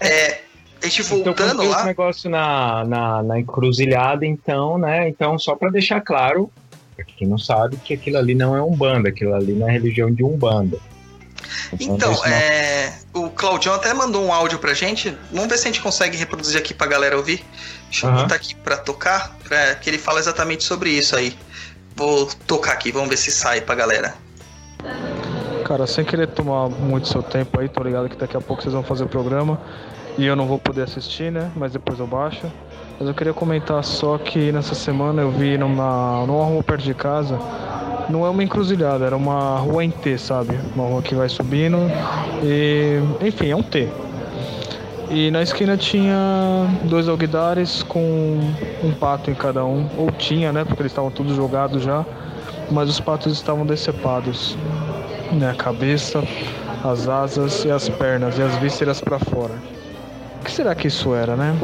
É, 0.00 0.40
a 0.82 0.86
gente 0.86 1.02
Então, 1.02 1.24
voltando 1.32 1.62
esse 1.62 1.70
lá, 1.72 1.84
negócio 1.84 2.28
na, 2.28 2.84
na, 2.84 3.22
na 3.22 3.38
encruzilhada, 3.38 4.26
então, 4.26 4.76
né? 4.78 5.08
Então, 5.08 5.38
só 5.38 5.54
pra 5.54 5.70
deixar 5.70 6.00
claro, 6.00 6.50
pra 6.98 7.04
quem 7.16 7.28
não 7.28 7.38
sabe, 7.38 7.76
que 7.76 7.94
aquilo 7.94 8.18
ali 8.18 8.34
não 8.34 8.56
é 8.56 8.62
Umbanda, 8.62 9.08
aquilo 9.08 9.32
ali 9.34 9.52
não 9.52 9.68
é 9.68 9.72
religião 9.72 10.12
de 10.12 10.24
Umbanda. 10.24 10.78
Então, 11.72 12.12
não- 12.12 12.24
é, 12.26 12.98
o 13.14 13.30
Claudião 13.30 13.74
até 13.74 13.94
mandou 13.94 14.24
um 14.24 14.32
áudio 14.32 14.58
pra 14.58 14.74
gente. 14.74 15.16
Vamos 15.32 15.48
ver 15.48 15.56
se 15.58 15.64
a 15.64 15.70
gente 15.70 15.80
consegue 15.80 16.16
reproduzir 16.16 16.58
aqui 16.58 16.74
pra 16.74 16.86
galera 16.86 17.16
ouvir. 17.16 17.44
Deixa 17.84 18.06
eu 18.06 18.10
Aham. 18.10 18.22
botar 18.22 18.34
aqui 18.34 18.54
pra 18.56 18.76
tocar, 18.76 19.36
pra 19.46 19.76
que 19.76 19.88
ele 19.88 19.98
fala 19.98 20.18
exatamente 20.18 20.64
sobre 20.64 20.90
isso 20.90 21.14
aí. 21.16 21.36
Vou 21.94 22.26
tocar 22.46 22.72
aqui, 22.72 22.90
vamos 22.90 23.08
ver 23.08 23.16
se 23.16 23.30
sai 23.30 23.60
pra 23.60 23.74
galera. 23.74 24.14
Cara, 25.64 25.86
sem 25.86 26.04
querer 26.04 26.28
tomar 26.28 26.68
muito 26.68 27.08
seu 27.08 27.22
tempo 27.22 27.60
aí, 27.60 27.68
tô 27.68 27.82
ligado 27.82 28.08
que 28.08 28.16
daqui 28.16 28.36
a 28.36 28.40
pouco 28.40 28.62
vocês 28.62 28.72
vão 28.74 28.82
fazer 28.82 29.04
o 29.04 29.08
programa 29.08 29.60
e 30.16 30.26
eu 30.26 30.34
não 30.34 30.46
vou 30.46 30.58
poder 30.58 30.82
assistir, 30.82 31.30
né? 31.30 31.50
Mas 31.54 31.72
depois 31.72 31.98
eu 31.98 32.06
baixo. 32.06 32.50
Mas 32.98 33.06
eu 33.06 33.14
queria 33.14 33.32
comentar 33.32 33.84
só 33.84 34.18
que 34.18 34.50
nessa 34.50 34.74
semana 34.74 35.22
eu 35.22 35.30
vi 35.30 35.56
numa, 35.56 36.26
numa 36.26 36.44
rua 36.44 36.64
perto 36.64 36.82
de 36.82 36.94
casa, 36.94 37.38
não 38.08 38.26
é 38.26 38.28
uma 38.28 38.42
encruzilhada, 38.42 39.04
era 39.04 39.16
uma 39.16 39.56
rua 39.58 39.84
em 39.84 39.90
T, 39.90 40.18
sabe? 40.18 40.58
Uma 40.74 40.84
rua 40.84 41.00
que 41.00 41.14
vai 41.14 41.28
subindo 41.28 41.78
e. 42.42 43.00
Enfim, 43.20 43.50
é 43.50 43.56
um 43.56 43.62
T. 43.62 43.88
E 45.10 45.30
na 45.30 45.42
esquina 45.42 45.76
tinha 45.76 46.66
dois 46.84 47.08
alguidares 47.08 47.84
com 47.84 48.40
um 48.82 48.92
pato 48.92 49.30
em 49.30 49.34
cada 49.34 49.64
um. 49.64 49.88
Ou 49.96 50.10
tinha, 50.10 50.52
né? 50.52 50.64
Porque 50.64 50.82
eles 50.82 50.90
estavam 50.90 51.10
todos 51.10 51.36
jogados 51.36 51.82
já. 51.82 52.04
Mas 52.68 52.90
os 52.90 52.98
patos 52.98 53.32
estavam 53.32 53.64
decepados 53.64 54.56
né, 55.32 55.50
a 55.50 55.54
cabeça, 55.54 56.22
as 56.84 57.08
asas 57.08 57.64
e 57.64 57.70
as 57.70 57.88
pernas 57.88 58.36
e 58.38 58.42
as 58.42 58.56
vísceras 58.56 59.00
para 59.00 59.18
fora. 59.18 59.54
O 60.40 60.44
que 60.44 60.50
será 60.50 60.74
que 60.74 60.88
isso 60.88 61.14
era, 61.14 61.36
né? 61.36 61.56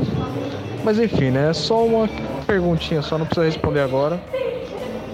Mas 0.84 0.98
enfim, 0.98 1.30
né? 1.30 1.50
É 1.50 1.52
só 1.52 1.82
uma 1.84 2.08
perguntinha, 2.46 3.00
só 3.00 3.16
não 3.16 3.24
precisa 3.24 3.46
responder 3.46 3.80
agora, 3.80 4.20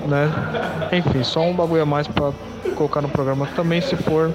né? 0.08 0.28
Enfim, 0.92 1.22
só 1.22 1.40
um 1.42 1.54
bagulho 1.54 1.82
a 1.82 1.86
mais 1.86 2.08
para 2.08 2.32
colocar 2.74 3.00
no 3.00 3.08
programa 3.08 3.46
também, 3.54 3.80
se 3.80 3.96
for 3.96 4.34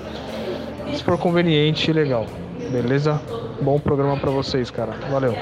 se 0.95 1.03
for 1.03 1.17
conveniente 1.17 1.89
e 1.89 1.93
legal. 1.93 2.25
Beleza? 2.71 3.21
Bom 3.61 3.77
programa 3.79 4.15
para 4.17 4.31
vocês, 4.31 4.71
cara. 4.71 4.93
Valeu. 5.11 5.35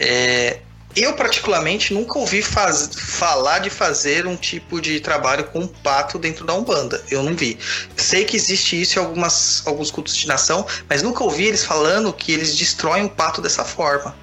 É, 0.00 0.58
eu, 0.96 1.12
particularmente, 1.14 1.94
nunca 1.94 2.18
ouvi 2.18 2.42
faz- 2.42 2.90
falar 2.96 3.60
de 3.60 3.70
fazer 3.70 4.26
um 4.26 4.34
tipo 4.36 4.80
de 4.80 4.98
trabalho 4.98 5.44
com 5.44 5.60
um 5.60 5.66
pato 5.68 6.18
dentro 6.18 6.44
da 6.44 6.54
Umbanda. 6.54 7.00
Eu 7.10 7.22
não 7.22 7.34
vi. 7.34 7.56
Sei 7.96 8.24
que 8.24 8.36
existe 8.36 8.80
isso 8.80 8.98
em 8.98 9.02
algumas, 9.02 9.62
alguns 9.66 9.90
cultos 9.92 10.16
de 10.16 10.26
nação, 10.26 10.66
mas 10.88 11.02
nunca 11.02 11.22
ouvi 11.22 11.46
eles 11.46 11.64
falando 11.64 12.12
que 12.12 12.32
eles 12.32 12.56
destroem 12.56 13.04
o 13.04 13.08
pato 13.08 13.40
dessa 13.40 13.64
forma. 13.64 14.14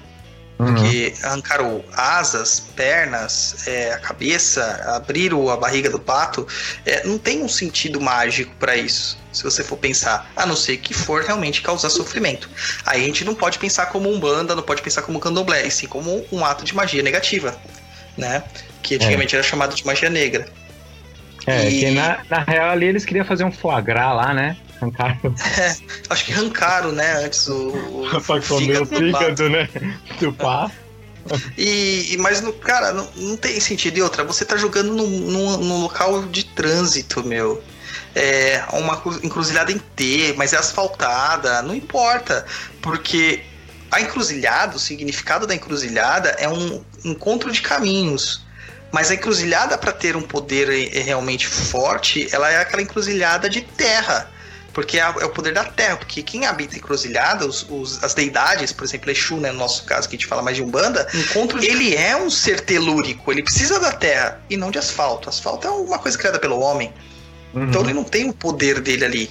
Uhum. 0.58 0.74
que 0.74 1.12
arrancaram 1.22 1.84
asas, 1.92 2.60
pernas, 2.74 3.66
é, 3.66 3.92
a 3.92 3.98
cabeça, 3.98 4.62
abriram 4.96 5.50
a 5.50 5.56
barriga 5.56 5.90
do 5.90 5.98
pato, 5.98 6.48
é, 6.86 7.06
não 7.06 7.18
tem 7.18 7.42
um 7.42 7.48
sentido 7.48 8.00
mágico 8.00 8.54
para 8.58 8.74
isso, 8.74 9.18
se 9.30 9.42
você 9.44 9.62
for 9.62 9.76
pensar, 9.76 10.30
a 10.34 10.46
não 10.46 10.56
ser 10.56 10.78
que 10.78 10.94
for 10.94 11.22
realmente 11.22 11.60
causar 11.60 11.90
sofrimento. 11.90 12.48
Aí 12.86 13.02
a 13.02 13.06
gente 13.06 13.22
não 13.22 13.34
pode 13.34 13.58
pensar 13.58 13.86
como 13.86 14.10
um 14.10 14.18
banda, 14.18 14.54
não 14.54 14.62
pode 14.62 14.80
pensar 14.80 15.02
como 15.02 15.20
candomblé, 15.20 15.66
e 15.66 15.70
sim 15.70 15.86
como 15.86 16.24
um 16.32 16.42
ato 16.42 16.64
de 16.64 16.74
magia 16.74 17.02
negativa, 17.02 17.54
né? 18.16 18.42
Que 18.82 18.94
antigamente 18.94 19.34
era 19.34 19.42
chamado 19.44 19.74
de 19.74 19.84
magia 19.84 20.08
negra. 20.08 20.48
É, 21.46 21.68
E- 21.68 21.80
que 21.80 21.90
na, 21.90 22.18
na 22.30 22.38
real 22.44 22.70
ali 22.70 22.86
eles 22.86 23.04
queriam 23.04 23.26
fazer 23.26 23.44
um 23.44 23.52
foie 23.52 23.82
gras 23.82 24.16
lá, 24.16 24.32
né? 24.32 24.56
Arrancaram 24.80 25.34
Acho 26.10 26.24
que 26.24 26.32
arrancaram, 26.32 26.92
né, 26.92 27.24
antes 27.24 27.48
o, 27.48 27.68
o 27.68 28.08
pra 28.20 28.40
comer 28.40 28.82
o 28.82 28.86
fígado 28.86 29.48
né? 29.48 29.68
Do 30.20 30.32
pato. 30.32 30.74
E, 31.58 32.14
e- 32.14 32.16
mas, 32.18 32.40
no, 32.40 32.52
cara, 32.52 32.92
não, 32.92 33.08
não 33.16 33.36
tem 33.36 33.58
sentido. 33.58 33.98
E 33.98 34.02
outra, 34.02 34.22
você 34.22 34.44
tá 34.44 34.56
jogando 34.56 34.92
num, 34.94 35.06
num, 35.08 35.56
num 35.56 35.82
local 35.82 36.22
de 36.26 36.44
trânsito, 36.44 37.24
meu. 37.26 37.62
É 38.14 38.62
uma 38.72 38.96
cru- 39.00 39.18
encruzilhada 39.22 39.72
em 39.72 39.78
T, 39.78 40.34
mas 40.36 40.52
é 40.52 40.56
asfaltada, 40.56 41.60
não 41.62 41.74
importa. 41.74 42.46
Porque 42.80 43.42
a 43.90 44.00
encruzilhada, 44.00 44.76
o 44.76 44.78
significado 44.78 45.46
da 45.46 45.54
encruzilhada 45.54 46.30
é 46.38 46.48
um 46.48 46.84
encontro 47.04 47.50
de 47.50 47.60
caminhos. 47.60 48.44
Mas 48.92 49.10
a 49.10 49.14
encruzilhada, 49.14 49.76
para 49.76 49.92
ter 49.92 50.16
um 50.16 50.22
poder 50.22 50.70
eh, 50.70 51.00
realmente 51.02 51.46
forte, 51.46 52.28
ela 52.32 52.50
é 52.50 52.58
aquela 52.60 52.80
encruzilhada 52.82 53.50
de 53.50 53.60
terra. 53.62 54.30
Porque 54.76 54.98
é, 54.98 55.00
é 55.00 55.24
o 55.24 55.30
poder 55.30 55.54
da 55.54 55.64
terra. 55.64 55.96
Porque 55.96 56.22
quem 56.22 56.44
habita 56.44 56.76
encruzilhada, 56.76 57.46
os, 57.46 57.64
os- 57.70 58.04
as 58.04 58.12
deidades, 58.12 58.72
por 58.72 58.84
exemplo, 58.84 59.10
Exu, 59.10 59.38
né, 59.38 59.50
no 59.50 59.56
nosso 59.58 59.84
caso, 59.84 60.06
que 60.06 60.14
a 60.14 60.18
gente 60.18 60.26
fala 60.26 60.42
mais 60.42 60.54
de 60.54 60.62
Umbanda, 60.62 61.08
encontro 61.14 61.64
ele 61.64 61.94
é 61.96 62.14
um 62.14 62.28
ser 62.30 62.60
telúrico. 62.60 63.32
Ele 63.32 63.42
precisa 63.42 63.80
da 63.80 63.90
terra 63.90 64.38
e 64.50 64.56
não 64.56 64.70
de 64.70 64.78
asfalto. 64.78 65.30
Asfalto 65.30 65.66
é 65.66 65.70
uma 65.70 65.98
coisa 65.98 66.18
criada 66.18 66.38
pelo 66.38 66.60
homem. 66.60 66.92
Então 67.54 67.80
Uhum. 67.80 67.86
ele 67.86 67.94
não 67.94 68.04
tem 68.04 68.28
o 68.28 68.34
poder 68.34 68.80
dele 68.82 69.04
ali. 69.06 69.30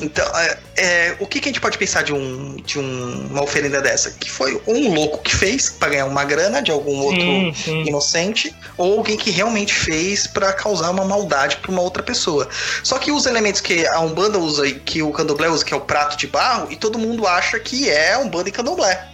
Então, 0.00 0.26
é, 0.38 0.58
é, 0.76 1.16
o 1.20 1.26
que, 1.26 1.38
que 1.38 1.48
a 1.48 1.52
gente 1.52 1.60
pode 1.60 1.76
pensar 1.76 2.02
de, 2.02 2.12
um, 2.14 2.56
de 2.56 2.78
um- 2.78 3.26
uma 3.30 3.42
oferenda 3.42 3.80
dessa? 3.82 4.10
Que 4.12 4.30
foi 4.30 4.60
um 4.66 4.94
louco 4.94 5.18
que 5.18 5.36
fez 5.36 5.68
para 5.68 5.90
ganhar 5.90 6.06
uma 6.06 6.24
grana 6.24 6.62
de 6.62 6.70
algum 6.70 6.96
outro 6.98 7.20
Sim, 7.20 7.52
sim. 7.54 7.82
inocente, 7.84 8.54
ou 8.78 8.98
alguém 8.98 9.16
que 9.18 9.30
realmente 9.30 9.74
fez 9.74 10.26
para 10.26 10.52
causar 10.54 10.90
uma 10.90 11.04
maldade 11.04 11.58
para 11.58 11.70
uma 11.70 11.82
outra 11.82 12.02
pessoa. 12.02 12.48
Só 12.82 12.98
que 12.98 13.12
os 13.12 13.26
elementos 13.26 13.60
que 13.60 13.86
a 13.86 14.00
Umbanda 14.00 14.38
usa 14.38 14.66
e 14.66 14.80
que 14.80 15.02
o 15.02 15.12
Candomblé 15.12 15.48
usa, 15.50 15.64
que 15.64 15.74
é 15.74 15.76
o 15.76 15.80
prato 15.82 16.16
de 16.16 16.26
barro, 16.26 16.68
e 16.70 16.76
todo 16.76 16.98
mundo 16.98 17.26
acha 17.26 17.60
que 17.60 17.90
é 17.90 18.16
Umbanda 18.16 18.48
e 18.48 18.52
Candomblé. 18.52 19.08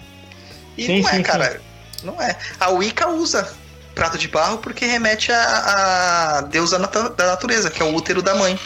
E 0.76 0.86
Sim, 0.86 1.00
não 1.02 1.08
é, 1.08 1.12
sim, 1.12 1.22
cara. 1.22 1.60
Não 2.04 2.22
é. 2.22 2.36
A 2.60 2.70
Wicca 2.70 3.08
usa 3.08 3.52
prato 3.96 4.16
de 4.16 4.28
barro 4.28 4.58
porque 4.58 4.86
remete 4.86 5.32
à, 5.32 6.46
deusa 6.48 6.78
da 6.78 7.26
natureza, 7.26 7.68
que 7.68 7.82
é 7.82 7.84
o 7.84 7.92
útero 7.92 8.22
da 8.22 8.34
mãe 8.36 8.56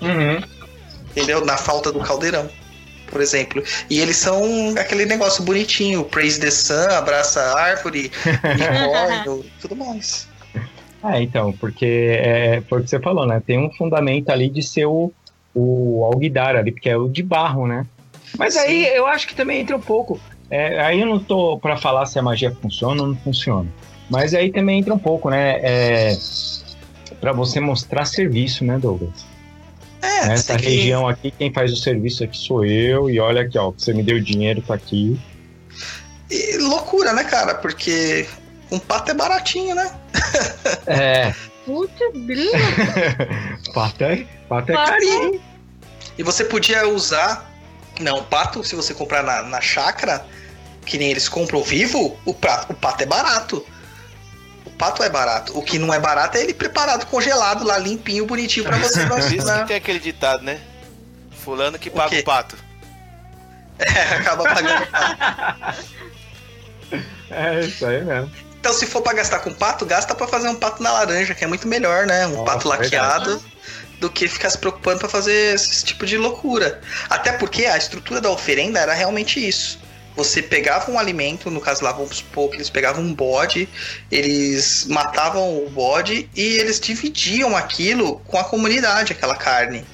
Uhum. 0.00 0.40
Entendeu? 1.10 1.44
Na 1.44 1.56
falta 1.56 1.92
do 1.92 2.00
caldeirão, 2.00 2.48
por 3.06 3.20
exemplo. 3.20 3.62
E 3.88 4.00
eles 4.00 4.16
são 4.16 4.74
aquele 4.78 5.06
negócio 5.06 5.42
bonitinho, 5.44 6.04
praise 6.04 6.38
the 6.38 6.50
sun, 6.50 6.88
abraça 6.90 7.40
a 7.40 7.60
árvore, 7.60 8.10
unicórnio, 8.44 9.44
tudo 9.60 9.76
mais. 9.76 10.28
É, 11.04 11.22
então, 11.22 11.52
porque 11.52 12.18
é, 12.20 12.62
foi 12.68 12.80
o 12.80 12.84
que 12.84 12.90
você 12.90 13.00
falou, 13.00 13.26
né? 13.26 13.40
Tem 13.44 13.58
um 13.58 13.70
fundamento 13.72 14.30
ali 14.30 14.48
de 14.48 14.62
ser 14.62 14.86
o, 14.86 15.12
o 15.54 16.04
Alguidar 16.04 16.56
ali, 16.56 16.72
porque 16.72 16.88
é 16.90 16.96
o 16.96 17.08
de 17.08 17.22
barro, 17.22 17.66
né? 17.66 17.86
Mas 18.36 18.56
aí 18.56 18.86
eu 18.86 19.06
acho 19.06 19.26
que 19.26 19.34
também 19.34 19.60
entra 19.60 19.76
um 19.76 19.80
pouco. 19.80 20.20
é, 20.50 20.80
aí 20.80 21.00
eu 21.00 21.06
não 21.06 21.18
tô 21.18 21.58
pra 21.58 21.76
falar 21.76 22.04
se 22.06 22.18
a 22.18 22.22
magia 22.22 22.50
funciona 22.50 23.02
ou 23.02 23.08
não 23.08 23.16
funciona. 23.16 23.68
Mas 24.10 24.34
aí 24.34 24.50
também 24.50 24.80
entra 24.80 24.92
um 24.92 24.98
pouco, 24.98 25.30
né? 25.30 25.60
É, 25.62 26.16
para 27.20 27.32
você 27.32 27.60
mostrar 27.60 28.04
serviço, 28.04 28.64
né, 28.64 28.78
Douglas? 28.78 29.26
É, 30.00 30.26
Nessa 30.26 30.56
que- 30.56 30.64
região 30.66 31.08
aqui, 31.08 31.30
quem 31.30 31.52
faz 31.52 31.72
o 31.72 31.76
serviço 31.76 32.22
aqui 32.24 32.36
sou 32.38 32.64
eu. 32.64 33.10
E 33.10 33.18
olha 33.18 33.42
aqui, 33.42 33.58
ó, 33.58 33.70
você 33.70 33.92
me 33.92 34.02
deu 34.02 34.20
dinheiro, 34.20 34.62
tá 34.62 34.74
aqui. 34.74 35.18
E 36.30 36.58
loucura, 36.58 37.12
né, 37.12 37.24
cara? 37.24 37.54
Porque 37.54 38.26
um 38.70 38.78
pato 38.78 39.10
é 39.10 39.14
baratinho, 39.14 39.74
né? 39.74 39.90
É, 40.86 41.34
Putz, 41.64 41.92
grilo. 42.26 42.50
pato 43.74 44.04
é, 44.04 44.26
pato 44.48 44.72
é 44.72 44.74
Pato. 44.74 44.90
carinho. 44.92 45.40
E 46.16 46.22
você 46.22 46.44
podia 46.44 46.86
usar. 46.88 47.46
Não, 48.00 48.18
o 48.20 48.24
pato, 48.24 48.62
se 48.64 48.74
você 48.76 48.94
comprar 48.94 49.22
na, 49.22 49.42
na 49.42 49.60
chácara, 49.60 50.24
que 50.86 50.96
nem 50.98 51.10
eles 51.10 51.28
compram 51.28 51.62
vivo, 51.62 52.16
o, 52.24 52.32
prato, 52.32 52.72
o 52.72 52.76
pato 52.76 53.02
é 53.02 53.06
barato. 53.06 53.64
O 54.78 54.86
pato 54.88 55.02
é 55.02 55.10
barato. 55.10 55.58
O 55.58 55.60
que 55.60 55.76
não 55.76 55.92
é 55.92 55.98
barato 55.98 56.38
é 56.38 56.40
ele 56.40 56.54
preparado, 56.54 57.04
congelado 57.06 57.64
lá, 57.64 57.76
limpinho, 57.78 58.24
bonitinho 58.24 58.64
pra 58.64 58.76
você. 58.76 59.04
Por 59.10 59.18
isso 59.18 59.52
que 59.52 59.66
tem 59.66 59.76
aquele 59.76 59.98
ditado, 59.98 60.44
né? 60.44 60.60
Fulano 61.32 61.76
que 61.76 61.90
paga 61.90 62.10
quê? 62.10 62.20
o 62.20 62.24
pato. 62.24 62.56
É, 63.80 64.16
acaba 64.16 64.42
pagando 64.42 64.82
o 64.82 64.86
pato. 64.86 65.84
É 67.30 67.60
isso 67.60 67.86
aí 67.86 68.04
mesmo. 68.04 68.30
Então, 68.58 68.72
se 68.72 68.86
for 68.86 69.02
pra 69.02 69.12
gastar 69.12 69.38
com 69.40 69.52
pato, 69.52 69.86
gasta 69.86 70.14
pra 70.16 70.26
fazer 70.26 70.48
um 70.48 70.56
pato 70.56 70.82
na 70.82 70.92
laranja, 70.92 71.34
que 71.34 71.44
é 71.44 71.46
muito 71.46 71.66
melhor, 71.66 72.06
né? 72.06 72.26
Um 72.26 72.30
Nossa, 72.30 72.44
pato 72.44 72.68
laqueado. 72.68 73.30
verdade. 73.30 73.58
Do 74.00 74.10
que 74.10 74.28
ficar 74.28 74.50
se 74.50 74.58
preocupando 74.58 74.98
pra 75.00 75.08
fazer 75.08 75.54
esse 75.54 75.84
tipo 75.84 76.06
de 76.06 76.16
loucura. 76.16 76.80
Até 77.08 77.32
porque 77.32 77.66
a 77.66 77.76
estrutura 77.76 78.20
da 78.20 78.30
oferenda 78.30 78.78
era 78.80 78.94
realmente 78.94 79.44
isso. 79.44 79.78
Você 80.18 80.42
pegava 80.42 80.90
um 80.90 80.98
alimento, 80.98 81.48
no 81.48 81.60
caso 81.60 81.84
lá, 81.84 81.92
vamos 81.92 82.16
supor 82.16 82.50
que 82.50 82.56
eles 82.56 82.68
pegavam 82.68 83.04
um 83.04 83.14
bode, 83.14 83.68
eles 84.10 84.84
matavam 84.86 85.64
o 85.64 85.70
bode 85.70 86.28
e 86.34 86.42
eles 86.42 86.80
dividiam 86.80 87.56
aquilo 87.56 88.18
com 88.26 88.36
a 88.36 88.42
comunidade, 88.42 89.12
aquela 89.12 89.36
carne. 89.36 89.86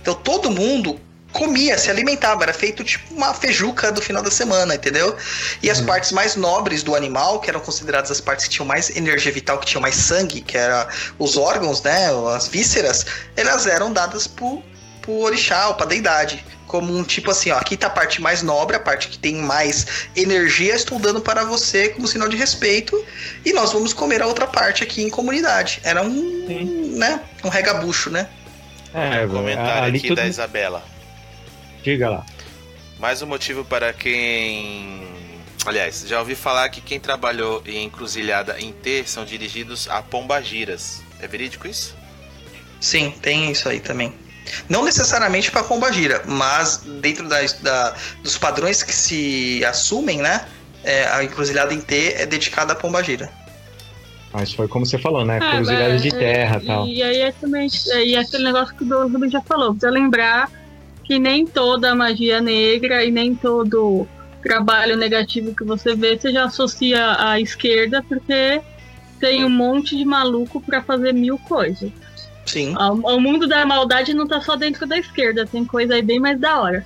Então 0.00 0.14
todo 0.14 0.52
mundo 0.52 1.00
comia, 1.32 1.76
se 1.76 1.90
alimentava, 1.90 2.44
era 2.44 2.52
feito 2.52 2.84
tipo 2.84 3.12
uma 3.12 3.34
feijuca 3.34 3.90
do 3.90 4.00
final 4.00 4.22
da 4.22 4.30
semana, 4.30 4.76
entendeu? 4.76 5.16
E 5.60 5.68
as 5.68 5.80
partes 5.80 6.12
mais 6.12 6.36
nobres 6.36 6.84
do 6.84 6.94
animal, 6.94 7.40
que 7.40 7.50
eram 7.50 7.58
consideradas 7.58 8.12
as 8.12 8.20
partes 8.20 8.46
que 8.46 8.52
tinham 8.52 8.66
mais 8.66 8.88
energia 8.94 9.32
vital, 9.32 9.58
que 9.58 9.66
tinham 9.66 9.82
mais 9.82 9.96
sangue, 9.96 10.42
que 10.42 10.56
eram 10.56 10.86
os 11.18 11.36
órgãos, 11.36 11.82
né, 11.82 12.06
as 12.36 12.46
vísceras, 12.46 13.04
elas 13.34 13.66
eram 13.66 13.92
dadas 13.92 14.28
pro, 14.28 14.62
pro 15.00 15.22
orixá 15.22 15.66
ou 15.66 15.74
pra 15.74 15.86
deidade. 15.86 16.44
Como 16.72 16.96
um 16.96 17.04
tipo 17.04 17.30
assim, 17.30 17.50
ó, 17.50 17.58
aqui 17.58 17.76
tá 17.76 17.88
a 17.88 17.90
parte 17.90 18.22
mais 18.22 18.42
nobre, 18.42 18.74
a 18.74 18.80
parte 18.80 19.08
que 19.08 19.18
tem 19.18 19.34
mais 19.34 20.08
energia, 20.16 20.74
estou 20.74 20.98
dando 20.98 21.20
para 21.20 21.44
você 21.44 21.90
como 21.90 22.08
sinal 22.08 22.30
de 22.30 22.36
respeito, 22.38 23.04
e 23.44 23.52
nós 23.52 23.74
vamos 23.74 23.92
comer 23.92 24.22
a 24.22 24.26
outra 24.26 24.46
parte 24.46 24.82
aqui 24.82 25.02
em 25.02 25.10
comunidade. 25.10 25.82
Era 25.84 26.02
um, 26.02 26.96
né, 26.96 27.20
um 27.44 27.50
regabucho, 27.50 28.08
né? 28.08 28.26
É, 28.94 29.26
Comentário 29.26 29.84
ali 29.84 29.98
aqui 29.98 30.08
tudo... 30.08 30.16
da 30.16 30.26
Isabela. 30.26 30.82
Diga 31.82 32.08
lá. 32.08 32.24
Mais 32.98 33.20
um 33.20 33.26
motivo 33.26 33.66
para 33.66 33.92
quem. 33.92 35.06
Aliás, 35.66 36.06
já 36.08 36.20
ouvi 36.20 36.34
falar 36.34 36.70
que 36.70 36.80
quem 36.80 36.98
trabalhou 36.98 37.62
em 37.66 37.84
encruzilhada 37.84 38.58
em 38.58 38.72
T 38.72 39.04
são 39.04 39.26
dirigidos 39.26 39.88
a 39.90 40.00
pombagiras. 40.00 41.02
É 41.20 41.28
verídico 41.28 41.68
isso? 41.68 41.94
Sim, 42.80 43.12
tem 43.20 43.52
isso 43.52 43.68
aí 43.68 43.78
também. 43.78 44.21
Não 44.68 44.84
necessariamente 44.84 45.50
para 45.50 45.62
Pombagira, 45.62 46.22
mas 46.26 46.78
dentro 47.00 47.28
das- 47.28 47.54
da- 47.54 47.94
dos 48.22 48.36
padrões 48.38 48.82
que 48.82 48.92
se 48.94 49.64
assumem, 49.64 50.18
né? 50.18 50.44
é, 50.84 51.06
a 51.06 51.22
encruzilhada 51.22 51.72
em 51.72 51.80
T 51.80 52.14
é 52.16 52.26
dedicada 52.26 52.72
a 52.72 52.76
Pombagira. 52.76 53.30
Mas 54.32 54.52
foi 54.52 54.66
como 54.66 54.84
você 54.86 54.98
falou, 54.98 55.24
né? 55.24 55.38
Ah, 55.40 55.60
de 55.96 56.10
terra 56.10 56.56
é, 56.56 56.62
e 56.62 56.66
tal. 56.66 56.86
E 56.88 57.02
aí 57.02 57.20
é 57.20 57.32
também. 57.32 57.68
é, 57.92 58.04
E 58.04 58.16
aquele 58.16 58.44
negócio 58.44 58.74
que 58.74 58.82
o 58.82 59.02
Rubens 59.08 59.30
já 59.30 59.40
falou. 59.42 59.70
Precisa 59.72 59.90
lembrar 59.92 60.50
que 61.04 61.18
nem 61.18 61.46
toda 61.46 61.94
magia 61.94 62.40
negra 62.40 63.04
e 63.04 63.10
nem 63.10 63.34
todo 63.34 64.08
trabalho 64.42 64.96
negativo 64.96 65.54
que 65.54 65.62
você 65.62 65.94
vê 65.94 66.18
você 66.18 66.32
já 66.32 66.44
associa 66.46 67.14
à 67.18 67.38
esquerda, 67.38 68.02
porque 68.08 68.60
tem 69.20 69.44
um 69.44 69.50
monte 69.50 69.96
de 69.96 70.04
maluco 70.04 70.60
pra 70.60 70.82
fazer 70.82 71.12
mil 71.12 71.38
coisas. 71.38 71.92
Sim. 72.52 72.74
O 72.76 73.14
o 73.16 73.18
mundo 73.20 73.48
da 73.48 73.64
maldade 73.64 74.12
não 74.12 74.28
tá 74.28 74.38
só 74.42 74.56
dentro 74.56 74.86
da 74.86 74.98
esquerda, 74.98 75.46
tem 75.46 75.64
coisa 75.64 75.94
aí 75.94 76.02
bem 76.02 76.20
mais 76.20 76.38
da 76.38 76.60
hora. 76.60 76.84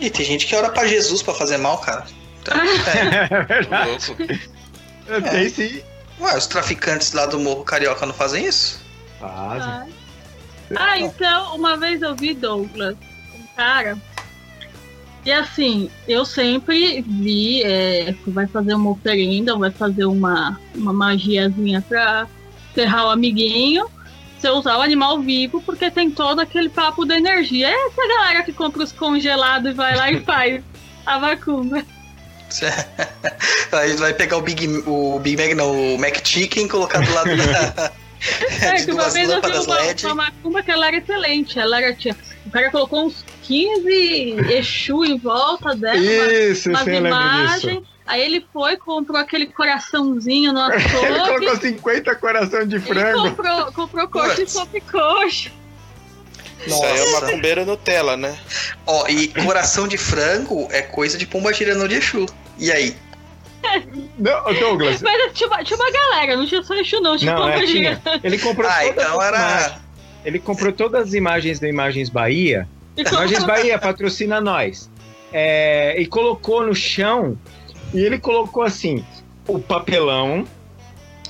E 0.00 0.08
tem 0.08 0.24
gente 0.24 0.46
que 0.46 0.56
ora 0.56 0.70
pra 0.70 0.86
Jesus 0.86 1.22
pra 1.22 1.34
fazer 1.34 1.58
mal, 1.58 1.76
cara. 1.78 2.06
Então, 2.40 2.54
é. 2.88 3.62
Tô 3.64 4.16
louco. 4.16 5.30
Tem 5.30 5.48
sim. 5.50 5.82
Ué, 6.18 6.36
os 6.38 6.46
traficantes 6.46 7.12
lá 7.12 7.26
do 7.26 7.38
Morro 7.38 7.62
Carioca 7.62 8.06
não 8.06 8.14
fazem 8.14 8.46
isso? 8.46 8.80
Fazem. 9.18 9.68
Ah, 9.68 9.86
Ah, 10.76 10.98
então, 10.98 11.56
uma 11.56 11.76
vez 11.76 12.00
eu 12.00 12.14
vi 12.16 12.32
Douglas, 12.32 12.96
um 13.38 13.46
cara. 13.54 13.98
E 15.26 15.30
assim, 15.30 15.90
eu 16.08 16.24
sempre 16.24 17.02
vi, 17.02 17.62
é, 17.64 18.14
que 18.24 18.30
vai 18.30 18.46
fazer 18.46 18.72
uma 18.72 18.92
oferenda, 18.92 19.54
vai 19.58 19.70
fazer 19.70 20.06
uma, 20.06 20.58
uma 20.74 20.94
magiazinha 20.94 21.84
pra 21.86 22.26
ferrar 22.74 23.04
o 23.04 23.10
amiguinho. 23.10 23.86
Você 24.40 24.48
usar 24.48 24.78
o 24.78 24.80
animal 24.80 25.20
vivo, 25.20 25.60
porque 25.60 25.90
tem 25.90 26.10
todo 26.10 26.40
aquele 26.40 26.70
papo 26.70 27.04
da 27.04 27.16
energia. 27.16 27.68
É 27.68 27.86
essa 27.86 28.08
galera 28.08 28.42
que 28.42 28.52
compra 28.52 28.82
os 28.82 28.90
congelados 28.90 29.70
e 29.70 29.74
vai 29.74 29.94
lá 29.94 30.10
e 30.10 30.20
faz 30.24 30.62
a 31.04 31.18
vacuna. 31.18 31.84
Aí 33.72 33.92
vai 33.96 34.14
pegar 34.14 34.38
o 34.38 34.42
Big, 34.42 34.66
o 34.86 35.18
Big 35.20 35.36
Mac, 35.36 35.54
não, 35.54 35.94
o 35.94 35.98
Mac 35.98 36.26
Chicken, 36.26 36.66
colocar 36.68 37.00
do 37.00 37.12
lado 37.12 37.36
da. 37.36 37.92
É, 38.62 38.72
que 38.84 38.90
uma 38.90 39.08
vez 39.10 39.28
eu 39.28 39.40
vi 39.40 39.58
uma, 39.58 40.14
uma 40.14 40.14
macumba 40.14 40.62
que 40.62 40.70
ela 40.70 40.88
era 40.88 40.96
excelente. 40.96 41.58
Ela 41.58 41.78
era, 41.78 41.94
tinha, 41.94 42.16
o 42.46 42.50
cara 42.50 42.70
colocou 42.70 43.06
uns 43.06 43.24
15 43.42 44.36
Exu 44.52 45.04
em 45.04 45.18
volta 45.18 45.74
dela, 45.74 45.96
Isso, 45.96 46.68
umas 46.70 46.84
disso. 46.84 46.96
imagens. 46.96 47.82
Aí 48.06 48.22
ele 48.22 48.44
foi, 48.52 48.76
comprou 48.76 49.18
aquele 49.18 49.46
coraçãozinho 49.46 50.52
no 50.52 50.60
Ele 50.72 50.76
açougue. 50.84 51.06
colocou 51.28 51.56
50 51.56 52.14
coração 52.16 52.66
de 52.66 52.76
Ele 52.76 52.84
frango. 52.84 53.22
comprou, 53.30 53.72
comprou 53.72 54.08
coxa 54.08 54.42
e 54.42 54.48
sobrecoxa. 54.48 55.50
Isso 56.66 56.84
aí 56.84 56.98
é 56.98 56.98
Nossa. 57.12 57.26
macumbeiro 57.26 57.64
Nutella, 57.64 58.16
né? 58.16 58.36
Ó, 58.86 59.06
e 59.08 59.28
coração 59.28 59.86
de 59.88 59.96
frango 59.96 60.68
é 60.70 60.82
coisa 60.82 61.16
de 61.16 61.26
pomba 61.26 61.52
girando 61.52 61.88
de 61.88 61.94
Exu. 61.94 62.26
E 62.58 62.70
aí? 62.70 62.96
Não, 64.18 64.52
Douglas. 64.54 65.00
Mas 65.00 65.32
tinha 65.32 65.48
uma, 65.48 65.62
tinha 65.64 65.78
uma 65.78 65.90
galera, 65.90 66.36
não 66.36 66.46
tinha 66.46 66.62
só 66.62 66.74
Exu 66.74 67.00
não, 67.00 67.16
tinha 67.16 67.32
Não, 67.32 67.42
uma 67.42 67.52
é, 67.52 67.64
tinha. 67.64 67.94
gigante. 68.00 68.20
Ele 68.24 68.38
comprou 68.38 68.68
Ah, 68.70 68.86
então 68.86 69.22
era. 69.22 69.80
Ele 70.24 70.38
comprou 70.38 70.72
todas 70.72 71.08
as 71.08 71.14
imagens 71.14 71.58
do 71.58 71.66
Imagens 71.66 72.08
Bahia. 72.08 72.68
Imagens 72.96 73.44
Bahia 73.44 73.78
patrocina 73.78 74.40
nós. 74.40 74.90
É, 75.32 76.00
e 76.00 76.06
colocou 76.06 76.64
no 76.66 76.74
chão. 76.74 77.38
E 77.94 78.00
ele 78.00 78.18
colocou 78.18 78.62
assim: 78.62 79.04
o 79.48 79.58
papelão, 79.58 80.44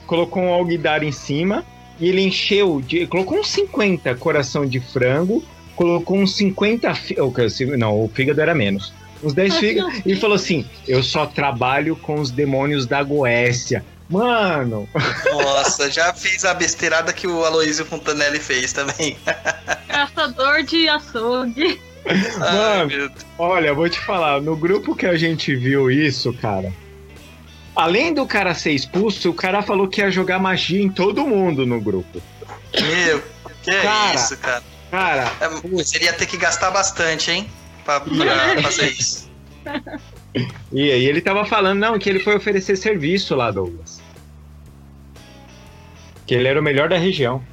colocou 0.07 0.43
um 0.43 0.49
alguidar 0.53 1.03
em 1.03 1.12
cima. 1.12 1.64
E 1.99 2.09
ele 2.09 2.22
encheu 2.22 2.80
de. 2.80 3.07
Colocou 3.07 3.38
uns 3.38 3.49
50 3.51 4.14
coração 4.16 4.64
de 4.66 4.80
frango. 4.80 5.45
Colocou 5.76 6.18
uns 6.18 6.34
50. 6.36 6.95
fi- 6.95 7.20
ou, 7.20 7.32
Não, 7.78 8.05
o 8.05 8.09
fígado 8.09 8.41
era 8.41 8.55
menos. 8.55 8.93
Uns 9.22 9.34
10 9.34 9.51
Mas 9.51 9.59
fígados. 9.61 10.03
E 10.05 10.16
falou 10.16 10.36
assim: 10.36 10.64
Eu 10.88 11.03
só 11.03 11.26
trabalho 11.26 11.95
com 11.95 12.14
os 12.14 12.30
demônios 12.30 12.86
da 12.86 13.03
Goécia. 13.03 13.84
Mano, 14.11 14.89
Nossa, 15.33 15.91
já 15.91 16.13
fez 16.13 16.45
a 16.45 16.53
besteirada 16.53 17.13
que 17.13 17.27
o 17.27 17.45
Aloysio 17.45 17.85
Fontanelli 17.87 18.41
fez 18.41 18.73
também. 18.73 19.17
Caçador 19.89 20.63
de 20.65 20.89
açougue. 20.89 21.81
Ai, 22.07 22.19
Mano. 22.39 22.87
meu 22.89 23.09
Deus. 23.09 23.27
Olha, 23.39 23.69
eu 23.69 23.75
vou 23.77 23.89
te 23.89 24.01
falar, 24.01 24.41
no 24.41 24.57
grupo 24.57 24.97
que 24.97 25.07
a 25.07 25.17
gente 25.17 25.55
viu 25.55 25.91
isso, 25.91 26.33
cara. 26.33 26.73
Além 27.77 28.13
do 28.13 28.27
cara 28.27 28.53
ser 28.53 28.73
expulso, 28.73 29.31
o 29.31 29.35
cara 29.35 29.63
falou 29.63 29.87
que 29.87 30.01
ia 30.01 30.11
jogar 30.11 30.39
magia 30.41 30.83
em 30.83 30.89
todo 30.91 31.27
mundo 31.27 31.65
no 31.65 31.81
grupo. 31.81 32.21
Meu, 32.75 33.23
que 33.63 33.71
Cara. 33.81 34.15
isso, 34.15 34.37
cara. 34.39 34.63
Cara, 34.91 35.33
É, 35.41 35.49
putz, 35.49 35.95
ele 35.95 36.07
ia 36.07 36.13
ter 36.13 36.27
que 36.27 36.37
gastar 36.37 36.71
bastante, 36.73 37.31
hein? 37.31 37.49
Pra, 37.85 38.01
pra 38.01 38.11
fazer 38.63 38.89
isso. 38.91 39.31
e 40.73 40.91
aí 40.91 41.05
ele 41.05 41.21
tava 41.21 41.45
falando, 41.45 41.79
não, 41.79 41.99
que 41.99 42.09
ele 42.11 42.19
foi 42.21 42.37
oferecer 42.37 42.77
serviço 42.77 43.37
lá, 43.37 43.51
Douglas. 43.53 44.00
Que 46.31 46.37
ele 46.37 46.47
era 46.47 46.61
o 46.61 46.62
melhor 46.62 46.89
da 46.89 46.97
região. 46.97 47.45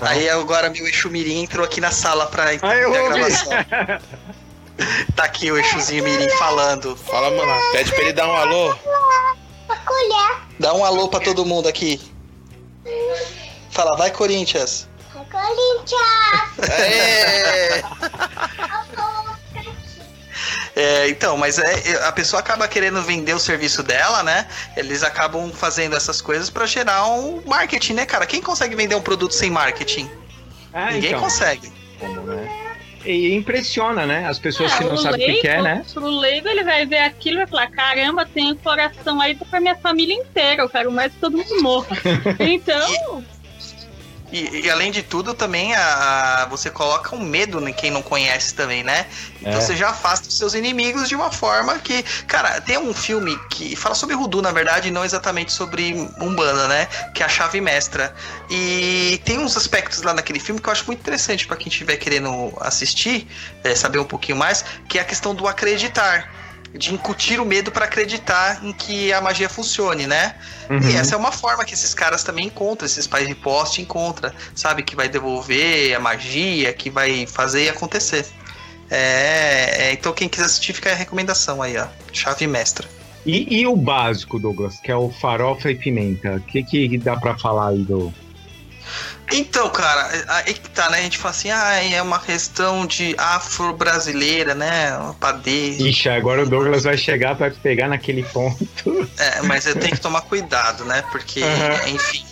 Aí 0.00 0.28
agora 0.28 0.68
meu 0.68 0.84
Exu 0.84 1.08
Mirim 1.08 1.44
entrou 1.44 1.64
aqui 1.64 1.80
na 1.80 1.92
sala 1.92 2.26
pra 2.26 2.52
eu 2.52 2.58
a 2.92 3.08
gravação. 3.08 3.52
Tá 5.14 5.22
aqui 5.22 5.52
o 5.52 5.56
Exuzinho 5.56 6.02
Mirim 6.02 6.28
falando. 6.30 6.96
Fala, 6.96 7.30
mano. 7.30 7.52
Pede 7.70 7.92
pra 7.92 8.00
ele 8.00 8.12
dar 8.12 8.26
um 8.26 8.34
alô. 8.34 8.76
Dá 10.58 10.74
um 10.74 10.84
alô 10.84 11.08
pra 11.08 11.20
todo 11.20 11.46
mundo 11.46 11.68
aqui. 11.68 12.00
Fala, 13.70 13.96
vai 13.96 14.10
Corinthians. 14.10 14.88
Aê! 16.68 17.84
É, 20.76 21.08
então, 21.08 21.36
mas 21.36 21.58
é, 21.58 21.88
é, 21.90 22.04
a 22.06 22.12
pessoa 22.12 22.40
acaba 22.40 22.66
querendo 22.66 23.00
vender 23.02 23.32
o 23.32 23.38
serviço 23.38 23.82
dela, 23.82 24.22
né? 24.22 24.46
Eles 24.76 25.02
acabam 25.04 25.52
fazendo 25.52 25.94
essas 25.96 26.20
coisas 26.20 26.50
pra 26.50 26.66
gerar 26.66 27.06
um 27.08 27.40
marketing, 27.46 27.94
né, 27.94 28.06
cara? 28.06 28.26
Quem 28.26 28.42
consegue 28.42 28.74
vender 28.74 28.94
um 28.96 29.00
produto 29.00 29.32
sem 29.32 29.50
marketing? 29.50 30.10
Ah, 30.72 30.90
Ninguém 30.90 31.10
então, 31.10 31.20
consegue. 31.20 31.72
como, 32.00 32.22
né? 32.22 32.48
E 33.04 33.34
impressiona, 33.34 34.06
né? 34.06 34.26
As 34.26 34.38
pessoas 34.38 34.72
Ah, 34.72 34.78
que 34.78 34.84
não 34.84 34.94
o 34.94 34.98
sabem 34.98 35.30
o 35.30 35.34
que, 35.34 35.40
que 35.42 35.48
é, 35.48 35.60
né? 35.62 35.84
Pro 35.92 36.08
leigo, 36.08 36.48
ele 36.48 36.64
vai 36.64 36.86
ver 36.86 37.00
aquilo 37.00 37.36
e 37.36 37.38
vai 37.38 37.46
falar: 37.46 37.66
caramba, 37.68 38.24
tem 38.26 38.50
um 38.50 38.56
coração 38.56 39.20
aí 39.20 39.34
pra 39.34 39.60
minha 39.60 39.76
família 39.76 40.14
inteira. 40.14 40.62
Eu 40.62 40.68
quero 40.70 40.90
mais 40.90 41.12
que 41.12 41.18
todo 41.20 41.36
mundo 41.36 41.62
morra. 41.62 41.86
Então, 42.40 43.22
E, 44.34 44.62
e 44.64 44.70
além 44.70 44.90
de 44.90 45.00
tudo, 45.00 45.32
também 45.32 45.72
a, 45.76 46.48
você 46.50 46.68
coloca 46.68 47.14
um 47.14 47.20
medo 47.20 47.66
em 47.68 47.72
quem 47.72 47.88
não 47.88 48.02
conhece 48.02 48.52
também, 48.52 48.82
né? 48.82 49.06
Então 49.40 49.52
É. 49.52 49.60
você 49.60 49.76
já 49.76 49.90
afasta 49.90 50.28
os 50.28 50.36
seus 50.36 50.54
inimigos 50.54 51.08
de 51.08 51.14
uma 51.14 51.30
forma 51.30 51.78
que. 51.78 52.02
Cara, 52.26 52.60
tem 52.60 52.76
um 52.76 52.92
filme 52.92 53.38
que 53.48 53.76
fala 53.76 53.94
sobre 53.94 54.16
Rudu, 54.16 54.42
na 54.42 54.50
verdade, 54.50 54.88
e 54.88 54.90
não 54.90 55.04
exatamente 55.04 55.52
sobre 55.52 55.92
Umbanda, 56.20 56.66
né? 56.66 56.88
Que 57.14 57.22
é 57.22 57.26
a 57.26 57.28
Chave 57.28 57.60
Mestra. 57.60 58.12
E 58.50 59.20
tem 59.24 59.38
uns 59.38 59.56
aspectos 59.56 60.02
lá 60.02 60.12
naquele 60.12 60.40
filme 60.40 60.60
que 60.60 60.68
eu 60.68 60.72
acho 60.72 60.84
muito 60.86 60.98
interessante 60.98 61.46
pra 61.46 61.56
quem 61.56 61.68
estiver 61.68 61.96
querendo 61.96 62.52
assistir, 62.60 63.28
é, 63.62 63.72
saber 63.76 64.00
um 64.00 64.04
pouquinho 64.04 64.36
mais, 64.36 64.64
que 64.88 64.98
é 64.98 65.02
a 65.02 65.04
questão 65.04 65.32
do 65.32 65.46
acreditar. 65.46 66.28
De 66.74 66.92
incutir 66.92 67.40
o 67.40 67.44
medo 67.44 67.70
pra 67.70 67.84
acreditar 67.84 68.64
em 68.64 68.72
que 68.72 69.12
a 69.12 69.20
magia 69.20 69.48
funcione, 69.48 70.06
né? 70.06 70.34
Uhum. 70.68 70.90
E 70.90 70.96
essa 70.96 71.14
é 71.14 71.18
uma 71.18 71.30
forma 71.30 71.64
que 71.64 71.72
esses 71.72 71.94
caras 71.94 72.24
também 72.24 72.46
encontram, 72.46 72.84
esses 72.84 73.06
pais 73.06 73.28
de 73.28 73.34
poste 73.34 73.80
encontram, 73.80 74.32
sabe? 74.54 74.82
Que 74.82 74.96
vai 74.96 75.08
devolver 75.08 75.94
a 75.94 76.00
magia, 76.00 76.72
que 76.72 76.90
vai 76.90 77.26
fazer 77.26 77.68
acontecer. 77.68 78.26
É, 78.90 79.88
é, 79.88 79.92
então 79.92 80.12
quem 80.12 80.28
quiser 80.28 80.46
assistir, 80.46 80.72
fica 80.72 80.90
a 80.90 80.94
recomendação 80.94 81.62
aí, 81.62 81.76
ó. 81.76 81.86
Chave 82.12 82.46
mestra. 82.46 82.88
E, 83.24 83.60
e 83.60 83.66
o 83.66 83.74
básico, 83.74 84.38
Douglas, 84.38 84.78
que 84.80 84.90
é 84.90 84.96
o 84.96 85.10
farofa 85.10 85.70
e 85.70 85.74
pimenta. 85.74 86.36
O 86.36 86.40
que, 86.40 86.62
que 86.62 86.98
dá 86.98 87.16
pra 87.16 87.38
falar 87.38 87.68
aí 87.68 87.82
do. 87.82 88.12
Então, 89.32 89.70
cara, 89.70 90.10
aí 90.28 90.54
que 90.54 90.68
tá, 90.70 90.90
né? 90.90 90.98
A 90.98 91.02
gente 91.02 91.18
fala 91.18 91.30
assim, 91.30 91.50
ah, 91.50 91.82
é 91.82 92.02
uma 92.02 92.18
questão 92.18 92.86
de 92.86 93.14
afro-brasileira, 93.16 94.54
né? 94.54 94.96
Uma 94.96 95.14
padê. 95.14 95.70
Ixi, 95.70 96.08
agora 96.08 96.42
o 96.42 96.48
Douglas 96.48 96.84
vai 96.84 96.96
chegar 96.96 97.34
pra 97.34 97.50
pegar 97.50 97.88
naquele 97.88 98.22
ponto. 98.22 99.08
É, 99.18 99.42
mas 99.42 99.66
eu 99.66 99.74
tenho 99.74 99.94
que 99.94 100.00
tomar 100.00 100.22
cuidado, 100.22 100.84
né? 100.84 101.02
Porque, 101.10 101.42
Aham. 101.42 101.88
enfim, 101.88 102.24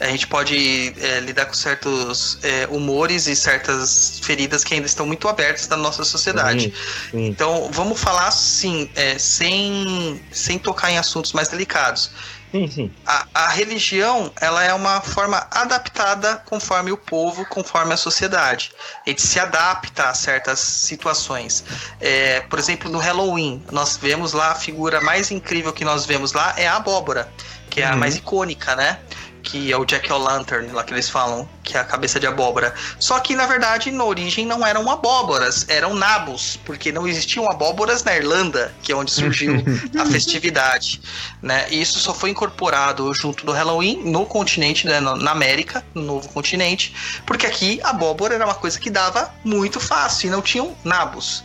a 0.00 0.06
gente 0.08 0.26
pode 0.26 0.94
é, 0.98 1.20
lidar 1.20 1.46
com 1.46 1.52
certos 1.52 2.38
é, 2.42 2.66
humores 2.70 3.26
e 3.26 3.36
certas 3.36 4.18
feridas 4.22 4.64
que 4.64 4.72
ainda 4.72 4.86
estão 4.86 5.06
muito 5.06 5.28
abertas 5.28 5.68
na 5.68 5.76
nossa 5.76 6.04
sociedade. 6.04 6.64
Sim, 6.64 6.72
sim. 7.10 7.26
Então, 7.26 7.70
vamos 7.70 8.00
falar 8.00 8.28
assim, 8.28 8.90
é, 8.94 9.18
sem, 9.18 10.20
sem 10.32 10.58
tocar 10.58 10.90
em 10.90 10.96
assuntos 10.98 11.32
mais 11.32 11.48
delicados. 11.48 12.10
Sim, 12.50 12.68
sim. 12.68 12.92
A, 13.06 13.26
a 13.32 13.48
religião, 13.48 14.32
ela 14.40 14.64
é 14.64 14.74
uma 14.74 15.00
forma 15.00 15.46
adaptada 15.50 16.42
conforme 16.46 16.90
o 16.90 16.96
povo, 16.96 17.44
conforme 17.46 17.92
a 17.94 17.96
sociedade. 17.96 18.72
A 19.06 19.10
gente 19.10 19.22
se 19.22 19.38
adapta 19.38 20.08
a 20.08 20.14
certas 20.14 20.58
situações. 20.58 21.64
É, 22.00 22.40
por 22.42 22.58
exemplo, 22.58 22.90
no 22.90 22.98
Halloween, 22.98 23.62
nós 23.70 23.96
vemos 23.96 24.32
lá 24.32 24.50
a 24.50 24.54
figura 24.56 25.00
mais 25.00 25.30
incrível 25.30 25.72
que 25.72 25.84
nós 25.84 26.06
vemos 26.06 26.32
lá 26.32 26.52
é 26.56 26.66
a 26.66 26.76
abóbora, 26.76 27.32
que 27.68 27.80
é 27.80 27.86
a 27.86 27.92
Uhum. 27.92 27.98
mais 27.98 28.16
icônica, 28.16 28.74
né? 28.74 28.98
Que 29.42 29.72
é 29.72 29.76
o 29.76 29.84
Jack 29.84 30.12
O'Lantern, 30.12 30.70
lá 30.72 30.84
que 30.84 30.92
eles 30.92 31.08
falam, 31.08 31.48
que 31.62 31.76
é 31.76 31.80
a 31.80 31.84
cabeça 31.84 32.20
de 32.20 32.26
abóbora. 32.26 32.74
Só 32.98 33.18
que, 33.20 33.34
na 33.34 33.46
verdade, 33.46 33.90
na 33.90 34.04
origem 34.04 34.46
não 34.46 34.66
eram 34.66 34.90
abóboras, 34.90 35.66
eram 35.68 35.94
nabos, 35.94 36.58
porque 36.64 36.92
não 36.92 37.06
existiam 37.06 37.50
abóboras 37.50 38.04
na 38.04 38.16
Irlanda, 38.16 38.74
que 38.82 38.92
é 38.92 38.96
onde 38.96 39.10
surgiu 39.10 39.54
a 39.98 40.04
festividade 40.10 41.00
né? 41.42 41.66
E 41.70 41.80
isso 41.80 41.98
só 41.98 42.12
foi 42.12 42.30
incorporado 42.30 43.12
junto 43.14 43.44
do 43.44 43.52
Halloween 43.52 44.02
no 44.04 44.26
continente, 44.26 44.86
né? 44.86 45.00
na 45.00 45.30
América, 45.30 45.84
no 45.94 46.02
novo 46.02 46.28
continente, 46.28 46.94
porque 47.26 47.46
aqui 47.46 47.80
a 47.82 47.90
abóbora 47.90 48.34
era 48.34 48.44
uma 48.44 48.54
coisa 48.54 48.78
que 48.78 48.90
dava 48.90 49.32
muito 49.44 49.80
fácil 49.80 50.28
e 50.28 50.30
não 50.30 50.42
tinham 50.42 50.76
nabos. 50.84 51.42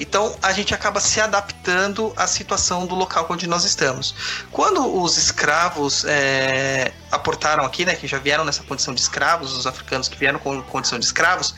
Então 0.00 0.34
a 0.40 0.50
gente 0.50 0.72
acaba 0.72 0.98
se 0.98 1.20
adaptando 1.20 2.10
à 2.16 2.26
situação 2.26 2.86
do 2.86 2.94
local 2.94 3.26
onde 3.28 3.46
nós 3.46 3.64
estamos. 3.64 4.14
Quando 4.50 5.02
os 5.02 5.18
escravos 5.18 6.06
é, 6.06 6.90
aportaram 7.12 7.66
aqui, 7.66 7.84
né, 7.84 7.94
que 7.94 8.06
já 8.06 8.18
vieram 8.18 8.42
nessa 8.42 8.62
condição 8.62 8.94
de 8.94 9.00
escravos, 9.02 9.52
os 9.52 9.66
africanos 9.66 10.08
que 10.08 10.16
vieram 10.16 10.38
com 10.38 10.62
condição 10.62 10.98
de 10.98 11.04
escravos, 11.04 11.54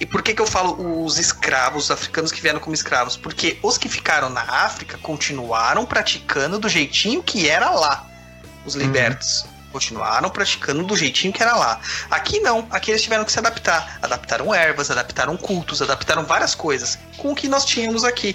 e 0.00 0.06
por 0.06 0.22
que, 0.22 0.34
que 0.34 0.40
eu 0.40 0.46
falo 0.46 1.04
os 1.04 1.18
escravos, 1.18 1.84
os 1.84 1.90
africanos 1.90 2.32
que 2.32 2.40
vieram 2.40 2.60
como 2.60 2.74
escravos? 2.74 3.14
Porque 3.14 3.58
os 3.62 3.76
que 3.76 3.90
ficaram 3.90 4.30
na 4.30 4.42
África 4.42 4.96
continuaram 4.98 5.84
praticando 5.84 6.58
do 6.58 6.68
jeitinho 6.70 7.22
que 7.22 7.46
era 7.46 7.70
lá, 7.70 8.06
os 8.64 8.74
libertos. 8.74 9.44
Continuaram 9.76 10.30
praticando 10.30 10.82
do 10.84 10.96
jeitinho 10.96 11.34
que 11.34 11.42
era 11.42 11.54
lá. 11.54 11.78
Aqui 12.10 12.40
não, 12.40 12.66
aqui 12.70 12.90
eles 12.90 13.02
tiveram 13.02 13.26
que 13.26 13.30
se 13.30 13.38
adaptar. 13.38 13.98
Adaptaram 14.00 14.54
ervas, 14.54 14.90
adaptaram 14.90 15.36
cultos, 15.36 15.82
adaptaram 15.82 16.24
várias 16.24 16.54
coisas 16.54 16.98
com 17.18 17.32
o 17.32 17.34
que 17.34 17.46
nós 17.46 17.66
tínhamos 17.66 18.02
aqui. 18.02 18.34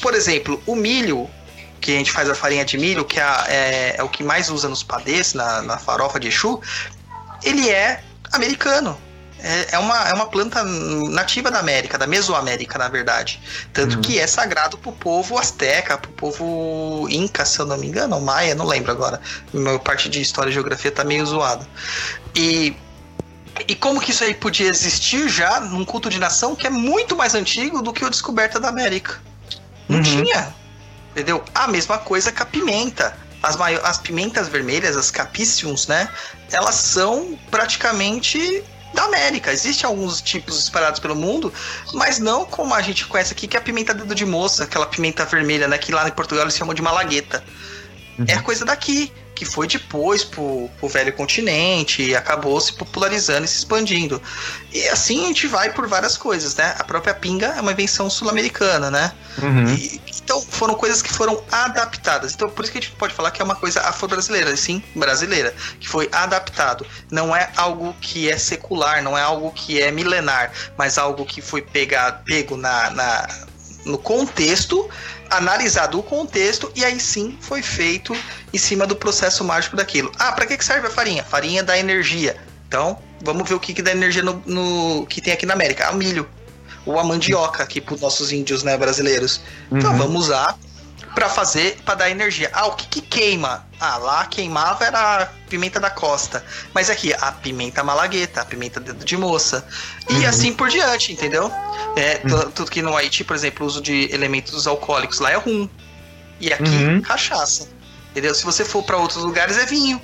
Por 0.00 0.14
exemplo, 0.14 0.62
o 0.64 0.74
milho, 0.74 1.28
que 1.82 1.92
a 1.92 1.98
gente 1.98 2.10
faz 2.10 2.30
a 2.30 2.34
farinha 2.34 2.64
de 2.64 2.78
milho, 2.78 3.04
que 3.04 3.20
é, 3.20 3.24
é- 3.48 3.94
é 3.98 4.02
o 4.02 4.08
que 4.08 4.22
mais 4.24 4.48
usa 4.48 4.70
nos 4.70 4.82
padês, 4.82 5.34
na, 5.34 5.60
na 5.60 5.76
farofa 5.76 6.18
de 6.18 6.28
Exu, 6.28 6.62
ele 7.42 7.68
é 7.68 8.02
americano. 8.32 8.98
É, 9.42 9.74
é 9.76 9.78
uma, 9.78 10.08
é 10.08 10.12
uma 10.12 10.26
planta 10.26 10.62
nativa 10.64 11.50
da 11.50 11.58
América, 11.58 11.96
da 11.98 12.06
Mesoamérica, 12.06 12.78
na 12.78 12.88
verdade. 12.88 13.40
Tanto 13.72 13.96
Uhum. 13.96 14.02
que 14.02 14.18
é 14.18 14.26
sagrado 14.26 14.76
pro 14.78 14.92
povo 14.92 15.38
asteca, 15.38 15.96
pro 15.98 16.10
povo 16.12 17.06
inca, 17.10 17.44
se 17.44 17.58
eu 17.58 17.66
não 17.66 17.76
me 17.78 17.86
engano, 17.86 18.16
ou 18.16 18.20
maia, 18.22 18.54
não 18.54 18.66
lembro 18.66 18.90
agora. 18.92 19.20
Minha 19.52 19.78
parte 19.78 20.08
de 20.08 20.20
história 20.20 20.50
e 20.50 20.52
geografia 20.52 20.90
tá 20.92 21.04
meio 21.04 21.24
zoada. 21.24 21.66
E, 22.34 22.76
e 23.66 23.74
como 23.74 24.00
que 24.00 24.10
isso 24.10 24.24
aí 24.24 24.34
podia 24.34 24.68
existir 24.68 25.28
já 25.28 25.60
num 25.60 25.84
culto 25.84 26.08
de 26.10 26.18
nação 26.18 26.54
que 26.54 26.66
é 26.66 26.70
muito 26.70 27.16
mais 27.16 27.34
antigo 27.34 27.82
do 27.82 27.92
que 27.92 28.04
o 28.04 28.10
Descoberta 28.10 28.60
da 28.60 28.68
América? 28.68 29.20
Não 29.88 29.96
Uhum. 29.98 30.02
tinha. 30.02 30.54
Entendeu? 31.12 31.42
A 31.54 31.66
mesma 31.66 31.98
coisa 31.98 32.30
com 32.30 32.42
a 32.42 32.46
pimenta. 32.46 33.16
As, 33.42 33.56
as 33.84 33.96
pimentas 33.98 34.48
vermelhas, 34.48 34.96
as 34.98 35.10
capiciums, 35.10 35.86
né? 35.86 36.08
Elas 36.52 36.74
são 36.74 37.38
praticamente 37.50 38.62
da 38.94 39.04
América. 39.04 39.52
Existem 39.52 39.88
alguns 39.88 40.20
tipos 40.20 40.58
espalhados 40.58 41.00
pelo 41.00 41.14
mundo, 41.14 41.52
mas 41.94 42.18
não 42.18 42.44
como 42.44 42.74
a 42.74 42.82
gente 42.82 43.06
conhece 43.06 43.32
aqui, 43.32 43.46
que 43.46 43.56
é 43.56 43.60
a 43.60 43.62
pimenta 43.62 43.94
dedo 43.94 44.14
de 44.14 44.26
moça, 44.26 44.64
aquela 44.64 44.86
pimenta 44.86 45.24
vermelha, 45.24 45.68
né? 45.68 45.78
Que 45.78 45.92
lá 45.92 46.08
em 46.08 46.12
Portugal 46.12 46.44
eles 46.44 46.56
chamam 46.56 46.74
de 46.74 46.82
malagueta. 46.82 47.42
Uhum. 48.18 48.24
É 48.28 48.38
coisa 48.40 48.64
daqui, 48.64 49.12
que 49.40 49.46
foi 49.46 49.66
depois 49.66 50.22
pro, 50.22 50.68
pro 50.78 50.86
velho 50.86 51.14
continente 51.14 52.02
e 52.02 52.14
acabou 52.14 52.60
se 52.60 52.74
popularizando 52.74 53.46
e 53.46 53.48
se 53.48 53.56
expandindo. 53.56 54.20
E 54.70 54.86
assim 54.88 55.24
a 55.24 55.28
gente 55.28 55.46
vai 55.46 55.72
por 55.72 55.88
várias 55.88 56.14
coisas, 56.14 56.54
né? 56.56 56.74
A 56.78 56.84
própria 56.84 57.14
pinga 57.14 57.46
é 57.46 57.60
uma 57.62 57.72
invenção 57.72 58.10
sul-americana, 58.10 58.90
né? 58.90 59.10
Uhum. 59.42 59.66
E, 59.72 59.98
então 60.22 60.42
foram 60.42 60.74
coisas 60.74 61.00
que 61.00 61.10
foram 61.10 61.42
adaptadas. 61.50 62.34
Então 62.34 62.50
por 62.50 62.62
isso 62.62 62.72
que 62.72 62.76
a 62.76 62.82
gente 62.82 62.92
pode 62.96 63.14
falar 63.14 63.30
que 63.30 63.40
é 63.40 63.44
uma 63.44 63.56
coisa 63.56 63.80
afro-brasileira, 63.80 64.54
sim, 64.58 64.82
brasileira, 64.94 65.54
que 65.80 65.88
foi 65.88 66.10
adaptado. 66.12 66.86
Não 67.10 67.34
é 67.34 67.50
algo 67.56 67.96
que 67.98 68.30
é 68.30 68.36
secular, 68.36 69.02
não 69.02 69.16
é 69.16 69.22
algo 69.22 69.50
que 69.52 69.80
é 69.80 69.90
milenar, 69.90 70.52
mas 70.76 70.98
algo 70.98 71.24
que 71.24 71.40
foi 71.40 71.62
pegado, 71.62 72.22
pego 72.26 72.58
na, 72.58 72.90
na 72.90 73.26
no 73.86 73.96
contexto 73.96 74.86
analisado 75.30 75.98
o 75.98 76.02
contexto 76.02 76.70
e 76.74 76.84
aí 76.84 76.98
sim 76.98 77.38
foi 77.40 77.62
feito 77.62 78.16
em 78.52 78.58
cima 78.58 78.86
do 78.86 78.96
processo 78.96 79.44
mágico 79.44 79.76
daquilo. 79.76 80.10
Ah, 80.18 80.32
para 80.32 80.46
que 80.46 80.62
serve 80.64 80.88
a 80.88 80.90
farinha? 80.90 81.24
Farinha 81.24 81.62
dá 81.62 81.78
energia. 81.78 82.36
Então, 82.66 82.98
vamos 83.22 83.48
ver 83.48 83.54
o 83.54 83.60
que, 83.60 83.72
que 83.72 83.82
dá 83.82 83.92
energia 83.92 84.22
no, 84.22 84.42
no 84.44 85.06
que 85.06 85.20
tem 85.20 85.32
aqui 85.32 85.46
na 85.46 85.54
América. 85.54 85.86
Ah, 85.88 85.92
o 85.92 85.96
milho. 85.96 86.28
Ou 86.84 86.98
a 86.98 87.04
mandioca, 87.04 87.62
aqui 87.62 87.80
para 87.80 87.94
os 87.94 88.00
nossos 88.00 88.32
índios 88.32 88.62
né, 88.62 88.76
brasileiros. 88.76 89.40
Então, 89.66 89.90
uhum. 89.90 89.96
Então, 89.96 89.98
vamos 89.98 90.24
usar 90.26 90.58
para 91.14 91.28
fazer, 91.28 91.78
para 91.84 91.94
dar 91.96 92.10
energia. 92.10 92.50
Ah, 92.52 92.66
o 92.66 92.76
que, 92.76 92.86
que 92.86 93.00
queima? 93.00 93.66
Ah, 93.78 93.96
lá 93.96 94.24
queimava 94.26 94.84
era 94.84 95.22
a 95.22 95.26
pimenta 95.48 95.80
da 95.80 95.90
costa. 95.90 96.44
Mas 96.72 96.88
aqui, 96.88 97.12
a 97.12 97.32
pimenta 97.32 97.82
malagueta, 97.82 98.42
a 98.42 98.44
pimenta 98.44 98.80
dedo 98.80 99.04
de 99.04 99.16
moça. 99.16 99.66
E 100.08 100.14
uhum. 100.14 100.28
assim 100.28 100.52
por 100.52 100.68
diante, 100.68 101.12
entendeu? 101.12 101.50
É, 101.96 102.20
uhum. 102.24 102.50
Tudo 102.52 102.70
que 102.70 102.82
no 102.82 102.96
Haiti, 102.96 103.24
por 103.24 103.34
exemplo, 103.34 103.64
o 103.64 103.68
uso 103.68 103.80
de 103.80 104.12
elementos 104.12 104.66
alcoólicos 104.66 105.18
lá 105.18 105.32
é 105.32 105.36
rum. 105.36 105.68
E 106.40 106.52
aqui, 106.52 106.62
uhum. 106.64 107.00
cachaça. 107.02 107.68
Entendeu? 108.10 108.34
Se 108.34 108.44
você 108.44 108.64
for 108.64 108.82
para 108.82 108.96
outros 108.96 109.22
lugares, 109.22 109.58
é 109.58 109.66
vinho. 109.66 110.00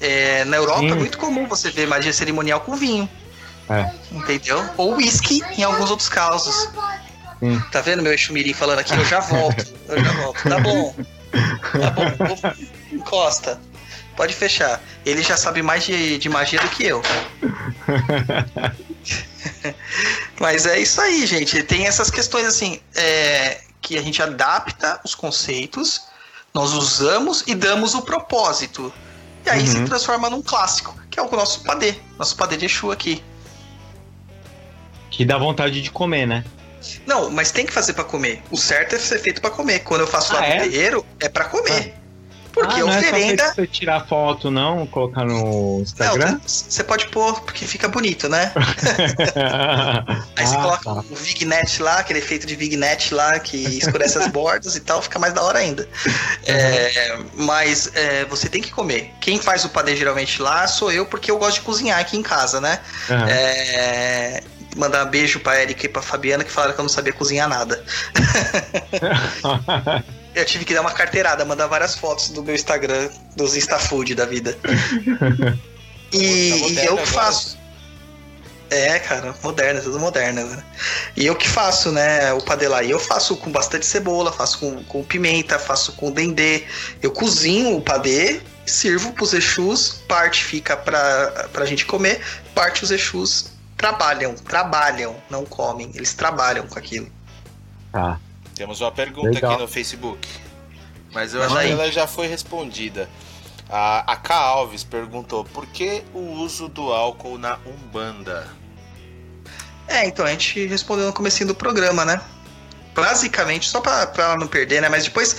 É, 0.00 0.44
na 0.44 0.56
Europa 0.56 0.80
Sim. 0.80 0.90
é 0.90 0.94
muito 0.94 1.16
comum 1.18 1.46
você 1.46 1.70
ver 1.70 1.86
magia 1.86 2.12
cerimonial 2.12 2.60
com 2.60 2.76
vinho. 2.76 3.08
É. 3.68 3.90
Entendeu? 4.12 4.62
Ou 4.76 4.96
whisky 4.96 5.42
em 5.56 5.64
alguns 5.64 5.90
outros 5.90 6.08
casos. 6.08 6.68
Hum. 7.42 7.60
Tá 7.70 7.80
vendo 7.80 8.02
meu 8.02 8.12
Exumiri 8.12 8.54
falando 8.54 8.78
aqui? 8.78 8.94
Eu 8.94 9.04
já 9.04 9.20
volto. 9.20 9.66
Eu 9.88 10.02
já 10.02 10.12
volto. 10.12 10.42
Tá 10.48 10.60
bom. 10.60 10.94
Tá 11.72 11.90
bom. 11.90 12.56
Encosta. 12.92 13.60
Pode 14.16 14.34
fechar. 14.34 14.80
Ele 15.04 15.22
já 15.22 15.36
sabe 15.36 15.62
mais 15.62 15.84
de, 15.84 16.16
de 16.16 16.28
magia 16.28 16.58
do 16.58 16.68
que 16.70 16.84
eu. 16.84 17.02
Mas 20.40 20.64
é 20.66 20.78
isso 20.78 21.00
aí, 21.00 21.26
gente. 21.26 21.62
Tem 21.62 21.86
essas 21.86 22.10
questões 22.10 22.46
assim 22.46 22.80
é, 22.94 23.60
que 23.80 23.98
a 23.98 24.02
gente 24.02 24.22
adapta 24.22 25.00
os 25.04 25.14
conceitos, 25.14 26.02
nós 26.54 26.72
usamos 26.72 27.44
e 27.46 27.54
damos 27.54 27.94
o 27.94 28.02
propósito. 28.02 28.92
E 29.44 29.50
aí 29.50 29.60
uhum. 29.60 29.66
se 29.66 29.84
transforma 29.84 30.30
num 30.30 30.42
clássico, 30.42 30.96
que 31.10 31.20
é 31.20 31.22
o 31.22 31.30
nosso 31.30 31.62
padê, 31.62 31.94
nosso 32.18 32.34
padê 32.36 32.56
de 32.56 32.64
Exu 32.64 32.90
aqui. 32.90 33.22
Que 35.10 35.24
dá 35.24 35.38
vontade 35.38 35.82
de 35.82 35.90
comer, 35.90 36.26
né? 36.26 36.44
Não, 37.06 37.30
mas 37.30 37.50
tem 37.50 37.66
que 37.66 37.72
fazer 37.72 37.92
para 37.92 38.04
comer. 38.04 38.42
O 38.50 38.56
certo 38.56 38.94
é 38.94 38.98
ser 38.98 39.18
feito 39.18 39.40
para 39.40 39.50
comer. 39.50 39.80
Quando 39.80 40.02
eu 40.02 40.06
faço 40.06 40.32
ah, 40.34 40.40
lá 40.40 40.48
no 40.48 40.54
é? 40.54 40.60
terreiro, 40.60 41.06
é 41.20 41.28
para 41.28 41.44
comer. 41.46 41.94
Ah. 41.96 42.06
Porque 42.56 42.76
ah, 42.76 42.78
não 42.78 42.88
oferenda. 42.88 43.42
É 43.42 43.48
só 43.48 43.54
você 43.54 43.66
tirar 43.66 44.06
foto, 44.06 44.50
não? 44.50 44.86
Colocar 44.86 45.26
no 45.26 45.80
Instagram? 45.82 46.40
você 46.42 46.82
pode 46.82 47.06
pôr, 47.08 47.38
porque 47.42 47.66
fica 47.66 47.86
bonito, 47.86 48.30
né? 48.30 48.50
Aí 50.34 50.46
você 50.46 50.56
ah, 50.56 50.62
coloca 50.62 50.84
tá. 50.84 51.04
o 51.10 51.14
Vignet 51.14 51.82
lá, 51.82 51.98
aquele 51.98 52.20
efeito 52.20 52.46
de 52.46 52.56
Vignet 52.56 53.12
lá, 53.12 53.38
que 53.38 53.58
escurece 53.58 54.16
as 54.16 54.28
bordas 54.28 54.74
e 54.74 54.80
tal, 54.80 55.02
fica 55.02 55.18
mais 55.18 55.34
da 55.34 55.42
hora 55.42 55.58
ainda. 55.58 55.82
Uhum. 55.82 56.12
É, 56.46 57.18
mas 57.34 57.90
é, 57.94 58.24
você 58.24 58.48
tem 58.48 58.62
que 58.62 58.70
comer. 58.70 59.12
Quem 59.20 59.38
faz 59.38 59.66
o 59.66 59.68
padê 59.68 59.94
geralmente 59.94 60.40
lá 60.40 60.66
sou 60.66 60.90
eu, 60.90 61.04
porque 61.04 61.30
eu 61.30 61.36
gosto 61.36 61.56
de 61.56 61.60
cozinhar 61.60 62.00
aqui 62.00 62.16
em 62.16 62.22
casa, 62.22 62.58
né? 62.58 62.80
Uhum. 63.10 63.26
É, 63.28 64.42
mandar 64.76 65.06
um 65.06 65.10
beijo 65.10 65.40
pra 65.40 65.60
Erika 65.60 65.86
e 65.86 65.88
pra 65.88 66.02
Fabiana 66.02 66.44
que 66.44 66.50
falaram 66.50 66.74
que 66.74 66.80
eu 66.80 66.84
não 66.84 66.88
sabia 66.88 67.12
cozinhar 67.12 67.48
nada. 67.48 67.82
eu 70.34 70.44
tive 70.44 70.64
que 70.64 70.74
dar 70.74 70.82
uma 70.82 70.92
carteirada, 70.92 71.44
mandar 71.44 71.66
várias 71.66 71.96
fotos 71.96 72.28
do 72.28 72.42
meu 72.42 72.54
Instagram, 72.54 73.08
dos 73.34 73.56
Instafood 73.56 74.14
da 74.14 74.26
vida. 74.26 74.56
E, 76.12 76.74
tá 76.74 76.82
e 76.82 76.86
eu 76.86 76.96
que 76.98 77.06
faço. 77.06 77.58
É, 78.68 78.98
cara, 78.98 79.34
moderna, 79.42 79.80
tudo 79.80 79.98
moderna. 79.98 80.44
Né? 80.44 80.62
E 81.16 81.26
eu 81.26 81.34
que 81.34 81.48
faço, 81.48 81.90
né, 81.90 82.32
o 82.32 82.40
padelá. 82.42 82.82
E 82.82 82.90
eu 82.90 82.98
faço 82.98 83.36
com 83.36 83.50
bastante 83.50 83.86
cebola, 83.86 84.32
faço 84.32 84.58
com, 84.58 84.84
com 84.84 85.02
pimenta, 85.02 85.58
faço 85.58 85.92
com 85.92 86.12
dendê. 86.12 86.64
Eu 87.00 87.10
cozinho 87.10 87.76
o 87.76 87.80
padê, 87.80 88.40
sirvo 88.64 89.12
pros 89.12 89.32
Exus, 89.32 90.00
parte 90.06 90.44
fica 90.44 90.76
pra, 90.76 91.48
pra 91.52 91.64
gente 91.64 91.86
comer, 91.86 92.20
parte 92.54 92.84
os 92.84 92.90
Exus 92.90 93.55
trabalham, 93.76 94.34
trabalham, 94.34 95.16
não 95.28 95.44
comem, 95.44 95.90
eles 95.94 96.14
trabalham 96.14 96.66
com 96.66 96.78
aquilo. 96.78 97.10
Tá. 97.92 98.18
Temos 98.54 98.80
uma 98.80 98.90
pergunta 98.90 99.28
Legal. 99.30 99.52
aqui 99.52 99.62
no 99.62 99.68
Facebook, 99.68 100.26
mas 101.12 101.34
eu 101.34 101.42
acho 101.42 101.54
que 101.54 101.70
ela 101.70 101.90
já 101.92 102.06
foi 102.06 102.26
respondida. 102.26 103.08
A, 103.68 104.12
a 104.12 104.16
K. 104.16 104.34
Alves 104.34 104.84
perguntou 104.84 105.44
por 105.44 105.66
que 105.66 106.04
o 106.14 106.20
uso 106.20 106.68
do 106.68 106.92
álcool 106.92 107.36
na 107.36 107.58
Umbanda? 107.66 108.46
É, 109.88 110.06
então 110.06 110.24
a 110.24 110.30
gente 110.30 110.66
respondeu 110.66 111.06
no 111.06 111.12
começo 111.12 111.44
do 111.44 111.54
programa, 111.54 112.04
né? 112.04 112.20
Basicamente, 112.94 113.68
só 113.68 113.80
pra, 113.80 114.06
pra 114.06 114.24
ela 114.24 114.36
não 114.36 114.46
perder, 114.46 114.80
né? 114.80 114.88
Mas 114.88 115.04
depois 115.04 115.36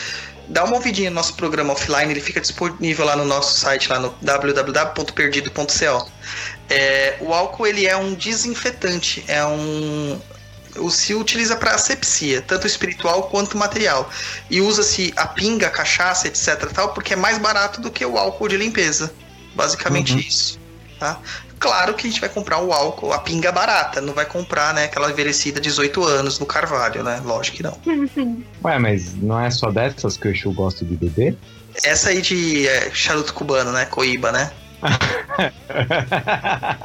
dá 0.48 0.64
uma 0.64 0.76
ouvidinha 0.76 1.10
no 1.10 1.16
nosso 1.16 1.34
programa 1.34 1.74
offline, 1.74 2.12
ele 2.12 2.22
fica 2.22 2.40
disponível 2.40 3.06
lá 3.06 3.16
no 3.16 3.26
nosso 3.26 3.58
site, 3.58 3.90
lá 3.90 4.00
no 4.00 4.14
www.perdido.co. 4.22 6.12
É, 6.70 7.18
o 7.22 7.34
álcool 7.34 7.68
ele 7.68 7.86
é 7.86 7.96
um 7.96 8.14
desinfetante, 8.14 9.24
é 9.28 9.46
um 9.46 10.20
o 10.80 10.90
se 10.90 11.14
utiliza 11.14 11.56
para 11.56 11.72
asepsia, 11.72 12.42
tanto 12.42 12.68
espiritual 12.68 13.24
quanto 13.24 13.58
material. 13.58 14.10
E 14.50 14.62
usa-se 14.62 15.14
a 15.16 15.26
pinga, 15.28 15.68
a 15.68 15.72
cachaça, 15.72 16.28
etc, 16.28 16.72
tal, 16.72 16.94
porque 16.94 17.14
é 17.14 17.16
mais 17.16 17.38
barato 17.38 17.82
do 17.82 17.92
que 17.92 18.06
o 18.06 18.18
álcool 18.18 18.48
de 18.48 18.58
limpeza. 18.58 19.12
Basicamente 19.56 20.14
uhum. 20.14 20.20
isso, 20.20 20.60
tá? 21.00 21.20
Claro 21.60 21.96
que 21.96 22.06
a 22.06 22.10
gente 22.10 22.22
vai 22.22 22.30
comprar 22.30 22.60
o 22.60 22.72
álcool, 22.72 23.12
a 23.12 23.18
pinga 23.18 23.52
barata, 23.52 24.00
não 24.00 24.14
vai 24.14 24.26
comprar, 24.26 24.76
né, 24.76 24.84
aquela 24.84 25.10
envelhecida 25.10 25.60
18 25.60 26.04
anos 26.04 26.38
no 26.38 26.46
Carvalho, 26.46 27.04
né? 27.04 27.20
Lógico 27.26 27.58
que 27.58 27.64
não. 27.64 27.76
Ué, 28.64 28.78
mas 28.78 29.16
não 29.16 29.40
é 29.40 29.50
só 29.50 29.72
dessas 29.72 30.18
que 30.18 30.28
o 30.28 30.32
Exu 30.32 30.52
gosta 30.52 30.86
de 30.86 30.96
beber? 30.96 31.36
Essa 31.84 32.10
aí 32.10 32.22
de 32.22 32.68
é, 32.68 32.92
charuto 32.94 33.34
cubano, 33.34 33.72
né? 33.72 33.86
Coíba, 33.86 34.32
né? 34.32 34.52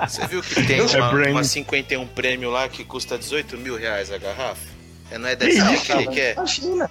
Você 0.09 0.27
viu 0.27 0.43
que 0.43 0.66
tem 0.66 0.81
uma, 0.81 1.10
uma 1.31 1.44
51 1.44 2.06
prêmio 2.09 2.51
lá 2.51 2.69
que 2.69 2.85
custa 2.85 3.19
18 3.19 3.56
mil 3.59 3.77
reais 3.77 4.10
a 4.12 4.19
garrafa? 4.19 4.73
É, 5.10 5.19
não 5.19 5.28
é 5.28 5.36
dessa 5.36 5.64
aí 5.64 5.81
que 5.81 5.93
ele 5.93 6.06
quer? 6.09 6.32
Imagina. 6.35 6.90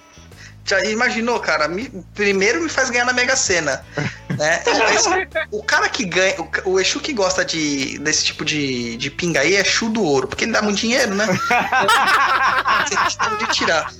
Já 0.64 0.84
imaginou, 0.84 1.40
cara? 1.40 1.66
Me, 1.66 1.88
primeiro 2.14 2.62
me 2.62 2.68
faz 2.68 2.88
ganhar 2.88 3.04
na 3.04 3.12
Mega 3.12 3.34
Sena. 3.34 3.84
Né? 4.38 4.62
o 5.50 5.62
cara 5.62 5.88
que 5.88 6.04
ganha, 6.04 6.36
o, 6.40 6.70
o 6.70 6.80
Exu 6.80 7.00
que 7.00 7.12
gosta 7.12 7.44
de, 7.44 7.98
desse 7.98 8.24
tipo 8.24 8.44
de, 8.44 8.96
de 8.96 9.10
pinga 9.10 9.40
aí 9.40 9.56
é 9.56 9.60
Exu 9.60 9.88
do 9.88 10.02
ouro, 10.02 10.28
porque 10.28 10.44
ele 10.44 10.52
dá 10.52 10.62
muito 10.62 10.78
dinheiro, 10.78 11.14
né? 11.14 11.26
Você 12.86 12.96
tem 13.18 13.38
de 13.38 13.52
tirar. 13.52 13.92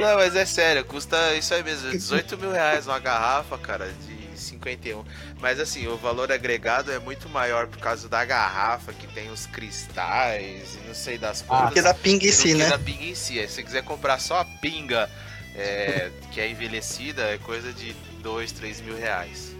Não, 0.00 0.16
mas 0.16 0.34
é 0.36 0.44
sério, 0.44 0.84
custa 0.84 1.34
isso 1.34 1.52
aí 1.52 1.62
mesmo, 1.62 1.90
18 1.90 2.38
mil 2.38 2.50
reais 2.50 2.86
uma 2.86 2.98
garrafa, 2.98 3.58
cara, 3.58 3.92
de 4.06 4.20
51. 4.40 5.04
Mas 5.40 5.60
assim, 5.60 5.86
o 5.86 5.96
valor 5.96 6.32
agregado 6.32 6.90
é 6.90 6.98
muito 6.98 7.28
maior 7.28 7.66
por 7.66 7.78
causa 7.78 8.08
da 8.08 8.24
garrafa, 8.24 8.92
que 8.92 9.06
tem 9.08 9.30
os 9.30 9.46
cristais 9.46 10.74
e 10.74 10.88
não 10.88 10.94
sei 10.94 11.18
das 11.18 11.42
coisas. 11.42 11.66
Porque 11.66 11.82
da 11.82 11.94
pinga 11.94 12.26
em 12.26 12.32
si, 12.32 12.54
né? 12.54 12.68
da 12.68 12.78
pinga 12.78 13.04
em 13.04 13.14
si. 13.14 13.34
Se 13.34 13.48
você 13.48 13.62
quiser 13.62 13.82
comprar 13.82 14.18
só 14.18 14.40
a 14.40 14.44
pinga 14.44 15.08
é, 15.54 16.10
que 16.32 16.40
é 16.40 16.48
envelhecida, 16.48 17.22
é 17.22 17.38
coisa 17.38 17.72
de 17.72 17.94
2, 18.22 18.52
3 18.52 18.80
mil 18.80 18.96
reais. 18.96 19.54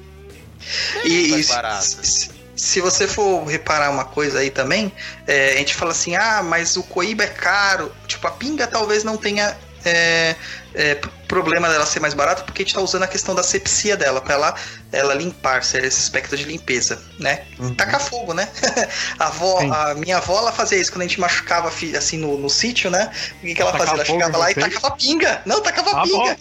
É 0.96 1.08
e 1.08 1.42
se, 1.42 2.30
se 2.54 2.80
você 2.80 3.08
for 3.08 3.44
reparar 3.44 3.90
uma 3.90 4.04
coisa 4.04 4.40
aí 4.40 4.50
também, 4.50 4.92
é, 5.26 5.54
a 5.54 5.56
gente 5.56 5.74
fala 5.74 5.92
assim, 5.92 6.16
ah, 6.16 6.42
mas 6.42 6.76
o 6.76 6.82
Coíba 6.82 7.24
é 7.24 7.28
caro. 7.28 7.92
Tipo, 8.06 8.26
a 8.26 8.30
pinga 8.30 8.66
talvez 8.66 9.02
não 9.02 9.16
tenha 9.16 9.56
é, 9.84 10.36
é, 10.74 10.94
problema 11.26 11.68
dela 11.68 11.86
ser 11.86 12.00
mais 12.00 12.14
barata 12.14 12.42
porque 12.42 12.62
a 12.62 12.64
gente 12.64 12.74
tá 12.74 12.80
usando 12.80 13.02
a 13.02 13.08
questão 13.08 13.34
da 13.34 13.42
sepsia 13.42 13.96
dela, 13.96 14.20
pra 14.20 14.34
ela, 14.34 14.54
ela 14.92 15.14
limpar, 15.14 15.62
ser 15.62 15.84
esse 15.84 16.00
aspecto 16.00 16.36
de 16.36 16.44
limpeza, 16.44 17.02
né? 17.18 17.44
Uhum. 17.58 17.74
Tacar 17.74 18.00
fogo, 18.00 18.34
né? 18.34 18.48
a, 19.18 19.26
avó, 19.26 19.58
a 19.60 19.94
minha 19.94 20.18
avó, 20.18 20.38
ela 20.38 20.52
fazia 20.52 20.78
isso 20.78 20.92
quando 20.92 21.02
a 21.02 21.06
gente 21.06 21.20
machucava 21.20 21.68
assim 21.96 22.18
no, 22.18 22.38
no 22.38 22.50
sítio, 22.50 22.90
né? 22.90 23.10
O 23.38 23.46
que, 23.46 23.54
que 23.54 23.62
ela 23.62 23.72
fazia? 23.72 23.94
Ela 23.94 24.04
chegava 24.04 24.38
lá 24.38 24.50
e 24.50 24.54
tacava 24.54 24.90
pinga. 24.92 25.42
Não, 25.46 25.60
tacava 25.62 25.90
Ah, 25.90 26.02
pinga. 26.02 26.36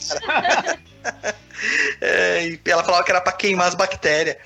É, 2.00 2.48
e 2.48 2.62
ela 2.66 2.82
falava 2.86 3.04
que 3.04 3.12
era 3.12 3.20
pra 3.20 3.34
queimar 3.34 3.68
as 3.68 3.76
bactérias. 3.76 4.38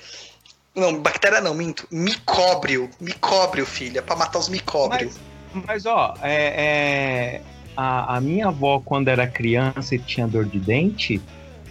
Não, 0.74 1.00
bactéria 1.00 1.40
não, 1.40 1.54
minto. 1.54 1.86
Micóbrio. 1.90 2.90
Micóbrio, 3.00 3.64
filha, 3.64 4.02
pra 4.02 4.16
matar 4.16 4.40
os 4.40 4.48
micóbrios. 4.48 5.14
Mas, 5.52 5.86
ó, 5.86 6.14
é, 6.20 7.38
é, 7.38 7.40
a, 7.76 8.16
a 8.16 8.20
minha 8.20 8.48
avó, 8.48 8.80
quando 8.84 9.08
era 9.08 9.26
criança 9.26 9.94
e 9.94 9.98
tinha 9.98 10.26
dor 10.26 10.44
de 10.44 10.58
dente, 10.58 11.20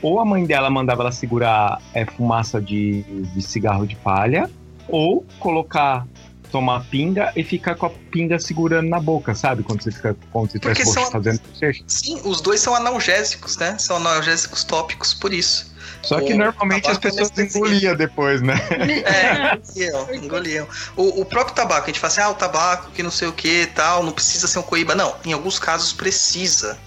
ou 0.01 0.19
a 0.19 0.25
mãe 0.25 0.45
dela 0.45 0.69
mandava 0.69 1.03
ela 1.03 1.11
segurar 1.11 1.81
é, 1.93 2.05
fumaça 2.05 2.61
de, 2.61 3.03
de 3.03 3.41
cigarro 3.41 3.87
de 3.87 3.95
palha, 3.95 4.49
ou 4.87 5.25
colocar, 5.39 6.05
tomar 6.53 6.85
pinga 6.85 7.33
e 7.35 7.43
ficar 7.43 7.73
com 7.73 7.87
a 7.87 7.89
pinga 7.89 8.37
segurando 8.37 8.87
na 8.87 8.99
boca, 8.99 9.33
sabe? 9.33 9.63
Quando 9.63 9.81
você 9.81 9.91
fica, 9.91 10.15
quando 10.31 10.51
você 10.51 10.59
Porque 10.59 10.83
estivesse 10.83 11.01
são- 11.01 11.11
fazendo. 11.11 11.41
Sim, 11.87 12.21
os 12.23 12.41
dois 12.41 12.59
são 12.59 12.75
analgésicos, 12.75 13.57
né? 13.57 13.75
São 13.79 13.95
analgésicos 13.97 14.63
tópicos, 14.63 15.15
por 15.15 15.33
isso. 15.33 15.73
Só 16.03 16.21
que 16.21 16.33
O 16.33 16.37
normalmente 16.37 16.87
as 16.87 16.97
é 16.97 16.99
pessoas 16.99 17.31
engoliam 17.39 17.95
depois, 17.95 18.43
né? 18.43 18.53
É, 18.69 19.55
engoliam, 19.55 20.13
engoliam. 20.13 20.67
O, 20.95 21.21
o 21.21 21.25
próprio 21.25 21.55
tabaco, 21.55 21.85
a 21.85 21.87
gente 21.87 21.99
fala 21.99 22.13
assim, 22.13 22.21
ah, 22.21 22.29
o 22.29 22.35
tabaco 22.35 22.91
que 22.91 23.01
não 23.01 23.09
sei 23.11 23.27
o 23.27 23.33
que 23.33 23.65
tal, 23.73 24.03
não 24.03 24.11
precisa 24.11 24.47
ser 24.47 24.59
um 24.59 24.63
coíba. 24.63 24.93
Não, 24.93 25.15
em 25.25 25.33
alguns 25.33 25.57
casos 25.57 25.91
precisa. 25.91 26.77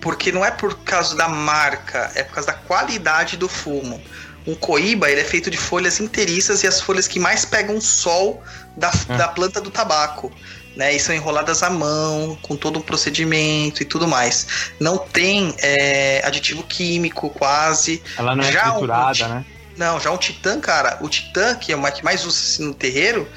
Porque 0.00 0.32
não 0.32 0.44
é 0.44 0.50
por 0.50 0.76
causa 0.80 1.14
da 1.14 1.28
marca, 1.28 2.10
é 2.16 2.24
por 2.24 2.34
causa 2.34 2.48
da 2.48 2.54
qualidade 2.54 3.36
do 3.36 3.48
fumo. 3.48 4.00
Um 4.46 4.54
coíba, 4.54 5.10
ele 5.10 5.20
é 5.20 5.24
feito 5.24 5.50
de 5.50 5.56
folhas 5.56 6.00
inteiriças 6.00 6.62
e 6.62 6.66
as 6.66 6.80
folhas 6.80 7.08
que 7.08 7.18
mais 7.18 7.44
pegam 7.44 7.80
sol 7.80 8.42
da, 8.76 8.90
Ah. 9.08 9.16
da 9.16 9.28
planta 9.28 9.60
do 9.60 9.70
tabaco. 9.70 10.30
Né, 10.76 10.92
e 10.92 10.98
são 10.98 11.14
enroladas 11.14 11.62
à 11.62 11.70
mão, 11.70 12.36
com 12.42 12.56
todo 12.56 12.80
um 12.80 12.82
procedimento 12.82 13.80
e 13.80 13.84
tudo 13.86 14.08
mais. 14.08 14.72
Não 14.80 14.98
tem 14.98 15.54
é, 15.62 16.20
aditivo 16.26 16.64
químico 16.64 17.30
quase. 17.30 18.02
Ela 18.18 18.34
não 18.34 18.42
é 18.42 18.50
Já 18.50 18.70
um 18.70 18.78
triturada, 18.78 19.06
monte. 19.06 19.22
né? 19.24 19.44
Não, 19.76 20.00
já 20.00 20.10
um 20.10 20.16
titã, 20.16 20.58
cara, 20.58 20.98
o 21.00 21.08
titã, 21.08 21.54
que 21.54 21.72
é 21.72 21.76
o 21.76 21.92
que 21.92 22.04
mais 22.04 22.24
usa 22.26 22.36
assim, 22.40 22.64
no 22.64 22.74
terreiro, 22.74 23.28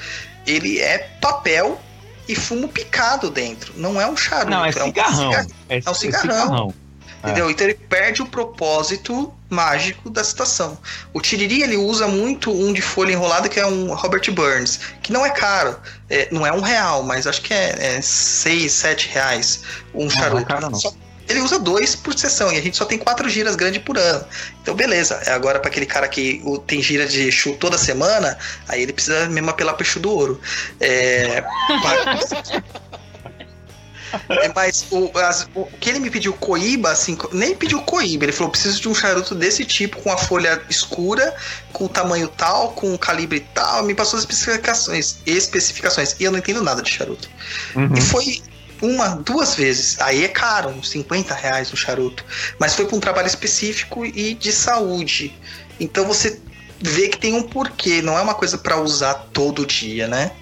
ele 0.44 0.80
é 0.80 0.98
papel 1.20 1.80
e 2.26 2.34
fumo 2.34 2.66
picado 2.66 3.30
dentro. 3.30 3.72
Não 3.76 4.00
é 4.00 4.06
um 4.08 4.16
charuto. 4.16 4.50
Não, 4.50 4.64
é 4.64 4.68
um 4.70 4.72
cigarrão. 4.72 5.30
cigarro, 5.30 5.50
É, 5.68 5.90
um 5.90 5.94
cigarrão. 5.94 6.74
É. 7.22 7.26
entendeu? 7.28 7.50
Então 7.52 7.66
ele 7.68 7.74
perde 7.74 8.20
o 8.20 8.26
propósito 8.26 9.32
mágico 9.50 10.10
da 10.10 10.22
situação. 10.22 10.76
O 11.12 11.20
Tiriri, 11.20 11.62
ele 11.62 11.76
usa 11.76 12.06
muito 12.06 12.50
um 12.52 12.72
de 12.72 12.82
folha 12.82 13.12
enrolada, 13.12 13.48
que 13.48 13.58
é 13.58 13.66
um 13.66 13.94
Robert 13.94 14.30
Burns, 14.32 14.78
que 15.02 15.12
não 15.12 15.24
é 15.24 15.30
caro. 15.30 15.76
É, 16.10 16.28
não 16.30 16.46
é 16.46 16.52
um 16.52 16.60
real, 16.60 17.02
mas 17.02 17.26
acho 17.26 17.42
que 17.42 17.54
é, 17.54 17.96
é 17.96 18.00
seis, 18.02 18.72
sete 18.72 19.08
reais 19.08 19.60
um 19.94 20.00
não 20.00 20.06
é 20.06 20.10
charuto. 20.10 20.44
caro, 20.46 20.70
não. 20.70 20.74
Só- 20.78 20.92
ele 21.28 21.40
usa 21.42 21.58
dois 21.58 21.94
por 21.94 22.18
sessão 22.18 22.50
e 22.50 22.56
a 22.56 22.62
gente 22.62 22.74
só 22.74 22.86
tem 22.86 22.96
quatro 22.96 23.28
giras 23.28 23.54
grandes 23.54 23.82
por 23.82 23.98
ano. 23.98 24.24
Então, 24.62 24.74
beleza. 24.74 25.20
É 25.26 25.32
agora 25.32 25.60
para 25.60 25.68
aquele 25.68 25.84
cara 25.84 26.08
que 26.08 26.40
o- 26.42 26.56
tem 26.58 26.80
gira 26.80 27.06
de 27.06 27.28
Exu 27.28 27.52
toda 27.56 27.76
semana, 27.76 28.38
aí 28.66 28.82
ele 28.82 28.94
precisa 28.94 29.28
mesmo 29.28 29.50
apelar 29.50 29.74
pro 29.74 29.86
Exu 29.86 30.00
do 30.00 30.10
ouro. 30.10 30.40
É, 30.80 31.44
É, 34.28 34.50
mas 34.54 34.86
o, 34.90 35.10
as- 35.18 35.48
o 35.54 35.64
que 35.78 35.90
ele 35.90 35.98
me 35.98 36.10
pediu 36.10 36.32
coíba, 36.32 36.90
assim, 36.90 37.16
nem 37.32 37.54
pediu 37.54 37.80
coíba, 37.82 38.24
ele 38.24 38.32
falou: 38.32 38.50
preciso 38.50 38.80
de 38.80 38.88
um 38.88 38.94
charuto 38.94 39.34
desse 39.34 39.64
tipo, 39.64 40.00
com 40.02 40.10
a 40.12 40.16
folha 40.16 40.62
escura, 40.68 41.34
com 41.72 41.84
o 41.84 41.88
tamanho 41.88 42.28
tal, 42.28 42.72
com 42.72 42.94
o 42.94 42.98
calibre 42.98 43.40
tal. 43.54 43.82
Me 43.84 43.94
passou 43.94 44.16
as 44.16 44.22
especificações, 44.22 45.18
especificações. 45.26 46.16
E 46.18 46.24
eu 46.24 46.30
não 46.32 46.38
entendo 46.38 46.62
nada 46.62 46.82
de 46.82 46.90
charuto. 46.90 47.28
Uhum. 47.74 47.94
E 47.96 48.00
foi 48.00 48.42
uma, 48.80 49.08
duas 49.16 49.54
vezes. 49.54 50.00
Aí 50.00 50.24
é 50.24 50.28
caro, 50.28 50.70
uns 50.70 50.90
50 50.90 51.34
reais 51.34 51.72
um 51.72 51.76
charuto. 51.76 52.24
Mas 52.58 52.74
foi 52.74 52.86
para 52.86 52.96
um 52.96 53.00
trabalho 53.00 53.26
específico 53.26 54.04
e 54.06 54.34
de 54.34 54.52
saúde. 54.52 55.36
Então 55.80 56.06
você 56.06 56.40
vê 56.80 57.08
que 57.08 57.18
tem 57.18 57.34
um 57.34 57.42
porquê, 57.42 58.00
não 58.02 58.16
é 58.16 58.22
uma 58.22 58.34
coisa 58.34 58.56
para 58.58 58.80
usar 58.80 59.14
todo 59.32 59.66
dia, 59.66 60.06
né? 60.06 60.32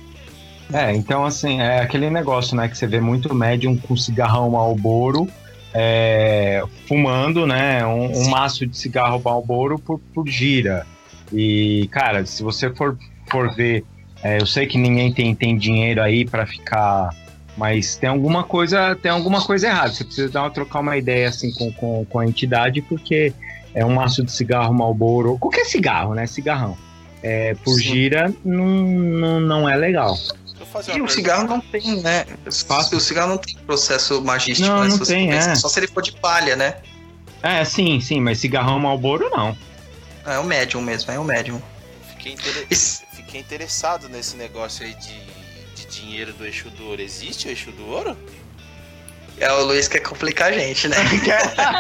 É, 0.73 0.93
então 0.95 1.25
assim, 1.25 1.61
é 1.61 1.81
aquele 1.81 2.11
negócio, 2.11 2.57
né, 2.57 2.69
que 2.69 2.77
você 2.77 2.87
vê 2.87 3.01
muito 3.01 3.33
médium 3.35 3.77
com 3.77 3.97
cigarrão 3.97 4.51
Marlboro, 4.51 5.29
é, 5.73 6.63
fumando, 6.89 7.47
né, 7.47 7.87
um, 7.87 8.23
um 8.23 8.29
maço 8.29 8.67
de 8.67 8.77
cigarro 8.77 9.21
Marlboro 9.25 9.79
por, 9.79 10.01
por 10.13 10.27
gira. 10.27 10.87
E, 11.33 11.89
cara, 11.91 12.25
se 12.25 12.43
você 12.43 12.71
for, 12.71 12.99
for 13.29 13.55
ver, 13.55 13.85
é, 14.23 14.41
eu 14.41 14.47
sei 14.47 14.67
que 14.67 14.79
ninguém 14.79 15.13
tem, 15.13 15.35
tem 15.35 15.57
dinheiro 15.57 16.03
aí 16.03 16.25
pra 16.25 16.47
ficar, 16.47 17.11
mas 17.57 17.97
tem 17.97 18.09
alguma 18.09 18.43
coisa, 18.43 18.97
tem 18.97 19.11
alguma 19.11 19.41
coisa 19.45 19.69
errada. 19.69 19.93
Você 19.93 20.05
precisa 20.05 20.29
dar 20.29 20.43
uma, 20.43 20.51
trocar 20.51 20.81
uma 20.81 20.97
ideia 20.97 21.29
assim 21.29 21.53
com, 21.53 21.73
com, 21.73 22.05
com 22.05 22.19
a 22.19 22.27
entidade, 22.27 22.83
porque 22.83 23.33
é 23.75 23.85
um 23.85 23.95
maço 23.95 24.25
de 24.25 24.33
cigarro 24.33 24.73
Marlboro, 24.73 25.39
qualquer 25.39 25.65
cigarro, 25.67 26.15
né, 26.15 26.27
cigarrão. 26.27 26.77
É, 27.23 27.55
por 27.55 27.75
Sim. 27.75 27.83
gira 27.83 28.33
não, 28.45 28.67
não, 28.67 29.41
não 29.41 29.69
é 29.69 29.77
legal. 29.77 30.17
Deixa 30.67 30.67
eu 30.67 30.73
fazer 30.73 30.97
E 30.99 31.03
o 31.03 31.09
cigarro 31.09 31.45
não 31.47 31.61
tem, 31.61 32.01
né? 32.03 32.27
Fácil. 32.67 32.99
O 32.99 33.01
cigarro 33.01 33.31
não 33.31 33.39
tem 33.39 33.57
processo 33.67 34.21
magístico, 34.23 34.69
Não, 34.69 34.83
né? 34.85 34.89
não 34.91 34.99
tem, 34.99 35.33
é. 35.33 35.55
Só 35.55 35.69
se 35.69 35.81
ele 35.81 35.87
for 35.89 36.03
de 36.03 36.13
palha, 36.13 36.57
né? 36.57 36.77
É, 37.43 37.65
sim, 37.65 38.01
sim, 38.01 38.21
mas 38.21 38.39
cigarrão 38.39 38.79
Malboro 38.79 39.29
não. 39.31 39.57
É 40.27 40.39
o 40.39 40.45
médium 40.45 40.81
mesmo, 40.83 41.11
é 41.13 41.19
o 41.19 41.25
médium. 41.25 41.61
Fiquei, 42.11 42.33
inter- 42.33 42.67
Esse- 42.71 43.05
Fiquei 43.13 43.41
interessado 43.41 44.09
nesse 44.09 44.37
negócio 44.37 44.85
aí 44.85 44.95
de, 44.95 45.21
de 45.75 45.87
dinheiro 45.87 46.33
do 46.33 46.45
eixo 46.45 46.69
do 46.71 46.87
ouro. 46.87 47.01
Existe 47.03 47.47
o 47.47 47.51
eixo 47.51 47.71
do 47.73 47.87
ouro? 47.89 48.17
É 49.39 49.53
o 49.53 49.65
Luiz 49.65 49.87
que 49.87 49.99
quer 50.01 50.09
complicar 50.09 50.49
a 50.49 50.53
gente, 50.53 50.89
né? 50.89 50.97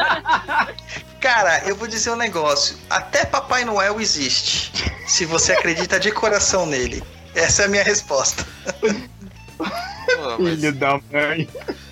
Cara, 1.20 1.62
eu 1.66 1.74
vou 1.74 1.88
dizer 1.88 2.10
um 2.10 2.16
negócio. 2.16 2.76
Até 2.88 3.24
Papai 3.24 3.64
Noel 3.64 4.00
existe. 4.00 4.70
Se 5.06 5.24
você 5.24 5.52
acredita 5.52 5.98
de 5.98 6.12
coração 6.12 6.66
nele. 6.66 7.02
Essa 7.36 7.62
é 7.62 7.64
a 7.66 7.68
minha 7.68 7.84
resposta. 7.84 8.46
Pô, 9.56 10.36
Filho 10.38 10.72
da 10.72 11.00
mãe. 11.12 11.48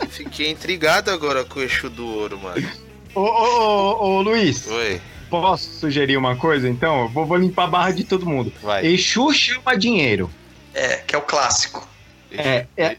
fiquei 0.09 0.51
intrigado 0.51 1.11
agora 1.11 1.45
com 1.45 1.61
o 1.61 1.62
eixo 1.62 1.91
do 1.91 2.07
ouro, 2.07 2.39
mano. 2.39 2.66
Ô, 3.15 3.21
ô, 3.21 3.25
ô, 3.25 4.05
ô, 4.16 4.23
Luiz, 4.23 4.66
Oi, 4.66 5.01
posso 5.29 5.71
sugerir 5.81 6.16
uma 6.16 6.35
coisa 6.35 6.69
então? 6.69 7.03
Eu 7.03 7.09
vou, 7.11 7.27
vou 7.27 7.37
limpar 7.37 7.65
a 7.65 7.69
barra 7.69 7.91
de 7.93 8.05
todo 8.05 8.27
mundo. 8.27 8.53
vai. 8.62 8.87
Exu 8.87 9.33
chama 9.33 9.77
dinheiro. 9.77 10.31
É, 10.73 10.97
que 10.97 11.15
é 11.15 11.19
o 11.19 11.23
clássico. 11.23 11.87
É, 12.33 12.66
é. 12.77 12.97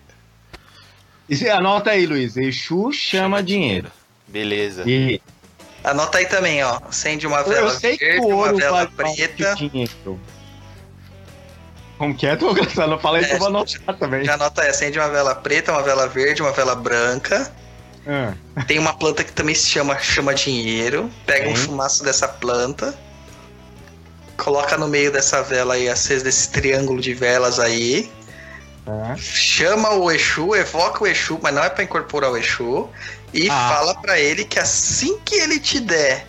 E 1.27 1.35
você 1.35 1.49
anota 1.49 1.89
aí, 1.91 2.05
Luiz. 2.05 2.37
Exu 2.37 2.91
chama 2.93 3.41
dinheiro. 3.41 3.91
Beleza. 4.27 4.83
E 4.85 5.19
Anota 5.83 6.17
aí 6.17 6.25
também, 6.25 6.63
ó. 6.63 6.79
Acende 6.87 7.27
uma 7.27 7.43
vela 7.43 7.67
eu 7.67 7.69
sei 7.69 7.97
que 7.97 8.05
verde, 8.05 8.21
o 8.21 8.29
uma 8.29 8.35
ouro 8.37 8.57
vela 8.57 8.85
vale 8.85 9.13
preta. 9.15 9.55
dinheiro. 9.55 10.19
Como 11.97 12.13
que 12.15 12.27
é, 12.27 12.35
Douglas? 12.35 12.75
Eu 12.75 12.87
não 12.87 12.99
falei 12.99 13.23
que 13.23 13.33
eu 13.33 13.37
vou 13.39 13.47
É, 13.47 13.51
anotar 13.51 13.97
também. 13.97 14.23
Já 14.25 14.33
anota 14.33 14.61
aí, 14.61 14.69
acende 14.69 14.99
uma 14.99 15.09
vela 15.09 15.33
preta, 15.35 15.71
uma 15.71 15.81
vela 15.81 16.07
verde, 16.07 16.41
uma 16.41 16.51
vela 16.51 16.75
branca. 16.75 17.51
Ah, 18.07 18.33
Tem 18.67 18.77
uma 18.77 18.93
planta 18.93 19.23
que 19.23 19.31
também 19.31 19.55
se 19.55 19.65
chama 19.67 19.97
chama 19.99 20.33
dinheiro. 20.35 21.09
Pega 21.25 21.49
um 21.49 21.55
fumaço 21.55 22.03
dessa 22.03 22.27
planta. 22.27 22.93
Coloca 24.37 24.77
no 24.77 24.87
meio 24.87 25.11
dessa 25.11 25.41
vela 25.41 25.75
aí, 25.75 25.87
acesa 25.89 26.23
desse 26.25 26.49
triângulo 26.51 27.01
de 27.01 27.13
velas 27.13 27.59
aí. 27.59 28.11
tá. 28.85 29.15
Chama 29.17 29.91
o 29.95 30.11
Exu, 30.11 30.53
evoca 30.55 31.03
o 31.03 31.07
Exu, 31.07 31.39
mas 31.41 31.53
não 31.55 31.63
é 31.63 31.69
pra 31.69 31.83
incorporar 31.83 32.29
o 32.31 32.37
Exu. 32.37 32.87
E 33.33 33.49
Ah. 33.49 33.69
fala 33.73 33.95
pra 33.95 34.19
ele 34.19 34.43
que 34.45 34.59
assim 34.59 35.17
que 35.25 35.35
ele 35.35 35.59
te 35.59 35.79
der 35.79 36.27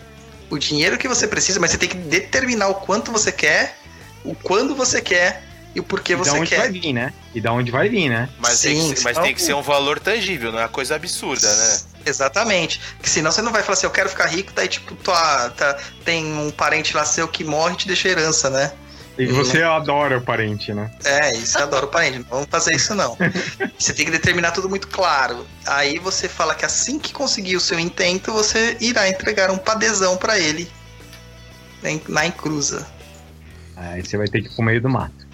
o 0.49 0.57
dinheiro 0.57 0.97
que 0.97 1.07
você 1.07 1.27
precisa, 1.27 1.59
mas 1.59 1.71
você 1.71 1.77
tem 1.77 1.89
que 1.89 1.97
determinar 1.97 2.69
o 2.69 2.75
quanto 2.75 3.11
você 3.11 3.31
quer, 3.31 3.77
o 4.23 4.33
quando 4.33 4.73
você 4.75 5.01
quer 5.01 5.43
e 5.77 5.79
o 5.79 5.83
porquê 5.83 6.13
E 6.13 6.15
da 6.15 6.23
você 6.23 6.31
onde 6.31 6.55
vai 6.55 6.65
quer. 6.65 6.71
vir, 6.71 6.91
né? 6.93 7.13
E 7.35 7.39
da 7.39 7.53
onde 7.53 7.69
vai 7.71 7.87
vir, 7.87 8.09
né? 8.09 8.27
Mas, 8.39 8.59
tem, 8.61 8.81
Sim, 8.81 8.89
que, 8.93 8.99
ser- 8.99 9.03
mas 9.03 9.17
tem 9.19 9.33
que 9.35 9.41
ser 9.41 9.53
um 9.53 9.61
valor 9.61 9.99
tangível, 9.99 10.51
não 10.51 10.59
é 10.59 10.63
uma 10.63 10.69
coisa 10.69 10.95
absurda, 10.95 11.47
né? 11.55 11.79
Exatamente. 12.05 12.81
Que 13.01 13.09
senão 13.09 13.31
você 13.31 13.41
não 13.41 13.51
vai 13.51 13.61
falar 13.61 13.73
assim, 13.73 13.85
eu 13.85 13.91
quero 13.91 14.09
ficar 14.09 14.25
rico, 14.25 14.51
daí 14.55 14.67
tipo, 14.67 14.95
tua, 14.95 15.49
tá, 15.51 15.77
tem 16.03 16.25
um 16.37 16.49
parente 16.51 16.95
lá 16.95 17.05
seu 17.05 17.27
que 17.27 17.43
morre 17.43 17.73
e 17.75 17.77
te 17.77 17.87
deixa 17.87 18.09
herança, 18.09 18.49
né? 18.49 18.71
E 19.19 19.25
você 19.25 19.63
adora 19.63 20.17
o 20.19 20.21
parente, 20.21 20.71
né? 20.73 20.91
É, 21.03 21.35
isso 21.35 21.57
eu 21.57 21.63
adoro 21.63 21.87
parente. 21.87 22.19
Não 22.19 22.25
vamos 22.29 22.47
fazer 22.51 22.75
isso, 22.75 22.93
não. 22.93 23.17
Você 23.77 23.91
tem 23.91 24.05
que 24.05 24.11
determinar 24.11 24.51
tudo 24.51 24.69
muito 24.69 24.87
claro. 24.89 25.43
Aí 25.65 25.97
você 25.97 26.29
fala 26.29 26.53
que 26.53 26.63
assim 26.63 26.99
que 26.99 27.11
conseguir 27.13 27.55
o 27.55 27.59
seu 27.59 27.79
intento, 27.79 28.31
você 28.31 28.77
irá 28.79 29.09
entregar 29.09 29.49
um 29.49 29.57
padezão 29.57 30.17
pra 30.17 30.37
ele 30.37 30.69
em- 31.83 31.99
na 32.07 32.27
encruza. 32.27 32.85
Aí 33.75 34.03
você 34.05 34.17
vai 34.17 34.27
ter 34.27 34.41
que 34.41 34.47
ir 34.49 34.55
pro 34.55 34.63
meio 34.63 34.79
do 34.81 34.89
mato. 34.89 35.26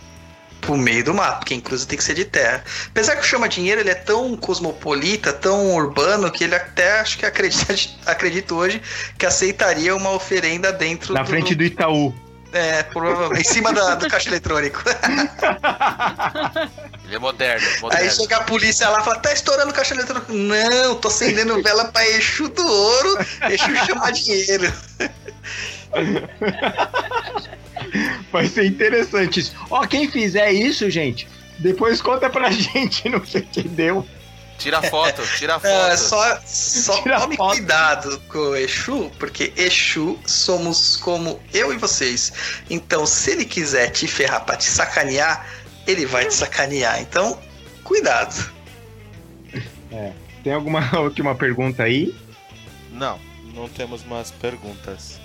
Pro 0.66 0.78
meio 0.78 1.04
do 1.04 1.14
mato, 1.14 1.40
porque 1.40 1.54
inclusive 1.54 1.88
tem 1.88 1.98
que 1.98 2.04
ser 2.04 2.14
de 2.16 2.26
terra. 2.26 2.64
Apesar 2.88 3.16
que 3.16 3.22
o 3.22 3.26
chama 3.26 3.48
dinheiro 3.50 3.82
ele 3.82 3.90
é 3.90 3.96
tão 3.96 4.36
cosmopolita, 4.38 5.32
tão 5.34 5.74
urbano, 5.76 6.32
que 6.32 6.44
ele 6.44 6.56
até 6.56 7.00
acho 7.00 7.18
que 7.18 7.26
acredita, 7.26 7.76
acredito 8.10 8.56
hoje 8.56 8.82
que 9.18 9.26
aceitaria 9.26 9.96
uma 9.96 10.12
oferenda 10.12 10.72
dentro 10.72 11.14
Na 11.14 11.26
frente 11.26 11.54
do 11.56 11.64
Itaú. 11.64 12.14
É, 12.54 12.84
provavelmente. 12.84 13.42
Em 13.42 13.44
cima 13.52 13.74
da- 13.74 13.96
do 13.96 14.08
caixa 14.08 14.30
eletrônico. 14.30 14.84
Ele 17.06 17.16
é 17.16 17.20
moderno, 17.20 17.66
Aí 17.68 17.82
moderno. 17.82 18.12
chega 18.12 18.38
a 18.38 18.44
polícia 18.44 18.88
lá 18.90 19.02
e 19.02 19.04
fala: 19.04 19.18
tá 19.20 19.34
estourando 19.34 19.72
o 19.72 19.74
caixa 19.74 19.96
eletrônico. 19.96 20.32
Não, 20.32 20.96
tô 20.96 21.08
acendendo 21.08 21.62
vela 21.64 21.86
pra 21.86 22.08
Exu 22.10 22.48
do 22.50 22.64
ouro, 22.66 23.18
Exu 23.50 23.76
chama 23.88 24.12
dinheiro. 24.12 24.72
Vai 28.34 28.48
ser 28.48 28.66
interessante 28.66 29.40
isso. 29.40 29.56
Ó, 29.70 29.86
quem 29.86 30.10
fizer 30.10 30.52
isso, 30.52 30.90
gente, 30.90 31.28
depois 31.60 32.02
conta 32.02 32.30
pra 32.32 32.50
gente 32.52 33.08
no 33.08 33.22
que 33.22 33.42
que 33.42 33.62
deu. 33.62 34.06
Tira 34.58 34.82
foto, 34.82 35.22
tira 35.38 35.54
foto. 35.60 35.68
É, 35.68 35.96
só 35.98 36.40
só 36.46 37.02
Tira 37.02 37.20
tome 37.20 37.38
foto. 37.38 37.56
cuidado 37.58 38.20
com 38.30 38.40
o 38.40 38.56
Exu, 38.56 39.12
porque 39.20 39.54
Exu 39.56 40.20
somos 40.26 40.98
como 40.98 41.40
eu 41.54 41.72
e 41.74 41.78
vocês. 41.78 42.34
Então, 42.70 43.06
se 43.06 43.32
ele 43.32 43.46
quiser 43.46 43.90
te 43.92 44.08
ferrar 44.08 44.44
pra 44.46 44.56
te 44.56 44.66
sacanear, 44.66 45.46
ele 45.86 46.06
vai 46.06 46.26
te 46.26 46.34
sacanear. 46.34 47.02
Então, 47.02 47.40
cuidado. 47.84 48.52
Tem 50.44 50.54
alguma 50.54 50.82
última 51.00 51.36
pergunta 51.36 51.84
aí? 51.84 52.16
Não, 52.92 53.20
não 53.54 53.68
temos 53.70 54.04
mais 54.04 54.32
perguntas. 54.32 55.20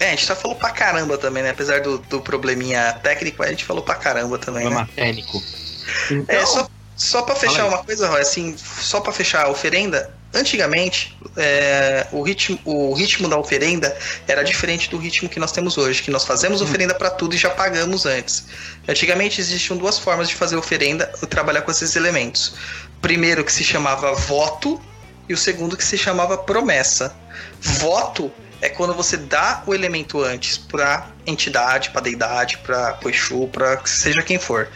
É, 0.00 0.06
a 0.06 0.10
gente 0.10 0.24
já 0.24 0.34
falou 0.34 0.56
pra 0.56 0.70
caramba 0.70 1.18
também, 1.18 1.42
né? 1.42 1.50
Apesar 1.50 1.82
do, 1.82 1.98
do 1.98 2.22
probleminha 2.22 2.98
técnico, 3.02 3.42
a 3.42 3.48
gente 3.48 3.64
falou 3.64 3.82
pra 3.82 3.94
caramba 3.94 4.38
também, 4.38 4.64
né? 4.64 4.70
Problema 4.70 4.88
técnico. 4.96 5.42
Então, 6.10 6.36
É, 6.36 6.46
só, 6.46 6.66
só 6.96 7.22
pra 7.22 7.34
fechar 7.34 7.66
uma 7.66 7.84
coisa, 7.84 8.08
Roy, 8.08 8.22
assim, 8.22 8.56
só 8.56 9.00
pra 9.00 9.12
fechar 9.12 9.44
a 9.44 9.50
oferenda, 9.50 10.10
antigamente 10.32 11.18
é, 11.36 12.06
o, 12.12 12.22
ritmo, 12.22 12.58
o 12.64 12.94
ritmo 12.94 13.28
da 13.28 13.36
oferenda 13.36 13.94
era 14.26 14.42
diferente 14.42 14.88
do 14.88 14.96
ritmo 14.96 15.28
que 15.28 15.38
nós 15.38 15.52
temos 15.52 15.76
hoje, 15.76 16.02
que 16.02 16.10
nós 16.10 16.24
fazemos 16.24 16.62
oferenda 16.62 16.94
pra 16.94 17.10
tudo 17.10 17.34
e 17.34 17.38
já 17.38 17.50
pagamos 17.50 18.06
antes. 18.06 18.46
Antigamente 18.88 19.38
existiam 19.38 19.76
duas 19.76 19.98
formas 19.98 20.30
de 20.30 20.34
fazer 20.34 20.56
oferenda 20.56 21.12
e 21.22 21.26
trabalhar 21.26 21.60
com 21.62 21.70
esses 21.70 21.94
elementos. 21.94 22.54
Primeiro 23.02 23.44
que 23.44 23.52
se 23.52 23.64
chamava 23.64 24.14
voto 24.14 24.80
e 25.28 25.34
o 25.34 25.36
segundo 25.36 25.76
que 25.76 25.84
se 25.84 25.98
chamava 25.98 26.38
promessa. 26.38 27.14
Voto 27.60 28.32
é 28.60 28.68
quando 28.68 28.94
você 28.94 29.16
dá 29.16 29.62
o 29.66 29.74
elemento 29.74 30.22
antes 30.22 30.58
pra 30.58 31.08
entidade, 31.26 31.90
pra 31.90 32.00
deidade, 32.00 32.58
pra 32.58 32.98
Exu, 33.06 33.48
pra 33.48 33.80
seja 33.84 34.22
quem 34.22 34.38
for 34.38 34.68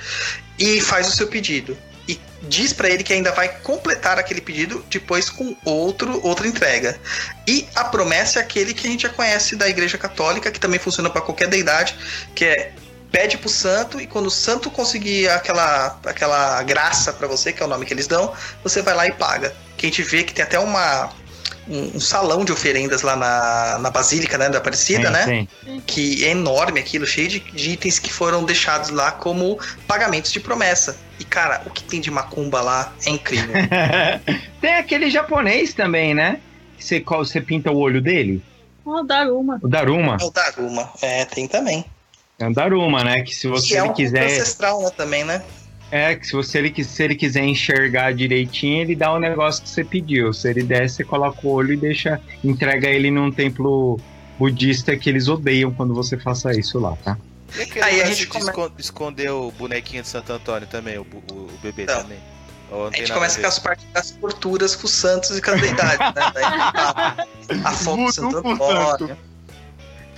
e 0.58 0.80
faz 0.80 1.08
o 1.08 1.16
seu 1.16 1.26
pedido. 1.26 1.76
E 2.06 2.20
diz 2.42 2.72
pra 2.72 2.88
ele 2.88 3.02
que 3.02 3.12
ainda 3.12 3.32
vai 3.32 3.48
completar 3.48 4.18
aquele 4.18 4.40
pedido 4.40 4.84
depois 4.90 5.30
com 5.30 5.56
outro, 5.64 6.20
outra 6.22 6.46
entrega. 6.46 6.98
E 7.46 7.66
a 7.74 7.84
promessa 7.84 8.38
é 8.38 8.42
aquele 8.42 8.74
que 8.74 8.86
a 8.86 8.90
gente 8.90 9.02
já 9.04 9.08
conhece 9.08 9.56
da 9.56 9.68
Igreja 9.68 9.96
Católica, 9.96 10.50
que 10.50 10.60
também 10.60 10.78
funciona 10.78 11.08
pra 11.08 11.22
qualquer 11.22 11.48
deidade, 11.48 11.96
que 12.34 12.44
é 12.44 12.72
pede 13.10 13.38
pro 13.38 13.48
santo 13.48 14.00
e 14.00 14.08
quando 14.08 14.26
o 14.26 14.30
santo 14.30 14.68
conseguir 14.68 15.28
aquela, 15.28 16.00
aquela 16.04 16.60
graça 16.64 17.12
pra 17.12 17.28
você, 17.28 17.52
que 17.52 17.62
é 17.62 17.64
o 17.64 17.68
nome 17.68 17.86
que 17.86 17.94
eles 17.94 18.08
dão, 18.08 18.34
você 18.60 18.82
vai 18.82 18.92
lá 18.92 19.06
e 19.06 19.12
paga. 19.12 19.54
Que 19.76 19.86
a 19.86 19.88
gente 19.88 20.02
vê 20.02 20.24
que 20.24 20.34
tem 20.34 20.44
até 20.44 20.58
uma 20.58 21.12
um, 21.68 21.96
um 21.96 22.00
salão 22.00 22.44
de 22.44 22.52
oferendas 22.52 23.02
lá 23.02 23.16
na, 23.16 23.78
na 23.78 23.90
Basílica, 23.90 24.36
né, 24.38 24.48
da 24.48 24.58
Aparecida, 24.58 25.10
tem, 25.10 25.42
né? 25.42 25.48
tem. 25.64 25.80
que 25.86 26.24
é 26.24 26.30
enorme 26.30 26.80
aquilo, 26.80 27.06
cheio 27.06 27.28
de, 27.28 27.40
de 27.40 27.70
itens 27.70 27.98
que 27.98 28.12
foram 28.12 28.44
deixados 28.44 28.90
lá 28.90 29.10
como 29.12 29.58
pagamentos 29.86 30.32
de 30.32 30.40
promessa. 30.40 30.96
E 31.18 31.24
cara, 31.24 31.62
o 31.66 31.70
que 31.70 31.82
tem 31.84 32.00
de 32.00 32.10
macumba 32.10 32.60
lá 32.60 32.92
é 33.06 33.10
incrível. 33.10 33.54
tem 34.60 34.74
aquele 34.74 35.10
japonês 35.10 35.72
também, 35.74 36.14
né? 36.14 36.40
Que 36.76 36.84
Você, 36.84 37.00
qual, 37.00 37.24
você 37.24 37.40
pinta 37.40 37.70
o 37.70 37.78
olho 37.78 38.00
dele? 38.00 38.42
Ó, 38.84 39.02
Daruma. 39.02 39.58
O 39.62 39.68
Daruma. 39.68 40.18
é 40.20 40.24
o 40.24 40.30
Daruma. 40.30 40.90
É, 41.00 41.24
tem 41.24 41.48
também. 41.48 41.84
É 42.38 42.48
o 42.48 42.52
Daruma, 42.52 43.04
né? 43.04 43.22
Que 43.22 43.34
se 43.34 43.46
você 43.46 43.68
que 43.68 43.76
é 43.76 43.82
um 43.82 43.92
quiser. 43.92 44.24
ancestral, 44.24 44.82
né, 44.82 44.90
também, 44.90 45.24
né? 45.24 45.42
É, 45.90 46.16
que 46.16 46.26
se 46.26 46.32
você 46.32 46.58
ele, 46.58 46.84
se 46.84 47.02
ele 47.04 47.14
quiser 47.14 47.44
enxergar 47.44 48.12
direitinho, 48.14 48.80
ele 48.82 48.96
dá 48.96 49.12
o 49.12 49.18
negócio 49.18 49.62
que 49.62 49.68
você 49.68 49.84
pediu. 49.84 50.32
Se 50.32 50.48
ele 50.50 50.62
der, 50.64 50.88
você 50.90 51.04
coloca 51.04 51.38
o 51.46 51.50
olho 51.50 51.72
e 51.72 51.76
deixa. 51.76 52.20
Entrega 52.42 52.88
ele 52.88 53.10
num 53.10 53.30
templo 53.30 54.00
budista 54.38 54.96
que 54.96 55.08
eles 55.08 55.28
odeiam 55.28 55.72
quando 55.72 55.94
você 55.94 56.18
faça 56.18 56.50
isso 56.58 56.78
lá, 56.80 56.96
tá? 57.04 57.16
E 57.56 57.62
aquele 57.62 57.84
Aí 57.84 58.02
a 58.02 58.06
gente 58.06 58.22
de 58.22 58.26
come- 58.26 58.44
escon- 58.44 58.70
esconder 58.78 59.30
o 59.30 59.52
bonequinho 59.52 60.02
de 60.02 60.08
Santo 60.08 60.32
Antônio 60.32 60.66
também, 60.66 60.98
o, 60.98 61.02
o- 61.02 61.32
o 61.32 61.50
bebê 61.62 61.84
Não. 61.86 62.02
também? 62.02 62.18
Ou 62.72 62.78
não 62.84 62.86
A 62.88 62.96
gente 62.96 63.12
começa 63.12 63.36
ver? 63.36 63.42
com 63.42 63.48
as 63.48 63.58
partes 63.60 63.86
das 63.92 64.10
torturas 64.10 64.74
com 64.74 64.86
os 64.86 64.90
santos 64.92 65.36
e 65.38 65.40
com 65.40 65.50
as 65.52 65.60
deidades, 65.60 65.98
né? 65.98 66.12
Daí 66.34 66.44
a, 66.44 67.16
a 67.68 67.72
foto 67.72 68.04
do 68.06 68.12
Santo 68.12 68.48
Antônio. 68.48 69.16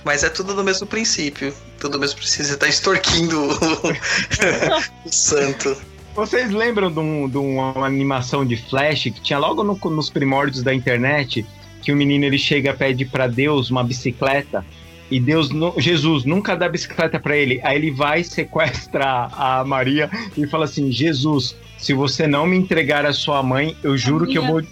Mas 0.07 0.23
é 0.23 0.29
tudo 0.29 0.53
do 0.55 0.63
mesmo 0.63 0.87
princípio. 0.87 1.53
Tudo 1.77 1.91
do 1.91 1.99
mesmo 1.99 2.15
princípio. 2.17 2.45
Você 2.45 2.55
tá 2.57 2.65
extorquindo 2.67 3.37
o, 3.41 3.51
o 5.05 5.11
santo. 5.11 5.75
Vocês 6.15 6.49
lembram 6.49 6.89
de, 6.89 6.97
um- 6.99 7.27
de 7.29 7.37
uma 7.37 7.85
animação 7.85 8.45
de 8.45 8.55
Flash 8.55 9.03
que 9.03 9.21
tinha 9.21 9.37
logo 9.37 9.63
no- 9.65 9.77
nos 9.91 10.09
primórdios 10.09 10.63
da 10.63 10.73
internet? 10.73 11.45
Que 11.83 11.91
o 11.91 11.95
menino 11.95 12.23
ele 12.23 12.37
chega 12.39 12.73
pede 12.73 13.03
pra 13.03 13.27
Deus 13.27 13.69
uma 13.69 13.83
bicicleta 13.83 14.65
e 15.11 15.19
Deus, 15.19 15.49
Jesus 15.77 16.23
nunca 16.23 16.55
dá 16.55 16.67
bicicleta 16.69 17.19
pra 17.19 17.35
ele. 17.35 17.59
Aí 17.61 17.75
ele 17.77 17.91
vai 17.91 18.23
sequestra 18.25 19.29
a 19.31 19.63
Maria 19.65 20.09
e 20.37 20.47
fala 20.47 20.63
assim: 20.65 20.89
Jesus, 20.89 21.53
se 21.77 21.93
você 21.93 22.25
não 22.25 22.47
me 22.47 22.57
entregar 22.57 23.05
a 23.05 23.11
sua 23.13 23.43
mãe, 23.43 23.75
eu 23.83 23.97
juro 23.97 24.25
que 24.25 24.37
eu 24.37 24.41
minha 24.41 24.53
vou. 24.53 24.63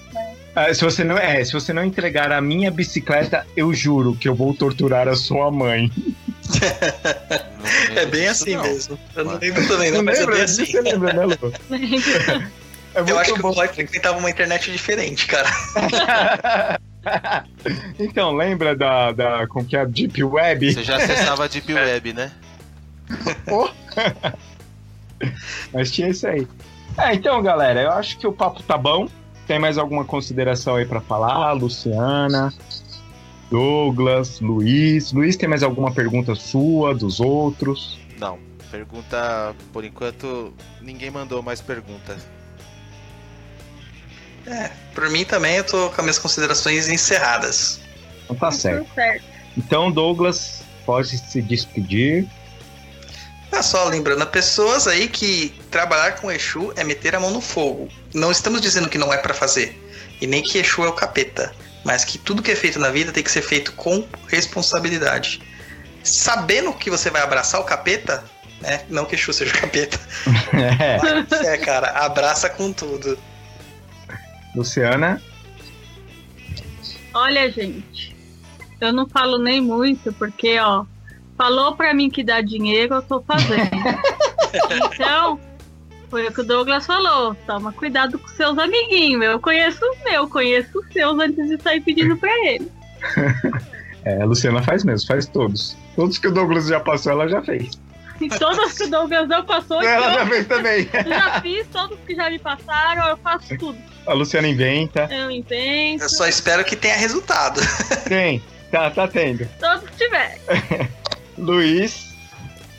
Ah, 0.55 0.73
se 0.73 0.81
você 0.83 1.03
não 1.03 1.17
é, 1.17 1.43
se 1.43 1.51
você 1.51 1.73
não 1.73 1.83
entregar 1.83 2.31
a 2.31 2.39
minha 2.39 2.71
bicicleta, 2.71 3.45
eu 3.57 3.73
juro 3.73 4.15
que 4.15 4.29
eu 4.29 4.33
vou 4.33 4.53
torturar 4.53 5.07
a 5.07 5.15
sua 5.15 5.51
mãe. 5.51 5.91
É 7.95 8.05
bem 8.05 8.27
assim 8.27 8.55
não. 8.55 8.63
mesmo. 8.63 8.97
Eu 9.15 9.25
não 9.25 9.37
lembro 9.37 9.67
também, 9.67 9.91
não, 9.91 9.97
Não 9.97 10.05
mas 10.05 10.17
é 10.17 10.21
lembra? 10.21 10.35
bem 10.35 10.45
Disso 10.45 10.61
assim. 10.61 10.71
Você 10.71 10.81
lembra, 10.81 11.13
né, 11.13 11.25
Lu? 11.25 11.53
É 12.95 13.01
Eu 13.01 13.19
acho 13.19 13.33
que 13.33 13.41
bom. 13.41 13.49
o 13.49 13.51
Roy 13.51 13.67
frequentava 13.67 14.17
uma 14.17 14.29
internet 14.29 14.71
diferente, 14.71 15.27
cara. 15.27 15.49
então, 17.99 18.33
lembra 18.33 18.73
da, 18.73 19.11
da 19.11 19.47
como 19.47 19.65
que 19.65 19.75
é 19.75 19.81
a 19.81 19.83
Deep 19.83 20.23
Web? 20.23 20.73
Você 20.73 20.81
já 20.81 20.95
acessava 20.95 21.43
a 21.43 21.47
Deep 21.47 21.71
Web, 21.75 22.13
né? 22.13 22.31
Mas 25.73 25.91
tinha 25.91 26.07
isso 26.07 26.25
aí. 26.25 26.47
É, 26.97 27.13
então, 27.13 27.43
galera, 27.43 27.81
eu 27.81 27.91
acho 27.91 28.17
que 28.17 28.25
o 28.25 28.31
papo 28.31 28.63
tá 28.63 28.77
bom. 28.77 29.09
Tem 29.47 29.59
mais 29.59 29.77
alguma 29.77 30.03
consideração 30.03 30.75
aí 30.75 30.85
pra 30.85 31.01
falar? 31.01 31.53
Luciana, 31.53 32.53
Douglas, 33.51 34.39
Luiz. 34.39 35.11
Luiz, 35.11 35.35
tem 35.35 35.47
mais 35.47 35.63
alguma 35.63 35.91
pergunta 35.91 36.33
sua, 36.35 36.95
dos 36.95 37.19
outros? 37.19 37.99
Não. 38.17 38.39
Pergunta, 38.71 39.55
por 39.71 39.85
enquanto, 39.85 40.53
ninguém 40.81 41.09
mandou 41.09 41.41
mais 41.41 41.61
perguntas. 41.61 42.17
Por 44.93 45.09
mim 45.09 45.23
também, 45.23 45.55
eu 45.57 45.63
tô 45.63 45.89
com 45.89 45.95
as 45.95 46.01
minhas 46.01 46.19
considerações 46.19 46.89
encerradas. 46.89 47.79
Então 48.23 48.35
tá 48.35 48.51
certo. 48.51 48.89
Então, 49.57 49.91
Douglas, 49.91 50.63
pode 50.85 51.17
se 51.17 51.41
despedir. 51.41 52.27
É 53.51 53.61
só 53.61 53.85
lembrando, 53.85 54.25
pessoas 54.27 54.87
aí 54.87 55.07
que 55.07 55.53
trabalhar 55.71 56.13
com 56.13 56.31
Exu 56.31 56.73
é 56.75 56.83
meter 56.83 57.15
a 57.15 57.19
mão 57.19 57.31
no 57.31 57.41
fogo. 57.41 57.87
Não 58.13 58.31
estamos 58.31 58.61
dizendo 58.61 58.89
que 58.89 58.97
não 58.97 59.13
é 59.13 59.17
pra 59.17 59.33
fazer. 59.33 59.81
E 60.19 60.27
nem 60.27 60.41
que 60.41 60.57
Exu 60.57 60.83
é 60.83 60.89
o 60.89 60.93
capeta. 60.93 61.53
Mas 61.83 62.03
que 62.03 62.17
tudo 62.17 62.41
que 62.41 62.51
é 62.51 62.55
feito 62.55 62.79
na 62.79 62.89
vida 62.89 63.11
tem 63.11 63.23
que 63.23 63.31
ser 63.31 63.41
feito 63.41 63.71
com 63.73 64.07
responsabilidade. 64.27 65.41
Sabendo 66.03 66.73
que 66.73 66.89
você 66.89 67.09
vai 67.09 67.21
abraçar 67.21 67.61
o 67.61 67.63
capeta, 67.63 68.23
né? 68.59 68.81
Não 68.89 69.05
que 69.05 69.15
Exu 69.15 69.31
seja 69.31 69.55
o 69.55 69.59
capeta. 69.59 69.99
É, 70.53 70.97
Mas 71.01 71.41
é, 71.41 71.57
cara, 71.57 71.89
abraça 71.91 72.49
com 72.49 72.71
tudo. 72.73 73.17
Luciana. 74.55 75.21
Olha, 77.13 77.51
gente, 77.51 78.15
eu 78.81 78.91
não 78.91 79.07
falo 79.07 79.37
nem 79.37 79.61
muito, 79.61 80.11
porque, 80.13 80.59
ó, 80.59 80.85
falou 81.37 81.75
pra 81.75 81.93
mim 81.93 82.09
que 82.09 82.23
dá 82.23 82.41
dinheiro, 82.41 82.95
eu 82.95 83.01
tô 83.01 83.21
fazendo. 83.21 83.69
então, 84.93 85.39
foi 86.09 86.27
o 86.27 86.31
que 86.33 86.41
o 86.41 86.43
Douglas 86.43 86.85
falou. 86.85 87.35
Toma 87.45 87.73
cuidado 87.73 88.17
com 88.17 88.27
seus 88.29 88.57
amiguinhos. 88.57 89.23
Eu 89.23 89.39
conheço 89.39 89.79
os 89.85 90.03
meus, 90.03 90.29
conheço 90.29 90.79
os 90.79 90.93
seus 90.93 91.19
antes 91.19 91.47
de 91.47 91.61
sair 91.61 91.81
pedindo 91.81 92.17
pra 92.17 92.31
ele. 92.47 92.71
É, 94.05 94.21
a 94.21 94.25
Luciana 94.25 94.61
faz 94.61 94.83
mesmo, 94.83 95.07
faz 95.07 95.25
todos. 95.25 95.75
Todos 95.95 96.19
que 96.19 96.27
o 96.27 96.31
Douglas 96.31 96.67
já 96.67 96.79
passou, 96.79 97.11
ela 97.11 97.27
já 97.27 97.41
fez. 97.41 97.71
E 98.21 98.29
todos 98.29 98.73
que 98.73 98.83
o 98.83 98.89
Douglas 98.91 99.27
não 99.27 99.43
passou, 99.43 99.81
Ela 99.81 100.13
já 100.13 100.27
fez 100.27 100.45
também. 100.45 100.87
eu 100.93 101.09
já 101.09 101.41
fiz, 101.41 101.67
todos 101.67 101.97
que 102.05 102.15
já 102.15 102.29
me 102.29 102.37
passaram, 102.37 103.07
eu 103.09 103.17
faço 103.17 103.57
tudo. 103.57 103.77
A 104.05 104.13
Luciana 104.13 104.47
inventa. 104.47 105.09
Eu 105.11 105.31
invento, 105.31 106.03
Eu 106.03 106.09
só 106.09 106.27
espero 106.27 106.63
que 106.63 106.75
tenha 106.75 106.95
resultado. 106.95 107.59
Tem, 108.07 108.43
tá, 108.71 108.91
tá 108.91 109.07
tendo. 109.07 109.49
todos 109.59 109.89
que 109.89 109.97
tiver. 109.97 110.39
Luiz. 111.37 112.13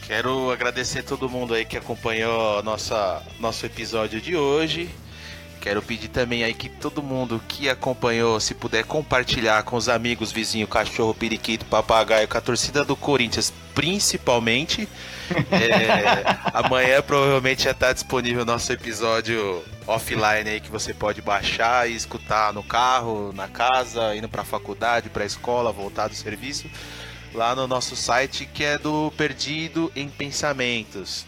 Quero 0.07 0.51
agradecer 0.51 1.03
todo 1.03 1.29
mundo 1.29 1.53
aí 1.53 1.65
que 1.65 1.77
acompanhou 1.77 2.63
nossa, 2.63 3.23
nosso 3.41 3.67
episódio 3.67 4.21
de 4.21 4.37
hoje. 4.37 4.89
Quero 5.61 5.83
pedir 5.83 6.07
também 6.07 6.45
aí 6.45 6.55
que 6.55 6.69
todo 6.69 7.03
mundo 7.03 7.43
que 7.49 7.69
acompanhou, 7.69 8.39
se 8.39 8.55
puder 8.55 8.85
compartilhar 8.85 9.65
com 9.65 9.75
os 9.75 9.89
amigos, 9.89 10.31
vizinho, 10.31 10.69
cachorro, 10.69 11.13
periquito, 11.13 11.65
papagaio, 11.65 12.29
com 12.29 12.39
a 12.39 12.41
torcida 12.41 12.85
do 12.85 12.95
Corinthians, 12.95 13.53
principalmente. 13.75 14.89
É, 15.51 16.23
amanhã 16.55 17.03
provavelmente 17.03 17.65
já 17.65 17.73
está 17.73 17.93
disponível 17.93 18.43
o 18.43 18.47
nosso 18.47 18.73
episódio 18.73 19.61
offline 19.89 20.49
aí 20.49 20.61
que 20.61 20.71
você 20.71 20.95
pode 20.95 21.21
baixar 21.21 21.91
e 21.91 21.97
escutar 21.97 22.53
no 22.53 22.63
carro, 22.63 23.33
na 23.33 23.49
casa, 23.49 24.15
indo 24.15 24.29
para 24.29 24.43
a 24.43 24.45
faculdade, 24.45 25.11
para 25.11 25.25
a 25.25 25.27
escola, 25.27 25.73
voltar 25.73 26.07
do 26.07 26.15
serviço, 26.15 26.71
lá 27.37 27.55
no 27.55 27.69
nosso 27.69 27.95
site 27.95 28.47
que 28.47 28.65
é 28.65 28.79
do 28.79 29.13
Perdido 29.17 29.93
em 29.95 30.09
Pensamentos. 30.09 31.27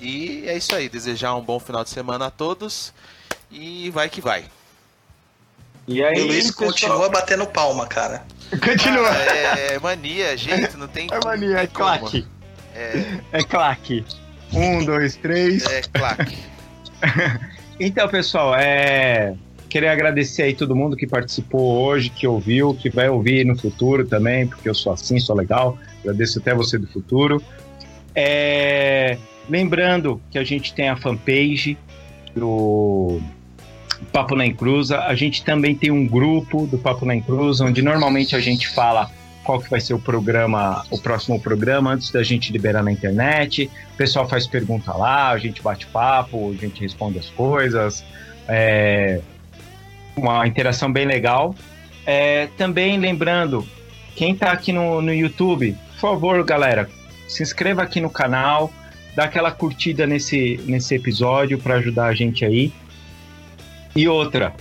E 0.00 0.44
é 0.46 0.56
isso 0.56 0.74
aí, 0.74 0.88
desejar 0.88 1.34
um 1.34 1.42
bom 1.42 1.58
final 1.58 1.84
de 1.84 1.90
semana 1.90 2.26
a 2.26 2.30
todos 2.30 2.94
e 3.50 3.90
vai 3.90 4.08
que 4.08 4.20
vai. 4.20 4.44
E 5.86 6.02
aí, 6.02 6.16
e 6.16 6.22
o 6.22 6.26
Luiz 6.26 6.46
pessoal... 6.50 6.70
continua 6.70 7.08
batendo 7.08 7.46
palma, 7.46 7.86
cara. 7.86 8.24
Continua. 8.50 9.10
Ah, 9.10 9.36
é, 9.36 9.74
é 9.74 9.78
mania, 9.80 10.36
gente, 10.36 10.76
não 10.76 10.86
tem. 10.86 11.08
É 11.10 11.24
mania, 11.24 11.58
é 11.58 11.66
claque. 11.66 12.26
É... 12.74 13.20
é 13.32 13.42
claque. 13.42 14.04
Um, 14.52 14.84
dois, 14.84 15.16
três. 15.16 15.64
É 15.66 15.82
claque. 15.82 16.38
então, 17.80 18.08
pessoal, 18.08 18.54
é. 18.56 19.34
Queria 19.72 19.90
agradecer 19.90 20.42
aí 20.42 20.54
todo 20.54 20.76
mundo 20.76 20.94
que 20.94 21.06
participou 21.06 21.80
hoje, 21.80 22.10
que 22.10 22.26
ouviu, 22.26 22.74
que 22.74 22.90
vai 22.90 23.08
ouvir 23.08 23.46
no 23.46 23.58
futuro 23.58 24.06
também, 24.06 24.46
porque 24.46 24.68
eu 24.68 24.74
sou 24.74 24.92
assim, 24.92 25.18
sou 25.18 25.34
legal. 25.34 25.78
Agradeço 26.00 26.40
até 26.40 26.54
você 26.54 26.76
do 26.76 26.86
futuro. 26.86 27.42
É... 28.14 29.16
Lembrando 29.48 30.20
que 30.30 30.36
a 30.36 30.44
gente 30.44 30.74
tem 30.74 30.90
a 30.90 30.96
fanpage 30.96 31.78
do 32.36 33.18
Papo 34.12 34.36
na 34.36 34.44
Encruza. 34.44 35.00
A 35.04 35.14
gente 35.14 35.42
também 35.42 35.74
tem 35.74 35.90
um 35.90 36.06
grupo 36.06 36.66
do 36.66 36.76
Papo 36.76 37.06
na 37.06 37.16
Encruza, 37.16 37.64
onde 37.64 37.80
normalmente 37.80 38.36
a 38.36 38.40
gente 38.40 38.68
fala 38.68 39.10
qual 39.42 39.58
que 39.58 39.70
vai 39.70 39.80
ser 39.80 39.94
o 39.94 39.98
programa, 39.98 40.84
o 40.90 40.98
próximo 40.98 41.40
programa, 41.40 41.92
antes 41.92 42.10
da 42.10 42.22
gente 42.22 42.52
liberar 42.52 42.82
na 42.82 42.92
internet. 42.92 43.70
O 43.94 43.96
pessoal 43.96 44.28
faz 44.28 44.46
pergunta 44.46 44.92
lá, 44.92 45.30
a 45.30 45.38
gente 45.38 45.62
bate 45.62 45.86
papo, 45.86 46.50
a 46.50 46.60
gente 46.60 46.82
responde 46.82 47.18
as 47.18 47.30
coisas. 47.30 48.04
É 48.46 49.22
uma 50.16 50.46
interação 50.46 50.92
bem 50.92 51.06
legal. 51.06 51.54
É, 52.04 52.48
também 52.58 52.98
lembrando, 52.98 53.66
quem 54.16 54.32
está 54.32 54.52
aqui 54.52 54.72
no, 54.72 55.00
no 55.00 55.12
YouTube, 55.12 55.76
por 55.92 56.00
favor, 56.00 56.44
galera, 56.44 56.88
se 57.28 57.42
inscreva 57.42 57.82
aqui 57.82 58.00
no 58.00 58.10
canal, 58.10 58.72
dá 59.14 59.24
aquela 59.24 59.50
curtida 59.50 60.06
nesse, 60.06 60.60
nesse 60.66 60.94
episódio 60.94 61.58
para 61.58 61.76
ajudar 61.76 62.06
a 62.06 62.14
gente 62.14 62.44
aí. 62.44 62.72
E 63.94 64.08
outra, 64.08 64.54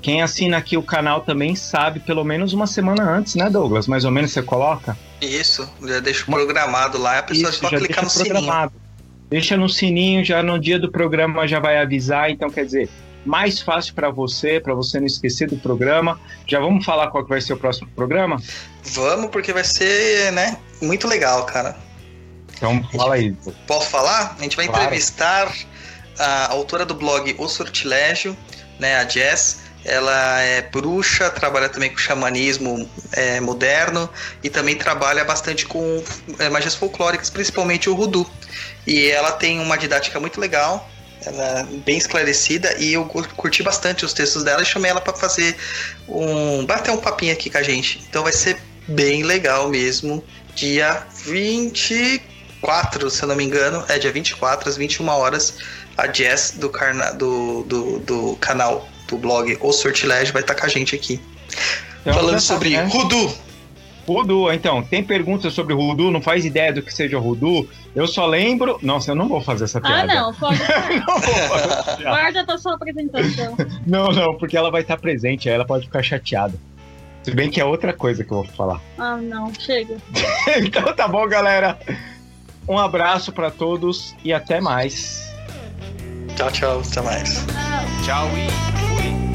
quem 0.00 0.20
assina 0.20 0.56
aqui 0.56 0.76
o 0.76 0.82
canal 0.82 1.20
também 1.20 1.54
sabe 1.54 2.00
pelo 2.00 2.24
menos 2.24 2.52
uma 2.52 2.66
semana 2.66 3.04
antes, 3.04 3.36
né, 3.36 3.48
Douglas? 3.48 3.86
Mais 3.86 4.04
ou 4.04 4.10
menos 4.10 4.32
você 4.32 4.42
coloca? 4.42 4.96
Isso, 5.20 5.68
já 5.86 6.00
deixa 6.00 6.24
programado 6.24 6.98
lá, 6.98 7.18
a 7.18 7.22
pessoa 7.22 7.50
Isso, 7.50 7.60
só 7.60 7.68
clicar 7.68 8.04
no 8.04 8.10
programado. 8.10 8.72
sininho. 8.72 8.82
Deixa 9.30 9.56
no 9.56 9.68
sininho, 9.68 10.24
já 10.24 10.42
no 10.42 10.58
dia 10.58 10.78
do 10.78 10.90
programa 10.90 11.46
já 11.46 11.58
vai 11.60 11.78
avisar, 11.78 12.30
então 12.30 12.50
quer 12.50 12.64
dizer, 12.64 12.88
mais 13.24 13.60
fácil 13.60 13.94
para 13.94 14.10
você, 14.10 14.60
para 14.60 14.74
você 14.74 14.98
não 14.98 15.06
esquecer 15.06 15.48
do 15.48 15.56
programa. 15.56 16.20
Já 16.46 16.60
vamos 16.60 16.84
falar 16.84 17.08
qual 17.08 17.22
que 17.24 17.30
vai 17.30 17.40
ser 17.40 17.52
o 17.52 17.56
próximo 17.56 17.88
programa? 17.94 18.40
Vamos, 18.84 19.30
porque 19.30 19.52
vai 19.52 19.64
ser, 19.64 20.32
né, 20.32 20.56
muito 20.80 21.06
legal, 21.06 21.44
cara. 21.46 21.76
Então, 22.56 22.82
fala 22.92 23.14
aí. 23.14 23.34
Posso 23.66 23.88
falar? 23.88 24.36
A 24.38 24.42
gente 24.42 24.56
vai 24.56 24.66
claro. 24.66 24.82
entrevistar 24.82 25.52
a 26.18 26.52
autora 26.52 26.84
do 26.84 26.94
blog 26.94 27.34
O 27.38 27.48
Sortilégio, 27.48 28.36
né, 28.78 28.96
a 28.96 29.08
Jess. 29.08 29.62
Ela 29.84 30.40
é 30.40 30.62
bruxa, 30.62 31.28
trabalha 31.28 31.68
também 31.68 31.90
com 31.90 31.98
xamanismo 31.98 32.88
é, 33.14 33.40
moderno 33.40 34.08
e 34.40 34.48
também 34.48 34.76
trabalha 34.76 35.24
bastante 35.24 35.66
com 35.66 36.04
é, 36.38 36.48
magias 36.48 36.76
folclóricas, 36.76 37.30
principalmente 37.30 37.90
o 37.90 37.94
Rudu. 37.94 38.24
E 38.86 39.08
ela 39.08 39.32
tem 39.32 39.58
uma 39.58 39.76
didática 39.76 40.20
muito 40.20 40.40
legal, 40.40 40.88
ela 41.26 41.60
é 41.60 41.64
bem 41.64 41.96
esclarecida 41.96 42.74
e 42.78 42.92
eu 42.92 43.04
curti 43.04 43.62
bastante 43.62 44.04
os 44.04 44.12
textos 44.12 44.42
dela 44.42 44.62
e 44.62 44.66
chamei 44.66 44.90
ela 44.90 45.00
para 45.00 45.14
fazer 45.14 45.56
um. 46.08 46.64
bater 46.64 46.90
um 46.90 46.96
papinho 46.96 47.32
aqui 47.32 47.50
com 47.50 47.58
a 47.58 47.62
gente. 47.62 48.02
Então 48.08 48.22
vai 48.22 48.32
ser 48.32 48.56
bem 48.88 49.22
legal 49.22 49.68
mesmo. 49.68 50.22
Dia 50.54 51.06
24, 51.24 53.10
se 53.10 53.22
eu 53.22 53.28
não 53.28 53.36
me 53.36 53.44
engano, 53.44 53.84
é 53.88 53.98
dia 53.98 54.12
24 54.12 54.68
às 54.68 54.76
21 54.76 55.08
horas. 55.08 55.54
A 55.96 56.10
Jess 56.10 56.52
do, 56.56 56.70
carna, 56.70 57.10
do, 57.12 57.64
do, 57.64 57.98
do 58.00 58.36
canal 58.36 58.88
do 59.08 59.18
blog 59.18 59.58
O 59.60 59.72
Sortilégio 59.72 60.32
vai 60.32 60.40
estar 60.40 60.54
com 60.54 60.64
a 60.64 60.68
gente 60.68 60.94
aqui. 60.94 61.20
Então, 62.00 62.14
falando 62.14 62.40
sobre 62.40 62.70
né? 62.70 62.84
Rudu. 62.84 63.51
Rudu, 64.06 64.52
então, 64.52 64.82
tem 64.82 65.02
perguntas 65.02 65.52
sobre 65.52 65.74
Rudu, 65.74 66.10
não 66.10 66.20
faz 66.20 66.44
ideia 66.44 66.72
do 66.72 66.82
que 66.82 66.92
seja 66.92 67.18
Rudu. 67.18 67.68
Eu 67.94 68.06
só 68.06 68.26
lembro. 68.26 68.78
Nossa, 68.82 69.12
eu 69.12 69.14
não 69.14 69.28
vou 69.28 69.40
fazer 69.40 69.64
essa 69.64 69.78
ah, 69.78 69.82
piada. 69.82 70.12
Ah, 70.12 70.22
não, 70.22 70.34
pode. 70.34 70.58
não 70.58 71.20
vou 71.20 71.22
fazer 71.22 72.02
Guarda 72.02 72.44
a 72.48 72.58
sua 72.58 72.74
apresentação. 72.74 73.56
não, 73.86 74.10
não, 74.10 74.36
porque 74.36 74.56
ela 74.56 74.70
vai 74.70 74.82
estar 74.82 74.96
presente, 74.96 75.48
aí 75.48 75.54
ela 75.54 75.64
pode 75.64 75.86
ficar 75.86 76.02
chateada. 76.02 76.54
Se 77.22 77.30
bem 77.30 77.48
que 77.48 77.60
é 77.60 77.64
outra 77.64 77.92
coisa 77.92 78.24
que 78.24 78.32
eu 78.32 78.42
vou 78.42 78.52
falar. 78.52 78.80
Ah, 78.98 79.16
não, 79.16 79.52
chega. 79.54 79.96
então 80.58 80.92
tá 80.94 81.06
bom, 81.06 81.26
galera. 81.28 81.78
Um 82.68 82.78
abraço 82.78 83.32
para 83.32 83.50
todos 83.50 84.14
e 84.24 84.32
até 84.32 84.60
mais. 84.60 85.32
Tchau, 86.36 86.50
tchau, 86.50 86.80
até 86.80 87.00
mais. 87.02 87.44
Tchau 88.04 88.28
e 88.36 88.48
fui. 88.78 89.32